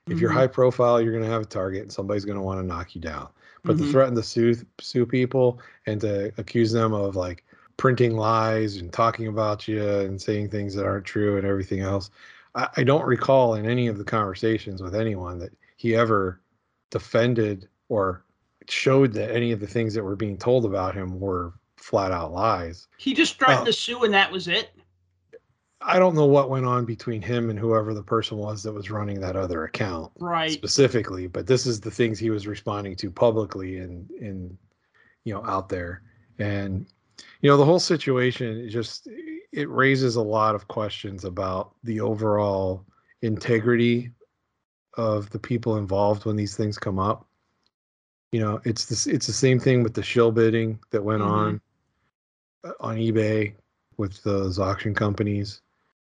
If 0.07 0.21
you're 0.21 0.31
Mhm. 0.31 0.35
high 0.35 0.47
profile, 0.49 1.01
you're 1.01 1.13
going 1.13 1.25
to 1.25 1.31
have 1.31 1.43
a 1.43 1.47
target 1.47 1.81
and 1.81 1.91
somebody's 1.91 2.27
going 2.27 2.37
to 2.37 2.43
want 2.43 2.61
to 2.61 2.67
knock 2.67 2.95
you 2.95 3.01
down. 3.01 3.31
But 3.65 3.77
to 3.79 3.85
Mhm. 3.85 3.91
threaten 3.91 4.15
to 4.15 4.23
sue 4.23 4.55
sue 4.81 5.05
people 5.07 5.61
and 5.87 6.01
to 6.01 6.33
accuse 6.39 6.73
them 6.73 6.93
of 6.93 7.15
like 7.17 7.45
printing 7.77 8.17
lies 8.17 8.77
and 8.77 8.93
talking 8.93 9.27
about 9.27 9.67
you 9.69 9.83
and 9.83 10.21
saying 10.21 10.49
things 10.51 10.75
that 10.75 10.87
aren't 10.87 11.05
true 11.05 11.37
and 11.37 11.47
everything 11.47 11.81
else, 11.81 12.11
I, 12.55 12.69
I 12.79 12.83
don't 12.85 13.07
recall 13.07 13.55
in 13.55 13.67
any 13.67 13.87
of 13.87 13.99
the 13.99 14.05
conversations 14.05 14.83
with 14.83 14.95
anyone 14.95 15.39
that 15.39 15.53
he 15.77 15.95
ever 15.95 16.41
defended 16.91 17.69
or 17.89 18.25
showed 18.69 19.13
that 19.15 19.35
any 19.35 19.53
of 19.53 19.61
the 19.61 19.67
things 19.67 19.95
that 19.95 20.05
were 20.05 20.17
being 20.17 20.37
told 20.37 20.65
about 20.65 20.95
him 20.95 21.19
were 21.21 21.53
flat 21.77 22.13
out 22.13 22.33
lies. 22.33 22.87
He 22.99 23.15
just 23.15 23.39
threatened 23.39 23.63
Oh. 23.63 23.65
to 23.67 23.73
sue, 23.73 24.05
and 24.05 24.13
that 24.15 24.31
was 24.31 24.49
it. 24.49 24.71
I 25.83 25.99
don't 25.99 26.15
know 26.15 26.27
what 26.27 26.51
went 26.51 26.67
on 26.67 26.85
between 26.85 27.23
him 27.23 27.49
and 27.49 27.59
whoever 27.59 27.95
the 27.95 28.03
person 28.03 28.37
was 28.37 28.63
that 28.63 28.73
was 28.73 28.91
running 28.91 29.21
that 29.21 29.37
other 29.37 29.65
account. 29.65 30.13
Right. 30.19 30.51
specifically, 30.51 31.27
but 31.27 31.47
this 31.47 31.65
is 31.67 31.81
the 31.81 31.91
things 31.91 32.19
he 32.19 32.31
was 32.31 32.47
responding 32.47 32.97
to 32.97 33.11
publicly 33.11 33.79
and 33.79 34.11
in 34.11 34.59
you 35.25 35.33
know 35.35 35.45
out 35.47 35.69
there. 35.69 36.03
And 36.39 36.87
you 37.41 37.51
know, 37.51 37.57
the 37.57 37.65
whole 37.65 37.81
situation 37.81 38.69
just 38.69 39.09
it 39.53 39.69
raises 39.69 40.17
a 40.17 40.23
lot 40.23 40.55
of 40.55 40.69
questions 40.69 41.25
about 41.25 41.75
the 41.83 42.01
overall 42.01 42.85
integrity 43.23 44.11
of 44.97 45.31
the 45.31 45.39
people 45.39 45.77
involved 45.77 46.25
when 46.27 46.37
these 46.37 46.57
things 46.57 46.77
come 46.79 46.99
up. 46.99 47.27
You 48.33 48.41
know, 48.41 48.61
it's 48.65 48.85
this 48.85 49.07
it's 49.07 49.27
the 49.27 49.33
same 49.33 49.59
thing 49.59 49.83
with 49.83 49.95
the 49.95 50.03
shill 50.03 50.31
bidding 50.31 50.79
that 50.91 51.03
went 51.03 51.23
Mhm. 51.23 51.27
on 51.27 51.61
uh, 52.65 52.73
on 52.81 52.97
eBay 52.97 53.55
with 53.97 54.23
those 54.23 54.59
auction 54.59 54.95
companies 54.95 55.63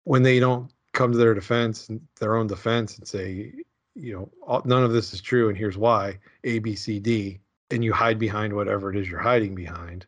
when 0.05 0.23
they 0.23 0.41
don't 0.41 0.71
come 0.93 1.13
to 1.13 1.19
their 1.19 1.35
defense 1.35 1.91
their 2.19 2.37
own 2.37 2.47
defense 2.47 2.99
and 2.99 3.07
say 3.07 3.53
you 3.95 4.13
know 4.13 4.31
all, 4.47 4.63
none 4.65 4.83
of 4.83 4.93
this 4.93 5.13
is 5.13 5.21
true 5.21 5.49
and 5.49 5.57
here's 5.57 5.79
why 5.79 6.19
a 6.45 6.59
b 6.59 6.75
c 6.75 6.99
d 6.99 7.39
and 7.71 7.85
you 7.85 7.93
hide 7.93 8.19
behind 8.19 8.53
whatever 8.53 8.91
it 8.91 8.97
is 8.97 9.09
you're 9.09 9.21
hiding 9.21 9.55
behind 9.55 10.07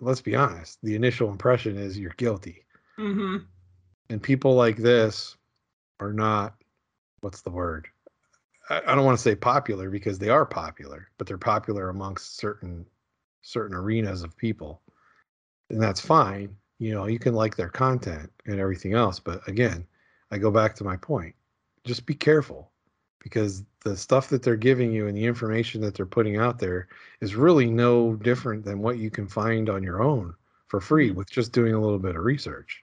let's 0.00 0.20
be 0.20 0.34
honest 0.34 0.78
the 0.82 0.94
initial 0.94 1.30
impression 1.30 1.76
is 1.76 1.98
you're 1.98 2.14
guilty. 2.16 2.64
Hmm 2.96 3.38
and 4.10 4.22
people 4.22 4.54
like 4.54 4.76
this 4.76 5.36
are 6.00 6.12
not 6.12 6.54
what's 7.20 7.40
the 7.40 7.50
word? 7.50 7.88
I, 8.68 8.82
I 8.86 8.94
don't 8.94 9.04
want 9.04 9.16
to 9.16 9.22
say 9.22 9.34
popular 9.34 9.90
because 9.90 10.18
they 10.18 10.28
are 10.28 10.46
popular 10.46 11.08
but 11.18 11.26
they're 11.26 11.38
popular 11.38 11.88
amongst 11.88 12.36
certain 12.36 12.86
certain 13.42 13.76
arenas 13.76 14.22
of 14.22 14.36
people. 14.36 14.82
And 15.70 15.80
that's 15.80 16.00
fine 16.00 16.56
you 16.78 16.94
know 16.94 17.06
you 17.06 17.18
can 17.18 17.34
like 17.34 17.56
their 17.56 17.68
content 17.68 18.30
and 18.46 18.60
everything 18.60 18.94
else 18.94 19.18
but 19.18 19.46
again 19.48 19.86
i 20.30 20.38
go 20.38 20.50
back 20.50 20.74
to 20.74 20.84
my 20.84 20.96
point 20.96 21.34
just 21.84 22.06
be 22.06 22.14
careful 22.14 22.70
because 23.24 23.64
the 23.84 23.96
stuff 23.96 24.28
that 24.28 24.42
they're 24.42 24.56
giving 24.56 24.92
you 24.92 25.06
and 25.06 25.16
the 25.16 25.24
information 25.24 25.80
that 25.80 25.94
they're 25.94 26.06
putting 26.06 26.36
out 26.36 26.58
there 26.58 26.88
is 27.20 27.34
really 27.34 27.66
no 27.66 28.14
different 28.16 28.64
than 28.64 28.80
what 28.80 28.98
you 28.98 29.10
can 29.10 29.26
find 29.26 29.68
on 29.68 29.82
your 29.82 30.02
own 30.02 30.34
for 30.68 30.80
free 30.80 31.08
mm-hmm. 31.08 31.18
with 31.18 31.30
just 31.30 31.52
doing 31.52 31.74
a 31.74 31.80
little 31.80 31.98
bit 31.98 32.16
of 32.16 32.24
research. 32.24 32.82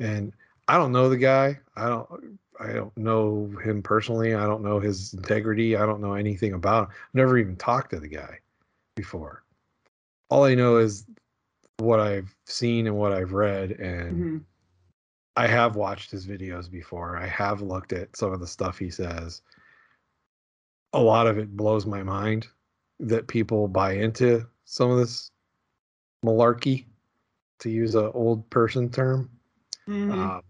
And 0.00 0.32
i 0.68 0.78
don't 0.78 0.92
know 0.92 1.08
the 1.08 1.16
guy 1.16 1.58
i 1.76 1.88
don't 1.88 2.38
i 2.60 2.72
don't 2.72 2.96
know 2.96 3.50
him 3.64 3.82
personally 3.82 4.34
i 4.34 4.46
don't 4.46 4.62
know 4.62 4.78
his 4.78 5.12
integrity 5.12 5.76
i 5.76 5.84
don't 5.84 6.00
know 6.00 6.14
anything 6.14 6.52
about 6.52 6.84
him 6.84 6.90
I've 6.90 7.14
never 7.14 7.36
even 7.36 7.56
talked 7.56 7.90
to 7.90 8.00
the 8.00 8.08
guy 8.08 8.38
before. 8.94 9.42
All 10.30 10.44
i 10.44 10.54
know 10.54 10.76
is 10.76 11.04
what 11.82 12.00
i've 12.00 12.34
seen 12.46 12.86
and 12.86 12.96
what 12.96 13.12
i've 13.12 13.32
read 13.32 13.72
and 13.72 14.16
hmm 14.16 14.38
I 15.36 15.46
have 15.46 15.76
watched 15.76 16.10
his 16.10 16.26
videos 16.26 16.70
before. 16.70 17.16
I 17.16 17.26
have 17.26 17.62
looked 17.62 17.92
at 17.92 18.14
some 18.16 18.32
of 18.32 18.40
the 18.40 18.46
stuff 18.46 18.78
he 18.78 18.90
says. 18.90 19.40
A 20.92 21.00
lot 21.00 21.26
of 21.26 21.38
it 21.38 21.56
blows 21.56 21.86
my 21.86 22.02
mind 22.02 22.48
that 23.00 23.28
people 23.28 23.66
buy 23.66 23.94
into 23.94 24.46
some 24.66 24.90
of 24.90 24.98
this 24.98 25.30
malarkey, 26.24 26.84
to 27.60 27.70
use 27.70 27.94
an 27.94 28.10
old 28.12 28.48
person 28.50 28.90
term. 28.90 29.30
hmm 29.86 30.10
Uh, 30.10 30.40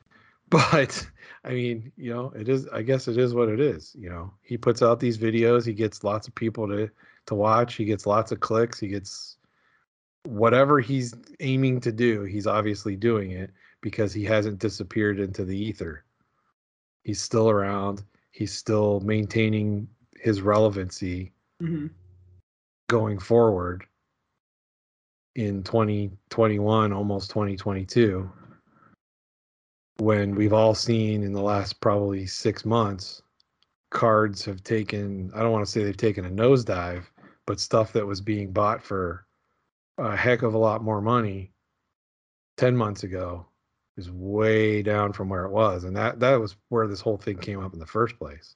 but 0.50 1.06
I 1.44 1.50
mean, 1.50 1.92
you 1.96 2.12
know, 2.12 2.32
it 2.34 2.48
is. 2.48 2.66
I 2.68 2.82
guess 2.82 3.08
it 3.08 3.18
is 3.18 3.34
what 3.34 3.48
it 3.48 3.60
is. 3.60 3.94
You 3.98 4.10
know, 4.10 4.32
he 4.42 4.56
puts 4.56 4.82
out 4.82 5.00
these 5.00 5.18
videos. 5.18 5.66
He 5.66 5.74
gets 5.74 6.02
lots 6.02 6.28
of 6.28 6.34
people 6.34 6.66
to 6.68 6.90
to 7.26 7.34
watch. 7.34 7.74
He 7.74 7.84
gets 7.84 8.06
lots 8.06 8.32
of 8.32 8.40
clicks. 8.40 8.80
He 8.80 8.88
gets 8.88 9.36
whatever 10.24 10.80
he's 10.80 11.14
aiming 11.40 11.80
to 11.80 11.92
do. 11.92 12.22
He's 12.22 12.46
obviously 12.46 12.96
doing 12.96 13.32
it 13.32 13.50
because 13.80 14.12
he 14.12 14.24
hasn't 14.24 14.58
disappeared 14.58 15.18
into 15.18 15.44
the 15.44 15.56
ether. 15.56 16.04
He's 17.04 17.20
still 17.20 17.48
around. 17.48 18.02
He's 18.30 18.52
still 18.52 19.00
maintaining 19.00 19.88
his 20.20 20.42
relevancy 20.42 21.32
hmm 21.60 21.86
going 22.88 23.20
forward 23.20 23.86
in 25.36 25.62
2021 25.62 26.92
almost 26.92 27.30
2022 27.30 28.28
when 29.98 30.34
we've 30.34 30.52
all 30.52 30.74
seen 30.74 31.22
in 31.22 31.32
the 31.32 31.40
last 31.40 31.80
probably 31.80 32.26
six 32.26 32.64
months 32.64 33.22
cards 33.90 34.44
have 34.44 34.60
taken 34.64 35.30
i 35.36 35.38
don't 35.38 35.52
want 35.52 35.64
to 35.64 35.70
say 35.70 35.84
they've 35.84 35.96
taken 35.96 36.24
a 36.24 36.30
nosedive 36.30 37.04
but 37.46 37.60
stuff 37.60 37.92
that 37.92 38.04
was 38.04 38.20
being 38.20 38.50
bought 38.50 38.82
for 38.82 39.24
a 40.00 40.16
heck 40.16 40.42
of 40.42 40.54
a 40.54 40.58
lot 40.58 40.82
more 40.82 41.00
money 41.00 41.52
10 42.56 42.76
months 42.76 43.04
ago 43.04 43.46
is 43.96 44.10
way 44.10 44.82
down 44.82 45.12
from 45.12 45.28
where 45.28 45.44
it 45.44 45.50
was. 45.50 45.84
And 45.84 45.96
that 45.96 46.20
that 46.20 46.40
was 46.40 46.56
where 46.68 46.86
this 46.88 47.00
whole 47.00 47.18
thing 47.18 47.38
came 47.38 47.60
up 47.60 47.74
in 47.74 47.80
the 47.80 47.86
first 47.86 48.18
place 48.18 48.54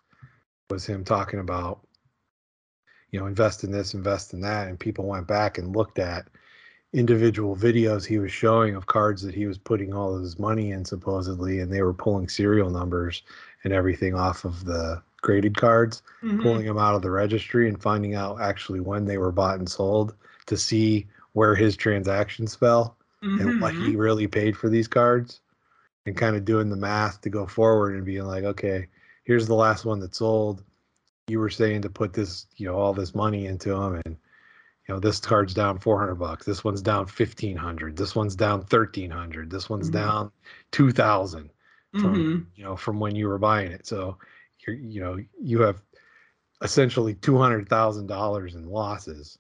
was 0.71 0.87
him 0.87 1.05
talking 1.05 1.41
about 1.41 1.87
you 3.11 3.21
know 3.21 3.27
invest 3.27 3.65
in 3.65 3.71
this 3.71 3.95
invest 3.95 4.35
in 4.35 4.41
that. 4.43 4.69
And 4.69 4.81
people 4.81 5.07
went 5.07 5.27
back 5.29 5.59
and 5.59 5.77
looked 5.77 5.99
at 5.99 6.29
individual 6.93 7.57
videos 7.57 8.07
he 8.07 8.19
was 8.19 8.33
showing 8.33 8.77
of 8.77 8.87
cards 8.87 9.23
that 9.23 9.35
he 9.35 9.47
was 9.47 9.59
putting 9.59 9.93
all 9.93 10.15
of 10.15 10.23
his 10.23 10.39
money 10.39 10.71
in 10.73 10.85
supposedly 10.85 11.61
and 11.61 11.73
they 11.73 11.83
were 11.83 11.95
pulling 11.95 12.29
serial 12.29 12.71
numbers 12.71 13.23
and 13.65 13.73
everything 13.73 14.15
off 14.15 14.45
of 14.45 14.65
the 14.65 15.03
graded 15.23 15.57
cards 15.57 16.03
hmm 16.23 16.39
pulling 16.39 16.67
them 16.67 16.79
out 16.79 16.95
of 16.95 17.03
the 17.03 17.11
registry 17.11 17.69
and 17.69 17.83
finding 17.83 18.15
out 18.15 18.41
actually 18.41 18.81
when 18.81 19.05
they 19.07 19.19
were 19.19 19.33
bought 19.33 19.59
and 19.59 19.69
sold 19.69 20.15
to 20.47 20.57
see 20.57 21.07
where 21.35 21.55
his 21.57 21.77
transactions 21.77 22.57
fell 22.57 22.99
and 23.39 23.55
what 23.59 23.75
Mm-hmm. 23.75 23.81
he 23.81 23.97
really 23.97 24.29
paid 24.29 24.57
for 24.57 24.71
these 24.71 24.89
cards 24.89 25.43
and 26.07 26.17
kind 26.17 26.37
of 26.37 26.45
doing 26.45 26.71
the 26.71 26.77
math 26.77 27.21
to 27.23 27.31
go 27.31 27.47
forward 27.47 27.95
and 27.97 28.07
being 28.07 28.25
like 28.27 28.45
okay 28.45 28.89
here's 29.25 29.47
the 29.49 29.55
last 29.55 29.85
one 29.87 30.01
that 30.01 30.15
sold 30.17 30.65
you 31.29 31.41
were 31.41 31.51
saying 31.51 31.83
to 31.83 31.91
put 31.91 32.13
this 32.15 32.47
you 32.57 32.67
know 32.67 32.77
all 32.77 32.95
this 32.95 33.15
money 33.15 33.47
into 33.47 33.71
them 33.71 34.01
and 34.07 34.17
you 34.89 34.95
know 34.95 35.01
this 35.01 35.21
card's 35.21 35.55
down 35.55 35.79
400 35.79 36.17
bucks 36.17 36.47
this 36.47 36.65
one's 36.65 36.83
down 36.83 37.07
1500 37.07 37.97
this 37.97 38.15
one's 38.17 38.37
down 38.37 38.63
1300 38.63 39.51
this 39.51 39.71
one's 39.71 39.89
Mhm. 39.89 39.93
down 39.93 40.33
2000 40.73 41.51
from 41.97 42.27
hmm 42.27 42.43
you 42.55 42.65
know 42.65 42.77
from 42.77 43.01
when 43.01 43.17
you 43.17 43.29
were 43.29 43.39
buying 43.39 43.73
it 43.73 43.87
so 43.87 44.19
you're 44.67 44.77
you 44.77 45.01
know 45.01 45.19
you 45.41 45.61
have 45.63 45.83
essentially 46.63 47.15
$200,000 47.15 48.55
in 48.55 48.69
losses 48.69 49.39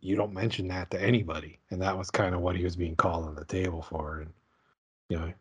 you 0.00 0.16
don't 0.16 0.32
mention 0.32 0.68
that 0.68 0.90
to 0.90 1.02
anybody. 1.02 1.58
And 1.70 1.80
that 1.82 1.96
was 1.96 2.10
kind 2.10 2.34
of 2.34 2.40
what 2.40 2.56
he 2.56 2.64
was 2.64 2.76
being 2.76 2.96
called 2.96 3.26
on 3.26 3.34
the 3.34 3.44
table 3.44 3.82
for. 3.82 4.20
And 4.20 4.32
you 5.08 5.18
know 5.18 5.32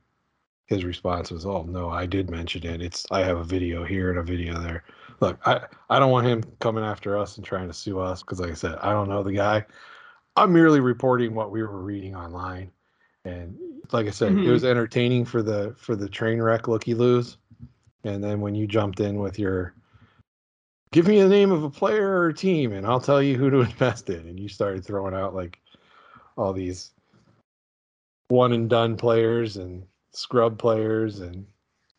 his 0.68 0.84
response 0.84 1.30
was 1.32 1.46
oh 1.46 1.64
no 1.64 1.90
i 1.90 2.06
did 2.06 2.30
mention 2.30 2.66
it. 2.66 2.82
It's 2.82 3.06
i 3.12 3.22
have 3.22 3.38
a 3.38 3.44
video 3.44 3.84
here 3.84 4.10
and 4.10 4.20
a 4.20 4.24
video 4.24 4.60
there. 4.60 4.84
Look 5.20 5.40
i 5.46 5.62
i 5.90 6.00
don't 6.00 6.12
want 6.12 6.28
him 6.28 6.44
coming 6.60 6.84
after 6.84 7.18
us 7.18 7.38
and 7.38 7.46
trying 7.46 7.68
to 7.68 7.74
sue 7.74 8.00
us 8.00 8.22
because 8.22 8.40
like 8.40 8.52
i 8.52 8.56
said 8.56 8.78
i 8.82 8.92
don't 8.92 9.10
know 9.10 9.24
the 9.24 9.34
guy. 9.34 9.66
I'm 10.36 10.52
merely 10.52 10.80
reporting 10.82 11.34
what 11.34 11.52
we 11.52 11.62
were 11.64 11.82
reading 11.82 12.16
online. 12.16 12.72
And 13.26 13.58
like 13.92 14.08
i 14.08 14.12
said 14.12 14.32
it 14.32 14.38
Mhm. 14.38 14.52
was 14.52 14.64
entertaining 14.66 15.26
for 15.26 15.42
the 15.44 15.74
for 15.78 15.96
the 15.96 16.10
train 16.10 16.42
wreck 16.42 16.68
looky 16.68 16.94
loos 16.96 17.38
and 18.04 18.24
then 18.24 18.42
when 18.42 18.56
you 18.56 18.68
jumped 18.68 19.00
in 19.00 19.20
with 19.20 19.38
your 19.40 19.74
give 20.96 21.08
me 21.08 21.22
the 21.22 21.28
name 21.28 21.52
of 21.52 21.62
a 21.66 21.70
player 21.70 22.10
or 22.10 22.30
a 22.30 22.34
team 22.34 22.72
and 22.72 22.88
I'll 22.88 23.02
tell 23.02 23.22
you 23.22 23.36
who 23.38 23.50
to 23.50 23.60
invest 23.70 24.10
in. 24.10 24.30
And 24.30 24.40
you 24.40 24.48
started 24.48 24.86
throwing 24.86 25.14
out 25.14 25.36
like 25.36 25.60
all 26.38 26.54
these 26.54 26.92
one 28.30 28.54
and 28.54 28.70
done 28.70 28.96
players 28.96 29.58
and 29.58 29.86
scrub 30.14 30.58
players 30.58 31.20
and 31.20 31.46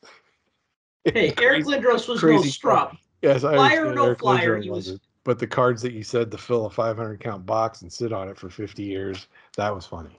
Hey, 1.05 1.35
Eric 1.41 1.67
Lindros 1.67 2.09
was 2.09 2.23
no 2.23 2.43
scrub. 2.43 2.97
Yes, 3.21 3.45
I 3.45 3.55
Flyer 3.57 3.89
or 3.91 3.95
no 3.95 4.07
Eric 4.07 4.21
flyer, 4.21 4.59
Lindros 4.59 4.65
he 4.65 4.71
was-. 4.71 5.01
But 5.25 5.39
the 5.39 5.47
cards 5.47 5.83
that 5.83 5.93
you 5.93 6.03
said 6.03 6.31
to 6.31 6.39
fill 6.39 6.67
a 6.67 6.71
500 6.71 7.21
count 7.21 7.45
box 7.45 7.83
and 7.83 7.93
sit 7.93 8.13
on 8.13 8.29
it 8.29 8.39
for 8.39 8.49
50 8.49 8.83
years, 8.83 9.27
that 9.57 9.75
was 9.75 9.85
funny. 9.85 10.17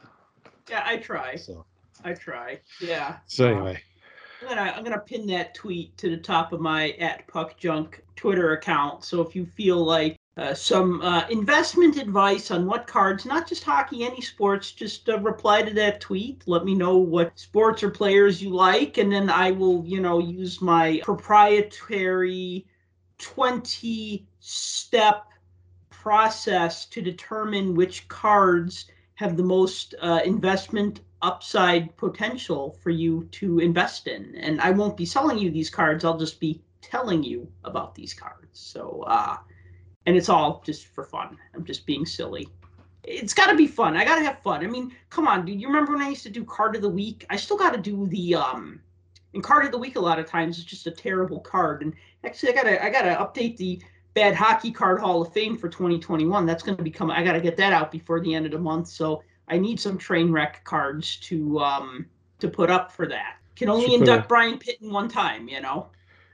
Yeah, 0.69 0.83
I 0.85 0.97
try. 0.97 1.35
So, 1.35 1.65
I 2.03 2.13
try. 2.13 2.59
Yeah. 2.81 3.17
so 3.25 3.47
Uh, 3.47 3.51
anyway, 3.51 3.81
I'm 4.41 4.47
gonna 4.47 4.73
I'm 4.75 4.83
gonna 4.83 4.99
pin 4.99 5.25
that 5.27 5.55
tweet 5.55 5.97
to 5.97 6.09
the 6.09 6.17
top 6.17 6.53
of 6.53 6.61
my 6.61 6.91
at 6.91 7.27
Puck 7.27 7.57
Junk 7.57 8.03
Twitter 8.15 8.53
account. 8.53 9.03
So 9.03 9.21
if 9.21 9.35
you 9.35 9.45
feel 9.45 9.83
like 9.83 10.17
uh, 10.37 10.53
some 10.53 11.01
uh, 11.01 11.27
investment 11.29 11.97
advice 11.97 12.51
on 12.51 12.67
what 12.67 12.85
cards, 12.85 13.25
not 13.25 13.47
just 13.47 13.63
hockey, 13.63 14.05
any 14.05 14.21
sports, 14.21 14.71
just 14.71 15.09
uh, 15.09 15.19
reply 15.19 15.63
to 15.63 15.73
that 15.73 15.99
tweet. 15.99 16.43
Let 16.45 16.63
me 16.63 16.75
know 16.75 16.97
what 16.97 17.37
sports 17.39 17.81
or 17.81 17.89
players 17.89 18.41
you 18.41 18.51
like, 18.51 18.99
and 18.99 19.11
then 19.11 19.31
I 19.31 19.49
will, 19.49 19.83
you 19.83 19.99
know, 19.99 20.19
use 20.19 20.61
my 20.61 21.01
proprietary 21.03 22.67
20 23.17 24.27
step 24.39 25.25
process 25.89 26.85
to 26.85 27.01
determine 27.01 27.73
which 27.73 28.07
cards 28.07 28.85
have 29.15 29.35
the 29.35 29.43
most 29.43 29.95
uh, 30.03 30.19
investment 30.23 31.01
upside 31.21 31.95
potential 31.97 32.77
for 32.81 32.89
you 32.89 33.27
to 33.31 33.59
invest 33.59 34.07
in. 34.07 34.35
And 34.35 34.61
I 34.61 34.71
won't 34.71 34.97
be 34.97 35.05
selling 35.05 35.37
you 35.37 35.49
these 35.49 35.69
cards. 35.69 36.05
I'll 36.05 36.17
just 36.17 36.39
be 36.39 36.61
telling 36.81 37.23
you 37.23 37.51
about 37.63 37.95
these 37.95 38.13
cards. 38.13 38.59
So, 38.59 39.03
uh, 39.07 39.37
and 40.05 40.15
it's 40.15 40.29
all 40.29 40.61
just 40.65 40.87
for 40.87 41.03
fun. 41.03 41.37
I'm 41.53 41.65
just 41.65 41.85
being 41.85 42.05
silly. 42.05 42.47
It's 43.03 43.33
got 43.33 43.47
to 43.47 43.55
be 43.55 43.67
fun. 43.67 43.95
I 43.95 44.05
got 44.05 44.15
to 44.15 44.25
have 44.25 44.41
fun. 44.41 44.63
I 44.63 44.67
mean, 44.67 44.93
come 45.09 45.27
on, 45.27 45.45
dude. 45.45 45.61
You 45.61 45.67
remember 45.67 45.93
when 45.93 46.01
I 46.01 46.09
used 46.09 46.23
to 46.23 46.29
do 46.29 46.43
card 46.43 46.75
of 46.75 46.81
the 46.81 46.89
week? 46.89 47.25
I 47.29 47.35
still 47.35 47.57
got 47.57 47.73
to 47.73 47.79
do 47.79 48.07
the 48.07 48.35
um 48.35 48.81
in 49.33 49.41
card 49.41 49.65
of 49.65 49.71
the 49.71 49.77
week 49.77 49.95
a 49.95 49.99
lot 49.99 50.19
of 50.19 50.25
times 50.25 50.57
it's 50.57 50.65
just 50.65 50.87
a 50.87 50.91
terrible 50.91 51.39
card. 51.39 51.81
And 51.81 51.93
actually 52.23 52.53
I 52.53 52.55
got 52.55 52.63
to 52.63 52.83
I 52.83 52.89
got 52.89 53.01
to 53.03 53.15
update 53.15 53.57
the 53.57 53.81
bad 54.13 54.33
hockey 54.33 54.71
card 54.71 54.99
hall 54.99 55.21
of 55.21 55.31
fame 55.31 55.57
for 55.57 55.69
2021. 55.69 56.45
That's 56.45 56.63
going 56.63 56.77
to 56.77 56.83
become 56.83 57.11
I 57.11 57.23
got 57.23 57.33
to 57.33 57.41
get 57.41 57.57
that 57.57 57.73
out 57.73 57.91
before 57.91 58.19
the 58.19 58.33
end 58.33 58.45
of 58.45 58.51
the 58.51 58.59
month. 58.59 58.87
So 58.87 59.23
I 59.47 59.57
need 59.57 59.79
some 59.79 59.97
train 59.97 60.31
wreck 60.31 60.63
cards 60.63 61.17
to 61.17 61.59
um 61.59 62.05
to 62.39 62.47
put 62.47 62.69
up 62.69 62.91
for 62.91 63.07
that. 63.07 63.37
Can 63.55 63.69
only 63.69 63.85
Should 63.85 64.01
induct 64.01 64.25
a- 64.25 64.27
Brian 64.27 64.59
Pitt 64.59 64.77
in 64.81 64.91
one 64.91 65.09
time, 65.09 65.47
you 65.47 65.61
know. 65.61 65.87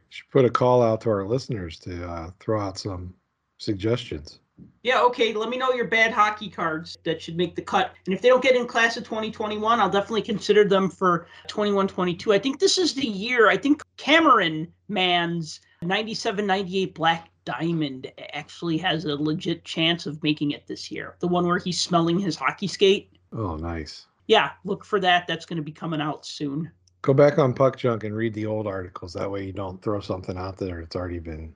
should 0.09 0.29
put 0.29 0.45
a 0.45 0.49
call 0.49 0.81
out 0.83 1.01
to 1.01 1.09
our 1.09 1.25
listeners 1.25 1.79
to 1.79 2.07
uh, 2.09 2.31
throw 2.39 2.59
out 2.59 2.77
some 2.77 3.13
suggestions. 3.57 4.39
Yeah, 4.83 5.01
okay. 5.03 5.33
Let 5.33 5.49
me 5.49 5.57
know 5.57 5.71
your 5.71 5.87
bad 5.87 6.11
hockey 6.11 6.49
cards 6.49 6.97
that 7.05 7.21
should 7.21 7.37
make 7.37 7.55
the 7.55 7.61
cut. 7.61 7.93
And 8.05 8.13
if 8.13 8.21
they 8.21 8.27
don't 8.27 8.43
get 8.43 8.55
in 8.55 8.67
class 8.67 8.97
of 8.97 9.03
2021, 9.03 9.79
I'll 9.79 9.89
definitely 9.89 10.21
consider 10.21 10.63
them 10.65 10.89
for 10.89 11.27
21 11.47 11.87
22. 11.87 12.33
I 12.33 12.39
think 12.39 12.59
this 12.59 12.77
is 12.77 12.93
the 12.93 13.07
year. 13.07 13.49
I 13.49 13.57
think 13.57 13.81
Cameron 13.97 14.71
Mann's 14.89 15.61
97 15.81 16.45
98 16.45 16.93
Black 16.93 17.29
Diamond 17.45 18.11
actually 18.33 18.77
has 18.77 19.05
a 19.05 19.15
legit 19.15 19.63
chance 19.65 20.05
of 20.05 20.21
making 20.23 20.51
it 20.51 20.67
this 20.67 20.91
year. 20.91 21.15
The 21.19 21.27
one 21.27 21.45
where 21.45 21.59
he's 21.59 21.79
smelling 21.79 22.19
his 22.19 22.35
hockey 22.35 22.67
skate. 22.67 23.11
Oh, 23.31 23.55
nice. 23.55 24.05
Yeah, 24.27 24.51
look 24.63 24.85
for 24.85 24.99
that. 25.01 25.27
That's 25.27 25.45
going 25.45 25.57
to 25.57 25.63
be 25.63 25.71
coming 25.71 26.01
out 26.01 26.25
soon. 26.25 26.71
Go 27.01 27.13
back 27.13 27.37
on 27.37 27.53
Puck 27.53 27.77
Junk 27.77 28.05
and 28.05 28.15
read 28.15 28.33
the 28.33 28.45
old 28.45 28.65
articles. 28.65 29.13
That 29.13 29.29
way 29.29 29.45
you 29.45 29.51
don't 29.51 29.81
throw 29.81 29.99
something 29.99 30.37
out 30.37 30.57
there 30.57 30.79
that's 30.79 30.95
already 30.95 31.19
been 31.19 31.53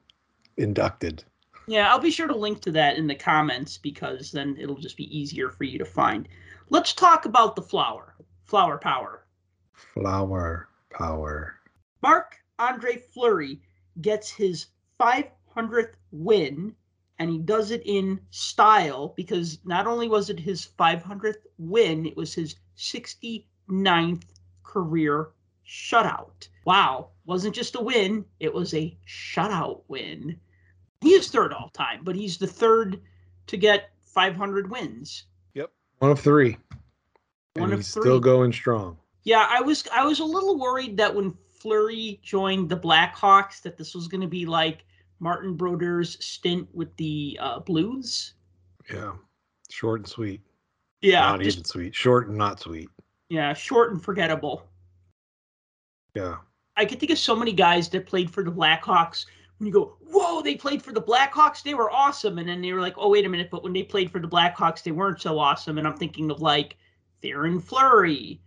inducted. 0.57 1.23
Yeah, 1.67 1.89
I'll 1.91 1.99
be 1.99 2.11
sure 2.11 2.27
to 2.27 2.35
link 2.35 2.61
to 2.61 2.71
that 2.71 2.97
in 2.97 3.07
the 3.07 3.15
comments 3.15 3.77
because 3.77 4.31
then 4.31 4.57
it'll 4.59 4.77
just 4.77 4.97
be 4.97 5.17
easier 5.17 5.49
for 5.49 5.63
you 5.63 5.77
to 5.79 5.85
find. 5.85 6.27
Let's 6.69 6.93
talk 6.93 7.25
about 7.25 7.55
the 7.55 7.61
flower, 7.61 8.15
flower 8.43 8.77
power. 8.77 9.25
Flower 9.93 10.69
power. 10.89 11.55
Marc 12.01 12.37
Andre 12.59 12.97
Fleury 12.97 13.61
gets 14.01 14.29
his 14.29 14.67
500th 15.57 15.93
win, 16.11 16.75
and 17.19 17.29
he 17.29 17.39
does 17.39 17.71
it 17.71 17.81
in 17.85 18.19
style 18.29 19.13
because 19.15 19.59
not 19.65 19.87
only 19.87 20.07
was 20.07 20.29
it 20.29 20.39
his 20.39 20.69
500th 20.79 21.45
win, 21.57 22.05
it 22.05 22.15
was 22.15 22.33
his 22.33 22.55
69th 22.77 24.23
career 24.63 25.29
shutout. 25.67 26.47
Wow, 26.65 27.09
wasn't 27.25 27.55
just 27.55 27.75
a 27.75 27.81
win, 27.81 28.25
it 28.39 28.53
was 28.53 28.73
a 28.73 28.95
shutout 29.07 29.81
win. 29.87 30.39
He 31.01 31.13
is 31.13 31.29
third 31.29 31.53
all 31.53 31.69
time, 31.69 32.01
but 32.03 32.15
he's 32.15 32.37
the 32.37 32.47
third 32.47 33.01
to 33.47 33.57
get 33.57 33.91
500 34.01 34.69
wins. 34.69 35.25
Yep, 35.53 35.71
one 35.99 36.11
of 36.11 36.19
three. 36.19 36.57
One 37.53 37.65
and 37.65 37.73
of 37.73 37.79
he's 37.79 37.93
three. 37.93 38.03
still 38.03 38.19
going 38.19 38.51
strong. 38.53 38.97
Yeah, 39.23 39.47
I 39.49 39.61
was 39.61 39.87
I 39.93 40.05
was 40.05 40.19
a 40.19 40.25
little 40.25 40.57
worried 40.57 40.97
that 40.97 41.13
when 41.13 41.35
Fleury 41.51 42.19
joined 42.23 42.69
the 42.69 42.77
Blackhawks 42.77 43.61
that 43.63 43.77
this 43.77 43.93
was 43.93 44.07
going 44.07 44.21
to 44.21 44.27
be 44.27 44.45
like 44.45 44.85
Martin 45.19 45.55
Brodeur's 45.55 46.23
stint 46.23 46.67
with 46.73 46.95
the 46.97 47.37
uh, 47.41 47.59
Blues. 47.59 48.33
Yeah. 48.93 49.13
Short 49.69 50.01
and 50.01 50.07
sweet. 50.07 50.41
Yeah, 51.01 51.21
not 51.21 51.41
just 51.41 51.57
even 51.57 51.65
sweet. 51.65 51.95
Short 51.95 52.27
and 52.29 52.37
not 52.37 52.59
sweet. 52.59 52.89
yeah, 53.29 53.53
short 53.53 53.91
and 53.91 54.01
forgettable. 54.01 54.67
Yeah. 56.15 56.37
I 56.75 56.85
could 56.85 56.99
think 56.99 57.11
of 57.11 57.19
so 57.19 57.35
many 57.35 57.51
guys 57.51 57.89
that 57.89 58.05
played 58.07 58.31
for 58.31 58.43
the 58.43 58.51
Blackhawks. 58.51 59.25
When 59.57 59.67
you 59.67 59.73
go, 59.73 59.97
whoa, 60.01 60.41
they 60.41 60.55
played 60.55 60.81
for 60.81 60.91
the 60.91 61.01
Blackhawks, 61.01 61.63
they 61.63 61.73
were 61.73 61.91
awesome, 61.91 62.37
and 62.37 62.47
then 62.47 62.61
they 62.61 62.71
were 62.73 62.81
like, 62.81 62.95
oh 62.97 63.09
wait 63.09 63.25
a 63.25 63.29
minute, 63.29 63.49
but 63.51 63.63
when 63.63 63.73
they 63.73 63.83
played 63.83 64.11
for 64.11 64.19
the 64.19 64.27
Blackhawks, 64.27 64.83
they 64.83 64.91
weren't 64.91 65.21
so 65.21 65.37
awesome. 65.39 65.77
And 65.77 65.87
I'm 65.87 65.97
thinking 65.97 66.31
of 66.31 66.41
like 66.41 66.77
Theoren 67.23 67.61
Fleury, 67.61 68.41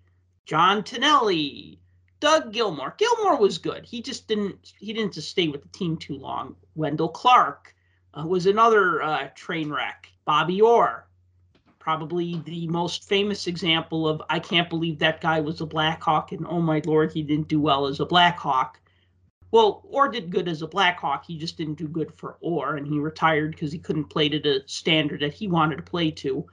John 0.46 0.82
Tonelli, 0.82 1.80
Doug 2.20 2.52
Gilmour. 2.52 2.94
Gilmour 2.98 3.40
was 3.40 3.56
good. 3.56 3.84
He 3.84 4.02
just 4.02 4.28
didn't 4.28 4.74
he 4.78 4.92
didn't 4.92 5.14
just 5.14 5.30
stay 5.30 5.48
with 5.48 5.62
the 5.62 5.68
team 5.68 5.96
too 5.96 6.16
long. 6.16 6.54
Wendel 6.74 7.08
Clark 7.08 7.74
uh, 8.14 8.26
was 8.26 8.46
another 8.46 9.02
uh, 9.02 9.28
train 9.34 9.70
wreck. 9.70 10.08
Bobby 10.26 10.60
Orr, 10.60 11.06
probably 11.78 12.42
the 12.44 12.66
most 12.68 13.08
famous 13.08 13.46
example 13.46 14.06
of 14.06 14.22
I 14.28 14.38
can't 14.38 14.68
believe 14.68 14.98
that 14.98 15.22
guy 15.22 15.40
was 15.40 15.62
a 15.62 15.66
Blackhawk 15.66 16.32
and 16.32 16.46
oh 16.46 16.60
my 16.60 16.82
lord 16.84 17.12
he 17.12 17.22
didn't 17.22 17.48
do 17.48 17.60
well 17.60 17.86
as 17.86 18.00
a 18.00 18.06
Blackhawk. 18.06 18.78
Well, 19.52 19.82
Orr 19.88 20.08
did 20.08 20.30
good 20.30 20.46
as 20.46 20.62
a 20.62 20.68
Blackhawk. 20.68 21.24
He 21.26 21.36
just 21.36 21.56
didn't 21.56 21.78
do 21.78 21.88
good 21.88 22.12
for 22.14 22.36
Orr, 22.40 22.76
and 22.76 22.86
he 22.86 23.00
retired 23.00 23.50
because 23.50 23.72
he 23.72 23.78
couldn't 23.80 24.04
play 24.04 24.28
to 24.28 24.38
the 24.38 24.62
standard 24.66 25.20
that 25.20 25.32
he 25.32 25.48
wanted 25.48 25.76
to 25.76 25.82
play 25.82 26.12
to. 26.12 26.46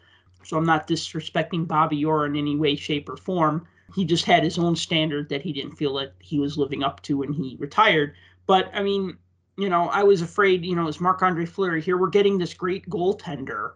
So 0.43 0.57
I'm 0.57 0.65
not 0.65 0.87
disrespecting 0.87 1.67
Bobby 1.67 2.03
Orr 2.03 2.25
in 2.25 2.35
any 2.35 2.55
way, 2.55 2.75
shape, 2.75 3.07
or 3.07 3.17
form. 3.17 3.67
He 3.95 4.05
just 4.05 4.25
had 4.25 4.43
his 4.43 4.57
own 4.57 4.75
standard 4.75 5.29
that 5.29 5.41
he 5.41 5.53
didn't 5.53 5.75
feel 5.75 5.93
that 5.95 6.13
he 6.19 6.39
was 6.39 6.57
living 6.57 6.83
up 6.83 7.01
to 7.03 7.17
when 7.17 7.33
he 7.33 7.55
retired. 7.59 8.13
But 8.45 8.69
I 8.73 8.83
mean, 8.83 9.17
you 9.57 9.69
know, 9.69 9.89
I 9.89 10.03
was 10.03 10.21
afraid, 10.21 10.65
you 10.65 10.75
know, 10.75 10.87
as 10.87 10.99
Marc 10.99 11.21
Andre 11.21 11.45
Fleury, 11.45 11.81
here 11.81 11.97
we're 11.97 12.09
getting 12.09 12.37
this 12.37 12.53
great 12.53 12.87
goaltender. 12.89 13.73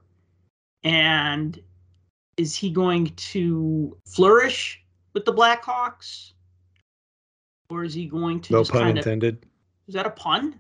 And 0.83 1.59
is 2.38 2.55
he 2.55 2.69
going 2.69 3.07
to 3.15 3.97
flourish 4.05 4.83
with 5.13 5.25
the 5.25 5.33
Blackhawks? 5.33 6.33
Or 7.69 7.83
is 7.83 7.93
he 7.93 8.05
going 8.05 8.41
to 8.41 8.53
No 8.53 8.63
pun 8.63 8.81
kind 8.81 8.97
of 8.97 8.97
intended. 8.97 9.45
is 9.88 9.93
that 9.93 10.05
a 10.05 10.11
pun? 10.11 10.59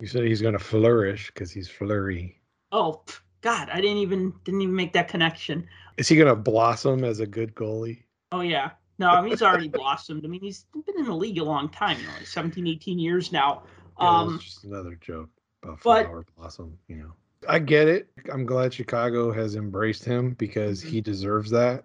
You 0.00 0.06
said 0.06 0.24
he's 0.24 0.40
going 0.40 0.52
to 0.52 0.58
flourish 0.60 1.26
because 1.28 1.50
he's 1.50 1.68
Fleury. 1.68 2.40
Oh 2.70 3.02
God, 3.40 3.68
I 3.72 3.80
didn't 3.80 3.98
even 3.98 4.32
didn't 4.44 4.62
even 4.62 4.74
make 4.74 4.92
that 4.92 5.08
connection. 5.08 5.66
Is 5.96 6.08
he 6.08 6.16
going 6.16 6.28
to 6.28 6.36
blossom 6.36 7.02
as 7.02 7.20
a 7.20 7.26
good 7.26 7.54
goalie? 7.54 8.02
Oh 8.32 8.40
yeah. 8.40 8.70
No, 8.98 9.08
I 9.10 9.20
mean 9.20 9.30
he's 9.30 9.42
already 9.42 9.68
blossomed. 9.68 10.24
I 10.24 10.28
mean 10.28 10.40
he's 10.40 10.66
been 10.86 10.98
in 10.98 11.04
the 11.04 11.14
league 11.14 11.38
a 11.38 11.44
long 11.44 11.68
time, 11.68 11.98
you 12.00 12.06
know, 12.06 12.12
like 12.14 12.26
17, 12.26 12.66
18 12.66 12.98
years 12.98 13.32
now. 13.32 13.62
Um 13.98 14.38
just 14.42 14.64
another 14.64 14.96
joke 15.00 15.28
about 15.62 15.80
but- 15.82 16.06
flower 16.06 16.24
blossom. 16.36 16.78
You 16.88 16.96
know, 16.96 17.12
I 17.48 17.58
get 17.60 17.88
it. 17.88 18.08
I'm 18.32 18.44
glad 18.44 18.74
Chicago 18.74 19.32
has 19.32 19.54
embraced 19.56 20.04
him 20.04 20.32
because 20.32 20.80
Mm-hmm. 20.80 20.90
he 20.90 21.00
deserves 21.00 21.50
that. 21.52 21.84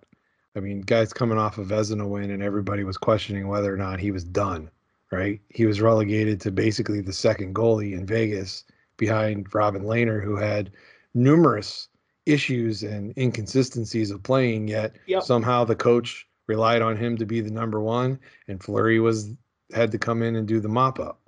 I 0.55 0.59
mean, 0.59 0.81
guys 0.81 1.13
coming 1.13 1.37
off 1.39 1.57
a 1.57 1.63
Vezina 1.63 2.07
win, 2.07 2.29
and 2.29 2.43
everybody 2.43 2.83
was 2.83 2.97
questioning 2.97 3.47
whether 3.47 3.73
or 3.73 3.77
not 3.77 3.99
he 3.99 4.11
was 4.11 4.23
done. 4.23 4.69
Right? 5.11 5.41
He 5.49 5.65
was 5.67 5.79
relegated 5.81 6.41
to 6.41 6.51
basically 6.51 6.99
the 7.01 7.13
second 7.13 7.53
goalie 7.55 7.93
in 7.93 8.05
Vegas 8.07 8.63
behind 8.97 9.53
Robin 9.53 9.83
Lehner, 9.83 10.23
who 10.23 10.35
had 10.35 10.71
numerous 11.13 11.87
issues 12.25 12.81
and 12.83 13.13
inconsistencies 13.17 14.09
of 14.11 14.23
playing. 14.23 14.67
Yet 14.67 14.95
Yep. 15.05 15.23
somehow 15.23 15.65
the 15.65 15.75
coach 15.75 16.27
relied 16.47 16.81
on 16.81 16.97
him 16.97 17.17
to 17.17 17.25
be 17.25 17.41
the 17.41 17.51
number 17.51 17.79
one, 17.79 18.19
and 18.47 18.61
Fleury 18.63 18.99
was 18.99 19.31
had 19.73 19.91
to 19.91 19.97
come 19.97 20.21
in 20.21 20.35
and 20.35 20.47
do 20.47 20.59
the 20.59 20.67
mop 20.69 20.99
up 20.99 21.19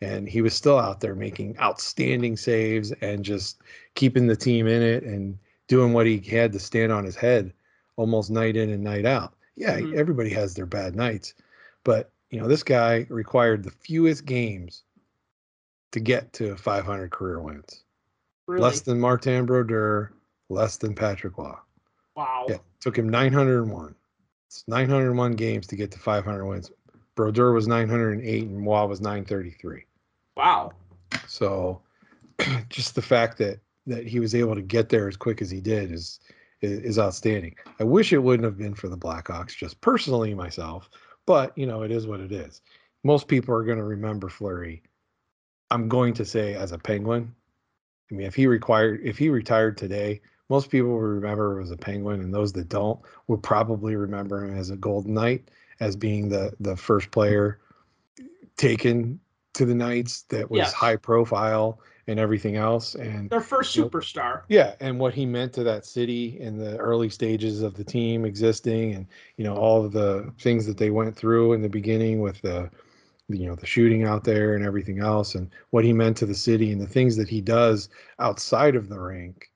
and 0.00 0.28
he 0.28 0.40
was 0.40 0.54
still 0.54 0.78
out 0.78 1.00
there 1.00 1.16
making 1.16 1.58
outstanding 1.58 2.36
saves 2.36 2.92
and 3.00 3.24
just 3.24 3.60
keeping 3.96 4.28
the 4.28 4.36
team 4.36 4.68
in 4.68 4.80
it 4.80 5.02
and 5.02 5.36
doing 5.66 5.92
what 5.92 6.06
he 6.06 6.18
had 6.20 6.52
to 6.52 6.58
stand 6.60 6.92
on 6.92 7.02
his 7.04 7.16
head 7.16 7.52
almost 7.96 8.30
night 8.30 8.56
in 8.56 8.70
and 8.70 8.84
night 8.84 9.04
out. 9.04 9.34
Yeah, 9.56 9.80
Mhm. 9.80 9.96
everybody 9.96 10.30
has 10.30 10.54
their 10.54 10.66
bad 10.66 10.94
nights, 10.94 11.34
but 11.82 12.12
you 12.30 12.38
know 12.40 12.46
this 12.46 12.62
guy 12.62 13.06
required 13.08 13.64
the 13.64 13.72
fewest 13.72 14.24
games 14.24 14.84
to 15.90 15.98
get 15.98 16.32
to 16.34 16.54
500 16.56 17.10
career 17.10 17.40
wins. 17.40 17.82
really 18.46 18.62
Less 18.62 18.82
than 18.82 19.00
Martin 19.00 19.46
Brodeur, 19.46 20.12
less 20.48 20.76
than 20.76 20.94
Patrick 20.94 21.36
Roy. 21.36 21.54
wow. 22.14 22.46
Yeah, 22.48 22.58
took 22.78 22.96
him 22.96 23.08
901. 23.08 23.96
It's 24.48 24.64
901 24.66 25.32
games 25.32 25.66
to 25.66 25.76
get 25.76 25.90
to 25.92 25.98
500 25.98 26.46
wins. 26.46 26.72
Brodeur 27.14 27.52
was 27.52 27.68
908 27.68 28.44
and 28.44 28.66
Roy 28.66 28.86
was 28.86 29.02
933. 29.02 29.84
Wow. 30.36 30.72
So 31.26 31.82
just 32.70 32.94
the 32.94 33.02
fact 33.02 33.36
that 33.38 33.60
that 33.86 34.06
he 34.06 34.20
was 34.20 34.34
able 34.34 34.54
to 34.54 34.62
get 34.62 34.88
there 34.88 35.08
as 35.08 35.16
quick 35.16 35.42
as 35.42 35.50
he 35.50 35.60
did 35.60 35.92
is 35.92 36.20
is, 36.62 36.78
is 36.80 36.98
outstanding. 36.98 37.54
I 37.78 37.84
wish 37.84 38.12
it 38.12 38.18
wouldn't 38.18 38.44
have 38.44 38.56
been 38.56 38.74
for 38.74 38.88
the 38.88 38.96
Blackhawks, 38.96 39.54
just 39.54 39.80
personally 39.82 40.34
myself, 40.34 40.88
but 41.26 41.56
you 41.56 41.66
know, 41.66 41.82
it 41.82 41.90
is 41.90 42.06
what 42.06 42.20
it 42.20 42.32
is. 42.32 42.62
Most 43.04 43.28
people 43.28 43.54
are 43.54 43.64
going 43.64 43.78
to 43.78 43.84
remember 43.84 44.28
Fleury. 44.28 44.82
I'm 45.70 45.88
going 45.88 46.14
to 46.14 46.24
say 46.24 46.54
as 46.54 46.72
a 46.72 46.78
Penguin. 46.78 47.34
I 48.10 48.14
mean, 48.14 48.26
if 48.26 48.34
he 48.34 48.46
required, 48.46 49.00
if 49.04 49.18
he 49.18 49.28
retired 49.28 49.76
today, 49.76 50.22
most 50.48 50.70
people 50.70 50.90
will 50.90 51.00
remember 51.00 51.56
him 51.58 51.62
as 51.62 51.70
a 51.70 51.76
Penguin, 51.76 52.20
and 52.20 52.32
those 52.32 52.52
that 52.54 52.68
don't 52.68 52.98
will 53.26 53.38
probably 53.38 53.96
remember 53.96 54.44
him 54.44 54.56
as 54.56 54.70
a 54.70 54.76
Golden 54.76 55.14
Knight, 55.14 55.50
as 55.80 55.96
being 55.96 56.28
the 56.28 56.52
the 56.60 56.76
first 56.76 57.10
player 57.10 57.60
taken 58.56 59.20
to 59.54 59.64
the 59.64 59.74
Knights 59.74 60.22
that 60.22 60.50
was 60.50 60.58
Yes. 60.58 60.72
high 60.72 60.96
profile 60.96 61.80
and 62.06 62.18
everything 62.18 62.56
else. 62.56 62.94
And 62.94 63.28
Their 63.30 63.40
first 63.40 63.76
superstar. 63.76 64.42
yeah, 64.48 64.74
and 64.80 64.98
what 64.98 65.14
he 65.14 65.26
meant 65.26 65.52
to 65.54 65.64
that 65.64 65.84
city 65.84 66.38
in 66.40 66.56
the 66.56 66.76
early 66.78 67.08
stages 67.10 67.62
of 67.62 67.74
the 67.74 67.84
team 67.84 68.24
existing, 68.24 68.94
and 68.94 69.06
you 69.36 69.44
know 69.44 69.56
all 69.56 69.84
of 69.84 69.92
the 69.92 70.32
things 70.40 70.64
that 70.66 70.76
they 70.78 70.90
went 70.90 71.14
through 71.16 71.52
in 71.52 71.62
the 71.62 71.68
beginning 71.68 72.20
with 72.20 72.40
the, 72.42 72.70
you 73.28 73.46
know, 73.46 73.54
the 73.54 73.66
shooting 73.66 74.04
out 74.04 74.24
there 74.24 74.54
and 74.54 74.64
everything 74.64 75.00
else, 75.00 75.34
and 75.34 75.50
what 75.70 75.84
he 75.84 75.92
meant 75.92 76.16
to 76.18 76.26
the 76.26 76.34
city, 76.34 76.72
and 76.72 76.80
the 76.80 76.86
things 76.86 77.16
that 77.16 77.28
he 77.28 77.40
does 77.42 77.90
outside 78.18 78.74
of 78.74 78.88
the 78.88 78.98
rink, 78.98 79.50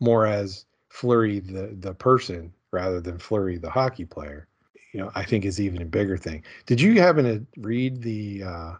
more 0.00 0.26
as 0.26 0.64
Fleury 0.88 1.40
the 1.40 1.76
the 1.80 1.94
person 1.94 2.52
rather 2.72 3.00
than 3.00 3.18
Fleury 3.18 3.58
the 3.58 3.70
hockey 3.70 4.04
player. 4.04 4.48
You 4.92 5.00
know, 5.00 5.10
I 5.14 5.24
think 5.24 5.44
is 5.44 5.60
even 5.60 5.82
a 5.82 5.86
bigger 5.86 6.16
thing. 6.16 6.42
Did 6.64 6.80
you 6.80 7.00
happen 7.00 7.24
to 7.24 7.46
read 7.60 8.02
the 8.02 8.42
uh, 8.44 8.72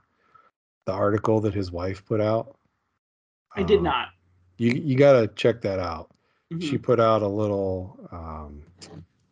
the 0.87 0.93
article 0.93 1.41
that 1.41 1.55
his 1.55 1.71
wife 1.71 2.05
put 2.07 2.21
out? 2.21 2.57
I 3.55 3.63
did 3.63 3.79
Um, 3.79 3.85
not. 3.85 4.09
you 4.59 4.73
you 4.73 4.97
got 4.97 5.21
to 5.21 5.29
check 5.29 5.61
that 5.63 5.79
out. 5.79 6.11
Mhm. 6.53 6.63
She 6.63 6.79
put 6.79 7.01
out 7.01 7.23
a 7.23 7.29
little 7.29 7.99
um, 8.13 8.63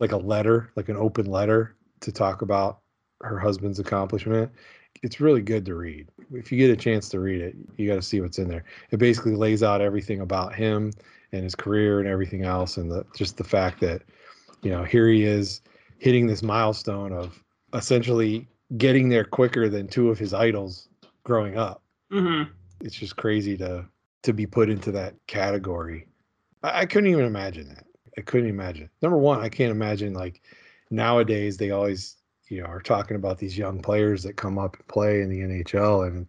like 0.01 0.13
a 0.13 0.17
letter, 0.17 0.71
like 0.77 0.89
an 0.89 0.97
open 0.97 1.27
letter 1.27 1.77
to 2.01 2.13
talk 2.13 2.43
about 2.43 2.81
her 3.23 3.39
husband's 3.39 3.79
accomplishment. 3.79 4.51
It's 5.03 5.21
really 5.21 5.43
good 5.43 5.65
to 5.67 5.75
read. 5.75 6.09
If 6.33 6.53
you 6.53 6.59
get 6.59 6.71
a 6.71 6.77
chance 6.77 7.09
to 7.11 7.21
read 7.21 7.41
it, 7.41 7.57
you 7.77 7.89
got 7.89 7.97
to 7.97 8.03
see 8.03 8.21
what's 8.21 8.39
in 8.39 8.49
there. 8.49 8.65
It 8.91 8.99
basically 8.99 9.35
lays 9.35 9.63
out 9.63 9.81
everything 9.81 10.21
about 10.21 10.55
him 10.55 10.93
and 11.35 11.43
his 11.45 11.55
career 11.55 11.99
and 12.01 12.09
everything 12.09 12.45
else, 12.45 12.77
and 12.77 12.91
the 12.91 13.05
just 13.17 13.37
the 13.37 13.45
fact 13.45 13.81
that 13.81 14.03
you 14.63 14.71
know 14.71 14.85
here 14.85 15.09
he 15.09 15.25
is 15.25 15.61
hitting 15.99 16.27
this 16.27 16.43
milestone 16.43 17.13
of 17.13 17.43
essentially 17.75 18.49
getting 18.79 19.09
there 19.09 19.25
quicker 19.25 19.69
than 19.69 19.87
two 19.89 20.11
of 20.11 20.19
his 20.19 20.33
idols 20.33 20.89
growing 21.25 21.57
up 21.57 21.83
Mhm. 22.13 22.49
it's 22.81 22.95
just 22.97 23.17
crazy 23.17 23.57
to 23.59 23.85
to 24.23 24.33
be 24.33 24.47
put 24.47 24.71
into 24.71 24.91
that 24.93 25.15
category. 25.27 26.07
I, 26.63 26.81
I 26.83 26.87
couldn't 26.87 27.11
even 27.11 27.27
imagine 27.27 27.69
that. 27.69 27.85
I 28.17 28.23
couldn't 28.23 28.49
imagine. 28.49 28.89
Number 29.03 29.19
one, 29.19 29.41
I 29.41 29.49
can't 29.51 29.71
imagine 29.71 30.15
like 30.15 30.41
nowadays 30.91 31.57
they 31.57 31.71
always 31.73 32.17
you 32.49 32.61
know 32.61 32.67
are 32.67 32.81
talking 32.81 33.17
about 33.17 33.39
these 33.39 33.59
young 33.59 33.81
players 33.83 34.23
that 34.23 34.37
come 34.37 34.59
up 34.59 34.77
and 34.77 34.87
play 34.89 35.21
in 35.23 35.29
the 35.31 35.41
NHL 35.41 36.07
and 36.07 36.27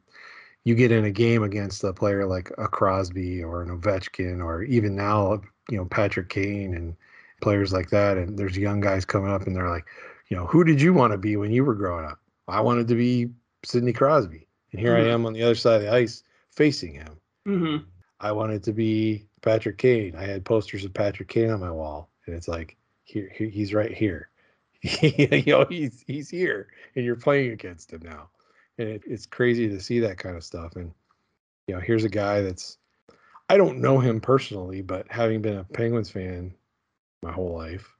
you 0.66 0.76
get 0.76 0.92
in 0.92 1.06
a 1.06 1.12
game 1.12 1.44
against 1.44 1.84
a 1.84 1.94
player 1.94 2.26
like 2.26 2.52
a 2.58 2.68
Crosby 2.68 3.42
or 3.42 3.62
an 3.62 3.70
Ovechkin 3.70 4.44
or 4.44 4.64
even 4.64 4.96
now 4.96 5.42
you 5.70 5.78
know 5.78 5.86
Patrick 5.86 6.28
Kane 6.30 6.74
and 6.74 6.96
players 7.42 7.72
like 7.72 7.90
that 7.92 8.18
and 8.18 8.38
there's 8.38 8.58
young 8.58 8.82
guys 8.82 9.06
coming 9.06 9.32
up 9.32 9.48
and 9.48 9.56
they're 9.56 9.70
like 9.70 9.86
you 10.30 10.36
know 10.36 10.46
who 10.46 10.64
did 10.64 10.82
you 10.82 10.94
want 10.94 11.12
to 11.14 11.18
be 11.18 11.38
when 11.38 11.52
you 11.52 11.64
were 11.64 11.76
growing 11.76 12.06
up 12.06 12.20
I 12.48 12.60
wanted 12.60 12.88
to 12.90 12.96
be 12.96 13.30
Sidney 13.64 13.94
Crosby 13.94 14.48
and 14.72 14.82
here 14.82 14.96
Mhm. 14.96 15.06
I 15.06 15.10
am 15.14 15.26
on 15.26 15.34
the 15.34 15.44
other 15.44 15.56
side 15.56 15.78
of 15.78 15.82
the 15.84 15.94
ice 15.94 16.24
facing 16.52 16.94
him 16.94 17.18
Mhm. 17.48 17.86
I 18.20 18.32
wanted 18.32 18.64
to 18.64 18.74
be 18.74 19.28
Patrick 19.42 19.78
Kane. 19.78 20.16
I 20.16 20.24
had 20.24 20.46
posters 20.46 20.86
of 20.86 20.94
Patrick 20.94 21.28
Kane 21.28 21.52
on 21.52 21.60
my 21.60 21.70
wall, 21.70 22.10
and 22.26 22.36
it's 22.36 22.48
like, 22.48 22.78
here, 23.04 23.30
here 23.36 23.50
he's 23.50 23.74
right 23.74 23.94
here. 23.94 24.30
you 24.82 25.44
know, 25.46 25.66
he's 25.66 26.04
he's 26.08 26.30
here, 26.30 26.68
and 26.96 27.04
you're 27.06 27.16
playing 27.18 27.52
against 27.52 27.92
him 27.92 28.02
now, 28.04 28.30
and 28.78 28.90
it, 28.90 29.04
it's 29.06 29.26
crazy 29.26 29.68
to 29.70 29.80
see 29.80 30.00
that 30.00 30.18
kind 30.18 30.36
of 30.36 30.44
stuff. 30.44 30.76
And 30.76 30.92
you 31.68 31.76
know, 31.76 31.82
here's 31.82 32.04
a 32.04 32.10
guy 32.10 32.42
that's, 32.42 32.78
I 33.50 33.58
don't 33.58 33.80
know 33.80 34.00
him 34.00 34.20
personally, 34.22 34.82
but 34.82 35.06
having 35.10 35.42
been 35.42 35.58
a 35.58 35.64
Penguins 35.64 36.10
fan 36.10 36.54
my 37.24 37.32
whole 37.32 37.56
life, 37.56 37.96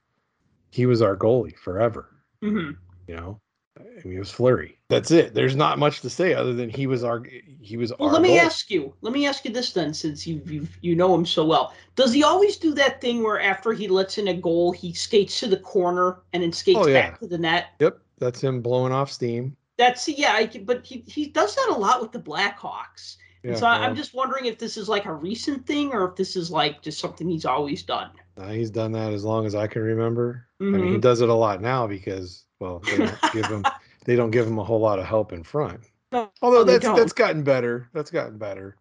he 0.70 0.86
was 0.86 1.02
our 1.02 1.16
goalie 1.16 1.56
forever. 1.56 2.10
Mhm. 2.44 2.76
You 3.08 3.16
know, 3.16 3.40
I 3.78 3.82
mean, 4.06 4.16
it 4.16 4.18
was 4.18 4.30
Fleury. 4.30 4.78
That's 4.88 5.10
it. 5.10 5.34
There's 5.34 5.56
not 5.56 5.78
much 5.78 6.00
to 6.02 6.10
say 6.10 6.34
other 6.34 6.52
than 6.54 6.68
he 6.70 6.86
was 6.86 7.02
our 7.04 7.22
he 7.60 7.76
was 7.76 7.92
Well, 7.98 8.08
our. 8.08 8.12
let 8.14 8.22
me 8.22 8.30
goalie. 8.36 8.42
ask 8.44 8.70
you. 8.70 8.94
Let 9.00 9.12
me 9.12 9.26
ask 9.26 9.44
you 9.44 9.52
this 9.52 9.72
then, 9.72 9.92
since 9.94 10.26
you 10.26 10.40
you 10.46 10.66
you 10.80 10.94
know 10.94 11.14
him 11.14 11.26
so 11.26 11.44
well. 11.44 11.74
Does 11.96 12.12
he 12.12 12.22
always 12.22 12.56
do 12.56 12.72
that 12.74 13.00
thing 13.00 13.22
where 13.22 13.40
after 13.40 13.72
he 13.72 13.88
lets 13.88 14.18
in 14.18 14.28
a 14.28 14.34
goal, 14.34 14.72
he 14.72 14.92
skates 14.92 15.40
to 15.40 15.46
the 15.48 15.56
corner 15.58 16.18
and 16.32 16.42
then 16.42 16.52
skates 16.52 16.78
Oh, 16.82 16.86
yeah. 16.88 17.10
back 17.10 17.20
to 17.20 17.26
the 17.26 17.38
net? 17.38 17.66
Yep, 17.80 17.98
that's 18.18 18.40
him 18.40 18.60
blowing 18.62 18.92
off 18.92 19.10
steam. 19.10 19.56
That's 19.78 20.08
yeah. 20.08 20.32
I, 20.32 20.46
but 20.64 20.84
he 20.86 21.04
he 21.06 21.26
does 21.26 21.54
that 21.54 21.68
a 21.70 21.74
lot 21.78 22.00
with 22.00 22.12
the 22.12 22.20
Blackhawks. 22.20 23.16
Yeah, 23.42 23.50
And 23.50 23.58
so 23.58 23.66
I, 23.66 23.84
I'm 23.86 23.94
just 23.94 24.14
wondering 24.14 24.46
if 24.46 24.58
this 24.58 24.76
is 24.76 24.88
like 24.88 25.04
a 25.04 25.12
recent 25.12 25.66
thing 25.66 25.92
or 25.92 26.08
if 26.08 26.16
this 26.16 26.34
is 26.36 26.50
like 26.50 26.82
just 26.82 26.98
something 26.98 27.28
he's 27.28 27.44
always 27.44 27.82
done. 27.82 28.10
uh, 28.38 28.48
he's 28.50 28.70
done 28.70 28.90
that 28.92 29.12
as 29.12 29.22
long 29.24 29.46
as 29.46 29.54
I 29.54 29.66
can 29.66 29.82
remember. 29.82 30.46
I 30.60 30.64
mean, 30.64 30.84
he 30.84 30.96
Mhm. 30.96 31.00
does 31.00 31.20
it 31.20 31.28
a 31.28 31.34
lot 31.34 31.60
now 31.62 31.86
because 31.86 32.44
well, 32.58 32.80
they 32.80 32.96
don't 32.96 33.18
give 33.32 33.46
him 33.46 33.64
they 34.04 34.16
don't 34.16 34.30
give 34.30 34.46
him 34.46 34.58
a 34.58 34.64
whole 34.64 34.80
lot 34.80 34.98
of 34.98 35.04
help 35.04 35.32
in 35.32 35.42
front. 35.42 35.80
No, 36.12 36.30
Although 36.40 36.64
that's 36.64 36.84
that's 36.86 37.12
gotten 37.12 37.42
better. 37.44 37.88
That's 37.92 38.10
gotten 38.10 38.38
better 38.38 38.76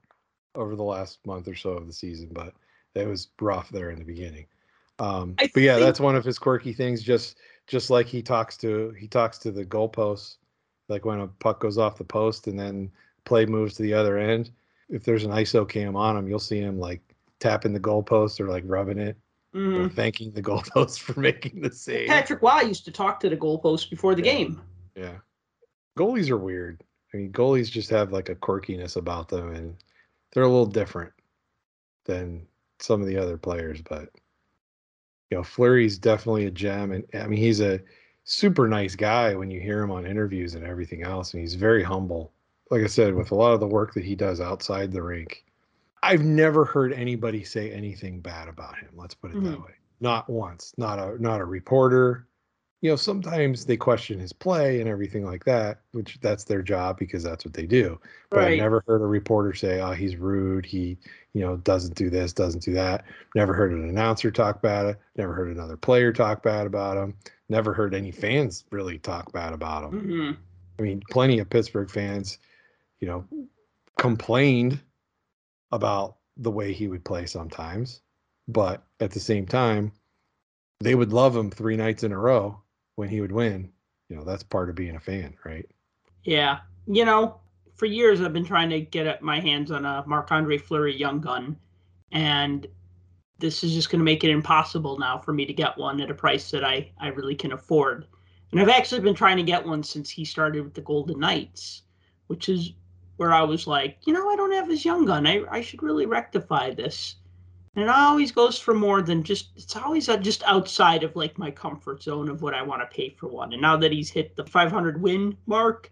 over 0.55 0.75
the 0.75 0.83
last 0.83 1.19
month 1.27 1.47
or 1.49 1.55
so 1.55 1.71
of 1.71 1.85
the 1.87 1.93
season, 1.93 2.29
but 2.31 2.53
it 2.95 3.07
was 3.07 3.27
rough 3.41 3.69
there 3.69 3.89
in 3.89 3.99
the 3.99 4.05
beginning. 4.05 4.45
Um, 4.99 5.33
but 5.35 5.57
yeah, 5.57 5.75
think- 5.75 5.85
that's 5.85 5.99
one 5.99 6.15
of 6.15 6.23
his 6.23 6.39
quirky 6.39 6.71
things. 6.71 7.03
Just 7.03 7.37
just 7.67 7.89
like 7.89 8.07
he 8.07 8.21
talks 8.21 8.55
to 8.57 8.91
he 8.91 9.07
talks 9.07 9.37
to 9.39 9.51
the 9.51 9.65
goalposts, 9.65 10.37
like 10.89 11.05
when 11.05 11.19
a 11.19 11.27
puck 11.27 11.59
goes 11.59 11.77
off 11.77 11.97
the 11.97 12.03
post 12.03 12.47
and 12.47 12.59
then 12.59 12.91
play 13.23 13.45
moves 13.45 13.73
to 13.75 13.83
the 13.83 13.93
other 13.93 14.17
end. 14.17 14.51
If 14.89 15.03
there's 15.03 15.23
an 15.23 15.31
ISO 15.31 15.67
cam 15.67 15.95
on 15.95 16.15
him, 16.15 16.27
you'll 16.27 16.39
see 16.39 16.59
him 16.59 16.79
like 16.79 17.01
tapping 17.39 17.73
the 17.73 17.79
goalpost 17.79 18.39
or 18.39 18.47
like 18.49 18.63
rubbing 18.67 18.99
it, 18.99 19.17
or 19.53 19.59
Mhm. 19.59 19.93
thanking 19.93 20.31
the 20.31 20.41
goalpost 20.43 20.99
for 20.99 21.19
making 21.19 21.61
the 21.61 21.71
save. 21.71 22.07
Patrick 22.07 22.41
Roy 22.41 22.61
used 22.61 22.85
to 22.85 22.91
talk 22.91 23.19
to 23.21 23.29
the 23.29 23.37
goalpost 23.37 23.89
before 23.89 24.13
the 24.15 24.23
Yeah. 24.23 24.31
game. 24.33 24.61
Yeah. 24.95 25.17
Goalies 25.97 26.29
are 26.29 26.37
weird. 26.37 26.83
I 27.13 27.17
mean, 27.17 27.31
goalies 27.31 27.71
just 27.71 27.89
have 27.89 28.11
like 28.11 28.29
a 28.29 28.35
quirkiness 28.35 28.95
about 28.97 29.29
them 29.29 29.53
and 29.55 29.75
they're 30.31 30.43
a 30.43 30.47
little 30.49 30.65
different 30.65 31.13
than 32.03 32.45
some 32.79 33.01
of 33.01 33.07
the 33.07 33.17
other 33.17 33.37
players, 33.37 33.81
but 33.81 34.09
you 35.31 35.37
know, 35.37 35.43
Fleury's 35.43 35.97
definitely 35.97 36.45
a 36.45 36.51
gem 36.51 36.91
and 36.91 37.05
I 37.15 37.25
mean, 37.27 37.39
he's 37.39 37.61
a 37.61 37.79
super 38.25 38.67
nice 38.67 38.95
guy 38.95 39.35
when 39.35 39.49
you 39.51 39.61
hear 39.61 39.81
him 39.81 39.91
on 39.91 40.05
interviews 40.05 40.55
and 40.55 40.65
everything 40.65 41.03
else 41.03 41.33
and 41.33 41.41
he's 41.41 41.55
very 41.55 41.83
humble. 41.83 42.33
Like 42.71 42.83
I 42.83 42.87
said, 42.87 43.15
with 43.15 43.31
a 43.31 43.35
lot 43.35 43.53
of 43.53 43.59
the 43.61 43.67
work 43.67 43.93
that 43.93 44.03
he 44.05 44.15
does 44.15 44.41
outside 44.41 44.91
the 44.91 45.03
rink, 45.03 45.45
I've 46.03 46.23
never 46.23 46.65
heard 46.65 46.93
anybody 46.93 47.43
say 47.43 47.71
anything 47.71 48.21
bad 48.21 48.47
about 48.49 48.77
him. 48.77 48.89
Let's 48.95 49.15
put 49.15 49.31
it 49.31 49.41
that 49.43 49.57
Mhm. 49.57 49.65
way. 49.65 49.75
Not 50.01 50.29
once. 50.29 50.73
Not 50.77 50.99
a 50.99 51.21
not 51.21 51.41
a 51.41 51.45
reporter, 51.45 52.27
you 52.85 52.91
know, 52.91 52.95
sometimes 52.95 53.65
they 53.65 53.77
question 53.77 54.19
his 54.19 54.31
play 54.31 54.79
and 54.79 54.87
everything 54.87 55.25
like 55.25 55.43
that, 55.45 55.79
which 55.93 56.19
that's 56.21 56.43
their 56.43 56.61
job 56.61 56.99
because 56.99 57.23
that's 57.23 57.43
what 57.43 57.55
they 57.55 57.65
do. 57.65 57.99
But 58.29 58.43
I've 58.43 58.57
never 58.59 58.83
heard 58.85 59.01
a 59.01 59.07
reporter 59.07 59.55
say, 59.55 59.79
"Oh, 59.79 59.93
he's 59.93 60.17
rude. 60.17 60.67
He, 60.67 60.99
you 61.33 61.41
know, 61.41 61.57
doesn't 61.57 61.95
do 61.95 62.11
this, 62.11 62.31
doesn't 62.31 62.61
do 62.61 62.73
that." 62.73 63.05
Never 63.33 63.55
heard 63.55 63.71
an 63.71 63.89
announcer 63.89 64.29
talk 64.29 64.61
bad. 64.61 64.97
Never 65.15 65.33
heard 65.33 65.49
another 65.49 65.77
player 65.77 66.13
talk 66.13 66.43
bad 66.43 66.67
about 66.67 66.95
him. 66.95 67.15
Never 67.49 67.73
heard 67.73 67.95
any 67.95 68.11
fans 68.11 68.65
really 68.69 68.99
talk 68.99 69.31
bad 69.31 69.53
about 69.53 69.85
him. 69.85 69.99
hmm 69.99 70.31
I 70.77 70.83
mean, 70.83 71.01
plenty 71.09 71.39
of 71.39 71.49
Pittsburgh 71.49 71.89
fans, 71.89 72.37
you 72.99 73.07
know, 73.07 73.25
complained 73.97 74.79
about 75.71 76.17
the 76.37 76.51
way 76.51 76.71
he 76.71 76.87
would 76.87 77.03
play 77.03 77.25
sometimes, 77.25 78.01
but 78.47 78.83
at 78.99 79.09
the 79.09 79.19
same 79.19 79.47
time, 79.47 79.91
they 80.81 80.93
would 80.93 81.13
love 81.13 81.35
him 81.35 81.49
three 81.49 81.77
nights 81.77 82.03
in 82.03 82.11
a 82.11 82.19
row 82.19 82.61
when 82.95 83.09
he 83.09 83.21
would 83.21 83.31
win. 83.31 83.71
You 84.09 84.15
know, 84.15 84.23
that's 84.23 84.43
part 84.43 84.69
of 84.69 84.75
being 84.75 84.95
a 84.95 84.99
fan, 84.99 85.35
right? 85.43 85.67
Yeah. 86.23 86.59
You 86.87 87.05
know, 87.05 87.39
for 87.75 87.85
years 87.85 88.21
I've 88.21 88.33
been 88.33 88.45
trying 88.45 88.69
to 88.69 88.81
get 88.81 89.21
my 89.21 89.39
hands 89.39 89.71
on 89.71 89.85
a 89.85 90.03
Marc 90.05 90.31
Andre 90.31 90.57
Fleury 90.57 90.95
Young 90.95 91.19
Gun, 91.19 91.57
and 92.11 92.67
this 93.39 93.63
is 93.63 93.73
just 93.73 93.89
going 93.89 93.99
to 93.99 94.05
make 94.05 94.23
it 94.23 94.29
impossible 94.29 94.97
now 94.97 95.17
for 95.17 95.33
me 95.33 95.45
to 95.45 95.53
get 95.53 95.77
one 95.77 95.99
at 95.99 96.11
a 96.11 96.15
price 96.15 96.51
that 96.51 96.63
I, 96.63 96.91
I 96.99 97.09
really 97.09 97.35
can 97.35 97.51
afford. 97.51 98.07
And 98.51 98.61
I've 98.61 98.69
actually 98.69 99.01
been 99.01 99.15
trying 99.15 99.37
to 99.37 99.43
get 99.43 99.65
one 99.65 99.83
since 99.83 100.09
he 100.09 100.23
started 100.23 100.63
with 100.63 100.73
the 100.73 100.81
Golden 100.81 101.19
Knights, 101.19 101.81
which 102.27 102.47
is 102.47 102.73
where 103.17 103.33
I 103.33 103.41
was 103.41 103.67
like, 103.67 103.97
you 104.05 104.13
know, 104.13 104.29
I 104.29 104.35
don't 104.35 104.53
have 104.53 104.69
his 104.69 104.85
Young 104.85 105.05
Gun. 105.05 105.27
I, 105.27 105.43
I 105.49 105.61
should 105.61 105.83
really 105.83 106.05
rectify 106.05 106.73
this. 106.73 107.15
And 107.75 107.83
it 107.83 107.89
always 107.89 108.31
goes 108.31 108.57
for 108.57 108.73
more 108.73 109.01
than 109.01 109.21
just, 109.21 109.49
it's 109.57 109.75
always 109.75 110.07
just 110.07 110.43
outside 110.43 111.03
of 111.03 111.15
like 111.15 111.37
my 111.37 111.51
comfort 111.51 112.01
zone 112.01 112.29
of 112.29 112.41
what 112.41 112.53
I 112.53 112.61
want 112.61 112.81
to 112.81 112.95
pay 112.95 113.09
for 113.09 113.27
one. 113.27 113.51
And 113.51 113.61
now 113.61 113.75
that 113.77 113.91
he's 113.91 114.09
hit 114.09 114.35
the 114.35 114.45
500 114.45 115.01
win 115.01 115.37
mark, 115.45 115.91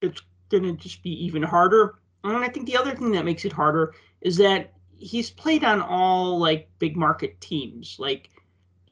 it's 0.00 0.22
going 0.50 0.62
to 0.62 0.72
just 0.74 1.02
be 1.02 1.10
even 1.24 1.42
harder. 1.42 1.98
And 2.22 2.36
I 2.36 2.48
think 2.48 2.66
the 2.66 2.76
other 2.76 2.94
thing 2.94 3.10
that 3.12 3.24
makes 3.24 3.44
it 3.44 3.52
harder 3.52 3.94
is 4.20 4.36
that 4.36 4.72
he's 4.96 5.30
played 5.30 5.64
on 5.64 5.80
all 5.80 6.38
like 6.38 6.68
big 6.78 6.96
market 6.96 7.40
teams. 7.40 7.96
Like, 7.98 8.30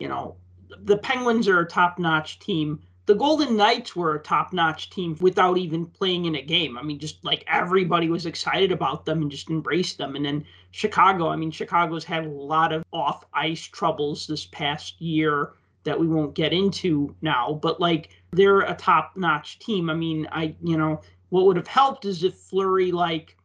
you 0.01 0.09
know, 0.09 0.37
the 0.83 0.99
Penguins 0.99 1.47
are 1.47 1.61
a 1.61 1.69
top 1.69 1.99
notch 2.01 2.41
team. 2.41 2.81
The 3.07 3.15
Golden 3.15 3.57
Knights 3.57 3.95
were 3.95 4.17
a 4.17 4.23
top 4.23 4.53
notch 4.53 4.91
team 4.91 5.17
without 5.21 5.59
even 5.59 5.87
playing 5.87 6.25
in 6.25 6.35
a 6.35 6.43
game. 6.43 6.77
I 6.77 6.83
mean, 6.83 6.99
just 6.99 7.25
like 7.25 7.45
everybody 7.47 8.11
was 8.11 8.27
excited 8.27 8.73
about 8.73 9.07
them 9.07 9.23
and 9.23 9.31
just 9.31 9.49
embraced 9.49 9.99
them. 9.99 10.17
And 10.17 10.25
then 10.25 10.45
Chicago, 10.73 11.29
I 11.29 11.37
mean, 11.37 11.53
Chicago's 11.53 12.05
had 12.05 12.27
a 12.27 12.31
lot 12.31 12.73
of 12.73 12.85
off 12.93 13.25
ice 13.33 13.63
troubles 13.63 14.27
this 14.27 14.47
past 14.47 15.01
year 15.01 15.53
that 15.85 15.99
we 15.99 16.09
won't 16.09 16.35
get 16.35 16.53
into 16.53 17.15
now, 17.23 17.61
but 17.63 17.81
like 17.81 18.11
they're 18.33 18.63
a 18.63 18.75
top 18.75 19.13
notch 19.17 19.61
team. 19.61 19.89
I 19.89 19.95
mean, 19.95 20.27
I, 20.33 20.57
you 20.61 20.77
know, 20.77 21.01
what 21.29 21.47
would 21.47 21.57
have 21.57 21.69
helped 21.69 22.05
is 22.07 22.25
if 22.25 22.35
Fleury 22.35 22.91
like 22.91 23.36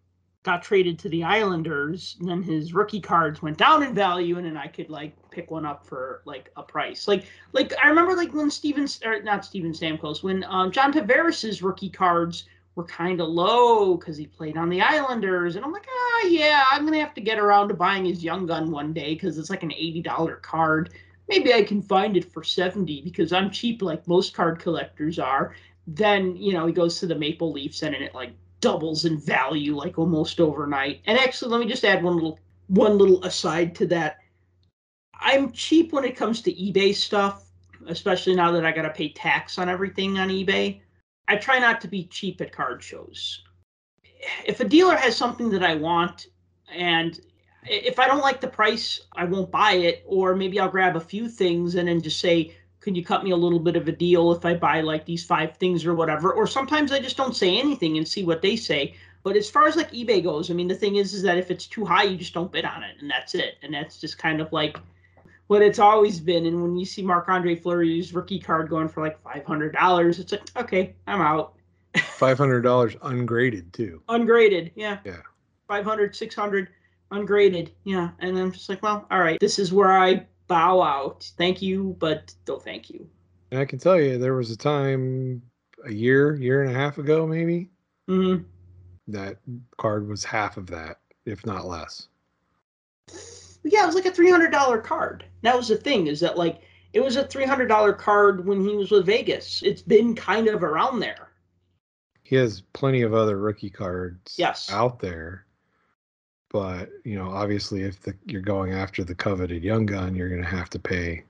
got 0.44 0.64
traded 0.64 0.98
to 1.00 1.10
the 1.10 1.24
Islanders, 1.24 2.18
and 2.20 2.28
then 2.28 2.42
his 2.42 2.74
rookie 2.74 3.00
cards 3.00 3.42
went 3.42 3.58
down 3.58 3.84
in 3.84 3.94
value, 3.94 4.38
and 4.38 4.46
then 4.46 4.58
I 4.58 4.68
could 4.68 4.90
like 4.90 5.14
pick 5.30 5.52
one 5.52 5.66
up 5.66 5.86
for 5.86 6.22
like 6.26 6.52
a 6.58 6.64
price. 6.64 7.08
Like 7.08 7.26
like 7.54 7.74
I 7.82 7.90
remember 7.90 8.16
like 8.16 8.34
when 8.34 8.50
Steven 8.50 8.88
or 9.06 9.22
not 9.22 9.46
Steven 9.46 9.72
Stamkos, 9.72 10.24
when 10.24 10.44
um, 10.46 10.72
John 10.72 10.92
Tavares's 10.92 11.62
rookie 11.62 11.90
cards 11.90 12.46
were 12.76 12.86
kind 12.86 13.22
of 13.22 13.28
low 13.28 13.96
because 13.96 14.18
he 14.18 14.26
played 14.26 14.58
on 14.58 14.70
the 14.70 14.82
Islanders, 14.82 15.56
and 15.56 15.66
I'm 15.66 15.72
like, 15.72 15.88
ah, 15.88 16.26
yeah, 16.28 16.64
I'm 16.72 16.86
gonna 16.86 17.00
have 17.00 17.14
to 17.16 17.22
get 17.22 17.38
around 17.38 17.68
to 17.68 17.76
buying 17.76 18.06
his 18.06 18.24
young 18.24 18.48
gun 18.48 18.72
one 18.72 18.94
day 18.94 19.14
because 19.14 19.38
it's 19.38 19.50
like 19.50 19.64
an 19.64 19.74
eighty 19.74 20.02
dollar 20.02 20.38
card. 20.38 20.94
Maybe 21.28 21.54
I 21.54 21.64
can 21.64 21.84
find 21.84 22.18
it 22.18 22.32
for 22.32 22.44
seventy 22.44 23.02
because 23.02 23.32
I'm 23.32 23.52
cheap 23.52 23.84
like 23.84 24.08
most 24.08 24.34
card 24.34 24.60
collectors 24.60 25.20
are. 25.20 25.56
Then 25.86 26.36
you 26.36 26.54
know 26.54 26.66
he 26.66 26.74
goes 26.74 27.00
to 27.00 27.06
the 27.06 27.16
Maple 27.16 27.52
Leafs 27.52 27.84
and 27.84 27.94
it 27.94 28.16
like 28.16 28.32
doubles 28.62 29.06
in 29.06 29.20
value 29.20 29.76
like 29.76 30.00
almost 30.00 30.40
overnight. 30.40 31.02
And 31.06 31.18
actually, 31.18 31.52
let 31.52 31.60
me 31.60 31.68
just 31.68 31.84
add 31.84 32.04
one 32.04 32.16
little 32.16 32.40
one 32.68 32.98
little 32.98 33.24
aside 33.26 33.76
to 33.76 33.86
that. 33.88 34.20
I'm 35.14 35.52
cheap 35.52 35.92
when 35.92 36.06
it 36.06 36.16
comes 36.16 36.42
to 36.42 36.54
eBay 36.54 36.96
stuff, 36.96 37.44
especially 37.88 38.36
now 38.36 38.52
that 38.52 38.66
I 38.66 38.72
got 38.72 38.84
to 38.84 38.90
pay 38.90 39.10
tax 39.10 39.60
on 39.60 39.68
everything 39.68 40.18
on 40.18 40.30
eBay. 40.30 40.80
I 41.28 41.36
try 41.36 41.60
not 41.60 41.82
to 41.82 41.88
be 41.88 42.06
cheap 42.06 42.42
at 42.42 42.52
card 42.52 42.82
shows. 42.82 43.44
If 44.46 44.60
a 44.60 44.68
dealer 44.68 44.96
has 44.96 45.16
something 45.16 45.50
that 45.50 45.64
I 45.64 45.76
want 45.76 46.28
and 46.74 47.20
if 47.64 48.00
I 48.00 48.08
don't 48.08 48.22
like 48.22 48.42
the 48.42 48.48
price, 48.48 49.02
I 49.14 49.26
won't 49.26 49.52
buy 49.52 49.74
it 49.74 50.04
or 50.08 50.36
maybe 50.36 50.60
I'll 50.60 50.70
grab 50.70 50.96
a 50.96 51.02
few 51.02 51.30
things 51.30 51.76
and 51.76 51.88
then 51.88 52.02
just 52.02 52.20
say 52.20 52.56
can 52.82 52.96
you 52.96 53.06
cut 53.06 53.24
me 53.24 53.32
a 53.32 53.38
little 53.38 53.60
bit 53.60 53.76
of 53.76 53.88
a 53.88 53.92
deal 53.92 54.32
if 54.32 54.44
I 54.44 54.56
buy 54.56 54.82
like 54.82 55.06
these 55.06 55.24
five 55.24 55.56
things 55.58 55.86
or 55.86 55.94
whatever? 55.94 56.34
Or 56.34 56.48
sometimes 56.48 56.92
I 56.92 57.00
just 57.00 57.16
don't 57.16 57.36
say 57.36 57.58
anything 57.58 57.98
and 57.98 58.08
see 58.08 58.24
what 58.24 58.42
they 58.42 58.56
say. 58.56 58.96
But 59.24 59.38
as 59.38 59.50
far 59.50 59.68
as 59.68 59.76
like 59.76 59.92
eBay 59.92 60.24
goes, 60.24 60.50
I 60.50 60.56
mean, 60.56 60.68
the 60.68 60.76
thing 60.76 60.96
is, 60.96 61.14
is 61.14 61.22
that 61.22 61.38
if 61.38 61.52
it's 61.52 61.68
too 61.68 61.86
high, 61.86 62.04
you 62.04 62.18
just 62.18 62.34
don't 62.34 62.52
bid 62.52 62.66
on 62.66 62.84
it, 62.84 62.96
and 63.00 63.10
that's 63.10 63.36
it. 63.36 63.58
And 63.62 63.72
that's 63.72 64.02
just 64.02 64.18
kind 64.18 64.42
of 64.42 64.52
like 64.52 64.80
what 65.46 65.62
it's 65.62 65.78
always 65.78 66.20
been. 66.20 66.48
And 66.48 66.62
when 66.62 66.76
you 66.76 66.86
see 66.86 67.04
Marc 67.04 67.30
Andre 67.30 67.56
Fleury's 67.56 68.14
rookie 68.16 68.40
card 68.40 68.68
going 68.68 68.90
for 68.90 69.04
like 69.04 69.22
five 69.22 69.46
hundred 69.46 69.74
dollars, 69.74 70.18
it's 70.18 70.32
like, 70.32 70.50
okay, 70.56 70.96
I'm 71.06 71.22
out. 71.22 71.54
Five 71.98 72.38
hundred 72.38 72.62
dollars 72.62 72.96
ungraded 73.02 73.74
too. 73.74 74.02
Ungraded, 74.08 74.72
yeah. 74.76 75.00
Yeah. 75.04 75.18
500, 75.68 76.16
600, 76.16 76.70
ungraded, 77.12 77.72
yeah. 77.84 78.12
And 78.20 78.38
I'm 78.38 78.52
just 78.52 78.70
like, 78.70 78.82
well, 78.82 79.06
all 79.12 79.20
right, 79.20 79.40
this 79.40 79.60
is 79.60 79.72
where 79.72 79.92
I 79.92 80.26
bow 80.52 80.82
out. 80.82 81.32
Thank 81.38 81.62
you, 81.62 81.96
but 82.00 82.34
no 82.48 82.60
thank 82.60 82.90
you. 82.90 83.08
And 83.52 83.60
I 83.62 83.66
can 83.66 83.80
tell 83.80 84.00
you, 84.00 84.18
there 84.18 84.34
was 84.36 84.52
a 84.52 84.58
time 84.58 85.42
a 85.86 85.92
year, 85.94 86.36
year 86.36 86.62
and 86.62 86.70
a 86.70 86.78
half 86.78 86.98
ago, 86.98 87.26
maybe, 87.26 87.70
Mm-hmm. 88.10 88.44
that 89.08 89.38
card 89.78 90.08
was 90.10 90.26
half 90.26 90.58
of 90.58 90.68
that, 90.68 91.00
if 91.26 91.46
not 91.46 91.66
less. 91.66 92.08
Yeah, 93.64 93.84
it 93.84 93.86
was 93.86 93.96
like 93.96 94.06
a 94.06 94.12
three 94.12 94.30
hundred 94.30 94.52
dollar 94.52 94.80
card. 94.80 95.24
That 95.44 95.56
was 95.56 95.70
the 95.70 95.78
thing 95.78 96.08
is 96.08 96.20
that 96.20 96.38
like 96.38 96.62
it 96.94 97.00
was 97.02 97.16
a 97.16 97.26
three 97.26 97.46
hundred 97.46 97.68
dollar 97.68 97.94
card 97.94 98.46
when 98.46 98.60
he 98.68 98.76
was 98.76 98.92
with 98.92 99.06
Vegas. 99.06 99.62
It's 99.64 99.82
been 99.82 100.16
kind 100.16 100.48
of 100.50 100.64
around 100.64 101.00
there. 101.00 101.30
He 102.24 102.36
has 102.38 102.62
plenty 102.74 103.02
of 103.04 103.14
other 103.14 103.38
rookie 103.38 103.70
cards 103.70 104.36
Yes. 104.38 104.70
out 104.72 105.00
there. 105.00 105.46
But, 106.52 106.90
you 107.06 107.16
know, 107.16 107.30
obviously 107.32 107.84
if 107.84 108.02
the, 108.02 108.14
you're 108.26 108.42
going 108.42 108.74
after 108.74 109.04
the 109.04 109.16
coveted 109.16 109.64
young 109.64 109.86
gun, 109.86 110.16
you're 110.16 110.30
going 110.30 110.42
to 110.42 110.48
have 110.48 110.70
to 110.72 110.80
pay 110.80 111.24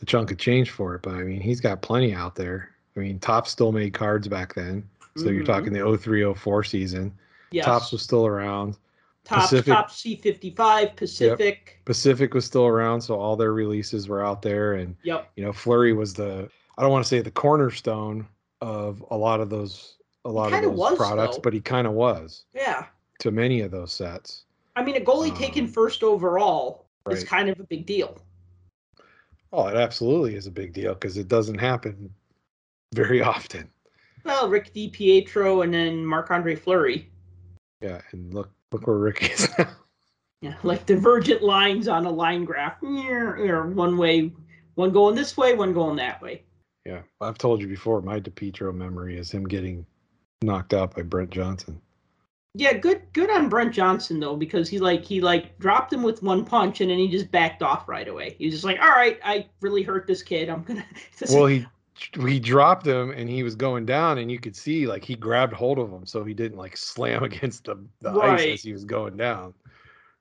a 0.00 0.04
chunk 0.04 0.30
of 0.30 0.38
change 0.38 0.70
for 0.70 0.94
it. 0.94 1.02
But 1.02 1.14
I 1.14 1.24
mean, 1.24 1.40
he's 1.40 1.60
got 1.60 1.82
plenty 1.82 2.14
out 2.14 2.36
there. 2.36 2.70
I 2.96 3.00
mean, 3.00 3.18
Topps 3.18 3.50
still 3.50 3.72
made 3.72 3.94
cards 3.94 4.28
back 4.28 4.54
then. 4.54 4.88
So 5.16 5.24
you're 5.30 5.42
Mhm. 5.42 5.46
talking 5.46 5.72
the 5.72 5.80
03 5.84 6.22
04 6.22 6.62
season. 6.62 7.12
Yes. 7.50 7.64
Topps 7.64 7.90
was 7.92 8.02
still 8.02 8.26
around. 8.26 8.76
top 9.24 9.40
Pacific- 9.42 9.74
top 9.74 9.90
C 9.90 10.16
fifty 10.16 10.50
five 10.50 10.96
Pacific. 10.96 11.80
Pacific 11.84 12.32
was 12.32 12.46
still 12.46 12.66
around, 12.66 13.00
so 13.02 13.18
all 13.20 13.36
their 13.36 13.52
releases 13.52 14.08
were 14.08 14.24
out 14.24 14.40
there. 14.40 14.74
And 14.74 14.96
Yep. 15.02 15.30
you 15.36 15.44
know, 15.44 15.52
Fleury 15.52 15.92
was 15.92 16.14
the 16.14 16.48
I 16.78 16.82
don't 16.82 16.90
want 16.92 17.04
to 17.04 17.08
say 17.08 17.20
the 17.20 17.30
cornerstone 17.30 18.26
of 18.62 19.04
a 19.10 19.16
lot 19.16 19.40
of 19.40 19.50
those 19.50 19.96
a 20.24 20.30
lot 20.30 20.52
of 20.54 20.62
those 20.62 20.74
was, 20.78 20.96
products, 20.96 21.36
though. 21.36 21.42
but 21.42 21.52
he 21.52 21.60
kind 21.60 21.86
of 21.86 21.92
was 21.92 22.44
Yeah. 22.54 22.86
To 23.20 23.30
many 23.30 23.60
of 23.62 23.70
those 23.70 23.92
sets. 23.92 24.44
I 24.76 24.84
mean, 24.84 24.96
a 24.96 25.00
goalie 25.00 25.36
taken 25.36 25.64
Um, 25.64 25.70
first 25.72 26.02
overall 26.04 26.86
is 27.10 27.24
kind 27.24 27.48
of 27.48 27.58
a 27.58 27.64
big 27.64 27.84
deal. 27.84 28.18
Oh, 29.52 29.66
it 29.66 29.76
absolutely 29.76 30.34
is 30.36 30.46
a 30.46 30.50
big 30.50 30.72
deal 30.72 30.94
because 30.94 31.16
it 31.16 31.26
doesn't 31.26 31.58
happen 31.58 32.12
very 32.94 33.20
often. 33.34 33.68
Well, 34.24 34.48
Rick 34.48 34.74
DiPietro 34.74 35.64
and 35.64 35.72
then 35.72 36.04
Marc 36.04 36.30
Andre 36.30 36.54
Fleury. 36.54 37.10
Yeah, 37.80 38.00
and 38.12 38.32
look 38.34 38.50
look 38.72 38.86
where 38.86 38.98
Rick 38.98 39.30
is 39.32 39.48
now. 39.58 39.70
Yeah, 40.42 40.54
like 40.62 40.86
divergent 40.86 41.42
lines 41.42 41.88
on 41.88 42.04
a 42.06 42.10
line 42.10 42.44
graph. 42.44 42.82
Or 42.82 43.66
one 43.68 43.96
way, 43.96 44.32
one 44.74 44.92
going 44.92 45.14
this 45.16 45.36
way, 45.36 45.54
one 45.54 45.72
going 45.72 45.96
that 45.96 46.20
way. 46.22 46.44
yeah, 46.84 47.02
I've 47.20 47.38
told 47.38 47.60
you 47.60 47.66
before. 47.66 48.00
My 48.02 48.20
DiPietro 48.20 48.72
memory 48.74 49.18
is 49.18 49.30
him 49.30 49.44
getting 49.44 49.86
knocked 50.42 50.74
out 50.74 50.94
by 50.94 51.02
Brent 51.02 51.30
Johnson. 51.30 51.80
Yeah, 52.58 52.72
good 52.72 53.02
good 53.12 53.30
on 53.30 53.48
Brent 53.48 53.72
Johnson 53.72 54.18
though, 54.18 54.34
because 54.34 54.68
he 54.68 54.80
like 54.80 55.04
he 55.04 55.20
like 55.20 55.56
dropped 55.60 55.92
him 55.92 56.02
with 56.02 56.24
one 56.24 56.44
punch 56.44 56.80
and 56.80 56.90
then 56.90 56.98
he 56.98 57.06
just 57.06 57.30
backed 57.30 57.62
off 57.62 57.88
right 57.88 58.08
away. 58.08 58.34
He 58.36 58.46
was 58.46 58.54
just 58.54 58.64
like, 58.64 58.80
All 58.80 58.88
right, 58.88 59.20
I 59.24 59.46
really 59.60 59.84
hurt 59.84 60.08
this 60.08 60.24
kid. 60.24 60.48
I'm 60.48 60.64
gonna 60.64 60.84
Well, 61.30 61.46
he 61.46 61.64
he 62.26 62.40
dropped 62.40 62.84
him 62.84 63.12
and 63.12 63.30
he 63.30 63.44
was 63.44 63.54
going 63.54 63.86
down, 63.86 64.18
and 64.18 64.28
you 64.28 64.40
could 64.40 64.56
see 64.56 64.88
like 64.88 65.04
he 65.04 65.14
grabbed 65.14 65.52
hold 65.52 65.78
of 65.78 65.88
him 65.92 66.04
so 66.04 66.24
he 66.24 66.34
didn't 66.34 66.58
like 66.58 66.76
slam 66.76 67.22
against 67.30 67.64
the, 67.64 67.76
the 68.00 68.10
ice 68.10 68.54
as 68.54 68.62
he 68.62 68.72
was 68.72 68.84
going 68.84 69.16
down. 69.16 69.54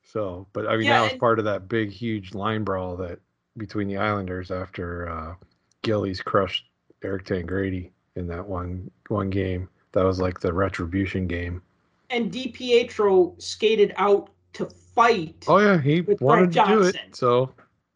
So, 0.04 0.48
but 0.54 0.68
I 0.68 0.78
mean, 0.78 0.86
Yeah, 0.86 1.00
that 1.00 1.04
was 1.04 1.12
and- 1.14 1.20
part 1.20 1.40
of 1.40 1.46
that 1.46 1.68
big, 1.68 1.90
huge 1.92 2.36
line 2.36 2.64
brawl 2.64 2.98
that 2.98 3.20
between 3.58 3.88
the 3.88 3.98
Islanders 3.98 4.52
after 4.52 5.10
uh, 5.10 5.34
Gillies 5.82 6.22
crushed 6.22 6.66
Eric 7.04 7.26
Tangradi 7.26 7.90
in 8.16 8.28
that 8.28 8.46
one 8.46 8.92
one 9.08 9.32
game. 9.32 9.70
That 9.94 10.06
was 10.06 10.22
like 10.22 10.40
the 10.40 10.54
retribution 10.54 11.26
game. 11.26 11.64
And 12.10 12.32
DiPietro 12.32 13.42
skated 13.42 13.94
out 13.98 14.30
to 14.54 14.66
fight. 14.96 15.44
Oh 15.48 15.60
yeah, 15.60 15.80
he 15.80 16.02
With 16.02 16.22
wanted 16.22 16.54
Brent 16.54 16.68
to 16.70 16.74
do 16.76 16.82
it. 16.84 16.94
Johnson. 16.96 17.14
So 17.14 17.52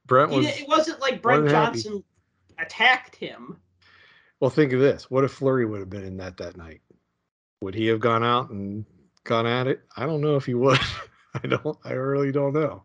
Brent 0.06 0.32
was. 0.32 0.46
it 0.48 0.68
wasn't 0.68 1.00
like 1.00 1.22
Brent 1.22 1.46
than 1.46 1.54
happy. 1.56 1.82
Johnson 1.82 2.04
attacked 2.60 3.16
him. 3.16 3.58
Well, 4.40 4.50
think 4.50 4.74
of 4.74 4.80
this: 4.80 5.10
what 5.10 5.24
if 5.24 5.32
Fleury 5.32 5.66
would 5.66 5.80
have 5.80 5.90
been 5.90 6.04
in 6.04 6.18
that 6.18 6.38
that 6.38 6.58
night? 6.58 6.82
Would 7.62 7.76
he 7.76 7.88
have 7.88 8.00
gone 8.00 8.24
out 8.24 8.50
and 8.50 8.86
gone 9.24 9.46
at 9.48 9.68
it? 9.68 9.82
I 9.96 10.06
don't 10.06 10.22
know 10.22 10.36
if 10.36 10.46
he 10.46 10.54
would. 10.56 10.80
I 11.44 11.48
don't. 11.48 11.78
I 11.86 11.94
really 11.94 12.32
don't 12.32 12.54
know. 12.54 12.84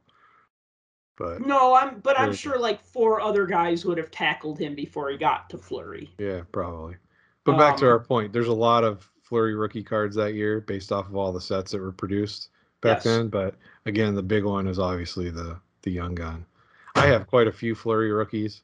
But 1.18 1.40
No, 1.46 1.74
I'm 1.74 2.00
but 2.00 2.20
I'm 2.20 2.34
sure 2.34 2.58
like 2.58 2.80
four 2.84 3.20
other 3.22 3.46
guys 3.46 3.84
would 3.86 3.96
have 3.98 4.10
tackled 4.10 4.58
him 4.58 4.74
before 4.74 5.08
he 5.10 5.16
got 5.16 5.48
to 5.50 5.58
Fleury. 5.58 6.12
yeah, 6.18 6.42
probably. 6.52 6.96
But 7.44 7.56
back 7.58 7.76
to 7.78 7.86
Um, 7.86 7.92
our 7.92 8.00
point, 8.00 8.32
there's 8.34 8.48
a 8.48 8.52
lot 8.52 8.84
of 8.84 9.10
Fleury 9.28 9.56
rookie 9.56 9.82
cards 9.82 10.14
that 10.14 10.34
year 10.34 10.60
based 10.60 10.92
off 10.92 11.08
of 11.08 11.16
all 11.16 11.32
the 11.32 11.40
sets 11.40 11.72
that 11.72 11.80
were 11.80 11.90
produced 11.90 12.50
back 12.80 12.98
Yes. 12.98 13.04
then. 13.04 13.28
But 13.28 13.56
again, 13.84 14.14
the 14.14 14.22
big 14.22 14.44
one 14.44 14.68
is 14.68 14.78
obviously 14.78 15.30
the 15.30 15.58
the 15.82 15.90
young 15.90 16.14
gun. 16.14 16.46
I 16.94 17.06
have 17.06 17.26
quite 17.34 17.48
a 17.48 17.52
few 17.52 17.74
Fleury 17.74 18.12
rookies, 18.12 18.62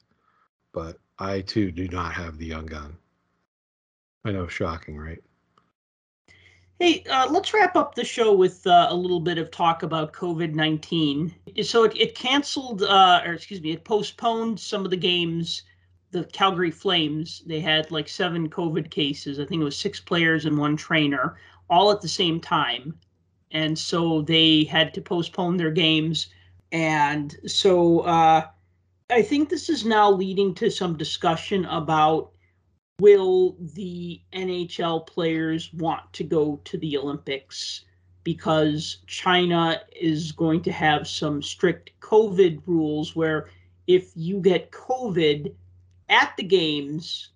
but 0.71 0.99
I 1.19 1.41
too 1.41 1.71
do 1.71 1.87
not 1.89 2.13
have 2.13 2.37
the 2.37 2.45
young 2.45 2.65
gun. 2.65 2.95
I 4.23 4.31
know, 4.31 4.47
shocking, 4.47 4.97
right? 4.97 5.21
Hey, 6.79 7.03
uh, 7.09 7.27
let's 7.29 7.53
wrap 7.53 7.75
up 7.75 7.93
the 7.95 8.05
show 8.05 8.33
with 8.33 8.65
uh, 8.65 8.87
a 8.89 8.95
little 8.95 9.19
bit 9.19 9.37
of 9.37 9.51
talk 9.51 9.83
about 9.83 10.13
COVID 10.13 10.53
19. 10.53 11.33
So 11.63 11.83
it, 11.83 11.95
it 11.97 12.15
canceled, 12.15 12.83
uh, 12.83 13.21
or 13.25 13.33
excuse 13.33 13.61
me, 13.61 13.71
it 13.71 13.83
postponed 13.83 14.59
some 14.59 14.85
of 14.85 14.91
the 14.91 14.97
games. 14.97 15.63
The 16.13 16.23
Calgary 16.25 16.71
Flames, 16.71 17.43
they 17.45 17.59
had 17.59 17.91
like 17.91 18.07
seven 18.07 18.49
COVID 18.49 18.89
cases. 18.89 19.39
I 19.39 19.45
think 19.45 19.61
it 19.61 19.65
was 19.65 19.77
six 19.77 19.99
players 19.99 20.45
and 20.45 20.57
one 20.57 20.77
trainer, 20.77 21.37
all 21.69 21.91
at 21.91 22.01
the 22.01 22.07
same 22.07 22.39
time. 22.39 22.97
And 23.51 23.77
so 23.77 24.21
they 24.21 24.63
had 24.63 24.93
to 24.93 25.01
postpone 25.01 25.57
their 25.57 25.71
games 25.71 26.29
And 26.73 27.37
so 27.45 27.99
uh, 27.99 28.47
I 29.11 29.21
think 29.21 29.49
this 29.49 29.69
is 29.69 29.85
now 29.85 30.11
leading 30.11 30.55
to 30.55 30.71
some 30.71 30.97
discussion 30.97 31.65
about 31.65 32.31
will 32.99 33.55
the 33.59 34.21
NHL 34.33 35.05
players 35.05 35.71
want 35.73 36.11
to 36.13 36.23
go 36.23 36.59
to 36.63 36.77
the 36.79 36.97
Olympics 36.97 37.85
because 38.23 38.99
China 39.05 39.81
is 39.95 40.31
going 40.31 40.63
to 40.63 40.71
have 40.71 41.07
some 41.07 41.43
strict 41.43 41.91
COVID 41.99 42.61
rules 42.65 43.15
where 43.15 43.49
if 43.85 44.11
you 44.15 44.39
get 44.39 44.71
COVID 44.71 45.53
at 46.13 46.33
the 46.37 46.43
games, 46.43 47.29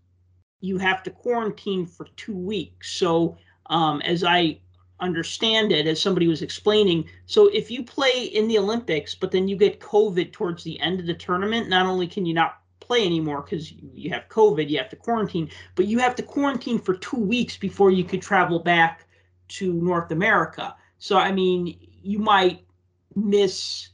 you 0.59 0.77
have 0.77 1.03
to 1.03 1.11
quarantine 1.11 1.85
for 1.85 2.05
two 2.15 2.37
weeks. 2.37 2.93
So, 2.93 3.37
um, 3.67 4.01
as 4.01 4.23
I 4.23 4.59
understand 4.99 5.71
it, 5.71 5.85
as 5.87 6.01
somebody 6.01 6.27
was 6.27 6.41
explaining, 6.41 7.09
so 7.25 7.47
if 7.47 7.69
you 7.69 7.83
play 7.83 8.23
in 8.23 8.47
the 8.47 8.57
Olympics, 8.57 9.15
but 9.15 9.31
then 9.31 9.47
you 9.47 9.55
get 9.55 9.79
COVID 9.79 10.31
towards 10.31 10.63
the 10.63 10.79
end 10.79 10.99
of 10.99 11.05
the 11.05 11.13
tournament, 11.13 11.69
not 11.69 11.85
only 11.85 12.07
can 12.07 12.25
you 12.25 12.33
not 12.33 12.61
play 12.79 13.05
anymore 13.05 13.41
because 13.41 13.71
you, 13.71 14.09
have 14.09 14.29
COVID, 14.29 14.69
you 14.69 14.77
have 14.77 14.89
to 14.89 14.95
quarantine, 14.95 15.49
but 15.75 15.87
you 15.87 15.99
have 15.99 16.15
to 16.15 16.23
quarantine 16.23 16.79
for 16.79 16.95
two 16.95 17.19
weeks 17.19 17.57
before 17.57 17.91
you 17.91 18.03
could 18.03 18.21
travel 18.21 18.59
back 18.59 19.05
to 19.49 19.73
North 19.73 20.11
America. 20.11 20.75
So, 20.97 21.17
I 21.17 21.31
mean, 21.31 21.77
you 22.01 22.19
might 22.19 22.65
miss 23.15 23.89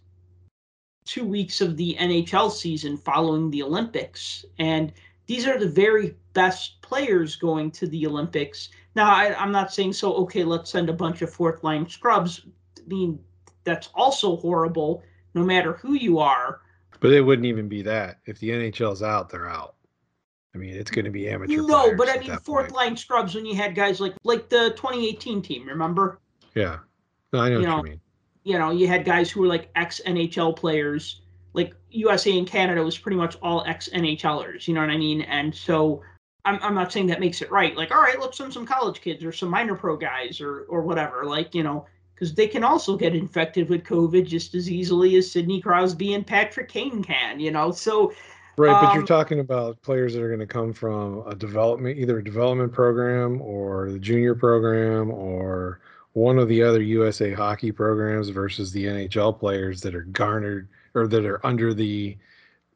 two 1.05 1.25
weeks 1.25 1.61
of 1.61 1.77
the 1.77 1.95
NHL 1.99 2.51
season 2.51 2.97
following 2.97 3.49
the 3.51 3.63
Olympics. 3.63 4.45
And 4.59 4.91
these 5.27 5.47
are 5.47 5.59
the 5.59 5.69
very 5.69 6.15
best 6.33 6.81
players 6.81 7.35
going 7.35 7.71
to 7.71 7.87
the 7.87 8.05
Olympics. 8.07 8.69
Now, 8.95 9.13
I, 9.13 9.43
am 9.43 9.51
not 9.51 9.73
saying 9.73 9.93
so, 9.93 10.13
okay, 10.15 10.43
let's 10.43 10.69
send 10.71 10.89
a 10.89 10.93
bunch 10.93 11.21
of 11.21 11.31
fourth 11.33 11.63
line 11.63 11.87
scrubs. 11.87 12.45
I 12.77 12.87
mean, 12.87 13.19
that's 13.63 13.89
also 13.93 14.37
horrible 14.37 15.03
no 15.33 15.43
matter 15.43 15.73
who 15.73 15.93
you 15.93 16.19
are. 16.19 16.61
But 16.99 17.11
it 17.11 17.21
wouldn't 17.21 17.45
even 17.45 17.67
be 17.67 17.81
that. 17.83 18.19
If 18.25 18.39
the 18.39 18.49
NHL's 18.49 19.03
out, 19.03 19.29
they're 19.29 19.49
out. 19.49 19.75
I 20.55 20.57
mean, 20.57 20.75
it's 20.75 20.91
going 20.91 21.05
to 21.05 21.11
be 21.11 21.27
amateur. 21.27 21.61
No, 21.63 21.95
but 21.95 22.09
I 22.09 22.19
mean, 22.19 22.37
fourth 22.37 22.65
point. 22.67 22.71
line 22.71 22.97
scrubs 22.97 23.33
when 23.33 23.45
you 23.45 23.55
had 23.55 23.73
guys 23.73 23.99
like 23.99 24.13
like 24.23 24.49
the 24.49 24.69
2018 24.75 25.41
team, 25.41 25.67
remember? 25.67 26.19
Yeah, 26.53 26.79
no, 27.31 27.39
I 27.39 27.49
know 27.49 27.59
you 27.59 27.67
what 27.67 27.69
know, 27.69 27.77
you 27.77 27.83
mean. 27.83 28.01
You 28.43 28.57
know, 28.57 28.71
you 28.71 28.87
had 28.87 29.05
guys 29.05 29.31
who 29.31 29.41
were 29.41 29.47
like 29.47 29.69
ex 29.75 30.01
NHL 30.05 30.55
players. 30.55 31.21
Like 31.53 31.75
USA 31.91 32.35
and 32.37 32.47
Canada 32.47 32.83
was 32.83 32.97
pretty 32.97 33.17
much 33.17 33.37
all 33.41 33.63
ex 33.67 33.87
NHLers. 33.93 34.67
You 34.67 34.73
know 34.73 34.81
what 34.81 34.89
I 34.89 34.97
mean? 34.97 35.21
And 35.21 35.53
so 35.53 36.01
I'm 36.45 36.59
I'm 36.61 36.75
not 36.75 36.91
saying 36.91 37.07
that 37.07 37.19
makes 37.19 37.41
it 37.41 37.51
right. 37.51 37.75
Like, 37.75 37.91
all 37.91 38.01
right, 38.01 38.19
let's 38.19 38.37
send 38.37 38.53
some 38.53 38.65
college 38.65 39.01
kids 39.01 39.23
or 39.23 39.31
some 39.31 39.49
minor 39.49 39.75
pro 39.75 39.95
guys 39.95 40.41
or 40.41 40.61
or 40.63 40.81
whatever. 40.81 41.25
Like, 41.25 41.53
you 41.53 41.63
know, 41.63 41.85
because 42.15 42.33
they 42.33 42.47
can 42.47 42.63
also 42.63 42.97
get 42.97 43.15
infected 43.15 43.69
with 43.69 43.83
COVID 43.83 44.25
just 44.25 44.55
as 44.55 44.69
easily 44.69 45.15
as 45.15 45.31
Sidney 45.31 45.61
Crosby 45.61 46.13
and 46.13 46.25
Patrick 46.25 46.69
Kane 46.69 47.03
can, 47.03 47.39
you 47.39 47.51
know. 47.51 47.71
So 47.71 48.13
Right, 48.55 48.71
um, 48.71 48.85
but 48.85 48.93
you're 48.93 49.01
um, 49.01 49.07
talking 49.07 49.39
about 49.39 49.81
players 49.81 50.13
that 50.13 50.21
are 50.21 50.27
going 50.27 50.39
to 50.39 50.45
come 50.45 50.73
from 50.73 51.23
a 51.25 51.33
development, 51.33 51.97
either 51.97 52.19
a 52.19 52.23
development 52.23 52.71
program 52.71 53.41
or 53.41 53.91
the 53.91 53.97
junior 53.97 54.35
program 54.35 55.09
or 55.11 55.79
one 56.13 56.37
of 56.37 56.47
the 56.47 56.63
other 56.63 56.81
USA 56.81 57.33
hockey 57.33 57.71
programs 57.71 58.29
versus 58.29 58.71
the 58.71 58.85
NHL 58.85 59.37
players 59.37 59.81
that 59.81 59.95
are 59.95 60.03
garnered 60.03 60.69
or 60.93 61.07
that 61.07 61.25
are 61.25 61.45
under 61.45 61.73
the 61.73 62.17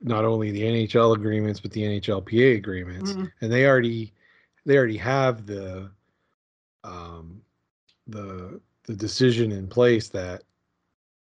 not 0.01 0.25
only 0.25 0.51
the 0.51 0.61
NHL 0.61 1.15
agreements 1.15 1.59
but 1.59 1.71
the 1.71 1.83
NHLPA 1.83 2.57
agreements, 2.57 3.11
mm-hmm. 3.11 3.25
and 3.41 3.51
they 3.51 3.65
already 3.65 4.13
they 4.65 4.77
already 4.77 4.97
have 4.97 5.45
the 5.45 5.89
um 6.83 7.41
the 8.07 8.59
the 8.83 8.95
decision 8.95 9.51
in 9.51 9.67
place 9.67 10.09
that 10.09 10.43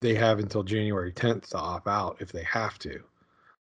they 0.01 0.15
have 0.15 0.39
until 0.41 0.63
January 0.63 1.13
10th 1.13 1.51
to 1.51 1.59
opt 1.59 1.87
out 1.87 2.17
if 2.21 2.33
they 2.33 2.43
have 2.43 2.79
to 2.81 3.01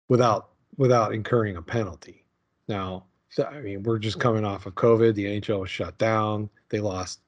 without 0.08 0.50
without 0.76 1.12
incurring 1.12 1.56
a 1.56 1.62
penalty. 1.62 2.24
Now, 2.68 3.04
so, 3.30 3.44
I 3.44 3.60
mean, 3.60 3.82
we're 3.82 3.98
just 3.98 4.20
coming 4.20 4.44
off 4.44 4.66
of 4.66 4.74
COVID. 4.74 5.14
The 5.14 5.24
NHL 5.24 5.60
was 5.60 5.70
shut 5.70 5.96
down. 5.98 6.48
They 6.68 6.80
lost 6.80 7.20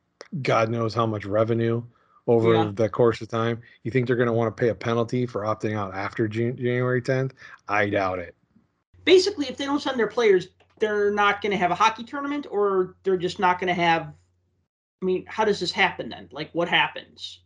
God 0.43 0.71
knows 0.71 0.95
how 0.95 1.07
much 1.07 1.25
revenue 1.25 1.83
over 2.27 2.55
yeah. 2.55 2.71
the 2.75 2.89
course 2.89 3.21
of 3.21 3.29
time. 3.29 3.61
You 3.83 3.91
think 3.91 4.07
they're 4.07 4.17
going 4.17 4.27
to 4.27 4.33
want 4.33 4.57
to 4.57 4.61
pay 4.61 4.69
a 4.69 4.75
penalty 4.75 5.27
for 5.27 5.43
opting 5.43 5.77
out 5.77 5.95
after 5.95 6.29
June, 6.29 6.57
January 6.57 7.03
10th? 7.03 7.33
I 7.69 7.89
doubt 7.91 8.19
it. 8.19 8.35
Basically, 9.05 9.49
if 9.49 9.57
they 9.57 9.65
don't 9.65 9.83
send 9.83 9.99
their 9.99 10.07
players, 10.07 10.49
they're 10.79 11.11
not 11.11 11.43
going 11.43 11.51
to 11.53 11.59
have 11.59 11.71
a 11.71 11.75
hockey 11.75 12.05
tournament 12.05 12.47
or 12.51 12.97
they're 13.03 13.17
just 13.17 13.39
not 13.39 13.59
going 13.59 13.69
to 13.69 13.81
have 13.81 14.13
I 15.03 15.05
mean, 15.05 15.25
how 15.27 15.45
does 15.45 15.59
this 15.59 15.73
happen 15.73 16.09
then? 16.09 16.29
Like, 16.31 16.51
what 16.53 16.69
happens? 16.69 17.41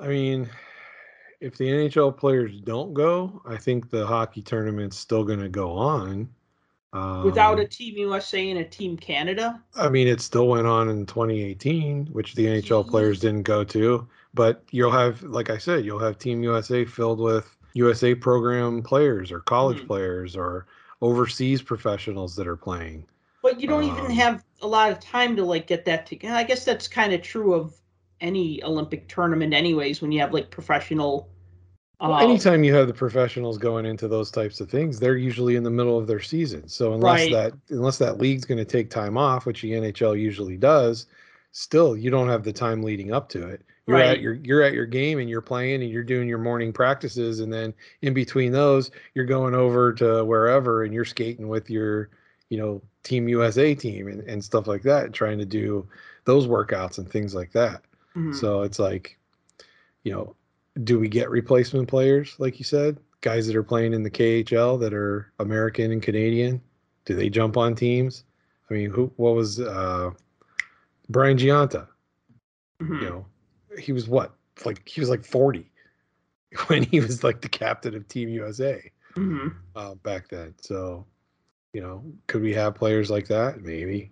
I 0.00 0.08
mean, 0.08 0.50
if 1.40 1.56
the 1.56 1.68
NHL 1.68 2.16
players 2.16 2.60
don't 2.60 2.94
go, 2.94 3.40
I 3.46 3.56
think 3.56 3.90
the 3.90 4.04
hockey 4.04 4.42
tournament's 4.42 4.98
still 4.98 5.22
going 5.22 5.38
to 5.38 5.48
go 5.48 5.70
on. 5.70 6.28
Um, 6.96 7.24
Without 7.24 7.58
a 7.58 7.62
um, 7.64 7.68
Team 7.68 7.96
USA 7.98 8.50
and 8.50 8.58
a 8.58 8.64
Team 8.64 8.96
Canada? 8.96 9.62
I 9.74 9.90
mean, 9.90 10.08
it 10.08 10.22
still 10.22 10.48
went 10.48 10.66
on 10.66 10.88
in 10.88 11.04
2018, 11.04 12.06
which 12.06 12.34
the 12.34 12.46
NHL 12.46 12.88
players 12.88 13.20
didn't 13.20 13.42
go 13.42 13.64
to. 13.64 14.08
But 14.32 14.62
you'll 14.70 14.92
have, 14.92 15.22
like 15.22 15.50
I 15.50 15.58
said, 15.58 15.84
you'll 15.84 15.98
have 15.98 16.18
Team 16.18 16.42
USA 16.42 16.86
filled 16.86 17.20
with 17.20 17.54
USA 17.74 18.14
program 18.14 18.82
players 18.82 19.30
or 19.30 19.40
college 19.40 19.78
mm-hmm. 19.78 19.88
players 19.88 20.36
or 20.36 20.66
overseas 21.02 21.60
professionals 21.60 22.34
that 22.36 22.46
are 22.46 22.56
playing. 22.56 23.06
But 23.42 23.60
you 23.60 23.68
don't 23.68 23.88
um, 23.88 23.98
even 23.98 24.10
have 24.12 24.42
a 24.62 24.66
lot 24.66 24.90
of 24.90 24.98
time 24.98 25.36
to 25.36 25.44
like 25.44 25.66
get 25.66 25.84
that 25.84 26.06
together. 26.06 26.34
I 26.34 26.44
guess 26.44 26.64
that's 26.64 26.88
kind 26.88 27.12
of 27.12 27.20
true 27.20 27.52
of 27.52 27.74
any 28.22 28.64
Olympic 28.64 29.06
tournament, 29.08 29.52
anyways. 29.52 30.00
When 30.00 30.12
you 30.12 30.20
have 30.20 30.32
like 30.32 30.50
professional. 30.50 31.28
Well, 32.00 32.18
anytime 32.18 32.62
you 32.62 32.74
have 32.74 32.88
the 32.88 32.94
professionals 32.94 33.56
going 33.56 33.86
into 33.86 34.06
those 34.06 34.30
types 34.30 34.60
of 34.60 34.70
things, 34.70 35.00
they're 35.00 35.16
usually 35.16 35.56
in 35.56 35.62
the 35.62 35.70
middle 35.70 35.96
of 35.96 36.06
their 36.06 36.20
season. 36.20 36.68
So 36.68 36.92
unless 36.92 37.20
right. 37.20 37.32
that 37.32 37.52
unless 37.70 37.96
that 37.98 38.18
league's 38.18 38.44
going 38.44 38.58
to 38.58 38.66
take 38.66 38.90
time 38.90 39.16
off, 39.16 39.46
which 39.46 39.62
the 39.62 39.72
NHL 39.72 40.20
usually 40.20 40.58
does, 40.58 41.06
still 41.52 41.96
you 41.96 42.10
don't 42.10 42.28
have 42.28 42.44
the 42.44 42.52
time 42.52 42.82
leading 42.82 43.12
up 43.12 43.30
to 43.30 43.46
it. 43.48 43.62
You're 43.86 43.96
right. 43.96 44.08
at 44.08 44.20
your 44.20 44.34
you're 44.34 44.62
at 44.62 44.74
your 44.74 44.84
game 44.84 45.20
and 45.20 45.30
you're 45.30 45.40
playing 45.40 45.82
and 45.82 45.90
you're 45.90 46.02
doing 46.02 46.28
your 46.28 46.38
morning 46.38 46.72
practices 46.72 47.40
and 47.40 47.52
then 47.52 47.72
in 48.02 48.12
between 48.14 48.50
those 48.50 48.90
you're 49.14 49.24
going 49.24 49.54
over 49.54 49.92
to 49.94 50.24
wherever 50.24 50.82
and 50.82 50.92
you're 50.92 51.04
skating 51.04 51.46
with 51.46 51.70
your 51.70 52.10
you 52.48 52.58
know 52.58 52.82
team 53.04 53.28
usa 53.28 53.76
team 53.76 54.08
and, 54.08 54.22
and 54.22 54.42
stuff 54.42 54.66
like 54.66 54.82
that 54.82 55.12
trying 55.12 55.38
to 55.38 55.44
do 55.44 55.86
those 56.24 56.48
workouts 56.48 56.98
and 56.98 57.08
things 57.08 57.32
like 57.32 57.52
that 57.52 57.82
mm-hmm. 58.16 58.32
so 58.32 58.62
it's 58.62 58.80
like 58.80 59.16
you 60.02 60.12
know 60.12 60.34
do 60.84 60.98
we 60.98 61.08
get 61.08 61.30
replacement 61.30 61.88
players 61.88 62.34
like 62.38 62.58
you 62.58 62.64
said 62.64 62.98
guys 63.20 63.46
that 63.46 63.56
are 63.56 63.62
playing 63.62 63.92
in 63.92 64.02
the 64.02 64.10
khl 64.10 64.78
that 64.78 64.92
are 64.92 65.32
american 65.38 65.92
and 65.92 66.02
canadian 66.02 66.60
do 67.04 67.14
they 67.14 67.30
jump 67.30 67.56
on 67.56 67.74
teams 67.74 68.24
i 68.70 68.74
mean 68.74 68.90
who 68.90 69.10
what 69.16 69.34
was 69.34 69.60
uh 69.60 70.10
brian 71.08 71.36
gionta 71.36 71.88
mm-hmm. 72.80 73.02
you 73.02 73.08
know 73.08 73.26
he 73.78 73.92
was 73.92 74.08
what 74.08 74.34
like 74.64 74.86
he 74.86 75.00
was 75.00 75.08
like 75.08 75.24
40 75.24 75.70
when 76.66 76.82
he 76.82 77.00
was 77.00 77.24
like 77.24 77.40
the 77.40 77.48
captain 77.48 77.94
of 77.94 78.06
team 78.08 78.28
usa 78.28 78.92
mm-hmm. 79.14 79.48
uh, 79.74 79.94
back 79.96 80.28
then 80.28 80.54
so 80.60 81.06
you 81.76 81.82
know, 81.82 82.02
could 82.26 82.40
we 82.40 82.54
have 82.54 82.74
players 82.74 83.10
like 83.10 83.28
that? 83.28 83.60
Maybe. 83.60 84.10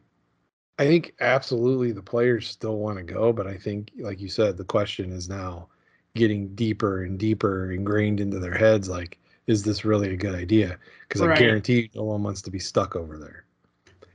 I 0.79 0.85
think 0.85 1.15
absolutely 1.21 1.93
the 1.93 2.03
players 2.03 2.47
still 2.47 2.77
want 2.77 2.99
to 2.99 3.03
go, 3.03 3.33
but 3.33 3.47
I 3.47 3.57
think, 3.57 3.91
like 3.99 4.21
you 4.21 4.29
said, 4.29 4.59
the 4.59 4.67
question 4.67 5.11
is 5.11 5.31
now 5.31 5.69
getting 6.15 6.55
deeper 6.55 7.03
and 7.03 7.19
deeper 7.19 7.73
ingrained 7.73 8.21
into 8.21 8.39
their 8.39 8.55
heads. 8.55 8.89
Like, 8.89 9.19
is 9.47 9.63
this 9.63 9.85
really 9.85 10.13
a 10.13 10.17
good 10.17 10.35
idea? 10.35 10.79
Because 11.09 11.21
right. 11.21 11.37
I 11.37 11.41
guarantee 11.41 11.91
no 11.95 12.05
one 12.05 12.23
wants 12.23 12.43
to 12.43 12.51
be 12.51 12.59
stuck 12.59 12.97
over 12.97 13.19
there. 13.19 13.45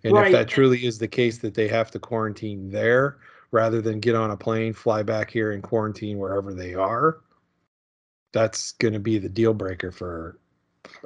And 0.03 0.13
right. 0.13 0.27
if 0.27 0.31
that 0.31 0.47
truly 0.47 0.85
is 0.85 0.97
the 0.97 1.07
case 1.07 1.39
that 1.39 1.53
they 1.53 1.67
have 1.67 1.91
to 1.91 1.99
quarantine 1.99 2.71
there 2.71 3.17
rather 3.51 3.81
than 3.81 3.99
get 3.99 4.15
on 4.15 4.31
a 4.31 4.37
plane, 4.37 4.73
fly 4.73 5.03
back 5.03 5.29
here 5.29 5.51
and 5.51 5.61
quarantine 5.61 6.17
wherever 6.19 6.53
they 6.53 6.73
are, 6.73 7.19
that's 8.31 8.71
going 8.73 8.93
to 8.93 8.99
be 8.99 9.17
the 9.17 9.27
deal 9.27 9.53
breaker 9.53 9.91
for, 9.91 10.39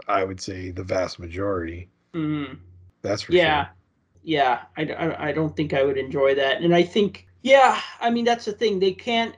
I 0.07 0.23
would 0.23 0.39
say, 0.39 0.69
the 0.69 0.83
vast 0.83 1.19
majority. 1.19 1.89
Mm-hmm. 2.13 2.55
That's 3.01 3.23
for 3.23 3.31
yeah. 3.31 3.65
Sure. 3.65 3.73
Yeah, 4.25 4.61
I, 4.77 4.83
I, 4.83 5.29
I 5.29 5.31
don't 5.33 5.55
think 5.55 5.73
I 5.73 5.83
would 5.83 5.97
enjoy 5.97 6.35
that. 6.35 6.61
And 6.61 6.73
I 6.73 6.83
think, 6.83 7.27
yeah, 7.41 7.81
I 7.99 8.09
mean, 8.09 8.23
that's 8.23 8.45
the 8.45 8.53
thing. 8.53 8.79
They 8.79 8.93
can't, 8.93 9.35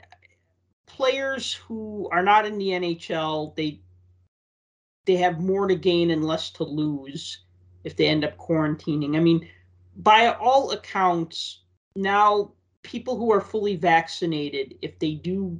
players 0.88 1.54
who 1.54 2.10
are 2.12 2.24
not 2.24 2.46
in 2.46 2.58
the 2.58 2.70
NHL, 2.70 3.56
they, 3.56 3.82
they 5.06 5.18
have 5.18 5.40
more 5.40 5.68
to 5.68 5.76
gain 5.76 6.12
and 6.12 6.24
less 6.24 6.50
to 6.52 6.64
lose 6.64 7.40
if 7.84 7.96
they 7.96 8.08
end 8.08 8.24
up 8.24 8.38
quarantining. 8.38 9.16
I 9.16 9.20
mean, 9.20 9.48
by 9.98 10.34
all 10.34 10.72
accounts, 10.72 11.62
now 11.96 12.54
people 12.84 13.18
who 13.18 13.32
are 13.32 13.42
fully 13.42 13.76
vaccinated, 13.76 14.76
if 14.82 14.98
they 15.00 15.14
do 15.14 15.60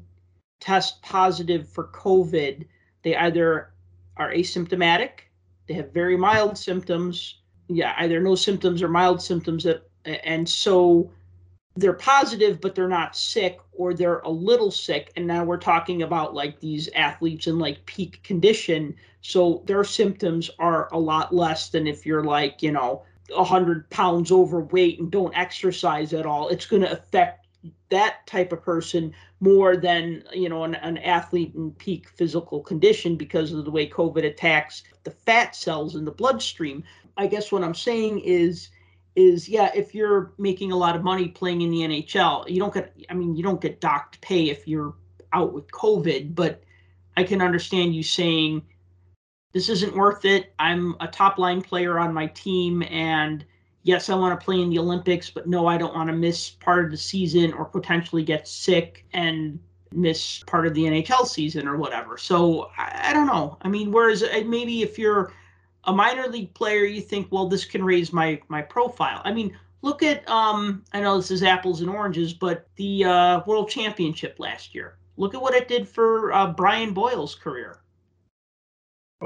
test 0.60 1.02
positive 1.02 1.70
for 1.70 1.88
COVID, 1.90 2.66
they 3.04 3.16
either 3.16 3.74
are 4.18 4.32
asymptomatic 4.32 5.26
they 5.68 5.74
have 5.74 5.94
very 5.94 6.18
mild 6.18 6.58
symptoms. 6.58 7.40
Yeah, 7.68 7.96
either 7.98 8.20
no 8.20 8.36
symptoms 8.36 8.82
or 8.82 8.88
mild 8.88 9.22
symptoms. 9.22 9.64
That 9.64 9.90
and 10.06 10.48
so 10.48 11.12
they're 11.76 11.94
positive 11.94 12.62
but 12.62 12.74
they're 12.74 12.88
not 12.88 13.16
sick 13.16 13.60
or 13.74 13.94
they're 13.94 14.20
a 14.20 14.30
little 14.30 14.72
sick. 14.72 15.12
And 15.16 15.28
now 15.28 15.44
we're 15.44 15.58
talking 15.58 16.04
about 16.04 16.34
like 16.34 16.60
these 16.60 16.90
athletes 16.96 17.48
in 17.48 17.60
like 17.60 17.86
peak 17.86 18.24
condition. 18.24 18.96
So 19.22 19.64
their 19.66 19.84
symptoms 19.84 20.50
are 20.60 20.88
a 20.94 21.00
lot 21.00 21.36
less 21.36 21.70
than 21.70 21.88
if 21.88 22.06
you're 22.06 22.24
like 22.24 22.62
you 22.64 22.72
know 22.72 23.04
100 23.30 23.90
pounds 23.90 24.32
overweight 24.32 25.00
and 25.00 25.12
don't 25.12 25.36
exercise 25.36 26.14
at 26.14 26.26
all. 26.26 26.50
It's 26.50 26.66
going 26.66 26.84
to 26.84 26.92
affect 26.92 27.46
that 27.90 28.26
type 28.28 28.52
of 28.52 28.62
person 28.62 29.14
more 29.40 29.76
than 29.76 30.24
you 30.34 30.50
know 30.50 30.64
an, 30.64 30.76
an 30.76 30.98
athlete 31.00 31.54
in 31.56 31.72
peak 31.72 32.08
physical 32.10 32.62
condition 32.62 33.16
because 33.16 33.52
of 33.52 33.66
the 33.66 33.72
way 33.72 33.88
covid 33.88 34.26
attacks 34.26 34.84
the 35.04 35.12
fat 35.12 35.56
cells 35.56 35.96
in 35.96 36.06
the 36.06 36.12
bloodstream. 36.12 36.84
I 37.18 37.28
guess 37.28 37.52
what 37.52 37.64
i'm 37.64 37.76
saying 37.76 38.20
is 38.20 38.70
is 39.16 39.48
yeah, 39.48 39.72
if 39.74 39.96
you're 39.96 40.34
making 40.38 40.72
a 40.72 40.78
lot 40.78 40.96
of 40.96 41.04
money 41.04 41.30
playing 41.30 41.62
in 41.62 41.72
the 41.72 41.80
NHL, 41.80 42.50
you 42.50 42.60
don't 42.60 42.74
get 42.74 42.94
I 43.10 43.14
mean, 43.14 43.36
you 43.36 43.44
don't 43.44 43.62
get 43.62 43.80
docked 43.80 44.22
pay 44.22 44.50
if 44.50 44.68
you're 44.68 44.94
out 45.34 45.54
with 45.54 45.68
COVID, 45.72 46.36
but 46.36 46.64
I 47.18 47.24
can 47.24 47.42
understand 47.42 47.96
you 47.96 48.04
saying 48.04 48.62
this 49.54 49.70
isn't 49.70 49.96
worth 49.96 50.26
it. 50.26 50.54
I'm 50.60 50.96
a 51.00 51.08
top 51.08 51.38
line 51.38 51.62
player 51.62 51.98
on 51.98 52.14
my 52.14 52.28
team 52.28 52.84
and 52.90 53.46
yes, 53.84 54.10
I 54.10 54.16
want 54.16 54.38
to 54.38 54.44
play 54.44 54.62
in 54.62 54.70
the 54.70 54.80
Olympics, 54.80 55.30
but 55.30 55.48
no, 55.48 55.68
I 55.68 55.78
don't 55.78 55.96
want 55.96 56.10
to 56.10 56.16
miss 56.16 56.50
part 56.50 56.86
of 56.86 56.92
the 56.92 56.98
season 56.98 57.54
or 57.54 57.66
potentially 57.66 58.24
get 58.24 58.48
sick 58.48 59.06
and 59.14 59.60
miss 59.94 60.44
part 60.46 60.68
of 60.68 60.74
the 60.74 60.84
NHL 60.84 61.26
season 61.26 61.68
or 61.68 61.78
whatever. 61.78 62.18
So 62.18 62.70
I, 62.78 63.12
I 63.12 63.14
don't 63.14 63.28
know. 63.28 63.58
I 63.62 63.70
mean, 63.70 63.92
whereas 63.92 64.24
uh, 64.24 64.44
maybe 64.46 64.82
if 64.82 65.00
you're 65.00 65.32
a 65.86 65.94
minor 65.94 66.28
league 66.28 66.54
player, 66.54 66.86
you 66.86 67.02
think, 67.02 67.32
well, 67.32 67.48
this 67.48 67.66
can 67.66 67.84
raise 67.84 68.12
my 68.12 68.42
my 68.48 68.62
profile. 68.62 69.22
I 69.24 69.34
mean, 69.34 69.58
look 69.82 70.04
at 70.04 70.28
um, 70.30 70.84
I 70.94 71.02
know 71.02 71.18
this 71.18 71.32
is 71.32 71.44
apples 71.44 71.82
and 71.82 71.90
oranges, 71.90 72.34
but 72.34 72.68
the 72.76 73.06
uh, 73.06 73.42
World 73.46 73.70
Championship 73.70 74.38
last 74.40 74.76
year. 74.76 74.98
Look 75.18 75.34
at 75.34 75.42
what 75.42 75.54
it 75.54 75.68
did 75.68 75.88
for 75.88 76.34
uh, 76.34 76.52
Brian 76.52 76.94
Boyle's 76.94 77.36
career. 77.36 77.80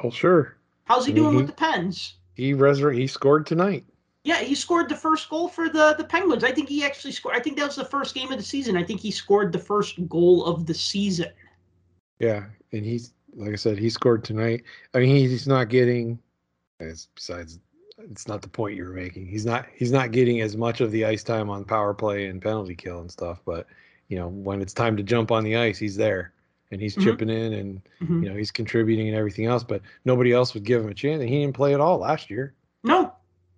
Oh, 0.03 0.11
sure. 0.11 0.57
How's 0.86 1.06
he 1.06 1.11
I 1.11 1.15
mean, 1.15 1.23
doing 1.23 1.34
he, 1.34 1.38
with 1.38 1.48
the 1.48 1.53
Pens? 1.53 2.15
He 2.36 2.53
resur- 2.53 2.95
He 2.95 3.07
scored 3.07 3.45
tonight. 3.45 3.86
Yeah, 4.23 4.41
he 4.41 4.53
scored 4.53 4.90
the 4.90 4.95
first 4.95 5.30
goal 5.30 5.48
for 5.48 5.69
the 5.69 5.95
the 5.98 6.03
Penguins. 6.03 6.44
I 6.44 6.52
think 6.52 6.69
he 6.69 6.84
actually 6.84 7.14
scored. 7.14 7.36
I 7.36 7.40
think 7.40 7.57
that 7.57 7.65
was 7.65 7.76
the 7.76 7.86
first 7.86 8.14
game 8.14 8.31
of 8.31 8.38
the 8.38 8.44
season. 8.44 8.77
I 8.77 8.84
think 8.84 8.99
he 8.99 9.11
scored 9.11 9.52
the 9.52 9.60
first 9.60 10.07
goal 10.07 10.45
of 10.45 10.65
the 10.65 10.73
season. 10.73 11.31
Yeah, 12.19 12.45
and 12.72 12.86
he's 12.86 13.14
like 13.36 13.53
I 13.53 13.56
said, 13.56 13.77
he 13.77 13.90
scored 13.90 14.23
tonight. 14.23 14.64
I 14.94 14.99
mean, 14.99 15.15
he's 15.15 15.48
not 15.48 15.69
getting 15.69 16.19
besides, 16.80 17.60
it's 17.97 18.27
not 18.27 18.41
the 18.41 18.47
point 18.47 18.76
you 18.76 18.85
were 18.85 18.93
making. 18.93 19.27
He's 19.27 19.45
not 19.45 19.65
he's 19.76 19.91
not 19.91 20.11
getting 20.11 20.41
as 20.41 20.56
much 20.57 20.81
of 20.81 20.91
the 20.91 21.06
ice 21.06 21.23
time 21.23 21.49
on 21.49 21.65
power 21.65 21.93
play 21.93 22.27
and 22.27 22.41
penalty 22.41 22.76
kill 22.76 22.99
and 22.99 23.11
stuff. 23.11 23.41
But 23.45 23.68
you 24.07 24.18
know, 24.18 24.30
when 24.30 24.61
it's 24.61 24.73
time 24.73 24.97
to 24.97 25.03
jump 25.03 25.31
on 25.31 25.43
the 25.43 25.57
ice, 25.57 25.77
he's 25.77 25.95
there 25.95 26.34
and 26.72 26.81
he's 26.81 26.95
mm-hmm. 26.95 27.03
chipping 27.03 27.30
in 27.30 27.53
and 27.53 27.81
mm-hmm. 28.01 28.23
you 28.23 28.30
know 28.30 28.35
he's 28.35 28.51
contributing 28.51 29.07
and 29.07 29.18
everything 29.18 29.45
else. 29.45 29.64
But 29.64 29.81
nobody 30.06 30.31
else 30.31 30.53
would 30.53 30.64
give 30.64 30.84
him 30.84 30.89
a 30.89 30.93
chance, 30.93 31.19
and 31.19 31.30
he 31.30 31.41
didn't 31.41 31.56
play 31.56 31.73
at 31.73 31.81
all 31.81 31.97
last 31.99 32.30
year. 32.30 32.53
No. 32.84 33.14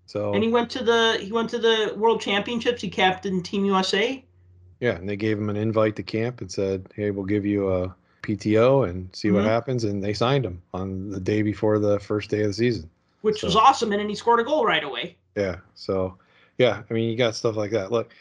So 0.07 0.33
and 0.33 0.43
he 0.43 0.49
went 0.49 0.69
to 0.71 0.83
the 0.83 1.17
he 1.21 1.31
went 1.31 1.49
to 1.51 1.59
the 1.59 1.93
World 1.95 2.21
Championships. 2.21 2.81
He 2.81 2.89
captained 2.89 3.45
Team 3.45 3.65
USA. 3.65 4.23
Yeah, 4.79 4.95
and 4.95 5.07
they 5.07 5.15
gave 5.15 5.37
him 5.37 5.49
an 5.49 5.57
invite 5.57 5.95
to 5.97 6.03
camp 6.03 6.41
and 6.41 6.51
said, 6.51 6.91
"Hey, 6.95 7.11
we'll 7.11 7.25
give 7.25 7.45
you 7.45 7.71
a 7.71 7.95
PTO 8.23 8.89
and 8.89 9.15
see 9.15 9.27
mm-hmm. 9.27 9.37
what 9.37 9.45
happens." 9.45 9.83
And 9.83 10.03
they 10.03 10.13
signed 10.13 10.43
him 10.43 10.61
on 10.73 11.09
the 11.11 11.19
day 11.19 11.43
before 11.43 11.77
the 11.77 11.99
first 11.99 12.31
day 12.31 12.41
of 12.41 12.47
the 12.47 12.53
season 12.53 12.89
which 13.21 13.41
so, 13.41 13.47
was 13.47 13.55
awesome. 13.55 13.91
And 13.91 13.99
then 14.01 14.09
he 14.09 14.15
scored 14.15 14.39
a 14.39 14.43
goal 14.43 14.65
right 14.65 14.83
away. 14.83 15.17
Yeah. 15.35 15.57
So, 15.75 16.17
yeah, 16.57 16.83
I 16.89 16.93
mean, 16.93 17.09
you 17.09 17.17
got 17.17 17.35
stuff 17.35 17.55
like 17.55 17.71
that. 17.71 17.91
Look, 17.91 18.13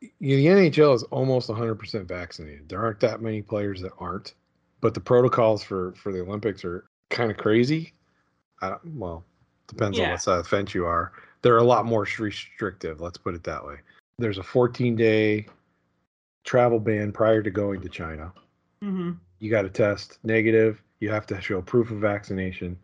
the 0.00 0.46
NHL 0.46 0.94
is 0.94 1.02
almost 1.04 1.48
100% 1.48 2.06
vaccinated. 2.06 2.68
There 2.68 2.80
aren't 2.80 3.00
that 3.00 3.20
many 3.20 3.42
players 3.42 3.80
that 3.82 3.92
aren't, 3.98 4.34
but 4.80 4.94
the 4.94 5.00
protocols 5.00 5.62
for 5.62 5.92
for 5.92 6.12
the 6.12 6.20
Olympics 6.20 6.64
are 6.64 6.84
kind 7.10 7.30
of 7.30 7.36
crazy. 7.36 7.92
I, 8.62 8.76
well, 8.94 9.24
depends 9.66 9.98
yeah. 9.98 10.04
on 10.04 10.10
what 10.12 10.22
side 10.22 10.38
of 10.38 10.44
the 10.44 10.48
fence 10.48 10.74
you 10.74 10.86
are. 10.86 11.12
They're 11.42 11.58
a 11.58 11.64
lot 11.64 11.86
more 11.86 12.06
restrictive. 12.18 13.00
Let's 13.00 13.18
put 13.18 13.34
it 13.34 13.44
that 13.44 13.64
way. 13.64 13.76
There's 14.18 14.38
a 14.38 14.42
14 14.42 14.96
day 14.96 15.46
travel 16.44 16.78
ban 16.78 17.12
prior 17.12 17.42
to 17.42 17.50
going 17.50 17.80
to 17.80 17.88
China. 17.88 18.32
Mm-hmm. 18.82 19.12
You 19.38 19.50
got 19.50 19.62
to 19.62 19.70
test 19.70 20.18
negative. 20.22 20.82
You 21.00 21.10
have 21.10 21.26
to 21.26 21.40
show 21.40 21.62
proof 21.62 21.90
of 21.90 21.98
vaccination. 21.98 22.78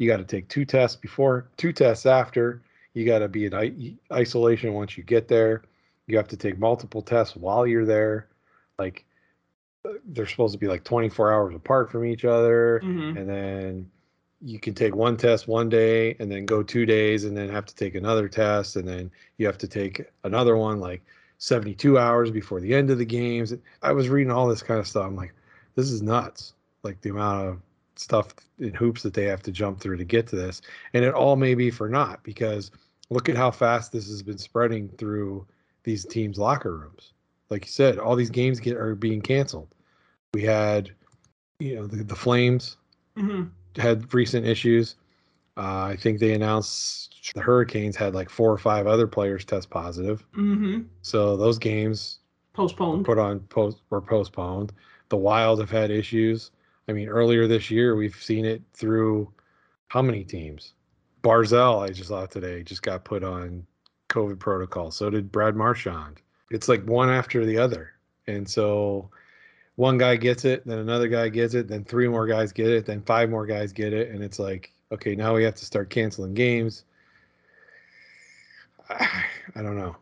You 0.00 0.08
got 0.08 0.16
to 0.16 0.24
take 0.24 0.48
two 0.48 0.64
tests 0.64 0.96
before, 0.96 1.50
two 1.58 1.74
tests 1.74 2.06
after. 2.06 2.62
You 2.94 3.04
got 3.04 3.18
to 3.18 3.28
be 3.28 3.44
in 3.44 3.98
isolation 4.10 4.72
once 4.72 4.96
you 4.96 5.04
get 5.04 5.28
there. 5.28 5.62
You 6.06 6.16
have 6.16 6.28
to 6.28 6.38
take 6.38 6.58
multiple 6.58 7.02
tests 7.02 7.36
while 7.36 7.66
you're 7.66 7.84
there. 7.84 8.26
Like 8.78 9.04
they're 10.06 10.26
supposed 10.26 10.54
to 10.54 10.58
be 10.58 10.68
like 10.68 10.84
24 10.84 11.34
hours 11.34 11.54
apart 11.54 11.92
from 11.92 12.06
each 12.06 12.24
other. 12.24 12.80
Mm-hmm. 12.82 13.18
And 13.18 13.28
then 13.28 13.90
you 14.40 14.58
can 14.58 14.72
take 14.72 14.96
one 14.96 15.18
test 15.18 15.46
one 15.46 15.68
day 15.68 16.16
and 16.18 16.32
then 16.32 16.46
go 16.46 16.62
two 16.62 16.86
days 16.86 17.24
and 17.24 17.36
then 17.36 17.50
have 17.50 17.66
to 17.66 17.74
take 17.74 17.94
another 17.94 18.26
test. 18.26 18.76
And 18.76 18.88
then 18.88 19.10
you 19.36 19.44
have 19.44 19.58
to 19.58 19.68
take 19.68 20.06
another 20.24 20.56
one 20.56 20.80
like 20.80 21.02
72 21.36 21.98
hours 21.98 22.30
before 22.30 22.60
the 22.60 22.74
end 22.74 22.88
of 22.88 22.96
the 22.96 23.04
games. 23.04 23.52
I 23.82 23.92
was 23.92 24.08
reading 24.08 24.32
all 24.32 24.48
this 24.48 24.62
kind 24.62 24.80
of 24.80 24.88
stuff. 24.88 25.04
I'm 25.04 25.14
like, 25.14 25.34
this 25.74 25.90
is 25.90 26.00
nuts. 26.00 26.54
Like 26.82 27.02
the 27.02 27.10
amount 27.10 27.48
of 27.48 27.60
stuff 28.00 28.34
in 28.58 28.72
hoops 28.72 29.02
that 29.02 29.14
they 29.14 29.24
have 29.24 29.42
to 29.42 29.52
jump 29.52 29.80
through 29.80 29.96
to 29.98 30.04
get 30.04 30.26
to 30.28 30.36
this. 30.36 30.62
And 30.94 31.04
it 31.04 31.14
all 31.14 31.36
may 31.36 31.54
be 31.54 31.70
for 31.70 31.88
naught 31.88 32.22
because 32.22 32.70
look 33.10 33.28
at 33.28 33.36
how 33.36 33.50
fast 33.50 33.92
this 33.92 34.08
has 34.08 34.22
been 34.22 34.38
spreading 34.38 34.88
through 34.88 35.46
these 35.84 36.04
teams' 36.04 36.38
locker 36.38 36.76
rooms. 36.76 37.12
Like 37.50 37.64
you 37.64 37.70
said, 37.70 37.98
all 37.98 38.16
these 38.16 38.30
games 38.30 38.60
get 38.60 38.76
are 38.76 38.94
being 38.94 39.20
canceled. 39.20 39.74
We 40.34 40.42
had, 40.42 40.90
you 41.58 41.76
know, 41.76 41.86
the, 41.86 42.04
the 42.04 42.14
Flames 42.14 42.76
mm-hmm. 43.16 43.48
had 43.80 44.12
recent 44.14 44.46
issues. 44.46 44.96
Uh, 45.56 45.84
I 45.84 45.96
think 45.96 46.20
they 46.20 46.32
announced 46.32 47.32
the 47.34 47.40
Hurricanes 47.40 47.96
had 47.96 48.14
like 48.14 48.30
four 48.30 48.50
or 48.50 48.58
five 48.58 48.86
other 48.86 49.06
players 49.06 49.44
test 49.44 49.68
positive. 49.68 50.24
Mm-hmm. 50.36 50.82
So 51.02 51.36
those 51.36 51.58
games 51.58 52.20
postponed, 52.52 53.04
put 53.04 53.18
on 53.18 53.40
post 53.40 53.82
were 53.90 54.00
postponed. 54.00 54.72
The 55.08 55.16
Wild 55.16 55.58
have 55.58 55.70
had 55.70 55.90
issues. 55.90 56.52
I 56.90 56.92
mean, 56.92 57.08
earlier 57.08 57.46
this 57.46 57.70
year, 57.70 57.94
we've 57.94 58.16
seen 58.16 58.44
it 58.44 58.62
through 58.72 59.32
how 59.86 60.02
many 60.02 60.24
teams? 60.24 60.74
Barzal, 61.22 61.88
I 61.88 61.92
just 61.92 62.08
saw 62.08 62.26
today, 62.26 62.64
just 62.64 62.82
got 62.82 63.04
put 63.04 63.22
on 63.22 63.64
COVID 64.08 64.40
protocol. 64.40 64.90
So 64.90 65.08
did 65.08 65.30
Brad 65.30 65.54
Marchand. 65.54 66.20
It's 66.50 66.68
like 66.68 66.84
one 66.84 67.08
after 67.08 67.46
the 67.46 67.58
other. 67.58 67.92
And 68.26 68.48
so 68.48 69.08
one 69.76 69.98
guy 69.98 70.16
gets 70.16 70.44
it, 70.44 70.66
then 70.66 70.78
another 70.78 71.06
guy 71.06 71.28
gets 71.28 71.54
it, 71.54 71.68
then 71.68 71.84
three 71.84 72.08
more 72.08 72.26
guys 72.26 72.52
get 72.52 72.70
it, 72.70 72.86
then 72.86 73.02
five 73.02 73.30
more 73.30 73.46
guys 73.46 73.72
get 73.72 73.92
it. 73.92 74.10
And 74.10 74.20
it's 74.20 74.40
like, 74.40 74.72
okay, 74.90 75.14
now 75.14 75.36
we 75.36 75.44
have 75.44 75.54
to 75.54 75.64
start 75.64 75.90
canceling 75.90 76.34
games. 76.34 76.86
I, 78.90 79.62
don't 79.62 79.78
know. 79.78 79.94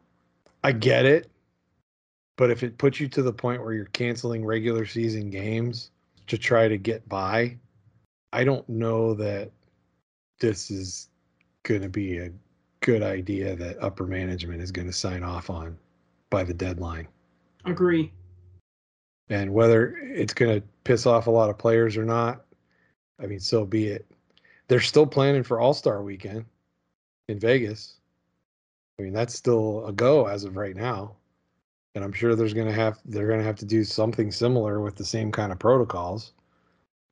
I 0.64 0.72
get 0.72 1.04
it. 1.04 1.30
But 2.36 2.50
if 2.50 2.62
it 2.62 2.78
puts 2.78 2.98
you 2.98 3.08
to 3.08 3.22
the 3.22 3.32
point 3.32 3.62
where 3.62 3.74
you're 3.74 3.84
canceling 3.86 4.42
regular 4.42 4.86
season 4.86 5.28
games, 5.28 5.90
to 6.28 6.38
try 6.38 6.68
to 6.68 6.78
get 6.78 7.08
by. 7.08 7.56
I 8.32 8.44
don't 8.44 8.68
know 8.68 9.14
that 9.14 9.50
this 10.40 10.70
is 10.70 11.08
going 11.64 11.82
to 11.82 11.88
be 11.88 12.18
a 12.18 12.30
good 12.80 13.02
idea 13.02 13.56
that 13.56 13.82
upper 13.82 14.06
management 14.06 14.62
is 14.62 14.70
going 14.70 14.86
to 14.86 14.92
sign 14.92 15.22
off 15.22 15.50
on 15.50 15.76
by 16.30 16.44
the 16.44 16.54
deadline. 16.54 17.08
Agree. 17.64 18.12
And 19.30 19.52
whether 19.52 19.96
it's 20.02 20.32
going 20.32 20.60
to 20.60 20.66
piss 20.84 21.06
off 21.06 21.26
a 21.26 21.30
lot 21.30 21.50
of 21.50 21.58
players 21.58 21.96
or 21.96 22.04
not, 22.04 22.44
I 23.20 23.26
mean, 23.26 23.40
so 23.40 23.66
be 23.66 23.88
it. 23.88 24.06
They're 24.68 24.80
still 24.80 25.06
planning 25.06 25.42
for 25.42 25.60
All 25.60 25.74
Star 25.74 26.02
Weekend 26.02 26.44
in 27.28 27.38
Vegas. 27.38 27.96
I 28.98 29.02
mean, 29.02 29.12
that's 29.12 29.34
still 29.34 29.86
a 29.86 29.92
go 29.92 30.26
as 30.26 30.44
of 30.44 30.56
right 30.56 30.76
now 30.76 31.17
and 31.94 32.04
I'm 32.04 32.12
sure 32.12 32.34
there's 32.34 32.54
going 32.54 32.68
to 32.68 32.72
have 32.72 32.98
they're 33.04 33.26
going 33.26 33.40
to 33.40 33.44
have 33.44 33.56
to 33.56 33.64
do 33.64 33.84
something 33.84 34.30
similar 34.30 34.80
with 34.80 34.96
the 34.96 35.04
same 35.04 35.32
kind 35.32 35.52
of 35.52 35.58
protocols, 35.58 36.32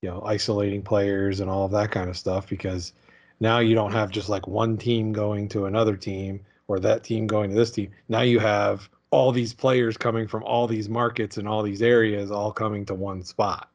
you 0.02 0.10
know, 0.10 0.22
isolating 0.24 0.82
players 0.82 1.40
and 1.40 1.50
all 1.50 1.64
of 1.64 1.72
that 1.72 1.90
kind 1.90 2.08
of 2.08 2.16
stuff 2.16 2.48
because 2.48 2.92
now 3.40 3.58
you 3.58 3.74
don't 3.74 3.92
have 3.92 4.10
just 4.10 4.28
like 4.28 4.46
one 4.46 4.76
team 4.76 5.12
going 5.12 5.48
to 5.50 5.66
another 5.66 5.96
team 5.96 6.40
or 6.68 6.78
that 6.80 7.04
team 7.04 7.26
going 7.26 7.50
to 7.50 7.56
this 7.56 7.70
team. 7.70 7.90
Now 8.08 8.22
you 8.22 8.38
have 8.38 8.88
all 9.10 9.32
these 9.32 9.54
players 9.54 9.96
coming 9.96 10.26
from 10.26 10.42
all 10.44 10.66
these 10.66 10.88
markets 10.88 11.36
and 11.36 11.48
all 11.48 11.62
these 11.62 11.82
areas 11.82 12.30
all 12.30 12.52
coming 12.52 12.84
to 12.86 12.94
one 12.94 13.22
spot. 13.22 13.70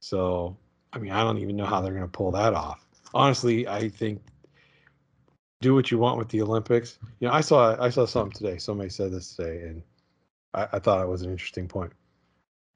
So, 0.00 0.56
I 0.92 0.98
mean, 0.98 1.12
I 1.12 1.24
don't 1.24 1.38
even 1.38 1.56
know 1.56 1.66
how 1.66 1.80
they're 1.80 1.92
going 1.92 2.04
to 2.04 2.08
pull 2.08 2.30
that 2.32 2.54
off. 2.54 2.86
Honestly, 3.14 3.66
I 3.66 3.88
think 3.88 4.22
do 5.60 5.74
what 5.74 5.90
you 5.90 5.98
want 5.98 6.18
with 6.18 6.28
the 6.28 6.42
Olympics. 6.42 6.98
You 7.20 7.28
know, 7.28 7.34
I 7.34 7.40
saw 7.40 7.76
I 7.80 7.88
saw 7.90 8.06
something 8.06 8.32
today. 8.32 8.58
Somebody 8.58 8.90
said 8.90 9.12
this 9.12 9.34
today, 9.34 9.62
and 9.66 9.82
I, 10.54 10.68
I 10.72 10.78
thought 10.78 11.02
it 11.02 11.08
was 11.08 11.22
an 11.22 11.30
interesting 11.30 11.68
point. 11.68 11.92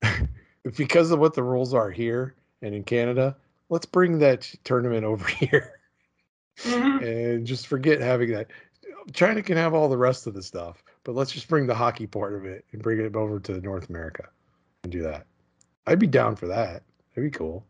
because 0.77 1.11
of 1.11 1.19
what 1.19 1.35
the 1.35 1.43
rules 1.43 1.75
are 1.75 1.91
here 1.91 2.35
and 2.61 2.75
in 2.75 2.85
Canada, 2.85 3.37
let's 3.69 3.87
bring 3.87 4.19
that 4.19 4.53
tournament 4.65 5.05
over 5.05 5.27
here 5.27 5.81
mm-hmm. 6.61 7.05
and 7.05 7.47
just 7.47 7.67
forget 7.67 8.01
having 8.01 8.33
that. 8.33 8.49
China 9.13 9.43
can 9.43 9.57
have 9.57 9.75
all 9.75 9.89
the 9.89 9.97
rest 9.97 10.27
of 10.27 10.35
the 10.35 10.43
stuff, 10.43 10.85
but 11.03 11.15
let's 11.15 11.33
just 11.33 11.49
bring 11.49 11.67
the 11.67 11.75
hockey 11.75 12.07
part 12.07 12.35
of 12.35 12.45
it 12.45 12.65
and 12.73 12.83
bring 12.83 13.01
it 13.01 13.17
over 13.17 13.41
to 13.41 13.61
North 13.61 13.89
America 13.89 14.29
and 14.85 14.93
do 14.93 15.03
that. 15.03 15.27
I'd 15.87 15.99
be 15.99 16.07
down 16.07 16.37
for 16.37 16.47
that. 16.47 16.85
That'd 17.15 17.33
be 17.33 17.37
cool. 17.37 17.67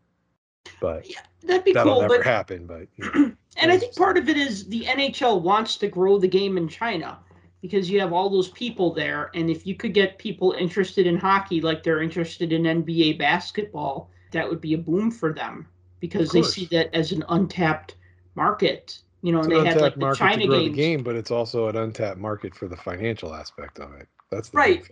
But 0.79 1.09
Yeah, 1.09 1.21
that'd 1.41 1.63
be 1.65 1.73
that'll 1.73 1.93
cool. 1.93 2.01
never 2.03 2.17
But 2.17 2.25
happen. 2.25 2.67
But 2.67 2.87
you 2.95 3.11
know, 3.15 3.31
and 3.57 3.71
I 3.71 3.77
think 3.77 3.95
part 3.95 4.17
of 4.17 4.29
it 4.29 4.37
is 4.37 4.65
the 4.65 4.85
NHL 4.85 5.41
wants 5.41 5.75
to 5.77 5.87
grow 5.87 6.19
the 6.19 6.27
game 6.27 6.57
in 6.57 6.67
China 6.67 7.17
because 7.63 7.89
you 7.89 7.97
have 8.01 8.11
all 8.11 8.29
those 8.29 8.49
people 8.49 8.93
there, 8.93 9.31
and 9.33 9.49
if 9.49 9.65
you 9.65 9.73
could 9.73 9.93
get 9.93 10.17
people 10.17 10.51
interested 10.51 11.07
in 11.07 11.15
hockey 11.15 11.61
like 11.61 11.81
they're 11.81 12.01
interested 12.01 12.51
in 12.51 12.63
NBA 12.63 13.17
basketball, 13.17 14.09
that 14.31 14.49
would 14.49 14.59
be 14.59 14.73
a 14.73 14.77
boom 14.77 15.09
for 15.09 15.31
them 15.31 15.65
because 16.01 16.29
they 16.33 16.41
see 16.41 16.65
that 16.71 16.93
as 16.93 17.13
an 17.13 17.23
untapped 17.29 17.95
market. 18.35 18.99
You 19.21 19.31
know, 19.31 19.37
it's 19.37 19.47
and 19.47 19.55
an 19.55 19.63
they 19.63 19.69
had 19.69 19.79
like 19.79 19.95
the 19.95 20.13
China 20.13 20.41
to 20.41 20.47
grow 20.47 20.59
games. 20.59 20.75
the 20.75 20.81
game, 20.81 21.03
but 21.03 21.15
it's 21.15 21.31
also 21.31 21.69
an 21.69 21.77
untapped 21.77 22.19
market 22.19 22.53
for 22.53 22.67
the 22.67 22.75
financial 22.75 23.33
aspect 23.33 23.79
of 23.79 23.93
it. 23.93 24.09
That's 24.29 24.49
the 24.49 24.57
Right. 24.57 24.85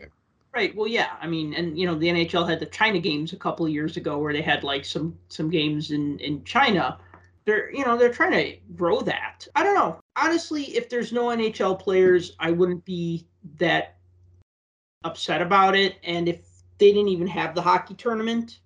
Right. 0.53 0.73
Well, 0.73 0.87
yeah. 0.87 1.17
I 1.19 1.27
mean, 1.27 1.53
and 1.53 1.77
you 1.77 1.85
know, 1.85 1.95
the 1.95 2.07
NHL 2.07 2.49
had 2.49 2.61
the 2.61 2.67
China 2.67 2.99
games 2.99 3.33
a 3.33 3.37
couple 3.37 3.65
of 3.65 3.73
years 3.73 3.97
ago 3.97 4.17
where 4.17 4.31
they 4.31 4.41
had 4.41 4.63
like 4.63 4.85
some 4.85 5.17
some 5.27 5.49
games 5.49 5.91
in 5.91 6.19
in 6.19 6.41
China. 6.45 6.99
They're 7.43 7.69
you 7.73 7.83
know 7.83 7.97
they're 7.97 8.13
trying 8.13 8.31
to 8.31 8.55
grow 8.77 9.01
that. 9.01 9.45
I 9.57 9.63
don't 9.63 9.75
know. 9.75 9.99
Honestly, 10.21 10.63
if 10.75 10.89
there's 10.89 11.11
no 11.11 11.27
NHL 11.27 11.79
players, 11.79 12.35
I 12.39 12.51
wouldn't 12.51 12.85
be 12.85 13.27
that 13.57 13.97
upset 15.03 15.41
about 15.41 15.75
it. 15.75 15.95
And 16.03 16.29
if 16.29 16.41
they 16.77 16.91
didn't 16.91 17.09
even 17.09 17.27
have 17.27 17.55
the 17.55 17.61
hockey 17.61 17.95
tournament 17.95 18.59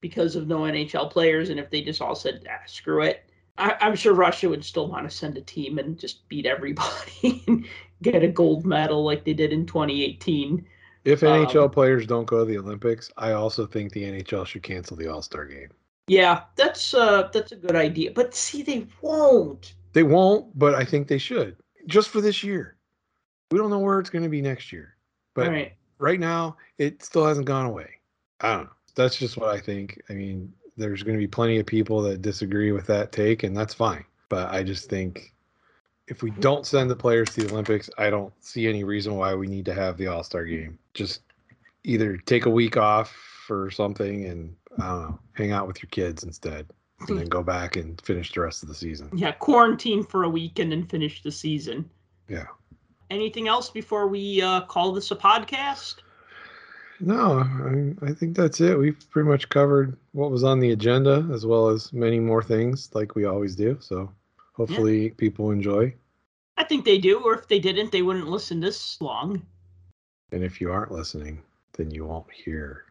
because 0.00 0.36
of 0.36 0.46
no 0.46 0.60
NHL 0.60 1.10
players, 1.10 1.50
and 1.50 1.58
if 1.58 1.70
they 1.70 1.80
just 1.80 2.02
all 2.02 2.14
said 2.14 2.46
ah, 2.50 2.62
screw 2.66 3.02
it, 3.02 3.24
I, 3.56 3.76
I'm 3.80 3.96
sure 3.96 4.14
Russia 4.14 4.48
would 4.48 4.64
still 4.64 4.88
want 4.88 5.08
to 5.08 5.16
send 5.16 5.38
a 5.38 5.40
team 5.40 5.78
and 5.78 5.98
just 5.98 6.28
beat 6.28 6.46
everybody 6.46 7.42
and 7.46 7.66
get 8.02 8.22
a 8.22 8.28
gold 8.28 8.66
medal 8.66 9.04
like 9.04 9.24
they 9.24 9.34
did 9.34 9.52
in 9.52 9.66
2018. 9.66 10.66
If 11.04 11.22
Um, 11.22 11.46
NHL 11.46 11.70
players 11.72 12.06
don't 12.06 12.26
go 12.26 12.40
to 12.40 12.44
the 12.44 12.58
Olympics, 12.58 13.10
I 13.16 13.32
also 13.32 13.66
think 13.66 13.92
the 13.92 14.04
NHL 14.04 14.46
should 14.46 14.62
cancel 14.62 14.96
the 14.96 15.08
All 15.08 15.22
Star 15.22 15.44
game. 15.44 15.70
Yeah, 16.08 16.42
that's 16.56 16.92
uh 16.92 17.30
that's 17.32 17.52
a 17.52 17.56
good 17.56 17.76
idea. 17.76 18.10
But 18.10 18.34
see, 18.34 18.62
they 18.62 18.86
won't. 19.00 19.74
They 19.94 20.02
won't, 20.02 20.56
but 20.58 20.74
I 20.74 20.84
think 20.84 21.08
they 21.08 21.18
should 21.18 21.56
just 21.86 22.08
for 22.08 22.20
this 22.20 22.42
year. 22.42 22.76
We 23.50 23.58
don't 23.58 23.70
know 23.70 23.78
where 23.78 24.00
it's 24.00 24.10
going 24.10 24.24
to 24.24 24.28
be 24.28 24.42
next 24.42 24.72
year, 24.72 24.96
but 25.34 25.48
right. 25.48 25.72
right 25.98 26.20
now 26.20 26.56
it 26.78 27.02
still 27.02 27.26
hasn't 27.26 27.46
gone 27.46 27.66
away. 27.66 27.88
I 28.40 28.54
don't 28.54 28.64
know. 28.64 28.70
That's 28.94 29.16
just 29.16 29.36
what 29.36 29.50
I 29.50 29.60
think. 29.60 30.00
I 30.08 30.14
mean, 30.14 30.52
there's 30.76 31.02
going 31.02 31.16
to 31.16 31.20
be 31.20 31.28
plenty 31.28 31.58
of 31.58 31.66
people 31.66 32.02
that 32.02 32.22
disagree 32.22 32.72
with 32.72 32.86
that 32.86 33.12
take, 33.12 33.42
and 33.42 33.56
that's 33.56 33.74
fine. 33.74 34.04
But 34.28 34.50
I 34.50 34.62
just 34.62 34.88
think 34.88 35.34
if 36.08 36.22
we 36.22 36.30
don't 36.32 36.66
send 36.66 36.90
the 36.90 36.96
players 36.96 37.30
to 37.30 37.42
the 37.42 37.52
Olympics, 37.52 37.88
I 37.98 38.10
don't 38.10 38.32
see 38.40 38.66
any 38.66 38.84
reason 38.84 39.14
why 39.14 39.34
we 39.34 39.46
need 39.46 39.64
to 39.66 39.74
have 39.74 39.96
the 39.96 40.08
All 40.08 40.24
Star 40.24 40.44
game. 40.44 40.78
Just 40.94 41.22
either 41.84 42.16
take 42.16 42.46
a 42.46 42.50
week 42.50 42.76
off 42.76 43.14
or 43.48 43.70
something 43.70 44.24
and 44.24 44.56
I 44.78 44.88
don't 44.88 45.02
know, 45.02 45.18
hang 45.32 45.52
out 45.52 45.66
with 45.66 45.82
your 45.82 45.90
kids 45.90 46.24
instead, 46.24 46.66
and 47.00 47.18
then 47.18 47.26
go 47.26 47.42
back 47.42 47.76
and 47.76 48.00
finish 48.00 48.32
the 48.32 48.40
rest 48.40 48.62
of 48.62 48.68
the 48.68 48.74
season. 48.74 49.10
Yeah, 49.14 49.32
quarantine 49.32 50.04
for 50.04 50.24
a 50.24 50.28
week 50.28 50.58
and 50.58 50.72
then 50.72 50.86
finish 50.86 51.22
the 51.22 51.32
season. 51.32 51.88
Yeah. 52.28 52.46
Anything 53.10 53.48
else 53.48 53.70
before 53.70 54.08
we 54.08 54.40
uh, 54.40 54.62
call 54.62 54.92
this 54.92 55.10
a 55.10 55.16
podcast? 55.16 55.96
No, 57.00 57.40
I, 57.40 58.06
I 58.06 58.12
think 58.12 58.36
that's 58.36 58.60
it. 58.60 58.78
We've 58.78 58.98
pretty 59.10 59.28
much 59.28 59.48
covered 59.48 59.96
what 60.12 60.30
was 60.30 60.44
on 60.44 60.60
the 60.60 60.72
agenda 60.72 61.28
as 61.32 61.44
well 61.44 61.68
as 61.68 61.92
many 61.92 62.20
more 62.20 62.42
things 62.42 62.90
like 62.94 63.14
we 63.14 63.24
always 63.24 63.54
do. 63.54 63.76
So 63.80 64.10
hopefully 64.52 65.10
people 65.10 65.50
enjoy. 65.50 65.94
I 66.56 66.64
think 66.64 66.84
they 66.84 66.98
do, 66.98 67.18
or 67.20 67.34
if 67.34 67.48
they 67.48 67.58
didn't, 67.58 67.90
they 67.90 68.02
wouldn't 68.02 68.28
listen 68.28 68.60
this 68.60 69.00
long. 69.00 69.42
And 70.32 70.44
if 70.44 70.60
you 70.60 70.70
aren't 70.70 70.92
listening, 70.92 71.42
then 71.72 71.90
you 71.90 72.04
won't 72.06 72.30
hear 72.32 72.84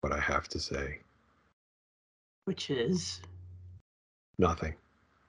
what 0.00 0.12
I 0.12 0.18
have 0.18 0.48
to 0.48 0.58
say. 0.58 0.98
Which 2.50 2.68
is 2.68 3.20
Nothing. 4.40 4.74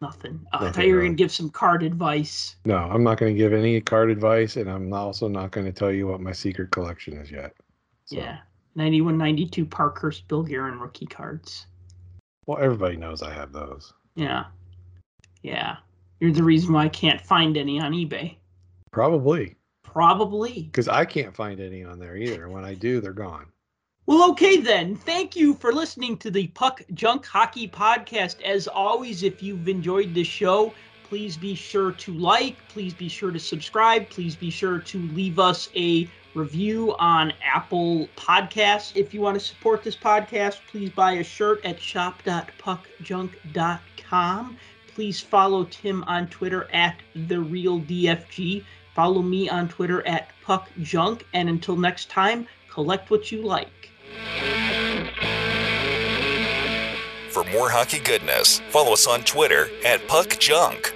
nothing. 0.02 0.43
Oh, 0.53 0.65
I 0.65 0.72
thought 0.72 0.88
you 0.88 0.95
were 0.95 1.03
gonna 1.03 1.14
give 1.14 1.31
some 1.31 1.52
card 1.52 1.84
advice. 1.84 2.56
No, 2.65 2.77
I'm 2.77 3.03
not 3.03 3.19
going 3.19 3.31
to 3.35 3.38
give 3.38 3.53
any 3.53 3.80
card 3.80 4.10
advice, 4.10 4.56
and 4.57 4.68
I'm 4.68 4.91
also 4.91 5.27
not 5.27 5.52
going 5.52 5.68
to 5.68 5.72
tell 5.72 5.91
you 5.91 6.07
what 6.07 6.19
my 6.19 6.31
secret 6.31 6.72
collection 6.72 7.14
is 7.18 7.30
yet. 7.30 7.53
So, 8.06 8.15
Yeah. 8.15 8.39
91 8.73 9.19
92 9.19 9.68
Parkhurst 9.68 10.27
Bill 10.30 10.41
Guerin 10.41 10.80
rookie 10.80 11.06
cards. 11.06 11.68
Well, 12.48 12.57
everybody 12.57 12.98
knows 12.98 13.22
I 13.22 13.31
have 13.31 13.53
those. 13.53 13.93
Yeah. 14.15 14.45
Yeah. 15.43 15.76
You're 16.19 16.31
the 16.31 16.43
reason 16.43 16.73
why 16.73 16.85
I 16.85 16.89
can't 16.89 17.22
find 17.22 17.56
any 17.56 17.80
on 17.80 17.91
eBay. 17.91 18.38
Probably 18.91 19.56
Probably. 19.84 20.64
because 20.64 20.88
I 20.88 21.06
can't 21.06 21.35
find 21.35 21.60
any 21.60 21.84
on 21.84 21.99
there 21.99 22.18
either. 22.18 22.49
When 22.49 22.65
I 22.65 22.73
do, 22.73 22.99
they're 22.99 23.14
gone. 23.14 23.45
Well, 24.07 24.32
okay 24.32 24.57
then. 24.57 24.95
Thank 24.95 25.36
you 25.36 25.53
for 25.53 25.72
listening 25.72 26.18
to 26.18 26.32
the 26.32 26.48
Puck 26.48 26.82
Junk 26.94 27.26
Hockey 27.26 27.68
Podcast. 27.68 28.41
As 28.41 28.68
always, 28.68 29.23
if 29.23 29.44
you've 29.44 29.68
enjoyed 29.68 30.14
the 30.14 30.23
show, 30.23 30.73
please 31.03 31.38
be 31.38 31.53
sure 31.53 31.91
to 31.91 32.14
like, 32.14 32.57
please 32.68 32.94
be 32.94 33.07
sure 33.07 33.32
to 33.32 33.40
subscribe, 33.40 34.10
please 34.10 34.36
be 34.36 34.49
sure 34.49 34.80
to 34.80 34.99
leave 35.10 35.40
us 35.40 35.69
a 35.76 36.10
review 36.34 36.95
on 36.98 37.32
Apple 37.44 38.07
Podcasts. 38.15 38.95
If 38.95 39.14
you 39.14 39.22
want 39.22 39.40
to 39.40 39.45
support 39.45 39.84
this 39.84 39.95
podcast, 39.95 40.60
please 40.69 40.90
buy 40.90 41.14
a 41.14 41.23
shirt 41.23 41.64
at 41.64 41.80
shop.puckjunk.com. 41.80 44.57
Please 44.94 45.19
follow 45.19 45.64
Tim 45.65 46.03
on 46.06 46.28
Twitter 46.28 46.68
at 46.73 46.95
the 47.14 47.40
real 47.40 47.80
DFG. 47.82 48.64
Follow 48.95 49.22
me 49.22 49.48
on 49.48 49.69
Twitter 49.69 50.06
at 50.07 50.32
puckjunk. 50.45 51.22
And 51.34 51.49
until 51.49 51.78
next 51.78 52.10
time, 52.10 52.48
collect 52.69 53.11
what 53.11 53.32
you 53.32 53.44
like. 53.44 53.91
For 57.30 57.44
more 57.46 57.70
hockey 57.70 58.00
goodness, 58.00 58.60
follow 58.70 58.94
us 58.94 59.08
on 59.08 59.24
Twitter 59.24 59.70
at 59.86 60.08
Puck 60.08 60.38
Junk. 60.38 60.94